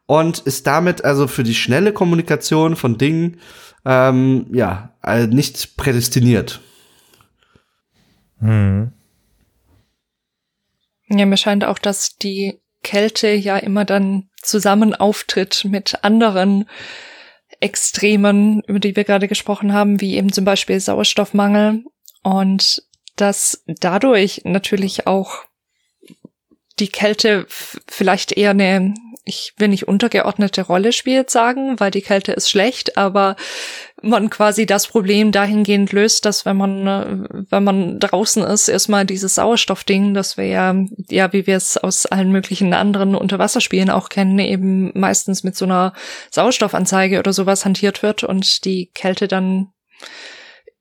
und 0.05 0.41
ist 0.41 0.67
damit 0.67 1.05
also 1.05 1.27
für 1.27 1.43
die 1.43 1.55
schnelle 1.55 1.93
Kommunikation 1.93 2.77
von 2.77 2.99
Dingen 2.99 3.39
ähm, 3.85 4.47
ja 4.53 4.91
nicht 5.29 5.77
prädestiniert. 5.77 6.61
Hm. 8.41 8.93
Ja, 11.09 11.27
mir 11.27 11.37
scheint 11.37 11.65
auch, 11.65 11.79
dass 11.79 12.17
die 12.17 12.61
Kälte 12.83 13.29
ja 13.29 13.57
immer 13.57 13.85
dann 13.85 14.29
zusammen 14.43 14.95
auftritt 14.95 15.65
mit 15.65 16.05
anderen 16.05 16.69
Extremen, 17.61 18.63
über 18.67 18.79
die 18.79 18.97
wir 18.97 19.05
gerade 19.05 19.29
gesprochen 19.29 19.73
haben, 19.73 20.01
wie 20.01 20.17
eben 20.17 20.33
zum 20.33 20.45
Beispiel 20.45 20.79
Sauerstoffmangel 20.79 21.85
und 22.23 22.83
dass 23.17 23.65
dadurch 23.67 24.43
natürlich 24.45 25.07
auch 25.07 25.45
die 26.79 26.89
Kälte 26.89 27.47
vielleicht 27.49 28.33
eher 28.33 28.51
eine, 28.51 28.95
ich 29.25 29.55
will 29.57 29.69
nicht 29.69 29.89
untergeordnete 29.89 30.63
Rolle 30.63 30.93
spielt 30.93 31.31
sagen, 31.31 31.81
weil 31.81 31.91
die 31.91 32.03
Kälte 32.03 32.33
ist 32.33 32.51
schlecht, 32.51 32.99
aber 32.99 33.37
man 34.03 34.29
quasi 34.31 34.67
das 34.67 34.87
Problem 34.87 35.33
dahingehend 35.33 35.93
löst, 35.93 36.25
dass 36.27 36.45
wenn 36.45 36.57
man, 36.57 36.87
äh, 36.87 37.45
wenn 37.51 37.65
man 37.65 37.99
draußen 37.99 38.43
ist, 38.45 38.69
erstmal 38.69 39.07
dieses 39.07 39.37
Sauerstoffding, 39.37 40.13
das 40.15 40.37
wir 40.37 40.47
ja, 40.47 40.75
ja, 41.09 41.33
wie 41.33 41.47
wir 41.47 41.57
es 41.57 41.77
aus 41.77 42.07
allen 42.07 42.31
möglichen 42.31 42.75
anderen 42.75 43.15
Unterwasserspielen 43.15 43.91
auch 43.91 44.09
kennen, 44.09 44.39
eben 44.39 44.93
meistens 44.95 45.45
mit 45.45 45.57
so 45.57 45.65
einer 45.65 45.95
Sauerstoffanzeige 46.31 47.19
oder 47.19 47.33
sowas 47.33 47.65
hantiert 47.65 48.03
wird 48.03 48.23
und 48.23 48.65
die 48.65 48.91
Kälte 48.93 49.29
dann 49.29 49.69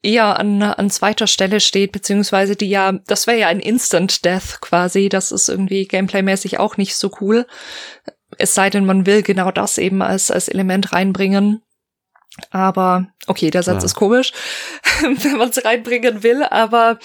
eher 0.05 0.37
an, 0.39 0.61
an 0.61 0.89
zweiter 0.89 1.27
Stelle 1.27 1.59
steht, 1.59 1.91
beziehungsweise 1.91 2.55
die 2.55 2.69
ja, 2.69 2.91
das 3.07 3.27
wäre 3.27 3.39
ja 3.39 3.47
ein 3.47 3.59
Instant 3.59 4.23
Death 4.23 4.61
quasi, 4.61 5.09
das 5.09 5.31
ist 5.31 5.49
irgendwie 5.49 5.85
gameplaymäßig 5.85 6.59
auch 6.59 6.77
nicht 6.77 6.95
so 6.95 7.11
cool. 7.21 7.47
Es 8.37 8.53
sei 8.53 8.69
denn, 8.69 8.85
man 8.85 9.05
will 9.05 9.23
genau 9.23 9.51
das 9.51 9.77
eben 9.77 10.01
als, 10.01 10.29
als 10.29 10.47
Element 10.47 10.93
reinbringen. 10.93 11.61
Aber, 12.51 13.07
okay, 13.27 13.49
der 13.49 13.63
Satz 13.63 13.83
ja. 13.83 13.85
ist 13.85 13.95
komisch, 13.95 14.33
wenn 15.01 15.37
man 15.37 15.49
es 15.49 15.63
reinbringen 15.63 16.21
will, 16.23 16.43
aber 16.43 16.99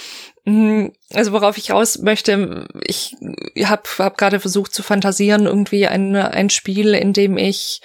hm, 0.45 0.93
also 1.13 1.33
worauf 1.33 1.57
ich 1.59 1.71
raus 1.71 1.99
möchte, 1.99 2.67
ich 2.85 3.17
habe 3.65 3.83
hab 3.99 4.19
gerade 4.19 4.41
versucht 4.41 4.75
zu 4.75 4.83
fantasieren, 4.83 5.47
irgendwie 5.47 5.87
ein, 5.87 6.17
ein 6.17 6.51
Spiel, 6.51 6.95
in 6.95 7.13
dem 7.13 7.37
ich 7.37 7.81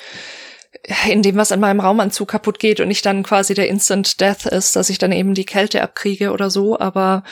in 1.07 1.21
dem 1.21 1.35
was 1.35 1.51
an 1.51 1.59
meinem 1.59 1.79
Raumanzug 1.79 2.27
kaputt 2.27 2.59
geht 2.59 2.79
und 2.79 2.87
nicht 2.87 3.05
dann 3.05 3.23
quasi 3.23 3.53
der 3.53 3.69
Instant 3.69 4.21
Death 4.21 4.45
ist, 4.45 4.75
dass 4.75 4.89
ich 4.89 4.97
dann 4.97 5.11
eben 5.11 5.33
die 5.33 5.45
Kälte 5.45 5.81
abkriege 5.81 6.31
oder 6.31 6.49
so, 6.49 6.79
aber 6.79 7.23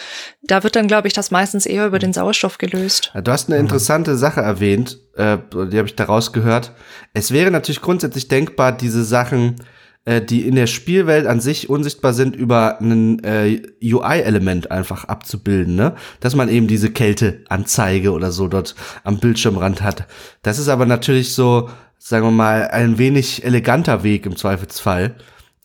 da 0.41 0.64
wird 0.64 0.76
dann, 0.76 0.88
glaube 0.88 1.07
ich, 1.07 1.14
das 1.14 1.30
meistens 1.30 1.65
eher 1.65 1.85
über 1.85 1.99
den 1.99 2.14
Sauerstoff 2.14 2.57
gelöst. 2.57 3.11
Du 3.14 3.31
hast 3.31 3.49
eine 3.49 3.60
interessante 3.60 4.18
Sache 4.18 4.41
erwähnt, 4.41 4.98
äh, 5.15 5.38
die 5.53 5.77
habe 5.77 5.88
ich 5.88 5.95
daraus 5.95 6.34
gehört. 6.34 6.72
Es 7.14 7.31
wäre 7.31 7.52
natürlich 7.52 7.81
grundsätzlich 7.81 8.27
denkbar, 8.27 8.72
diese 8.72 9.03
Sachen, 9.03 9.57
äh, 10.06 10.22
die 10.22 10.48
in 10.48 10.56
der 10.56 10.68
Spielwelt 10.68 11.28
an 11.28 11.40
sich 11.40 11.70
unsichtbar 11.70 12.14
sind, 12.14 12.36
über 12.36 12.80
ein 12.82 13.24
äh, 13.24 13.62
UI-Element 13.82 14.72
einfach 14.72 15.06
abzubilden, 15.06 15.76
ne? 15.76 15.96
Dass 16.20 16.36
man 16.36 16.50
eben 16.50 16.68
diese 16.68 16.92
Kälteanzeige 16.92 18.12
oder 18.12 18.32
so 18.32 18.48
dort 18.48 18.76
am 19.04 19.20
Bildschirmrand 19.20 19.82
hat. 19.82 20.08
Das 20.42 20.60
ist 20.60 20.68
aber 20.68 20.86
natürlich 20.86 21.34
so 21.34 21.70
sagen 22.04 22.26
wir 22.26 22.32
mal, 22.32 22.68
ein 22.68 22.98
wenig 22.98 23.46
eleganter 23.46 24.04
Weg 24.04 24.26
im 24.26 24.36
Zweifelsfall, 24.36 25.16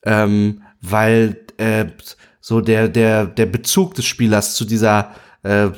ähm, 0.04 0.62
weil 0.80 1.36
äh, 1.56 1.86
so 2.40 2.60
der, 2.60 2.88
der, 2.88 3.26
der 3.26 3.46
Bezug 3.46 3.94
des 3.94 4.04
Spielers 4.04 4.54
zu 4.54 4.64
dieser 4.64 5.14
äh, 5.42 5.70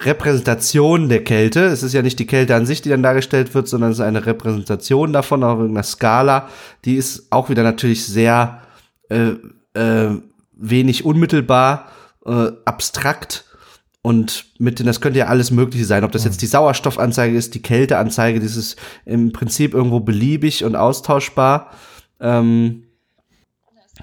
Repräsentation 0.00 1.08
der 1.08 1.24
Kälte, 1.24 1.64
es 1.64 1.82
ist 1.82 1.92
ja 1.92 2.02
nicht 2.02 2.18
die 2.18 2.26
Kälte 2.26 2.54
an 2.54 2.66
sich, 2.66 2.82
die 2.82 2.88
dann 2.88 3.02
dargestellt 3.02 3.54
wird, 3.54 3.66
sondern 3.68 3.90
es 3.90 3.98
ist 3.98 4.04
eine 4.04 4.26
Repräsentation 4.26 5.12
davon 5.12 5.42
auf 5.42 5.58
irgendeiner 5.58 5.82
Skala, 5.82 6.48
die 6.84 6.94
ist 6.94 7.26
auch 7.30 7.50
wieder 7.50 7.64
natürlich 7.64 8.06
sehr 8.06 8.62
äh, 9.08 9.34
äh, 9.74 10.10
wenig 10.52 11.04
unmittelbar, 11.04 11.88
äh, 12.24 12.52
abstrakt 12.64 13.44
und 14.02 14.46
mit, 14.58 14.84
das 14.86 15.00
könnte 15.00 15.18
ja 15.18 15.26
alles 15.26 15.50
Mögliche 15.50 15.84
sein. 15.84 16.04
Ob 16.04 16.12
das 16.12 16.24
jetzt 16.24 16.40
die 16.42 16.46
Sauerstoffanzeige 16.46 17.36
ist, 17.36 17.54
die 17.54 17.62
Kälteanzeige, 17.62 18.40
das 18.40 18.56
ist 18.56 18.78
im 19.04 19.32
Prinzip 19.32 19.74
irgendwo 19.74 20.00
beliebig 20.00 20.64
und 20.64 20.76
austauschbar. 20.76 21.72
Ähm, 22.20 22.84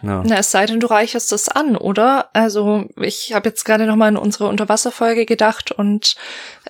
ja. 0.02 0.24
Na, 0.26 0.38
es 0.38 0.52
sei 0.52 0.66
denn, 0.66 0.80
du 0.80 0.88
reicherst 0.88 1.32
es 1.32 1.50
an, 1.50 1.76
oder? 1.76 2.30
Also 2.34 2.86
ich 3.00 3.34
habe 3.34 3.50
jetzt 3.50 3.64
gerade 3.64 3.86
noch 3.86 3.96
mal 3.96 4.10
in 4.10 4.18
unsere 4.18 4.48
Unterwasserfolge 4.48 5.26
gedacht 5.26 5.72
und 5.72 6.16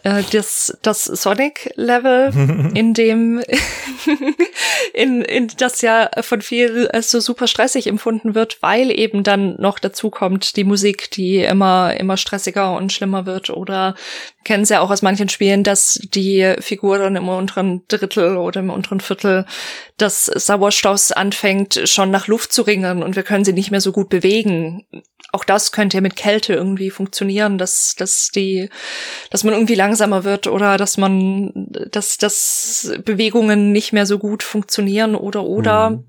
äh, 0.03 0.23
das, 0.31 0.77
das 0.81 1.05
Sonic-Level, 1.05 2.71
in 2.75 2.93
dem 2.93 3.41
in, 4.93 5.21
in 5.21 5.47
das 5.57 5.81
ja 5.81 6.09
von 6.21 6.41
vielen 6.41 6.87
als 6.87 7.11
so 7.11 7.19
super 7.19 7.47
stressig 7.47 7.87
empfunden 7.87 8.35
wird, 8.35 8.61
weil 8.61 8.91
eben 8.91 9.23
dann 9.23 9.55
noch 9.59 9.79
dazu 9.79 10.09
kommt 10.09 10.55
die 10.55 10.63
Musik, 10.63 11.11
die 11.11 11.39
immer 11.39 11.95
immer 11.99 12.17
stressiger 12.17 12.75
und 12.75 12.93
schlimmer 12.93 13.25
wird. 13.25 13.49
Oder 13.49 13.95
kennen 14.45 14.63
es 14.63 14.69
ja 14.69 14.79
auch 14.79 14.91
aus 14.91 15.01
manchen 15.01 15.27
Spielen, 15.27 15.63
dass 15.63 15.99
die 16.13 16.53
Figur 16.59 16.99
dann 16.99 17.17
im 17.17 17.27
unteren 17.27 17.81
Drittel 17.89 18.37
oder 18.37 18.61
im 18.61 18.69
unteren 18.69 19.01
Viertel 19.01 19.45
des 19.99 20.25
Sauerstoffs 20.25 21.11
anfängt, 21.11 21.81
schon 21.85 22.11
nach 22.11 22.27
Luft 22.27 22.53
zu 22.53 22.61
ringen 22.61 23.03
und 23.03 23.15
wir 23.15 23.23
können 23.23 23.43
sie 23.43 23.53
nicht 23.53 23.71
mehr 23.71 23.81
so 23.81 23.91
gut 23.91 24.07
bewegen. 24.07 24.85
Auch 25.33 25.43
das 25.43 25.71
könnte 25.71 25.97
ja 25.97 26.01
mit 26.01 26.15
Kälte 26.15 26.53
irgendwie 26.53 26.91
funktionieren, 26.91 27.57
dass, 27.57 27.95
dass 27.95 28.29
die, 28.29 28.69
dass 29.31 29.43
man 29.43 29.53
irgendwie 29.53 29.75
langsamer 29.75 30.23
wird 30.23 30.47
oder 30.47 30.77
dass 30.77 30.97
man, 30.97 31.51
dass, 31.91 32.17
dass 32.17 32.93
Bewegungen 33.03 33.71
nicht 33.71 33.91
mehr 33.91 34.05
so 34.05 34.19
gut 34.19 34.43
funktionieren 34.43 35.15
oder, 35.15 35.43
oder 35.43 35.89
mhm 35.89 36.05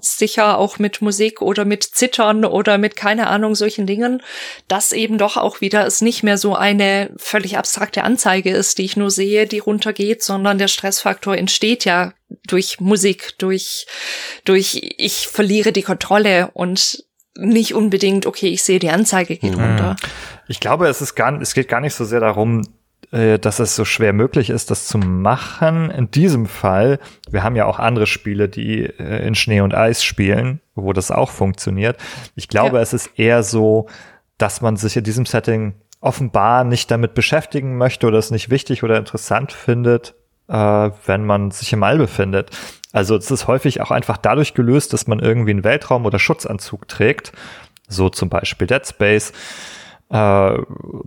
sicher 0.00 0.58
auch 0.58 0.78
mit 0.78 1.02
Musik 1.02 1.42
oder 1.42 1.64
mit 1.64 1.82
Zittern 1.82 2.44
oder 2.44 2.78
mit 2.78 2.96
keine 2.96 3.26
Ahnung 3.26 3.54
solchen 3.54 3.86
Dingen, 3.86 4.22
dass 4.68 4.92
eben 4.92 5.18
doch 5.18 5.36
auch 5.36 5.60
wieder 5.60 5.86
es 5.86 6.00
nicht 6.00 6.22
mehr 6.22 6.38
so 6.38 6.54
eine 6.54 7.10
völlig 7.16 7.58
abstrakte 7.58 8.04
Anzeige 8.04 8.50
ist, 8.50 8.78
die 8.78 8.84
ich 8.84 8.96
nur 8.96 9.10
sehe, 9.10 9.46
die 9.46 9.58
runtergeht, 9.58 10.22
sondern 10.22 10.58
der 10.58 10.68
Stressfaktor 10.68 11.36
entsteht 11.36 11.84
ja 11.84 12.12
durch 12.46 12.80
Musik, 12.80 13.34
durch, 13.38 13.86
durch 14.44 14.94
ich 14.96 15.28
verliere 15.28 15.72
die 15.72 15.82
Kontrolle 15.82 16.50
und 16.54 17.04
nicht 17.34 17.74
unbedingt, 17.74 18.26
okay, 18.26 18.48
ich 18.48 18.62
sehe 18.62 18.78
die 18.78 18.90
Anzeige 18.90 19.36
geht 19.36 19.56
mhm. 19.56 19.64
runter. 19.64 19.96
Ich 20.48 20.60
glaube, 20.60 20.88
es 20.88 21.00
ist 21.00 21.14
gar, 21.14 21.40
es 21.40 21.54
geht 21.54 21.68
gar 21.68 21.80
nicht 21.80 21.94
so 21.94 22.04
sehr 22.04 22.20
darum, 22.20 22.66
dass 23.38 23.58
es 23.58 23.76
so 23.76 23.84
schwer 23.84 24.12
möglich 24.12 24.48
ist, 24.48 24.70
das 24.70 24.86
zu 24.86 24.96
machen. 24.96 25.90
In 25.90 26.10
diesem 26.10 26.46
Fall, 26.46 26.98
wir 27.30 27.42
haben 27.42 27.56
ja 27.56 27.66
auch 27.66 27.78
andere 27.78 28.06
Spiele, 28.06 28.48
die 28.48 28.84
äh, 28.84 29.26
in 29.26 29.34
Schnee 29.34 29.60
und 29.60 29.74
Eis 29.74 30.02
spielen, 30.02 30.60
wo 30.74 30.92
das 30.92 31.10
auch 31.10 31.30
funktioniert. 31.30 31.98
Ich 32.36 32.48
glaube, 32.48 32.76
ja. 32.76 32.82
es 32.82 32.94
ist 32.94 33.18
eher 33.18 33.42
so, 33.42 33.86
dass 34.38 34.62
man 34.62 34.76
sich 34.76 34.96
in 34.96 35.04
diesem 35.04 35.26
Setting 35.26 35.74
offenbar 36.00 36.64
nicht 36.64 36.90
damit 36.90 37.14
beschäftigen 37.14 37.76
möchte 37.76 38.06
oder 38.06 38.18
es 38.18 38.30
nicht 38.30 38.50
wichtig 38.50 38.82
oder 38.82 38.96
interessant 38.96 39.52
findet, 39.52 40.14
äh, 40.48 40.54
wenn 41.06 41.24
man 41.24 41.50
sich 41.50 41.72
im 41.72 41.82
All 41.82 41.98
befindet. 41.98 42.50
Also 42.92 43.16
es 43.16 43.30
ist 43.30 43.46
häufig 43.46 43.80
auch 43.80 43.90
einfach 43.90 44.16
dadurch 44.16 44.54
gelöst, 44.54 44.92
dass 44.92 45.06
man 45.06 45.20
irgendwie 45.20 45.52
einen 45.52 45.64
Weltraum- 45.64 46.06
oder 46.06 46.18
Schutzanzug 46.18 46.88
trägt. 46.88 47.32
So 47.88 48.08
zum 48.08 48.28
Beispiel 48.28 48.66
Dead 48.66 48.86
Space. 48.86 49.32
Äh, 50.12 50.58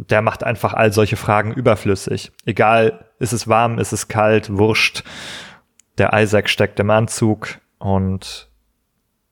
der 0.10 0.22
macht 0.24 0.44
einfach 0.44 0.74
all 0.74 0.92
solche 0.92 1.16
Fragen 1.16 1.54
überflüssig. 1.54 2.32
Egal, 2.46 3.06
ist 3.20 3.34
es 3.34 3.48
warm, 3.48 3.78
ist 3.78 3.92
es 3.92 4.08
kalt, 4.08 4.58
wurscht. 4.58 5.04
Der 6.00 6.12
Isaac 6.14 6.50
steckt 6.50 6.80
im 6.80 6.90
Anzug 6.90 7.60
und 7.78 8.50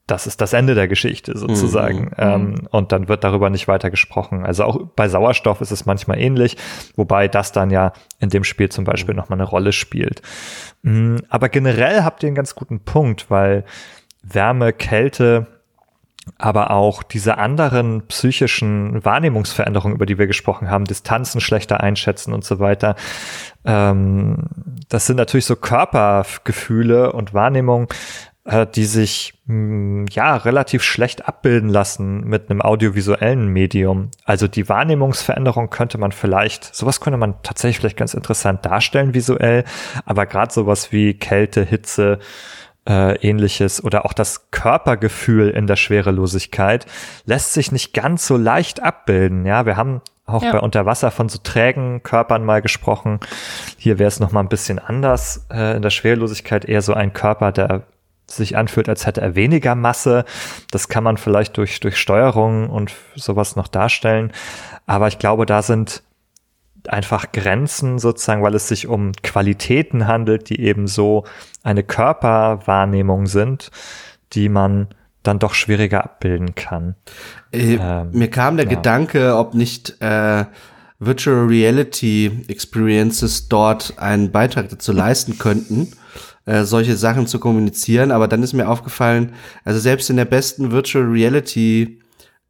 das 0.06 0.26
ist 0.26 0.40
das 0.40 0.52
Ende 0.52 0.74
der 0.74 0.86
Geschichte 0.86 1.36
sozusagen. 1.36 2.04
Mhm. 2.04 2.12
Ähm, 2.18 2.68
und 2.70 2.92
dann 2.92 3.08
wird 3.08 3.24
darüber 3.24 3.50
nicht 3.50 3.66
weiter 3.68 3.90
gesprochen. 3.90 4.44
Also 4.44 4.64
auch 4.64 4.86
bei 4.94 5.08
Sauerstoff 5.08 5.60
ist 5.60 5.70
es 5.70 5.86
manchmal 5.86 6.20
ähnlich, 6.20 6.56
wobei 6.94 7.26
das 7.26 7.52
dann 7.52 7.70
ja 7.70 7.94
in 8.20 8.28
dem 8.28 8.44
Spiel 8.44 8.68
zum 8.68 8.84
Beispiel 8.84 9.14
mhm. 9.14 9.20
nochmal 9.20 9.38
eine 9.38 9.48
Rolle 9.48 9.72
spielt. 9.72 10.22
Mhm, 10.82 11.22
aber 11.28 11.48
generell 11.48 12.04
habt 12.04 12.22
ihr 12.22 12.28
einen 12.28 12.36
ganz 12.36 12.54
guten 12.54 12.80
Punkt, 12.80 13.30
weil 13.30 13.64
Wärme, 14.22 14.72
Kälte, 14.72 15.46
aber 16.38 16.70
auch 16.70 17.02
diese 17.02 17.38
anderen 17.38 18.06
psychischen 18.06 19.04
Wahrnehmungsveränderungen, 19.04 19.96
über 19.96 20.06
die 20.06 20.18
wir 20.18 20.26
gesprochen 20.26 20.70
haben, 20.70 20.84
Distanzen 20.84 21.40
schlechter 21.40 21.80
einschätzen 21.80 22.32
und 22.32 22.44
so 22.44 22.58
weiter, 22.58 22.96
ähm, 23.64 24.38
das 24.88 25.06
sind 25.06 25.16
natürlich 25.16 25.46
so 25.46 25.56
Körpergefühle 25.56 27.12
und 27.12 27.34
Wahrnehmungen, 27.34 27.88
äh, 28.44 28.66
die 28.66 28.84
sich 28.84 29.40
mh, 29.46 29.54
hm, 29.54 30.06
ja 30.10 30.36
relativ 30.36 30.82
schlecht 30.82 31.26
abbilden 31.26 31.70
lassen 31.70 32.24
mit 32.24 32.50
einem 32.50 32.60
audiovisuellen 32.60 33.48
Medium. 33.48 34.10
Also 34.24 34.48
die 34.48 34.68
Wahrnehmungsveränderung 34.68 35.70
könnte 35.70 35.96
man 35.98 36.12
vielleicht, 36.12 36.74
sowas 36.74 37.00
könnte 37.00 37.16
man 37.16 37.42
tatsächlich 37.42 37.78
vielleicht 37.78 37.96
ganz 37.96 38.12
interessant 38.12 38.64
darstellen 38.66 39.14
visuell, 39.14 39.64
aber 40.04 40.26
gerade 40.26 40.52
sowas 40.52 40.92
wie 40.92 41.14
Kälte, 41.14 41.64
Hitze, 41.64 42.18
äh, 42.88 43.16
ähnliches 43.26 43.82
oder 43.82 44.04
auch 44.04 44.12
das 44.12 44.50
Körpergefühl 44.50 45.50
in 45.50 45.66
der 45.66 45.76
Schwerelosigkeit 45.76 46.86
lässt 47.24 47.52
sich 47.52 47.72
nicht 47.72 47.94
ganz 47.94 48.26
so 48.26 48.36
leicht 48.36 48.82
abbilden. 48.82 49.46
Ja, 49.46 49.66
wir 49.66 49.76
haben 49.76 50.00
auch 50.26 50.42
ja. 50.42 50.52
bei 50.52 50.60
Unterwasser 50.60 51.10
von 51.10 51.28
so 51.28 51.38
trägen 51.42 52.02
Körpern 52.02 52.44
mal 52.44 52.62
gesprochen. 52.62 53.20
Hier 53.76 53.98
wäre 53.98 54.08
es 54.08 54.20
noch 54.20 54.32
mal 54.32 54.40
ein 54.40 54.48
bisschen 54.48 54.78
anders. 54.78 55.46
Äh, 55.50 55.76
in 55.76 55.82
der 55.82 55.90
Schwerelosigkeit 55.90 56.64
eher 56.64 56.82
so 56.82 56.94
ein 56.94 57.12
Körper, 57.12 57.52
der 57.52 57.82
sich 58.26 58.56
anfühlt, 58.56 58.88
als 58.88 59.06
hätte 59.06 59.20
er 59.20 59.34
weniger 59.34 59.74
Masse. 59.74 60.24
Das 60.70 60.88
kann 60.88 61.04
man 61.04 61.18
vielleicht 61.18 61.56
durch, 61.58 61.80
durch 61.80 61.98
Steuerung 61.98 62.70
und 62.70 62.94
sowas 63.14 63.54
noch 63.56 63.68
darstellen. 63.68 64.32
Aber 64.86 65.08
ich 65.08 65.18
glaube, 65.18 65.44
da 65.44 65.60
sind 65.60 66.02
einfach 66.88 67.32
Grenzen 67.32 67.98
sozusagen, 67.98 68.42
weil 68.42 68.54
es 68.54 68.68
sich 68.68 68.86
um 68.86 69.12
Qualitäten 69.22 70.06
handelt, 70.06 70.48
die 70.50 70.60
eben 70.60 70.86
so 70.86 71.24
eine 71.64 71.82
Körperwahrnehmung 71.82 73.26
sind, 73.26 73.72
die 74.32 74.48
man 74.48 74.88
dann 75.24 75.40
doch 75.40 75.54
schwieriger 75.54 76.04
abbilden 76.04 76.54
kann. 76.54 76.94
Äh, 77.52 77.78
ähm, 77.80 78.10
mir 78.12 78.30
kam 78.30 78.56
der 78.56 78.66
ja. 78.66 78.76
Gedanke, 78.76 79.36
ob 79.36 79.54
nicht 79.54 80.00
äh, 80.00 80.44
Virtual 81.00 81.46
Reality 81.46 82.44
Experiences 82.46 83.48
dort 83.48 83.98
einen 83.98 84.30
Beitrag 84.30 84.68
dazu 84.68 84.92
leisten 84.92 85.38
könnten 85.38 85.92
äh, 86.46 86.64
solche 86.64 86.96
Sachen 86.96 87.26
zu 87.26 87.38
kommunizieren. 87.38 88.10
Aber 88.10 88.28
dann 88.28 88.42
ist 88.42 88.52
mir 88.52 88.68
aufgefallen, 88.68 89.32
also 89.64 89.80
selbst 89.80 90.10
in 90.10 90.16
der 90.16 90.24
besten 90.24 90.72
Virtual 90.72 91.04
Reality 91.04 92.00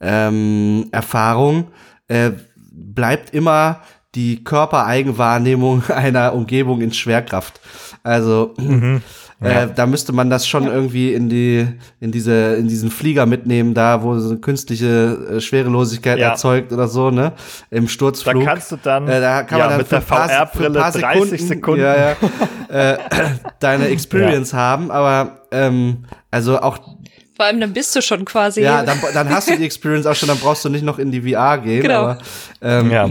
ähm, 0.01 0.89
Erfahrung 0.93 1.69
äh, 2.09 2.33
bleibt 2.73 3.33
immer 3.33 3.81
die 4.15 4.45
Körpereigenwahrnehmung 4.45 5.85
einer 5.89 6.35
Umgebung 6.35 6.81
in 6.81 6.93
Schwerkraft. 6.93 7.61
Also 8.03 8.55
mhm. 8.59 9.03
Äh, 9.41 9.69
da 9.75 9.87
müsste 9.87 10.13
man 10.13 10.31
das 10.31 10.47
schon 10.47 10.65
ja. 10.65 10.73
irgendwie 10.73 11.13
in 11.13 11.29
die 11.29 11.67
in 12.01 12.13
diese 12.13 12.55
in 12.55 12.69
diesen 12.69 12.91
Flieger 12.91 13.27
mitnehmen, 13.27 13.75
da 13.75 14.03
wo 14.03 14.19
so 14.19 14.31
eine 14.31 14.39
künstliche 14.39 15.37
äh, 15.37 15.41
Schwerelosigkeit 15.41 16.19
ja. 16.19 16.31
erzeugt 16.31 16.73
oder 16.73 16.89
so, 16.89 17.11
ne? 17.11 17.33
Im 17.71 17.89
Sturzflug. 17.89 18.43
Da 18.43 18.51
kannst 18.53 18.73
du 18.73 18.77
dann 18.77 19.07
äh, 19.07 19.21
da 19.21 19.43
kann 19.43 19.59
man 19.59 19.69
dann 19.71 19.79
mit 19.79 19.93
der 19.93 20.01
VR-Brille 20.01 20.79
30 20.79 21.03
Sekunden, 21.03 21.47
Sekunden 21.47 21.83
ja, 21.83 21.97
ja, 21.97 22.17
äh, 22.93 22.99
deine 23.61 23.89
Experience 23.89 24.55
haben, 24.55 24.91
aber 24.91 25.41
ähm, 25.51 26.05
also 26.31 26.61
auch 26.61 26.79
vor 27.37 27.47
allem, 27.47 27.61
dann 27.61 27.73
bist 27.73 27.95
du 27.97 28.01
schon 28.01 28.25
quasi. 28.25 28.63
Ja, 28.63 28.85
dann, 28.85 28.99
dann 29.13 29.29
hast 29.29 29.51
du 29.51 29.57
die 29.57 29.65
Experience 29.67 30.07
auch 30.07 30.15
schon, 30.15 30.29
dann 30.29 30.39
brauchst 30.39 30.65
du 30.65 30.69
nicht 30.69 30.85
noch 30.85 31.01
in 31.01 31.11
die 31.11 31.21
VR 31.33 31.59
gehen. 31.59 31.83
Genau. 31.83 32.03
Aber, 32.03 32.19
ähm, 32.63 32.91
ja. 32.93 33.09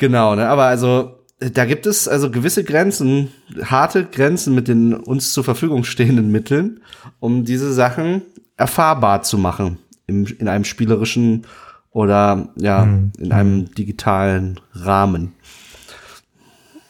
Genau, 0.00 0.34
ne? 0.34 0.48
Aber 0.48 0.64
also 0.64 1.18
da 1.38 1.66
gibt 1.66 1.86
es 1.86 2.08
also 2.08 2.30
gewisse 2.30 2.64
Grenzen, 2.64 3.32
harte 3.62 4.06
Grenzen 4.06 4.54
mit 4.54 4.66
den 4.66 4.94
uns 4.94 5.34
zur 5.34 5.44
Verfügung 5.44 5.84
stehenden 5.84 6.32
Mitteln, 6.32 6.80
um 7.18 7.44
diese 7.44 7.70
Sachen 7.74 8.22
erfahrbar 8.56 9.22
zu 9.22 9.36
machen 9.36 9.76
im, 10.06 10.24
in 10.38 10.48
einem 10.48 10.64
spielerischen 10.64 11.46
oder 11.90 12.48
ja, 12.56 12.86
mhm. 12.86 13.12
in 13.18 13.32
einem 13.32 13.74
digitalen 13.74 14.58
Rahmen. 14.72 15.34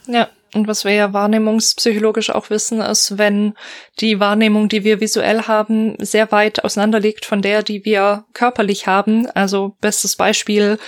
Ja, 0.07 0.29
und 0.55 0.69
was 0.69 0.85
wir 0.85 0.93
ja 0.93 1.13
wahrnehmungspsychologisch 1.13 2.31
auch 2.31 2.49
wissen, 2.49 2.81
ist, 2.81 3.19
wenn 3.19 3.55
die 3.99 4.21
Wahrnehmung, 4.21 4.69
die 4.69 4.85
wir 4.85 5.01
visuell 5.01 5.43
haben, 5.43 5.97
sehr 5.99 6.31
weit 6.31 6.65
auseinander 6.65 7.01
liegt 7.01 7.25
von 7.25 7.43
der, 7.43 7.65
die 7.65 7.85
wir 7.85 8.25
körperlich 8.35 8.87
haben. 8.87 9.29
Also 9.31 9.75
bestes 9.81 10.15
Beispiel 10.15 10.79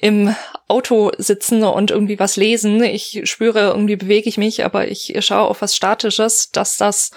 im 0.00 0.34
Auto 0.68 1.12
sitzen 1.18 1.62
und 1.62 1.90
irgendwie 1.90 2.18
was 2.18 2.36
lesen. 2.36 2.82
Ich 2.82 3.22
spüre, 3.24 3.68
irgendwie 3.68 3.96
bewege 3.96 4.28
ich 4.28 4.36
mich, 4.36 4.64
aber 4.64 4.88
ich 4.88 5.14
schaue 5.20 5.48
auf 5.48 5.62
was 5.62 5.76
Statisches, 5.76 6.50
dass 6.50 6.76
das 6.76 7.10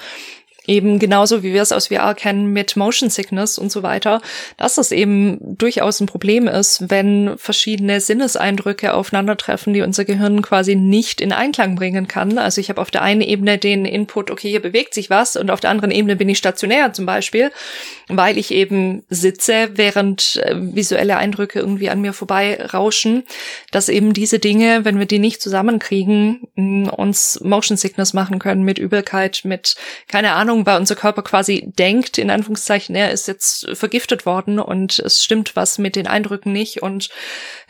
eben 0.69 0.99
genauso 0.99 1.43
wie 1.43 1.53
wir 1.53 1.63
es 1.63 1.71
aus 1.71 1.87
VR 1.87 2.13
kennen 2.13 2.53
mit 2.53 2.77
Motion 2.77 3.09
Sickness 3.09 3.57
und 3.57 3.71
so 3.71 3.83
weiter, 3.83 4.21
dass 4.55 4.77
es 4.77 4.91
eben 4.91 5.57
durchaus 5.57 5.99
ein 5.99 6.05
Problem 6.05 6.47
ist, 6.47 6.89
wenn 6.89 7.37
verschiedene 7.37 7.99
Sinneseindrücke 7.99 8.93
aufeinandertreffen, 8.93 9.73
die 9.73 9.81
unser 9.81 10.05
Gehirn 10.05 10.41
quasi 10.41 10.75
nicht 10.75 11.19
in 11.19 11.33
Einklang 11.33 11.75
bringen 11.75 12.07
kann. 12.07 12.37
Also 12.37 12.61
ich 12.61 12.69
habe 12.69 12.79
auf 12.79 12.91
der 12.91 13.01
einen 13.01 13.21
Ebene 13.21 13.57
den 13.57 13.85
Input, 13.85 14.31
okay, 14.31 14.49
hier 14.49 14.61
bewegt 14.61 14.93
sich 14.93 15.09
was 15.09 15.35
und 15.35 15.49
auf 15.49 15.59
der 15.59 15.71
anderen 15.71 15.91
Ebene 15.91 16.15
bin 16.15 16.29
ich 16.29 16.37
stationär 16.37 16.93
zum 16.93 17.05
Beispiel, 17.05 17.51
weil 18.07 18.37
ich 18.37 18.51
eben 18.51 19.03
sitze, 19.09 19.71
während 19.73 20.39
äh, 20.43 20.55
visuelle 20.55 21.17
Eindrücke 21.17 21.59
irgendwie 21.59 21.89
an 21.89 22.01
mir 22.01 22.13
vorbei 22.13 22.63
rauschen, 22.73 23.23
dass 23.71 23.89
eben 23.89 24.13
diese 24.13 24.37
Dinge, 24.37 24.85
wenn 24.85 24.99
wir 24.99 25.07
die 25.07 25.19
nicht 25.19 25.41
zusammenkriegen, 25.41 26.41
uns 26.95 27.39
Motion 27.43 27.77
Sickness 27.77 28.13
machen 28.13 28.37
können 28.37 28.63
mit 28.63 28.77
Übelkeit, 28.77 29.41
mit 29.43 29.75
keine 30.07 30.33
Ahnung, 30.33 30.58
Ahnung, 30.59 30.65
weil 30.65 30.79
unser 30.79 30.95
Körper 30.95 31.21
quasi 31.21 31.71
denkt, 31.77 32.17
in 32.17 32.29
Anführungszeichen, 32.29 32.95
er 32.95 33.11
ist 33.11 33.27
jetzt 33.27 33.67
vergiftet 33.73 34.25
worden 34.25 34.59
und 34.59 34.99
es 34.99 35.23
stimmt 35.23 35.55
was 35.55 35.77
mit 35.77 35.95
den 35.95 36.07
Eindrücken 36.07 36.51
nicht 36.51 36.81
und 36.81 37.09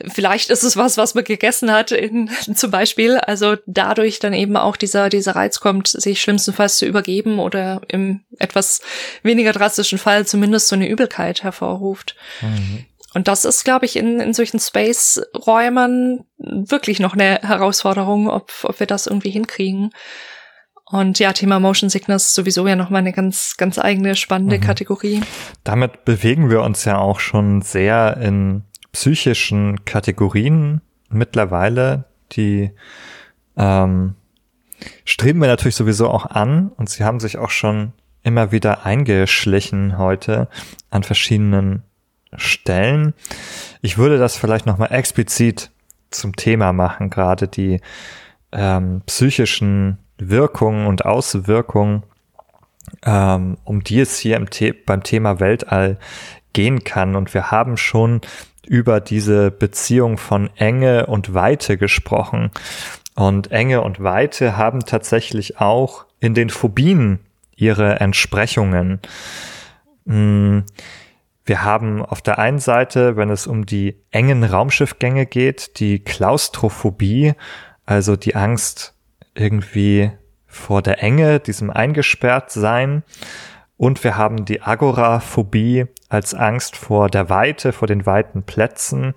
vielleicht 0.07 0.49
ist 0.49 0.63
es 0.63 0.77
was, 0.77 0.97
was 0.97 1.15
man 1.15 1.23
gegessen 1.23 1.71
hat, 1.71 1.91
in, 1.91 2.29
zum 2.55 2.71
Beispiel. 2.71 3.17
Also 3.17 3.55
dadurch 3.65 4.19
dann 4.19 4.33
eben 4.33 4.57
auch 4.57 4.77
dieser, 4.77 5.09
dieser 5.09 5.35
Reiz 5.35 5.59
kommt, 5.59 5.87
sich 5.87 6.21
schlimmstenfalls 6.21 6.77
zu 6.77 6.85
übergeben 6.85 7.39
oder 7.39 7.81
im 7.87 8.21
etwas 8.37 8.81
weniger 9.23 9.51
drastischen 9.51 9.97
Fall 9.97 10.25
zumindest 10.25 10.67
so 10.67 10.75
eine 10.75 10.89
Übelkeit 10.89 11.43
hervorruft. 11.43 12.15
Mhm. 12.41 12.85
Und 13.15 13.27
das 13.27 13.43
ist, 13.43 13.63
glaube 13.63 13.85
ich, 13.85 13.95
in, 13.95 14.19
in 14.19 14.35
solchen 14.35 14.59
Space-Räumen 14.59 16.25
wirklich 16.37 16.99
noch 16.99 17.13
eine 17.13 17.39
Herausforderung, 17.41 18.29
ob, 18.29 18.51
ob 18.63 18.79
wir 18.79 18.85
das 18.85 19.07
irgendwie 19.07 19.31
hinkriegen. 19.31 19.91
Und 20.91 21.19
ja, 21.19 21.33
Thema 21.33 21.59
Motion 21.59 21.89
Sickness 21.89 22.33
sowieso 22.33 22.67
ja 22.67 22.75
nochmal 22.75 23.01
eine 23.01 23.13
ganz, 23.13 23.55
ganz 23.57 23.77
eigene 23.77 24.15
spannende 24.15 24.57
mhm. 24.57 24.61
Kategorie. 24.61 25.21
Damit 25.63 26.03
bewegen 26.03 26.49
wir 26.49 26.61
uns 26.61 26.83
ja 26.85 26.97
auch 26.97 27.19
schon 27.19 27.61
sehr 27.61 28.17
in 28.17 28.63
psychischen 28.91 29.85
Kategorien 29.85 30.81
mittlerweile, 31.09 32.05
die 32.31 32.71
ähm, 33.55 34.15
streben 35.05 35.41
wir 35.41 35.47
natürlich 35.47 35.75
sowieso 35.75 36.09
auch 36.09 36.25
an 36.25 36.69
und 36.69 36.89
sie 36.89 37.03
haben 37.03 37.19
sich 37.19 37.37
auch 37.37 37.51
schon 37.51 37.93
immer 38.23 38.51
wieder 38.51 38.85
eingeschlichen 38.85 39.97
heute 39.97 40.47
an 40.89 41.03
verschiedenen 41.03 41.83
Stellen. 42.35 43.13
Ich 43.81 43.97
würde 43.97 44.17
das 44.17 44.37
vielleicht 44.37 44.65
nochmal 44.65 44.91
explizit 44.91 45.71
zum 46.09 46.35
Thema 46.35 46.73
machen, 46.73 47.09
gerade 47.09 47.47
die 47.47 47.79
ähm, 48.51 49.03
psychischen 49.05 49.99
Wirkungen 50.19 50.87
und 50.87 51.05
Auswirkungen 51.05 52.03
ähm, 53.05 53.57
um 53.63 53.83
die 53.83 53.99
es 53.99 54.17
hier 54.17 54.37
im 54.37 54.47
The 54.51 54.73
beim 54.73 55.03
Thema 55.03 55.39
Weltall 55.39 55.97
gehen 56.53 56.83
kann. 56.83 57.15
Und 57.15 57.33
wir 57.33 57.51
haben 57.51 57.77
schon 57.77 58.21
über 58.67 58.99
diese 58.99 59.51
Beziehung 59.51 60.17
von 60.17 60.49
Enge 60.55 61.05
und 61.07 61.33
Weite 61.33 61.77
gesprochen. 61.77 62.51
Und 63.15 63.51
Enge 63.51 63.81
und 63.81 64.01
Weite 64.01 64.57
haben 64.57 64.81
tatsächlich 64.85 65.59
auch 65.59 66.05
in 66.19 66.33
den 66.33 66.49
Phobien 66.49 67.19
ihre 67.55 67.99
Entsprechungen. 67.99 68.99
Hm, 70.05 70.63
wir 71.45 71.63
haben 71.63 72.05
auf 72.05 72.21
der 72.21 72.37
einen 72.37 72.59
Seite, 72.59 73.15
wenn 73.17 73.29
es 73.29 73.47
um 73.47 73.65
die 73.65 73.97
engen 74.11 74.43
Raumschiffgänge 74.43 75.25
geht, 75.25 75.79
die 75.79 75.99
Klaustrophobie, 75.99 77.33
also 77.85 78.15
die 78.15 78.35
Angst 78.35 78.93
irgendwie 79.39 80.11
vor 80.45 80.81
der 80.81 81.01
Enge, 81.01 81.39
diesem 81.39 81.69
Eingesperrtsein. 81.69 83.03
Und 83.77 84.03
wir 84.03 84.17
haben 84.17 84.45
die 84.45 84.61
Agoraphobie 84.61 85.85
als 86.09 86.33
Angst 86.33 86.75
vor 86.75 87.09
der 87.09 87.29
Weite, 87.29 87.71
vor 87.71 87.87
den 87.87 88.05
weiten 88.05 88.43
Plätzen. 88.43 89.13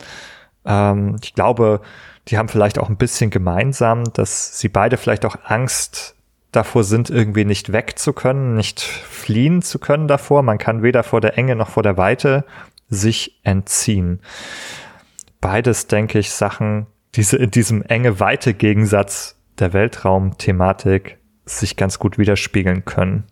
Ähm, 0.65 1.17
ich 1.23 1.35
glaube, 1.35 1.81
die 2.29 2.39
haben 2.39 2.49
vielleicht 2.49 2.79
auch 2.79 2.89
ein 2.89 2.97
bisschen 2.97 3.31
gemeinsam, 3.31 4.05
dass 4.13 4.59
sie 4.61 4.69
beide 4.69 4.97
vielleicht 4.97 5.25
auch 5.25 5.37
Angst 5.45 6.15
davor 6.53 6.85
sind, 6.85 7.11
irgendwie 7.11 7.45
nicht 7.45 7.73
weg 7.73 7.99
zu 7.99 8.13
können, 8.13 8.55
nicht 8.55 8.81
fliehen 8.81 9.63
zu 9.63 9.79
können 9.79 10.07
davor. 10.07 10.43
Man 10.43 10.59
kann 10.59 10.83
weder 10.83 11.03
vor 11.03 11.21
der 11.21 11.37
Enge 11.39 11.57
noch 11.57 11.71
vor 11.71 11.83
der 11.83 11.97
Weite 11.97 12.45
sich 12.89 13.41
entziehen. 13.43 14.21
Beides, 15.41 15.89
denke 15.89 16.19
ich, 16.19 16.31
Sachen, 16.31 16.87
diese 17.15 17.37
in 17.39 17.51
diesem 17.51 17.83
enge 17.83 18.21
Weite 18.21 18.55
Gegensatz 18.55 19.42
der 19.59 19.73
Weltraumthematik 19.73 21.19
sich 21.45 21.77
ganz 21.77 21.99
gut 21.99 22.19
widerspiegeln 22.19 22.85
können. 22.85 23.25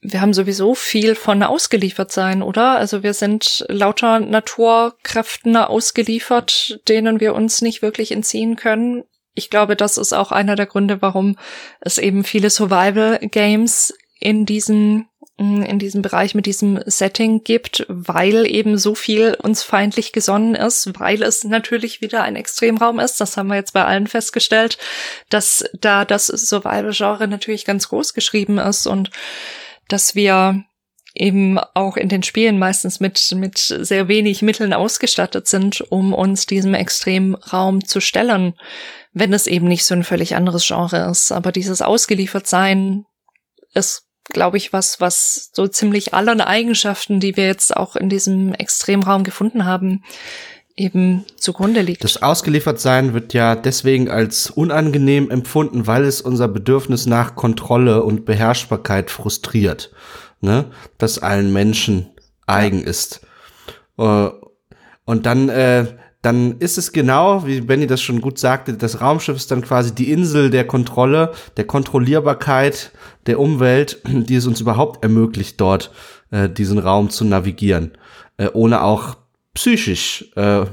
Wir 0.00 0.20
haben 0.20 0.34
sowieso 0.34 0.74
viel 0.74 1.14
von 1.14 1.42
ausgeliefert 1.42 2.12
sein, 2.12 2.42
oder? 2.42 2.76
Also 2.76 3.02
wir 3.02 3.14
sind 3.14 3.64
lauter 3.68 4.20
Naturkräften 4.20 5.56
ausgeliefert, 5.56 6.80
denen 6.88 7.20
wir 7.20 7.34
uns 7.34 7.62
nicht 7.62 7.80
wirklich 7.80 8.12
entziehen 8.12 8.56
können. 8.56 9.04
Ich 9.32 9.48
glaube, 9.48 9.76
das 9.76 9.96
ist 9.96 10.12
auch 10.12 10.30
einer 10.30 10.56
der 10.56 10.66
Gründe, 10.66 11.00
warum 11.00 11.36
es 11.80 11.96
eben 11.96 12.22
viele 12.22 12.50
Survival 12.50 13.18
Games 13.30 13.94
in 14.20 14.44
diesem 14.44 15.06
in 15.36 15.80
diesem 15.80 16.00
Bereich 16.00 16.36
mit 16.36 16.46
diesem 16.46 16.80
Setting 16.86 17.42
gibt, 17.42 17.84
weil 17.88 18.46
eben 18.46 18.78
so 18.78 18.94
viel 18.94 19.36
uns 19.42 19.64
feindlich 19.64 20.12
gesonnen 20.12 20.54
ist, 20.54 20.98
weil 21.00 21.24
es 21.24 21.42
natürlich 21.42 22.00
wieder 22.00 22.22
ein 22.22 22.36
Extremraum 22.36 23.00
ist. 23.00 23.20
Das 23.20 23.36
haben 23.36 23.48
wir 23.48 23.56
jetzt 23.56 23.72
bei 23.72 23.84
allen 23.84 24.06
festgestellt, 24.06 24.78
dass 25.30 25.64
da 25.72 26.04
das 26.04 26.26
Survival-Genre 26.28 27.26
natürlich 27.26 27.64
ganz 27.64 27.88
groß 27.88 28.14
geschrieben 28.14 28.58
ist 28.58 28.86
und 28.86 29.10
dass 29.88 30.14
wir 30.14 30.64
eben 31.14 31.58
auch 31.58 31.96
in 31.96 32.08
den 32.08 32.22
Spielen 32.22 32.58
meistens 32.58 33.00
mit, 33.00 33.32
mit 33.34 33.58
sehr 33.58 34.06
wenig 34.06 34.42
Mitteln 34.42 34.72
ausgestattet 34.72 35.48
sind, 35.48 35.80
um 35.80 36.12
uns 36.12 36.46
diesem 36.46 36.74
Extremraum 36.74 37.84
zu 37.84 38.00
stellen, 38.00 38.54
wenn 39.12 39.32
es 39.32 39.48
eben 39.48 39.66
nicht 39.66 39.84
so 39.84 39.94
ein 39.94 40.04
völlig 40.04 40.36
anderes 40.36 40.66
Genre 40.66 41.10
ist. 41.10 41.32
Aber 41.32 41.50
dieses 41.50 41.82
Ausgeliefertsein 41.82 43.04
ist 43.74 44.04
glaube 44.30 44.56
ich, 44.56 44.72
was, 44.72 45.00
was 45.00 45.50
so 45.52 45.66
ziemlich 45.66 46.14
allen 46.14 46.40
Eigenschaften, 46.40 47.20
die 47.20 47.36
wir 47.36 47.46
jetzt 47.46 47.76
auch 47.76 47.96
in 47.96 48.08
diesem 48.08 48.54
Extremraum 48.54 49.24
gefunden 49.24 49.64
haben, 49.64 50.02
eben 50.76 51.24
zugrunde 51.36 51.82
liegt. 51.82 52.02
Das 52.02 52.22
Ausgeliefertsein 52.22 53.14
wird 53.14 53.32
ja 53.32 53.54
deswegen 53.54 54.10
als 54.10 54.50
unangenehm 54.50 55.30
empfunden, 55.30 55.86
weil 55.86 56.04
es 56.04 56.20
unser 56.20 56.48
Bedürfnis 56.48 57.06
nach 57.06 57.36
Kontrolle 57.36 58.02
und 58.02 58.24
Beherrschbarkeit 58.24 59.10
frustriert, 59.10 59.92
ne? 60.40 60.66
Das 60.98 61.20
allen 61.20 61.52
Menschen 61.52 62.10
eigen 62.46 62.82
ist. 62.82 63.20
Äh, 63.98 64.28
und 65.04 65.26
dann 65.26 65.48
äh, 65.48 65.86
dann 66.24 66.58
ist 66.58 66.78
es 66.78 66.92
genau, 66.92 67.46
wie 67.46 67.60
Benny 67.60 67.86
das 67.86 68.00
schon 68.00 68.22
gut 68.22 68.38
sagte, 68.38 68.72
das 68.72 69.02
Raumschiff 69.02 69.36
ist 69.36 69.50
dann 69.50 69.60
quasi 69.60 69.94
die 69.94 70.10
Insel 70.10 70.48
der 70.48 70.66
Kontrolle, 70.66 71.32
der 71.58 71.66
Kontrollierbarkeit 71.66 72.92
der 73.26 73.38
Umwelt, 73.38 74.00
die 74.06 74.36
es 74.36 74.46
uns 74.46 74.60
überhaupt 74.60 75.04
ermöglicht, 75.04 75.60
dort 75.60 75.90
äh, 76.30 76.48
diesen 76.48 76.78
Raum 76.78 77.10
zu 77.10 77.26
navigieren, 77.26 77.92
äh, 78.38 78.48
ohne 78.54 78.82
auch 78.82 79.16
psychisch 79.52 80.32
äh, 80.34 80.64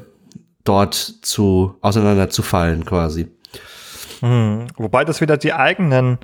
dort 0.64 0.94
zu 0.96 1.76
auseinanderzufallen 1.82 2.86
quasi. 2.86 3.28
Hm, 4.22 4.68
wobei 4.78 5.04
das 5.04 5.20
wieder 5.20 5.36
die 5.36 5.52
eigenen 5.52 6.18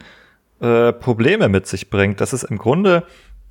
äh, 0.62 0.94
Probleme 0.94 1.50
mit 1.50 1.68
sich 1.68 1.90
bringt. 1.90 2.22
Das 2.22 2.32
ist 2.32 2.44
im 2.44 2.58
Grunde 2.58 3.04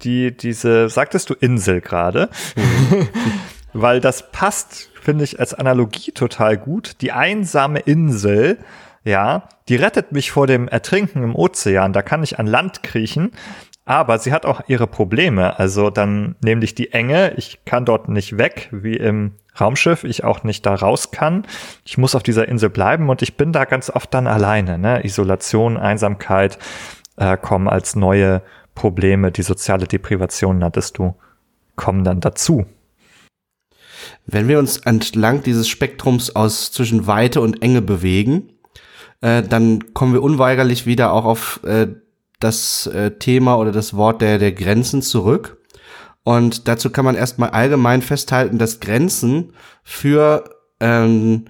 die 0.02 0.36
diese 0.36 0.88
sagtest 0.88 1.30
du 1.30 1.34
Insel 1.34 1.80
gerade, 1.80 2.28
mhm. 2.54 3.08
weil 3.82 4.00
das 4.00 4.30
passt 4.32 4.90
finde 5.06 5.22
ich 5.22 5.38
als 5.38 5.54
Analogie 5.54 6.10
total 6.10 6.56
gut. 6.56 7.00
Die 7.00 7.12
einsame 7.12 7.78
Insel, 7.78 8.58
ja, 9.04 9.48
die 9.68 9.76
rettet 9.76 10.10
mich 10.10 10.32
vor 10.32 10.48
dem 10.48 10.66
Ertrinken 10.66 11.22
im 11.22 11.36
Ozean. 11.36 11.92
Da 11.92 12.02
kann 12.02 12.24
ich 12.24 12.40
an 12.40 12.48
Land 12.48 12.82
kriechen. 12.82 13.30
Aber 13.84 14.18
sie 14.18 14.32
hat 14.32 14.44
auch 14.44 14.62
ihre 14.66 14.88
Probleme. 14.88 15.60
Also 15.60 15.90
dann 15.90 16.34
nämlich 16.42 16.74
die 16.74 16.92
Enge. 16.92 17.34
Ich 17.36 17.64
kann 17.64 17.84
dort 17.84 18.08
nicht 18.08 18.36
weg, 18.36 18.68
wie 18.72 18.96
im 18.96 19.34
Raumschiff. 19.60 20.02
Ich 20.02 20.24
auch 20.24 20.42
nicht 20.42 20.66
da 20.66 20.74
raus 20.74 21.12
kann. 21.12 21.46
Ich 21.84 21.96
muss 21.96 22.16
auf 22.16 22.24
dieser 22.24 22.48
Insel 22.48 22.68
bleiben 22.68 23.08
und 23.08 23.22
ich 23.22 23.36
bin 23.36 23.52
da 23.52 23.64
ganz 23.64 23.90
oft 23.90 24.12
dann 24.12 24.26
alleine. 24.26 24.76
Ne? 24.76 25.04
Isolation, 25.04 25.76
Einsamkeit 25.76 26.58
äh, 27.16 27.36
kommen 27.36 27.68
als 27.68 27.94
neue 27.94 28.42
Probleme. 28.74 29.30
Die 29.30 29.42
soziale 29.42 29.86
Deprivation 29.86 30.64
hattest 30.64 30.98
du, 30.98 31.14
kommen 31.76 32.02
dann 32.02 32.18
dazu. 32.18 32.66
Wenn 34.26 34.48
wir 34.48 34.58
uns 34.58 34.78
entlang 34.78 35.42
dieses 35.42 35.68
Spektrums 35.68 36.34
aus 36.34 36.72
zwischen 36.72 37.06
Weite 37.06 37.40
und 37.40 37.62
Enge 37.62 37.82
bewegen, 37.82 38.50
äh, 39.20 39.42
dann 39.42 39.94
kommen 39.94 40.12
wir 40.12 40.22
unweigerlich 40.22 40.86
wieder 40.86 41.12
auch 41.12 41.24
auf 41.24 41.60
äh, 41.64 41.88
das 42.40 42.86
äh, 42.86 43.12
Thema 43.12 43.56
oder 43.56 43.72
das 43.72 43.94
Wort 43.94 44.20
der, 44.20 44.38
der 44.38 44.52
Grenzen 44.52 45.02
zurück. 45.02 45.58
Und 46.22 46.68
dazu 46.68 46.90
kann 46.90 47.04
man 47.04 47.14
erstmal 47.14 47.50
allgemein 47.50 48.02
festhalten, 48.02 48.58
dass 48.58 48.80
Grenzen 48.80 49.52
für 49.84 50.44
ähm, 50.80 51.44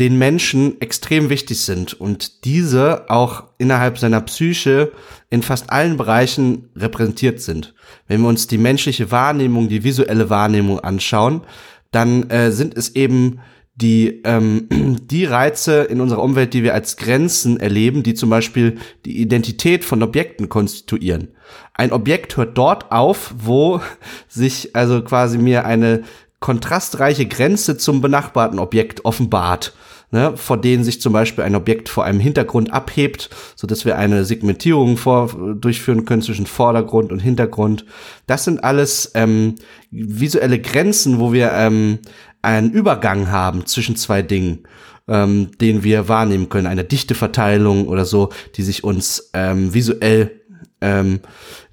den 0.00 0.16
Menschen 0.16 0.80
extrem 0.80 1.28
wichtig 1.28 1.60
sind 1.60 1.92
und 1.92 2.46
diese 2.46 3.10
auch 3.10 3.44
innerhalb 3.58 3.98
seiner 3.98 4.22
Psyche 4.22 4.92
in 5.28 5.42
fast 5.42 5.70
allen 5.70 5.98
Bereichen 5.98 6.70
repräsentiert 6.74 7.42
sind. 7.42 7.74
Wenn 8.08 8.22
wir 8.22 8.28
uns 8.28 8.46
die 8.46 8.56
menschliche 8.56 9.10
Wahrnehmung, 9.10 9.68
die 9.68 9.84
visuelle 9.84 10.30
Wahrnehmung 10.30 10.80
anschauen, 10.80 11.42
dann 11.90 12.30
äh, 12.30 12.50
sind 12.50 12.76
es 12.78 12.96
eben 12.96 13.40
die, 13.74 14.22
ähm, 14.24 14.68
die 15.02 15.26
Reize 15.26 15.82
in 15.82 16.00
unserer 16.00 16.22
Umwelt, 16.22 16.54
die 16.54 16.62
wir 16.62 16.72
als 16.72 16.96
Grenzen 16.96 17.60
erleben, 17.60 18.02
die 18.02 18.14
zum 18.14 18.30
Beispiel 18.30 18.78
die 19.04 19.20
Identität 19.20 19.84
von 19.84 20.02
Objekten 20.02 20.48
konstituieren. 20.48 21.28
Ein 21.74 21.92
Objekt 21.92 22.38
hört 22.38 22.56
dort 22.56 22.90
auf, 22.90 23.34
wo 23.36 23.82
sich 24.28 24.74
also 24.74 25.02
quasi 25.02 25.36
mir 25.36 25.66
eine 25.66 26.04
kontrastreiche 26.38 27.26
Grenze 27.26 27.76
zum 27.76 28.00
benachbarten 28.00 28.58
Objekt 28.58 29.04
offenbart 29.04 29.74
ne, 30.10 30.36
vor 30.36 30.56
denen 30.56 30.84
sich 30.84 31.00
zum 31.00 31.12
Beispiel 31.12 31.44
ein 31.44 31.54
Objekt 31.54 31.88
vor 31.88 32.04
einem 32.04 32.20
Hintergrund 32.20 32.72
abhebt, 32.72 33.30
so 33.56 33.66
dass 33.66 33.84
wir 33.84 33.96
eine 33.96 34.24
Segmentierung 34.24 34.96
vor, 34.96 35.28
durchführen 35.54 36.04
können 36.04 36.22
zwischen 36.22 36.46
Vordergrund 36.46 37.12
und 37.12 37.20
Hintergrund. 37.20 37.84
Das 38.26 38.44
sind 38.44 38.62
alles 38.64 39.12
ähm, 39.14 39.54
visuelle 39.90 40.58
Grenzen, 40.58 41.20
wo 41.20 41.32
wir 41.32 41.52
ähm, 41.52 41.98
einen 42.42 42.70
Übergang 42.70 43.30
haben 43.30 43.66
zwischen 43.66 43.96
zwei 43.96 44.22
Dingen, 44.22 44.64
ähm, 45.08 45.50
den 45.60 45.84
wir 45.84 46.08
wahrnehmen 46.08 46.48
können, 46.48 46.66
eine 46.66 46.84
Dichteverteilung 46.84 47.86
oder 47.86 48.04
so, 48.04 48.30
die 48.56 48.62
sich 48.62 48.84
uns 48.84 49.30
ähm, 49.34 49.74
visuell 49.74 50.40
ähm, 50.80 51.20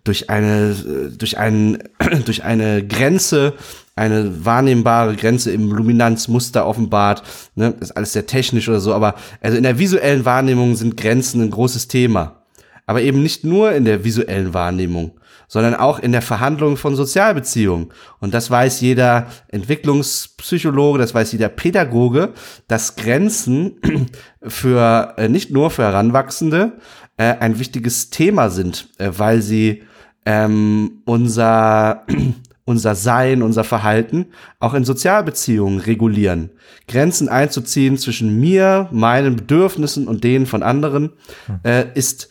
durch 0.03 0.30
eine 0.30 0.76
durch 1.18 1.38
einen 1.38 1.80
durch 2.26 2.43
eine 2.43 2.85
Grenze 2.85 3.53
eine 3.98 4.45
wahrnehmbare 4.45 5.15
Grenze 5.15 5.52
im 5.52 5.72
Luminanzmuster 5.72 6.65
offenbart. 6.65 7.24
Ne? 7.56 7.74
Ist 7.80 7.98
alles 7.98 8.14
sehr 8.14 8.28
technisch 8.28 8.69
oder 8.69 8.80
so, 8.80 8.94
aber 8.94 9.15
also 9.41 9.57
in 9.57 9.64
der 9.64 9.80
visuellen 9.80 10.24
Wahrnehmung 10.24 10.76
sind 10.76 10.98
Grenzen 10.98 11.41
ein 11.41 11.52
großes 11.52 11.88
Thema. 11.88 12.44
Aber 12.86 13.02
eben 13.02 13.22
nicht 13.22 13.44
nur 13.44 13.74
in 13.74 13.84
der 13.84 14.03
visuellen 14.03 14.53
Wahrnehmung, 14.53 15.19
sondern 15.48 15.76
auch 15.76 15.99
in 15.99 16.11
der 16.11 16.22
Verhandlung 16.22 16.78
von 16.78 16.95
Sozialbeziehungen. 16.95 17.90
Und 18.19 18.34
das 18.34 18.52
weiß 18.52 18.82
jeder 18.82 19.28
Entwicklungspsychologe, 19.49 20.99
das 20.99 21.14
weiß 21.14 21.32
jeder 21.32 21.49
Pädagoge, 21.49 22.34
dass 22.68 22.95
Grenzen 22.95 23.82
für 24.41 25.15
äh, 25.18 25.28
nicht 25.28 25.52
nur 25.52 25.72
für 25.72 25.84
Heranwachsende 25.84 26.74
äh, 27.18 27.36
ein 27.40 27.60
wichtiges 27.60 28.10
Thema 28.10 28.49
sind, 28.49 28.90
äh, 28.99 29.10
weil 29.18 29.41
sie 29.41 29.84
ähm, 30.26 31.02
unser 31.06 32.06
unser 32.68 32.95
Sein, 32.95 33.41
unser 33.41 33.64
Verhalten 33.64 34.27
auch 34.60 34.73
in 34.73 34.84
Sozialbeziehungen 34.84 35.80
regulieren. 35.80 36.52
Grenzen 36.89 37.30
einzuziehen 37.30 37.98
zwischen 37.98 38.41
mir, 38.41 38.89
meinen 38.91 39.38
Bedürfnissen 39.38 40.06
und 40.06 40.26
denen 40.26 40.45
von 40.45 40.64
anderen 40.64 41.14
hm. 41.45 41.60
äh, 41.64 41.85
ist 41.94 42.30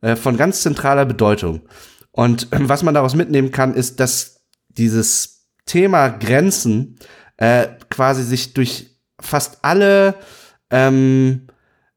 äh, 0.00 0.16
von 0.16 0.38
ganz 0.38 0.62
zentraler 0.62 1.04
Bedeutung. 1.04 1.60
Und 2.12 2.48
was 2.58 2.82
man 2.82 2.94
daraus 2.94 3.14
mitnehmen 3.14 3.50
kann, 3.50 3.74
ist, 3.74 4.00
dass 4.00 4.46
dieses 4.68 5.48
Thema 5.66 6.08
Grenzen 6.08 6.98
äh, 7.36 7.66
quasi 7.90 8.22
sich 8.22 8.54
durch 8.54 8.98
fast 9.20 9.58
alle 9.62 10.14
ähm, 10.70 11.42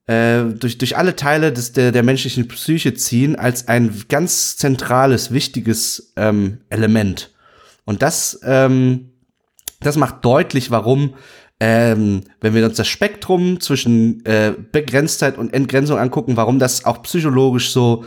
äh, 0.07 0.43
durch, 0.43 0.77
durch 0.77 0.97
alle 0.97 1.15
Teile 1.15 1.53
des, 1.53 1.71
der, 1.71 1.93
der 1.93 2.03
menschlichen 2.03 2.49
Psyche 2.49 2.93
ziehen 2.95 3.37
als 3.37 3.69
ein 3.69 4.03
ganz 4.09 4.57
zentrales, 4.57 5.31
wichtiges 5.31 6.11
ähm, 6.17 6.59
Element. 6.69 7.33
Und 7.87 8.01
das, 8.01 8.39
ähm, 8.43 9.11
das 9.79 9.95
macht 9.95 10.25
deutlich, 10.25 10.71
warum, 10.71 11.13
ähm, 11.61 12.21
wenn 12.41 12.53
wir 12.53 12.65
uns 12.65 12.75
das 12.75 12.87
Spektrum 12.89 13.61
zwischen 13.61 14.23
äh, 14.25 14.53
Begrenztheit 14.71 15.37
und 15.37 15.53
Entgrenzung 15.53 15.97
angucken, 15.97 16.35
warum 16.35 16.59
das 16.59 16.83
auch 16.83 17.01
psychologisch 17.03 17.71
so 17.71 18.03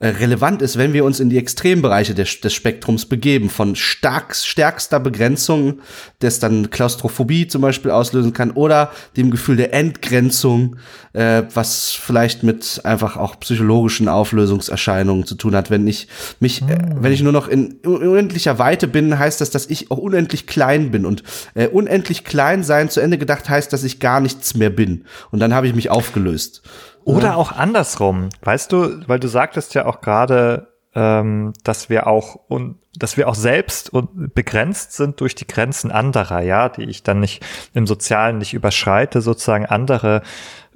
relevant 0.00 0.60
ist, 0.60 0.76
wenn 0.76 0.92
wir 0.92 1.04
uns 1.04 1.20
in 1.20 1.30
die 1.30 1.38
Extrembereiche 1.38 2.14
des, 2.14 2.40
des 2.40 2.52
Spektrums 2.52 3.06
begeben, 3.06 3.48
von 3.48 3.76
stark, 3.76 4.36
stärkster 4.36 5.00
Begrenzung, 5.00 5.80
das 6.18 6.38
dann 6.38 6.68
Klaustrophobie 6.70 7.46
zum 7.46 7.62
Beispiel 7.62 7.90
auslösen 7.90 8.34
kann, 8.34 8.50
oder 8.50 8.90
dem 9.16 9.30
Gefühl 9.30 9.56
der 9.56 9.72
Entgrenzung, 9.72 10.76
äh, 11.14 11.44
was 11.54 11.92
vielleicht 11.92 12.42
mit 12.42 12.82
einfach 12.84 13.16
auch 13.16 13.40
psychologischen 13.40 14.08
Auflösungserscheinungen 14.08 15.24
zu 15.24 15.34
tun 15.34 15.56
hat. 15.56 15.70
Wenn 15.70 15.86
ich 15.86 16.08
mich, 16.40 16.60
äh, 16.62 16.74
ah. 16.74 16.96
wenn 17.00 17.12
ich 17.12 17.22
nur 17.22 17.32
noch 17.32 17.48
in 17.48 17.76
unendlicher 17.84 18.58
Weite 18.58 18.88
bin, 18.88 19.18
heißt 19.18 19.40
das, 19.40 19.50
dass 19.50 19.66
ich 19.66 19.90
auch 19.90 19.98
unendlich 19.98 20.46
klein 20.46 20.90
bin. 20.90 21.06
Und 21.06 21.22
äh, 21.54 21.68
unendlich 21.68 22.24
klein 22.24 22.64
sein 22.64 22.90
zu 22.90 23.00
Ende 23.00 23.16
gedacht 23.16 23.48
heißt, 23.48 23.72
dass 23.72 23.82
ich 23.82 23.98
gar 23.98 24.20
nichts 24.20 24.54
mehr 24.54 24.70
bin. 24.70 25.06
Und 25.30 25.40
dann 25.40 25.54
habe 25.54 25.66
ich 25.66 25.74
mich 25.74 25.88
aufgelöst. 25.88 26.62
Oder 27.06 27.28
ja. 27.28 27.34
auch 27.36 27.52
andersrum. 27.52 28.30
Weißt 28.42 28.72
du, 28.72 29.08
weil 29.08 29.20
du 29.20 29.28
sagtest 29.28 29.74
ja 29.74 29.86
auch 29.86 30.00
gerade, 30.00 30.72
ähm, 30.92 31.52
dass 31.62 31.88
wir 31.88 32.08
auch 32.08 32.34
und 32.48 32.78
dass 32.98 33.16
wir 33.16 33.28
auch 33.28 33.36
selbst 33.36 33.92
und 33.92 34.34
begrenzt 34.34 34.94
sind 34.94 35.20
durch 35.20 35.36
die 35.36 35.46
Grenzen 35.46 35.92
anderer, 35.92 36.40
ja, 36.40 36.68
die 36.68 36.82
ich 36.82 37.04
dann 37.04 37.20
nicht 37.20 37.46
im 37.74 37.86
Sozialen 37.86 38.38
nicht 38.38 38.54
überschreite, 38.54 39.20
sozusagen 39.20 39.66
andere 39.66 40.22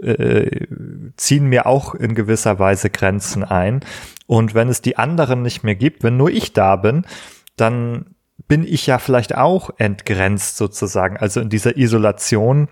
äh, 0.01 0.67
ziehen 1.17 1.47
mir 1.47 1.67
auch 1.67 1.97
in 1.97 2.15
gewisser 2.15 2.61
Weise 2.61 2.91
Grenzen 2.91 3.43
ein. 3.43 3.81
Und 4.29 4.55
wenn 4.55 4.69
es 4.69 4.83
die 4.83 4.97
anderen 4.97 5.43
nicht 5.43 5.65
mehr 5.65 5.75
gibt, 5.75 6.05
wenn 6.05 6.17
nur 6.17 6.31
ich 6.31 6.53
da 6.53 6.77
bin, 6.77 7.07
dann 7.57 8.15
bin 8.47 8.63
ich 8.63 8.87
ja 8.87 9.01
vielleicht 9.01 9.37
auch 9.37 9.71
entgrenzt 9.79 10.59
sozusagen, 10.59 11.17
also 11.17 11.41
in 11.41 11.49
dieser 11.49 11.77
Isolation 11.77 12.69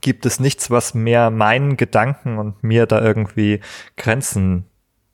gibt 0.00 0.26
es 0.26 0.40
nichts, 0.40 0.70
was 0.70 0.94
mehr 0.94 1.30
meinen 1.30 1.76
Gedanken 1.76 2.38
und 2.38 2.62
mir 2.62 2.86
da 2.86 3.00
irgendwie 3.00 3.60
Grenzen 3.96 4.66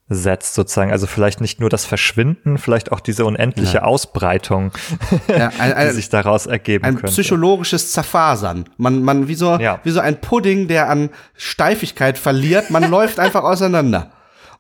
setzt 0.09 0.55
sozusagen. 0.55 0.93
Also 0.93 1.07
vielleicht 1.07 1.41
nicht 1.41 1.61
nur 1.61 1.71
das 1.71 1.85
Verschwinden, 1.85 2.59
vielleicht 2.59 2.93
auch 2.93 3.01
diese 3.01 3.25
unendliche 3.25 3.79
ja. 3.79 3.83
Ausbreitung, 3.83 4.73
ja, 5.29 5.49
ein, 5.59 5.73
ein, 5.73 5.89
die 5.89 5.95
sich 5.95 6.09
daraus 6.09 6.47
ergeben 6.47 6.85
ein 6.85 6.95
könnte. 6.95 7.09
Ein 7.09 7.13
psychologisches 7.13 7.93
Zerfasern. 7.93 8.65
Man, 8.77 9.03
man 9.03 9.29
wie 9.29 9.35
so, 9.35 9.57
ja. 9.59 9.81
wie 9.85 9.91
so 9.91 10.01
ein 10.01 10.21
Pudding, 10.21 10.69
der 10.69 10.89
an 10.89 11.11
Steifigkeit 11.35 12.19
verliert. 12.19 12.71
Man 12.71 12.85
läuft 12.91 13.19
einfach 13.19 13.43
auseinander 13.43 14.13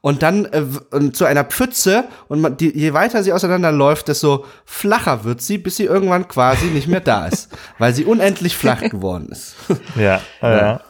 und 0.02 0.22
dann 0.22 0.44
äh, 0.46 1.12
zu 1.12 1.24
einer 1.24 1.44
Pfütze 1.44 2.04
und 2.28 2.42
man, 2.42 2.56
die, 2.58 2.76
je 2.76 2.92
weiter 2.92 3.22
sie 3.22 3.32
auseinanderläuft, 3.32 4.08
desto 4.08 4.44
flacher 4.66 5.24
wird 5.24 5.40
sie, 5.40 5.56
bis 5.56 5.76
sie 5.76 5.84
irgendwann 5.84 6.28
quasi 6.28 6.66
nicht 6.66 6.88
mehr 6.88 7.00
da 7.00 7.26
ist, 7.26 7.48
weil 7.78 7.94
sie 7.94 8.04
unendlich 8.04 8.56
flach 8.56 8.82
geworden 8.82 9.28
ist. 9.30 9.54
ja, 9.96 10.20
ja. 10.42 10.80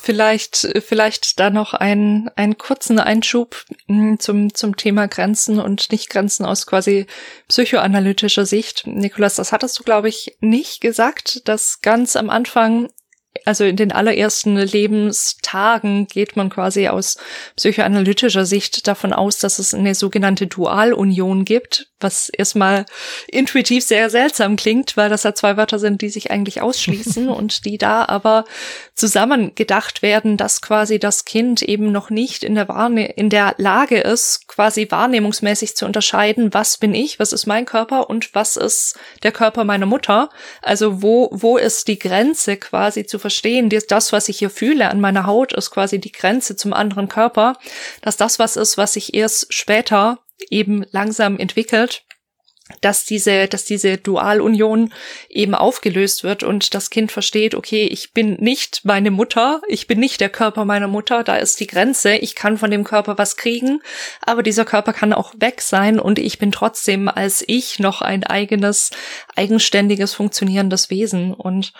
Vielleicht, 0.00 0.68
vielleicht 0.86 1.40
da 1.40 1.48
noch 1.48 1.72
ein, 1.72 2.28
einen 2.36 2.58
kurzen 2.58 2.98
Einschub 2.98 3.64
hm, 3.86 4.18
zum, 4.18 4.52
zum 4.52 4.76
Thema 4.76 5.08
Grenzen 5.08 5.58
und 5.60 5.90
Nicht-Grenzen 5.90 6.44
aus 6.44 6.66
quasi 6.66 7.06
psychoanalytischer 7.48 8.44
Sicht. 8.44 8.86
Nikolas, 8.86 9.36
das 9.36 9.50
hattest 9.52 9.78
du, 9.78 9.84
glaube 9.84 10.08
ich, 10.08 10.36
nicht 10.40 10.80
gesagt, 10.80 11.48
dass 11.48 11.80
ganz 11.80 12.16
am 12.16 12.28
Anfang 12.28 12.90
also 13.44 13.64
in 13.64 13.76
den 13.76 13.92
allerersten 13.92 14.56
Lebenstagen 14.56 16.06
geht 16.06 16.36
man 16.36 16.50
quasi 16.50 16.88
aus 16.88 17.16
psychoanalytischer 17.56 18.44
Sicht 18.44 18.86
davon 18.86 19.12
aus, 19.12 19.38
dass 19.38 19.58
es 19.58 19.74
eine 19.74 19.94
sogenannte 19.94 20.46
Dualunion 20.46 21.44
gibt, 21.44 21.88
was 22.00 22.28
erstmal 22.28 22.86
intuitiv 23.26 23.84
sehr 23.84 24.10
seltsam 24.10 24.56
klingt, 24.56 24.96
weil 24.96 25.08
das 25.08 25.22
ja 25.22 25.34
zwei 25.34 25.56
Wörter 25.56 25.78
sind, 25.78 26.02
die 26.02 26.10
sich 26.10 26.30
eigentlich 26.30 26.60
ausschließen 26.60 27.28
und 27.28 27.64
die 27.64 27.78
da 27.78 28.04
aber 28.06 28.44
zusammen 28.98 29.54
gedacht 29.54 30.02
werden, 30.02 30.36
dass 30.36 30.60
quasi 30.60 30.98
das 30.98 31.24
Kind 31.24 31.62
eben 31.62 31.92
noch 31.92 32.10
nicht 32.10 32.42
in 32.42 32.56
der 32.56 32.68
Wahrne 32.68 33.12
in 33.12 33.30
der 33.30 33.54
Lage 33.56 33.98
ist, 33.98 34.48
quasi 34.48 34.90
wahrnehmungsmäßig 34.90 35.76
zu 35.76 35.86
unterscheiden, 35.86 36.52
was 36.52 36.78
bin 36.78 36.94
ich, 36.94 37.20
was 37.20 37.32
ist 37.32 37.46
mein 37.46 37.64
Körper 37.64 38.10
und 38.10 38.34
was 38.34 38.56
ist 38.56 38.98
der 39.22 39.30
Körper 39.30 39.62
meiner 39.64 39.86
Mutter. 39.86 40.30
Also 40.62 41.00
wo, 41.00 41.28
wo 41.32 41.56
ist 41.56 41.86
die 41.86 41.98
Grenze 41.98 42.56
quasi 42.56 43.06
zu 43.06 43.18
verstehen, 43.20 43.70
das, 43.88 44.12
was 44.12 44.28
ich 44.28 44.38
hier 44.38 44.50
fühle 44.50 44.90
an 44.90 45.00
meiner 45.00 45.26
Haut, 45.26 45.52
ist 45.52 45.70
quasi 45.70 46.00
die 46.00 46.12
Grenze 46.12 46.56
zum 46.56 46.72
anderen 46.72 47.08
Körper, 47.08 47.54
dass 48.02 48.16
das 48.16 48.38
was 48.40 48.56
ist, 48.56 48.78
was 48.78 48.94
sich 48.94 49.14
erst 49.14 49.54
später 49.54 50.18
eben 50.50 50.84
langsam 50.90 51.38
entwickelt 51.38 52.02
dass 52.80 53.04
diese, 53.04 53.48
dass 53.48 53.64
diese 53.64 53.96
Dualunion 53.96 54.92
eben 55.28 55.54
aufgelöst 55.54 56.24
wird 56.24 56.42
und 56.42 56.74
das 56.74 56.90
Kind 56.90 57.10
versteht, 57.10 57.54
okay, 57.54 57.86
ich 57.86 58.12
bin 58.12 58.34
nicht 58.34 58.80
meine 58.84 59.10
Mutter, 59.10 59.62
ich 59.68 59.86
bin 59.86 59.98
nicht 59.98 60.20
der 60.20 60.28
Körper 60.28 60.64
meiner 60.64 60.88
Mutter, 60.88 61.24
da 61.24 61.36
ist 61.36 61.60
die 61.60 61.66
Grenze, 61.66 62.16
ich 62.16 62.34
kann 62.34 62.58
von 62.58 62.70
dem 62.70 62.84
Körper 62.84 63.18
was 63.18 63.36
kriegen, 63.36 63.80
aber 64.20 64.42
dieser 64.42 64.64
Körper 64.64 64.92
kann 64.92 65.12
auch 65.12 65.32
weg 65.38 65.62
sein 65.62 65.98
und 65.98 66.18
ich 66.18 66.38
bin 66.38 66.52
trotzdem 66.52 67.08
als 67.08 67.42
ich 67.46 67.78
noch 67.78 68.02
ein 68.02 68.24
eigenes, 68.24 68.90
eigenständiges, 69.34 70.14
funktionierendes 70.14 70.90
Wesen. 70.90 71.34
Und 71.34 71.72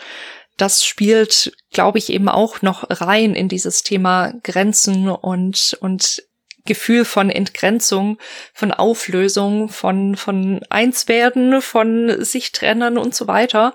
das 0.56 0.84
spielt, 0.84 1.52
glaube 1.72 1.98
ich, 1.98 2.10
eben 2.10 2.28
auch 2.28 2.62
noch 2.62 2.84
rein 2.88 3.34
in 3.34 3.48
dieses 3.48 3.82
Thema 3.82 4.32
Grenzen 4.42 5.08
und, 5.08 5.76
und 5.80 6.22
Gefühl 6.68 7.04
von 7.04 7.30
Entgrenzung, 7.30 8.18
von 8.54 8.70
Auflösung, 8.70 9.68
von, 9.70 10.14
von 10.14 10.60
Einswerden, 10.70 11.60
von 11.60 12.22
sich 12.24 12.52
trennen 12.52 12.98
und 12.98 13.14
so 13.14 13.26
weiter. 13.26 13.74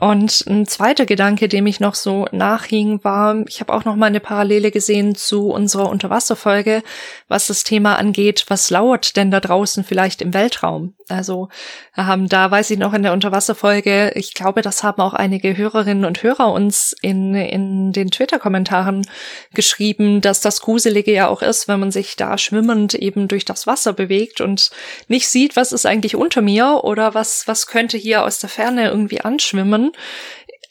Und 0.00 0.44
ein 0.46 0.66
zweiter 0.66 1.06
Gedanke, 1.06 1.48
dem 1.48 1.66
ich 1.66 1.80
noch 1.80 1.94
so 1.94 2.26
nachhing, 2.30 3.02
war, 3.02 3.42
ich 3.48 3.60
habe 3.60 3.72
auch 3.72 3.84
noch 3.84 3.96
mal 3.96 4.06
eine 4.06 4.20
Parallele 4.20 4.70
gesehen 4.70 5.14
zu 5.14 5.50
unserer 5.50 5.88
Unterwasserfolge, 5.88 6.82
was 7.26 7.48
das 7.48 7.64
Thema 7.64 7.96
angeht, 7.96 8.44
was 8.48 8.70
lauert 8.70 9.16
denn 9.16 9.30
da 9.30 9.40
draußen 9.40 9.84
vielleicht 9.84 10.22
im 10.22 10.34
Weltraum? 10.34 10.94
Also 11.08 11.48
ähm, 11.96 12.28
da 12.28 12.50
weiß 12.50 12.70
ich 12.70 12.78
noch 12.78 12.92
in 12.92 13.02
der 13.02 13.12
Unterwasserfolge, 13.12 14.12
ich 14.14 14.34
glaube, 14.34 14.62
das 14.62 14.82
haben 14.82 15.00
auch 15.00 15.14
einige 15.14 15.56
Hörerinnen 15.56 16.04
und 16.04 16.22
Hörer 16.22 16.52
uns 16.52 16.94
in, 17.00 17.34
in 17.34 17.92
den 17.92 18.10
Twitter-Kommentaren 18.10 19.06
geschrieben, 19.54 20.20
dass 20.20 20.40
das 20.40 20.60
Gruselige 20.60 21.12
ja 21.12 21.28
auch 21.28 21.42
ist, 21.42 21.66
wenn 21.66 21.80
man 21.80 21.90
sich 21.90 22.16
da 22.16 22.36
schwimmend 22.38 22.94
eben 22.94 23.26
durch 23.26 23.44
das 23.44 23.66
Wasser 23.66 23.94
bewegt 23.94 24.40
und 24.40 24.70
nicht 25.08 25.28
sieht, 25.28 25.56
was 25.56 25.72
ist 25.72 25.86
eigentlich 25.86 26.14
unter 26.14 26.42
mir 26.42 26.80
oder 26.84 27.14
was, 27.14 27.48
was 27.48 27.66
könnte 27.66 27.96
hier 27.96 28.24
aus 28.24 28.38
der 28.38 28.50
Ferne 28.50 28.88
irgendwie 28.88 29.22
anschwimmen. 29.22 29.87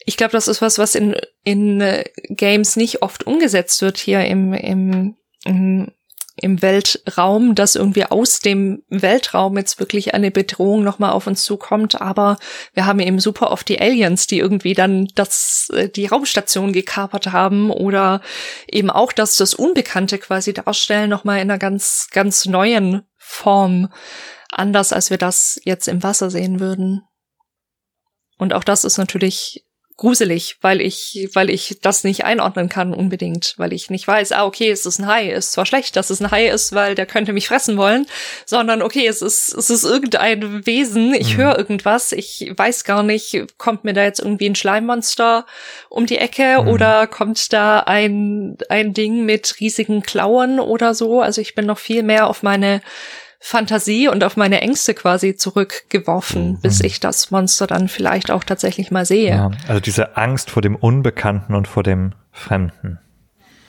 Ich 0.04 0.16
glaube, 0.16 0.32
das 0.32 0.48
ist 0.48 0.62
was, 0.62 0.78
was 0.78 0.94
in, 0.94 1.16
in 1.44 1.80
äh, 1.80 2.04
Games 2.28 2.76
nicht 2.76 3.02
oft 3.02 3.26
umgesetzt 3.26 3.82
wird 3.82 3.98
hier 3.98 4.24
im, 4.24 4.52
im, 4.54 5.16
im 5.44 5.92
im 6.40 6.62
Weltraum, 6.62 7.54
dass 7.54 7.74
irgendwie 7.74 8.04
aus 8.04 8.40
dem 8.40 8.82
Weltraum 8.88 9.56
jetzt 9.56 9.80
wirklich 9.80 10.14
eine 10.14 10.30
Bedrohung 10.30 10.84
nochmal 10.84 11.10
auf 11.10 11.26
uns 11.26 11.44
zukommt. 11.44 12.00
Aber 12.00 12.38
wir 12.74 12.86
haben 12.86 13.00
eben 13.00 13.20
super 13.20 13.50
oft 13.50 13.68
die 13.68 13.80
Aliens, 13.80 14.26
die 14.26 14.38
irgendwie 14.38 14.74
dann 14.74 15.08
das, 15.14 15.68
äh, 15.72 15.88
die 15.88 16.06
Raumstation 16.06 16.72
gekapert 16.72 17.32
haben 17.32 17.70
oder 17.70 18.20
eben 18.68 18.90
auch, 18.90 19.12
dass 19.12 19.36
das 19.36 19.54
Unbekannte 19.54 20.18
quasi 20.18 20.52
darstellen, 20.52 21.10
nochmal 21.10 21.40
in 21.40 21.50
einer 21.50 21.58
ganz, 21.58 22.08
ganz 22.12 22.46
neuen 22.46 23.02
Form. 23.16 23.92
Anders 24.50 24.92
als 24.92 25.10
wir 25.10 25.18
das 25.18 25.60
jetzt 25.64 25.88
im 25.88 26.02
Wasser 26.02 26.30
sehen 26.30 26.60
würden. 26.60 27.02
Und 28.38 28.54
auch 28.54 28.64
das 28.64 28.84
ist 28.84 28.98
natürlich 28.98 29.64
gruselig, 29.98 30.56
weil 30.60 30.80
ich, 30.80 31.28
weil 31.34 31.50
ich 31.50 31.80
das 31.82 32.04
nicht 32.04 32.24
einordnen 32.24 32.68
kann 32.68 32.94
unbedingt, 32.94 33.54
weil 33.56 33.72
ich 33.72 33.90
nicht 33.90 34.06
weiß, 34.06 34.30
ah, 34.30 34.46
okay, 34.46 34.70
es 34.70 34.86
ist 34.86 35.00
ein 35.00 35.08
Hai, 35.08 35.30
ist 35.30 35.52
zwar 35.52 35.66
schlecht, 35.66 35.96
dass 35.96 36.08
es 36.08 36.20
ein 36.20 36.30
Hai 36.30 36.46
ist, 36.46 36.72
weil 36.72 36.94
der 36.94 37.04
könnte 37.04 37.32
mich 37.32 37.48
fressen 37.48 37.76
wollen, 37.76 38.06
sondern 38.46 38.80
okay, 38.80 39.08
es 39.08 39.22
ist, 39.22 39.52
es 39.52 39.70
ist 39.70 39.82
irgendein 39.82 40.64
Wesen, 40.64 41.14
ich 41.14 41.36
mhm. 41.36 41.42
höre 41.42 41.58
irgendwas, 41.58 42.12
ich 42.12 42.52
weiß 42.56 42.84
gar 42.84 43.02
nicht, 43.02 43.58
kommt 43.58 43.82
mir 43.82 43.92
da 43.92 44.04
jetzt 44.04 44.20
irgendwie 44.20 44.48
ein 44.48 44.54
Schleimmonster 44.54 45.46
um 45.90 46.06
die 46.06 46.18
Ecke 46.18 46.62
mhm. 46.62 46.68
oder 46.68 47.08
kommt 47.08 47.52
da 47.52 47.80
ein, 47.80 48.56
ein 48.68 48.94
Ding 48.94 49.24
mit 49.24 49.56
riesigen 49.58 50.02
Klauen 50.02 50.60
oder 50.60 50.94
so, 50.94 51.20
also 51.20 51.40
ich 51.40 51.56
bin 51.56 51.66
noch 51.66 51.78
viel 51.78 52.04
mehr 52.04 52.28
auf 52.28 52.44
meine 52.44 52.82
Fantasie 53.40 54.08
und 54.08 54.24
auf 54.24 54.36
meine 54.36 54.60
Ängste 54.60 54.94
quasi 54.94 55.36
zurückgeworfen, 55.36 56.52
mhm. 56.52 56.60
bis 56.60 56.80
ich 56.80 57.00
das 57.00 57.30
Monster 57.30 57.66
dann 57.66 57.88
vielleicht 57.88 58.30
auch 58.30 58.44
tatsächlich 58.44 58.90
mal 58.90 59.04
sehe. 59.04 59.30
Ja, 59.30 59.50
also 59.68 59.80
diese 59.80 60.16
Angst 60.16 60.50
vor 60.50 60.62
dem 60.62 60.74
Unbekannten 60.74 61.54
und 61.54 61.68
vor 61.68 61.82
dem 61.82 62.12
Fremden. 62.32 62.98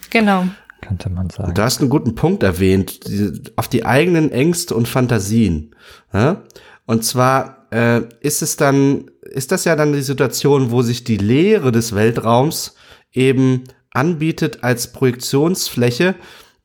Genau. 0.09 0.45
könnte 0.81 1.09
man 1.09 1.29
sagen. 1.29 1.53
Du 1.53 1.61
hast 1.61 1.81
einen 1.81 1.89
guten 1.89 2.15
Punkt 2.15 2.41
erwähnt, 2.41 3.07
die, 3.07 3.41
auf 3.55 3.67
die 3.67 3.85
eigenen 3.85 4.31
Ängste 4.31 4.75
und 4.75 4.87
Fantasien. 4.87 5.75
Ja? 6.13 6.43
Und 6.85 7.05
zwar 7.05 7.67
äh, 7.71 8.01
ist 8.21 8.41
es 8.41 8.57
dann, 8.57 9.11
ist 9.21 9.51
das 9.51 9.65
ja 9.65 9.75
dann 9.75 9.93
die 9.93 10.01
Situation, 10.01 10.71
wo 10.71 10.81
sich 10.81 11.03
die 11.03 11.17
Leere 11.17 11.71
des 11.71 11.93
Weltraums 11.93 12.75
eben 13.13 13.65
anbietet 13.91 14.63
als 14.63 14.91
Projektionsfläche, 14.91 16.15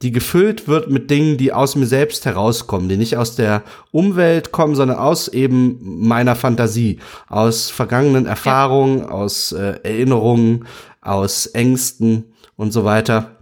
die 0.02 0.12
gefüllt 0.12 0.68
wird 0.68 0.90
mit 0.90 1.10
Dingen, 1.10 1.36
die 1.36 1.52
aus 1.52 1.76
mir 1.76 1.86
selbst 1.86 2.26
herauskommen, 2.26 2.88
die 2.88 2.96
nicht 2.96 3.16
aus 3.16 3.36
der 3.36 3.62
Umwelt 3.90 4.52
kommen, 4.52 4.74
sondern 4.74 4.98
aus 4.98 5.28
eben 5.28 5.78
meiner 5.82 6.36
Fantasie, 6.36 6.98
aus 7.28 7.70
vergangenen 7.70 8.26
Erfahrungen, 8.26 9.00
ja. 9.00 9.08
aus 9.08 9.52
äh, 9.52 9.78
Erinnerungen, 9.82 10.66
aus 11.00 11.46
Ängsten 11.46 12.34
und 12.56 12.72
so 12.72 12.84
weiter. 12.84 13.36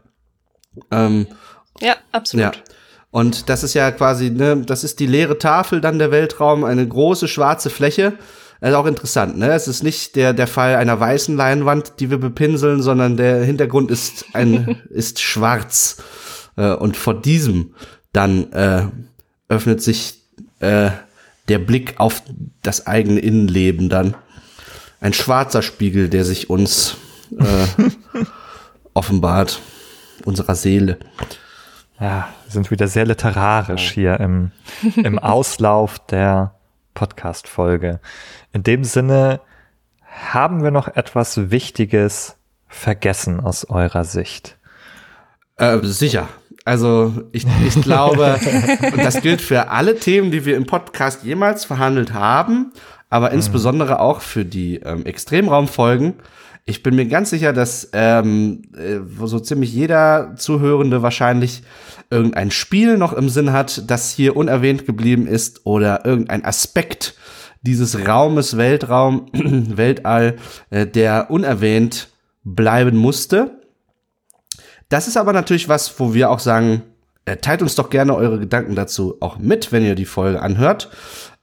Ähm, 0.90 1.26
ja, 1.80 1.96
absolut. 2.12 2.56
Ja. 2.56 2.62
Und 3.10 3.48
das 3.50 3.62
ist 3.62 3.74
ja 3.74 3.90
quasi, 3.90 4.30
ne, 4.30 4.62
das 4.64 4.84
ist 4.84 5.00
die 5.00 5.06
leere 5.06 5.38
Tafel 5.38 5.80
dann 5.80 5.98
der 5.98 6.10
Weltraum, 6.10 6.64
eine 6.64 6.86
große 6.86 7.28
schwarze 7.28 7.68
Fläche. 7.68 8.14
Das 8.60 8.70
ist 8.70 8.76
auch 8.76 8.86
interessant, 8.86 9.36
ne? 9.36 9.52
Es 9.52 9.66
ist 9.66 9.82
nicht 9.82 10.14
der, 10.14 10.32
der 10.32 10.46
Fall 10.46 10.76
einer 10.76 10.98
weißen 10.98 11.36
Leinwand, 11.36 11.94
die 11.98 12.10
wir 12.10 12.18
bepinseln, 12.18 12.80
sondern 12.80 13.16
der 13.16 13.42
Hintergrund 13.42 13.90
ist 13.90 14.24
ein, 14.34 14.80
ist 14.88 15.20
schwarz. 15.20 15.96
Äh, 16.56 16.72
und 16.72 16.96
vor 16.96 17.20
diesem 17.20 17.74
dann 18.12 18.52
äh, 18.52 18.86
öffnet 19.48 19.82
sich 19.82 20.22
äh, 20.60 20.90
der 21.48 21.58
Blick 21.58 21.94
auf 21.98 22.22
das 22.62 22.86
eigene 22.86 23.20
Innenleben 23.20 23.88
dann. 23.88 24.14
Ein 25.00 25.12
schwarzer 25.12 25.62
Spiegel, 25.62 26.08
der 26.08 26.24
sich 26.24 26.48
uns 26.48 26.96
äh, 27.38 27.66
offenbart, 28.94 29.60
unserer 30.24 30.54
Seele. 30.54 30.98
Ja, 32.00 32.28
wir 32.44 32.52
sind 32.52 32.70
wieder 32.70 32.88
sehr 32.88 33.06
literarisch 33.06 33.90
hier 33.90 34.20
im, 34.20 34.52
im 34.96 35.18
Auslauf 35.20 35.98
der 36.06 36.54
Podcast-Folge. 36.94 38.00
In 38.52 38.62
dem 38.62 38.84
Sinne 38.84 39.40
haben 40.04 40.62
wir 40.62 40.70
noch 40.70 40.88
etwas 40.88 41.50
Wichtiges 41.50 42.36
vergessen 42.68 43.40
aus 43.40 43.64
eurer 43.64 44.04
Sicht. 44.04 44.58
Äh, 45.56 45.78
sicher. 45.82 46.28
Also 46.64 47.12
ich, 47.32 47.44
ich 47.66 47.82
glaube, 47.82 48.38
und 48.92 48.98
das 48.98 49.20
gilt 49.20 49.40
für 49.40 49.70
alle 49.70 49.96
Themen, 49.96 50.30
die 50.30 50.44
wir 50.44 50.56
im 50.56 50.66
Podcast 50.66 51.24
jemals 51.24 51.64
verhandelt 51.64 52.12
haben, 52.12 52.72
aber 53.10 53.30
mhm. 53.30 53.36
insbesondere 53.36 54.00
auch 54.00 54.20
für 54.20 54.44
die 54.44 54.76
ähm, 54.76 55.04
Extremraumfolgen. 55.04 56.14
Ich 56.64 56.84
bin 56.84 56.94
mir 56.94 57.06
ganz 57.06 57.30
sicher, 57.30 57.52
dass 57.52 57.90
ähm, 57.92 58.62
äh, 58.76 59.00
so 59.26 59.40
ziemlich 59.40 59.72
jeder 59.72 60.34
Zuhörende 60.36 61.02
wahrscheinlich 61.02 61.62
irgendein 62.10 62.52
Spiel 62.52 62.96
noch 62.96 63.12
im 63.12 63.28
Sinn 63.28 63.52
hat, 63.52 63.90
das 63.90 64.12
hier 64.12 64.36
unerwähnt 64.36 64.86
geblieben 64.86 65.26
ist 65.26 65.66
oder 65.66 66.04
irgendein 66.04 66.44
Aspekt 66.44 67.16
dieses 67.62 68.06
Raumes, 68.06 68.56
Weltraum, 68.56 69.26
Weltall, 69.32 70.36
äh, 70.70 70.86
der 70.86 71.30
unerwähnt 71.30 72.08
bleiben 72.44 72.96
musste. 72.96 73.61
Das 74.92 75.08
ist 75.08 75.16
aber 75.16 75.32
natürlich 75.32 75.68
was, 75.68 75.98
wo 75.98 76.12
wir 76.12 76.30
auch 76.30 76.38
sagen, 76.38 76.82
äh, 77.24 77.36
teilt 77.36 77.62
uns 77.62 77.74
doch 77.74 77.88
gerne 77.88 78.14
eure 78.14 78.38
Gedanken 78.38 78.74
dazu 78.74 79.16
auch 79.20 79.38
mit, 79.38 79.72
wenn 79.72 79.84
ihr 79.84 79.94
die 79.94 80.04
Folge 80.04 80.42
anhört. 80.42 80.90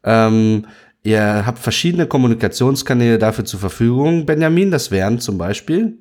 Ähm, 0.03 0.65
Ihr 1.01 1.45
habt 1.45 1.59
verschiedene 1.59 2.07
Kommunikationskanäle 2.07 3.19
dafür 3.19 3.45
zur 3.45 3.59
Verfügung, 3.59 4.25
Benjamin. 4.25 4.69
Das 4.69 4.91
wären 4.91 5.19
zum 5.19 5.37
Beispiel 5.37 5.99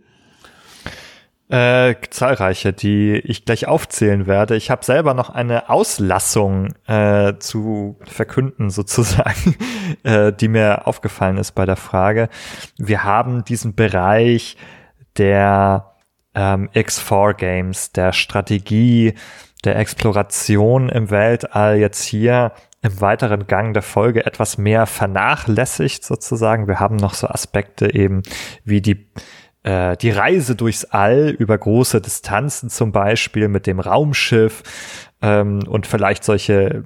äh, 1.50 1.94
zahlreiche, 2.10 2.72
die 2.72 3.14
ich 3.24 3.44
gleich 3.44 3.68
aufzählen 3.68 4.26
werde. 4.26 4.56
Ich 4.56 4.70
habe 4.70 4.84
selber 4.84 5.14
noch 5.14 5.30
eine 5.30 5.70
Auslassung 5.70 6.74
äh, 6.86 7.34
zu 7.38 7.96
verkünden, 8.04 8.70
sozusagen, 8.70 9.56
äh, 10.02 10.32
die 10.32 10.48
mir 10.48 10.86
aufgefallen 10.86 11.38
ist 11.38 11.52
bei 11.52 11.64
der 11.64 11.76
Frage. 11.76 12.28
Wir 12.76 13.04
haben 13.04 13.44
diesen 13.44 13.76
Bereich 13.76 14.56
der 15.16 15.94
ähm, 16.38 16.70
X4 16.72 17.34
Games, 17.34 17.90
der 17.90 18.12
Strategie, 18.12 19.14
der 19.64 19.76
Exploration 19.76 20.88
im 20.88 21.10
Weltall 21.10 21.78
jetzt 21.78 22.04
hier 22.04 22.52
im 22.80 23.00
weiteren 23.00 23.48
Gang 23.48 23.74
der 23.74 23.82
Folge 23.82 24.24
etwas 24.24 24.56
mehr 24.56 24.86
vernachlässigt 24.86 26.04
sozusagen. 26.04 26.68
Wir 26.68 26.78
haben 26.78 26.94
noch 26.94 27.14
so 27.14 27.26
Aspekte 27.26 27.92
eben 27.92 28.22
wie 28.64 28.80
die 28.80 29.08
äh, 29.64 29.96
die 29.96 30.10
Reise 30.10 30.54
durchs 30.54 30.84
All 30.84 31.30
über 31.30 31.58
große 31.58 32.00
Distanzen 32.00 32.70
zum 32.70 32.92
Beispiel 32.92 33.48
mit 33.48 33.66
dem 33.66 33.80
Raumschiff 33.80 34.62
ähm, 35.20 35.64
und 35.66 35.88
vielleicht 35.88 36.22
solche 36.22 36.84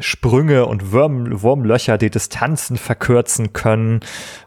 Sprünge 0.00 0.66
und 0.66 0.92
Wurm, 0.92 1.42
Wurmlöcher, 1.42 1.98
die 1.98 2.10
Distanzen 2.10 2.76
verkürzen 2.76 3.52
können 3.52 4.00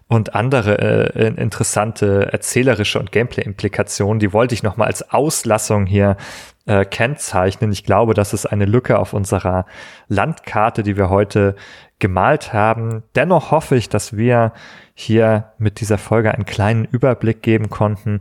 und 0.08 0.36
andere 0.36 1.16
äh, 1.16 1.28
interessante 1.28 2.32
erzählerische 2.32 3.00
und 3.00 3.12
Gameplay-Implikationen, 3.12 4.20
die 4.20 4.34
wollte 4.34 4.56
ich 4.56 4.64
nochmal 4.64 4.88
als 4.88 5.12
Auslassung 5.12 5.86
hier 5.86 6.18
äh, 6.66 6.86
kennzeichnen. 6.86 7.72
Ich 7.72 7.84
glaube, 7.84 8.14
das 8.14 8.34
ist 8.34 8.46
eine 8.46 8.66
Lücke 8.66 9.00
auf 9.00 9.14
unserer 9.14 9.66
Landkarte, 10.08 10.84
die 10.84 10.98
wir 10.98 11.10
heute 11.10 11.56
gemalt 12.00 12.54
haben. 12.54 13.04
Dennoch 13.16 13.52
hoffe 13.52 13.76
ich, 13.76 13.90
dass 13.90 14.16
wir 14.16 14.54
hier 14.94 15.52
mit 15.58 15.80
dieser 15.82 15.98
Folge 15.98 16.34
einen 16.34 16.46
kleinen 16.46 16.86
Überblick 16.86 17.42
geben 17.42 17.70
konnten 17.70 18.20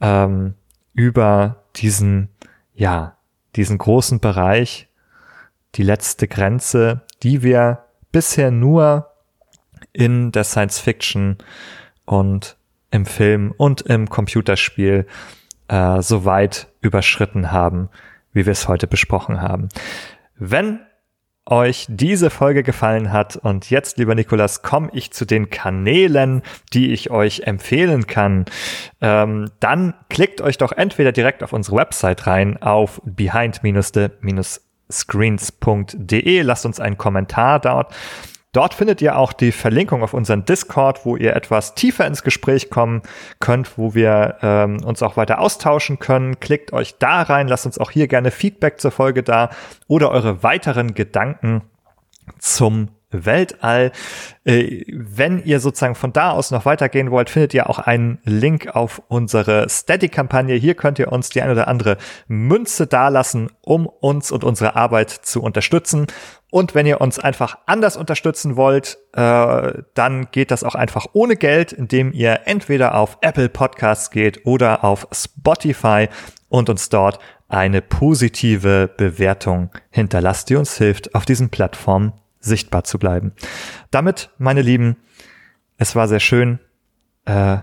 ähm, 0.00 0.54
über 0.94 1.56
diesen, 1.76 2.28
ja, 2.74 3.16
diesen 3.56 3.78
großen 3.78 4.20
Bereich, 4.20 4.88
die 5.74 5.82
letzte 5.82 6.28
Grenze, 6.28 7.02
die 7.22 7.42
wir 7.42 7.84
bisher 8.10 8.50
nur 8.50 9.08
in 9.92 10.32
der 10.32 10.44
Science 10.44 10.78
Fiction 10.78 11.38
und 12.04 12.56
im 12.90 13.06
Film 13.06 13.52
und 13.56 13.82
im 13.82 14.08
Computerspiel 14.08 15.06
äh, 15.68 16.02
so 16.02 16.24
weit 16.24 16.68
überschritten 16.80 17.50
haben, 17.50 17.88
wie 18.32 18.46
wir 18.46 18.52
es 18.52 18.68
heute 18.68 18.86
besprochen 18.86 19.40
haben. 19.40 19.68
Wenn 20.36 20.80
euch 21.44 21.86
diese 21.88 22.30
Folge 22.30 22.62
gefallen 22.62 23.12
hat 23.12 23.36
und 23.36 23.68
jetzt, 23.70 23.98
lieber 23.98 24.14
Nikolas, 24.14 24.62
komme 24.62 24.90
ich 24.92 25.10
zu 25.10 25.24
den 25.24 25.50
Kanälen, 25.50 26.42
die 26.72 26.92
ich 26.92 27.10
euch 27.10 27.40
empfehlen 27.40 28.06
kann, 28.06 28.44
ähm, 29.00 29.50
dann 29.58 29.94
klickt 30.08 30.40
euch 30.40 30.58
doch 30.58 30.72
entweder 30.72 31.10
direkt 31.10 31.42
auf 31.42 31.52
unsere 31.52 31.76
Website 31.76 32.26
rein 32.26 32.62
auf 32.62 33.00
behind-the-screens.de, 34.92 36.42
lasst 36.42 36.66
uns 36.66 36.80
einen 36.80 36.98
Kommentar 36.98 37.60
dort 37.60 37.94
Dort 38.54 38.74
findet 38.74 39.00
ihr 39.00 39.16
auch 39.16 39.32
die 39.32 39.50
Verlinkung 39.50 40.02
auf 40.02 40.12
unseren 40.12 40.44
Discord, 40.44 41.06
wo 41.06 41.16
ihr 41.16 41.34
etwas 41.34 41.74
tiefer 41.74 42.06
ins 42.06 42.22
Gespräch 42.22 42.68
kommen 42.68 43.00
könnt, 43.40 43.78
wo 43.78 43.94
wir 43.94 44.36
ähm, 44.42 44.84
uns 44.84 45.02
auch 45.02 45.16
weiter 45.16 45.40
austauschen 45.40 45.98
können. 45.98 46.38
Klickt 46.38 46.74
euch 46.74 46.98
da 46.98 47.22
rein, 47.22 47.48
lasst 47.48 47.64
uns 47.64 47.78
auch 47.78 47.90
hier 47.90 48.08
gerne 48.08 48.30
Feedback 48.30 48.78
zur 48.78 48.90
Folge 48.90 49.22
da 49.22 49.48
oder 49.88 50.10
eure 50.10 50.42
weiteren 50.42 50.92
Gedanken 50.92 51.62
zum 52.38 52.88
Weltall. 53.12 53.92
Äh, 54.44 54.84
wenn 54.88 55.42
ihr 55.44 55.60
sozusagen 55.60 55.94
von 55.94 56.12
da 56.12 56.30
aus 56.30 56.50
noch 56.50 56.64
weitergehen 56.64 57.10
wollt, 57.10 57.30
findet 57.30 57.54
ihr 57.54 57.68
auch 57.70 57.78
einen 57.78 58.18
Link 58.24 58.74
auf 58.74 59.02
unsere 59.08 59.68
Steady-Kampagne. 59.68 60.54
Hier 60.56 60.74
könnt 60.74 60.98
ihr 60.98 61.12
uns 61.12 61.28
die 61.28 61.42
eine 61.42 61.52
oder 61.52 61.68
andere 61.68 61.96
Münze 62.26 62.86
dalassen, 62.86 63.50
um 63.60 63.86
uns 63.86 64.32
und 64.32 64.44
unsere 64.44 64.76
Arbeit 64.76 65.10
zu 65.10 65.42
unterstützen. 65.42 66.06
Und 66.50 66.74
wenn 66.74 66.84
ihr 66.84 67.00
uns 67.00 67.18
einfach 67.18 67.56
anders 67.64 67.96
unterstützen 67.96 68.56
wollt, 68.56 68.98
äh, 69.14 69.72
dann 69.94 70.28
geht 70.32 70.50
das 70.50 70.64
auch 70.64 70.74
einfach 70.74 71.06
ohne 71.14 71.36
Geld, 71.36 71.72
indem 71.72 72.12
ihr 72.12 72.40
entweder 72.44 72.94
auf 72.94 73.16
Apple 73.22 73.48
Podcasts 73.48 74.10
geht 74.10 74.44
oder 74.44 74.84
auf 74.84 75.08
Spotify 75.12 76.08
und 76.50 76.68
uns 76.68 76.90
dort 76.90 77.18
eine 77.48 77.80
positive 77.80 78.90
Bewertung 78.96 79.70
hinterlasst, 79.90 80.50
die 80.50 80.56
uns 80.56 80.76
hilft, 80.76 81.14
auf 81.14 81.24
diesen 81.24 81.48
Plattformen 81.48 82.12
sichtbar 82.42 82.84
zu 82.84 82.98
bleiben. 82.98 83.32
Damit, 83.90 84.30
meine 84.36 84.60
Lieben, 84.62 84.96
es 85.78 85.96
war 85.96 86.08
sehr 86.08 86.20
schön. 86.20 86.58
Äh, 87.24 87.58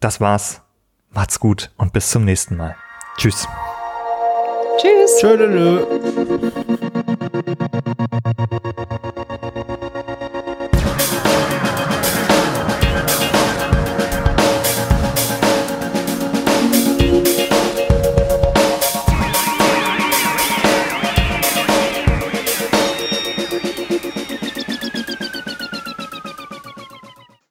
das 0.00 0.20
war's. 0.20 0.62
Macht's 1.10 1.40
gut 1.40 1.70
und 1.76 1.92
bis 1.92 2.10
zum 2.10 2.24
nächsten 2.24 2.56
Mal. 2.56 2.76
Tschüss. 3.16 3.46
Tschüss. 4.78 5.18
Tschüss. 5.20 5.86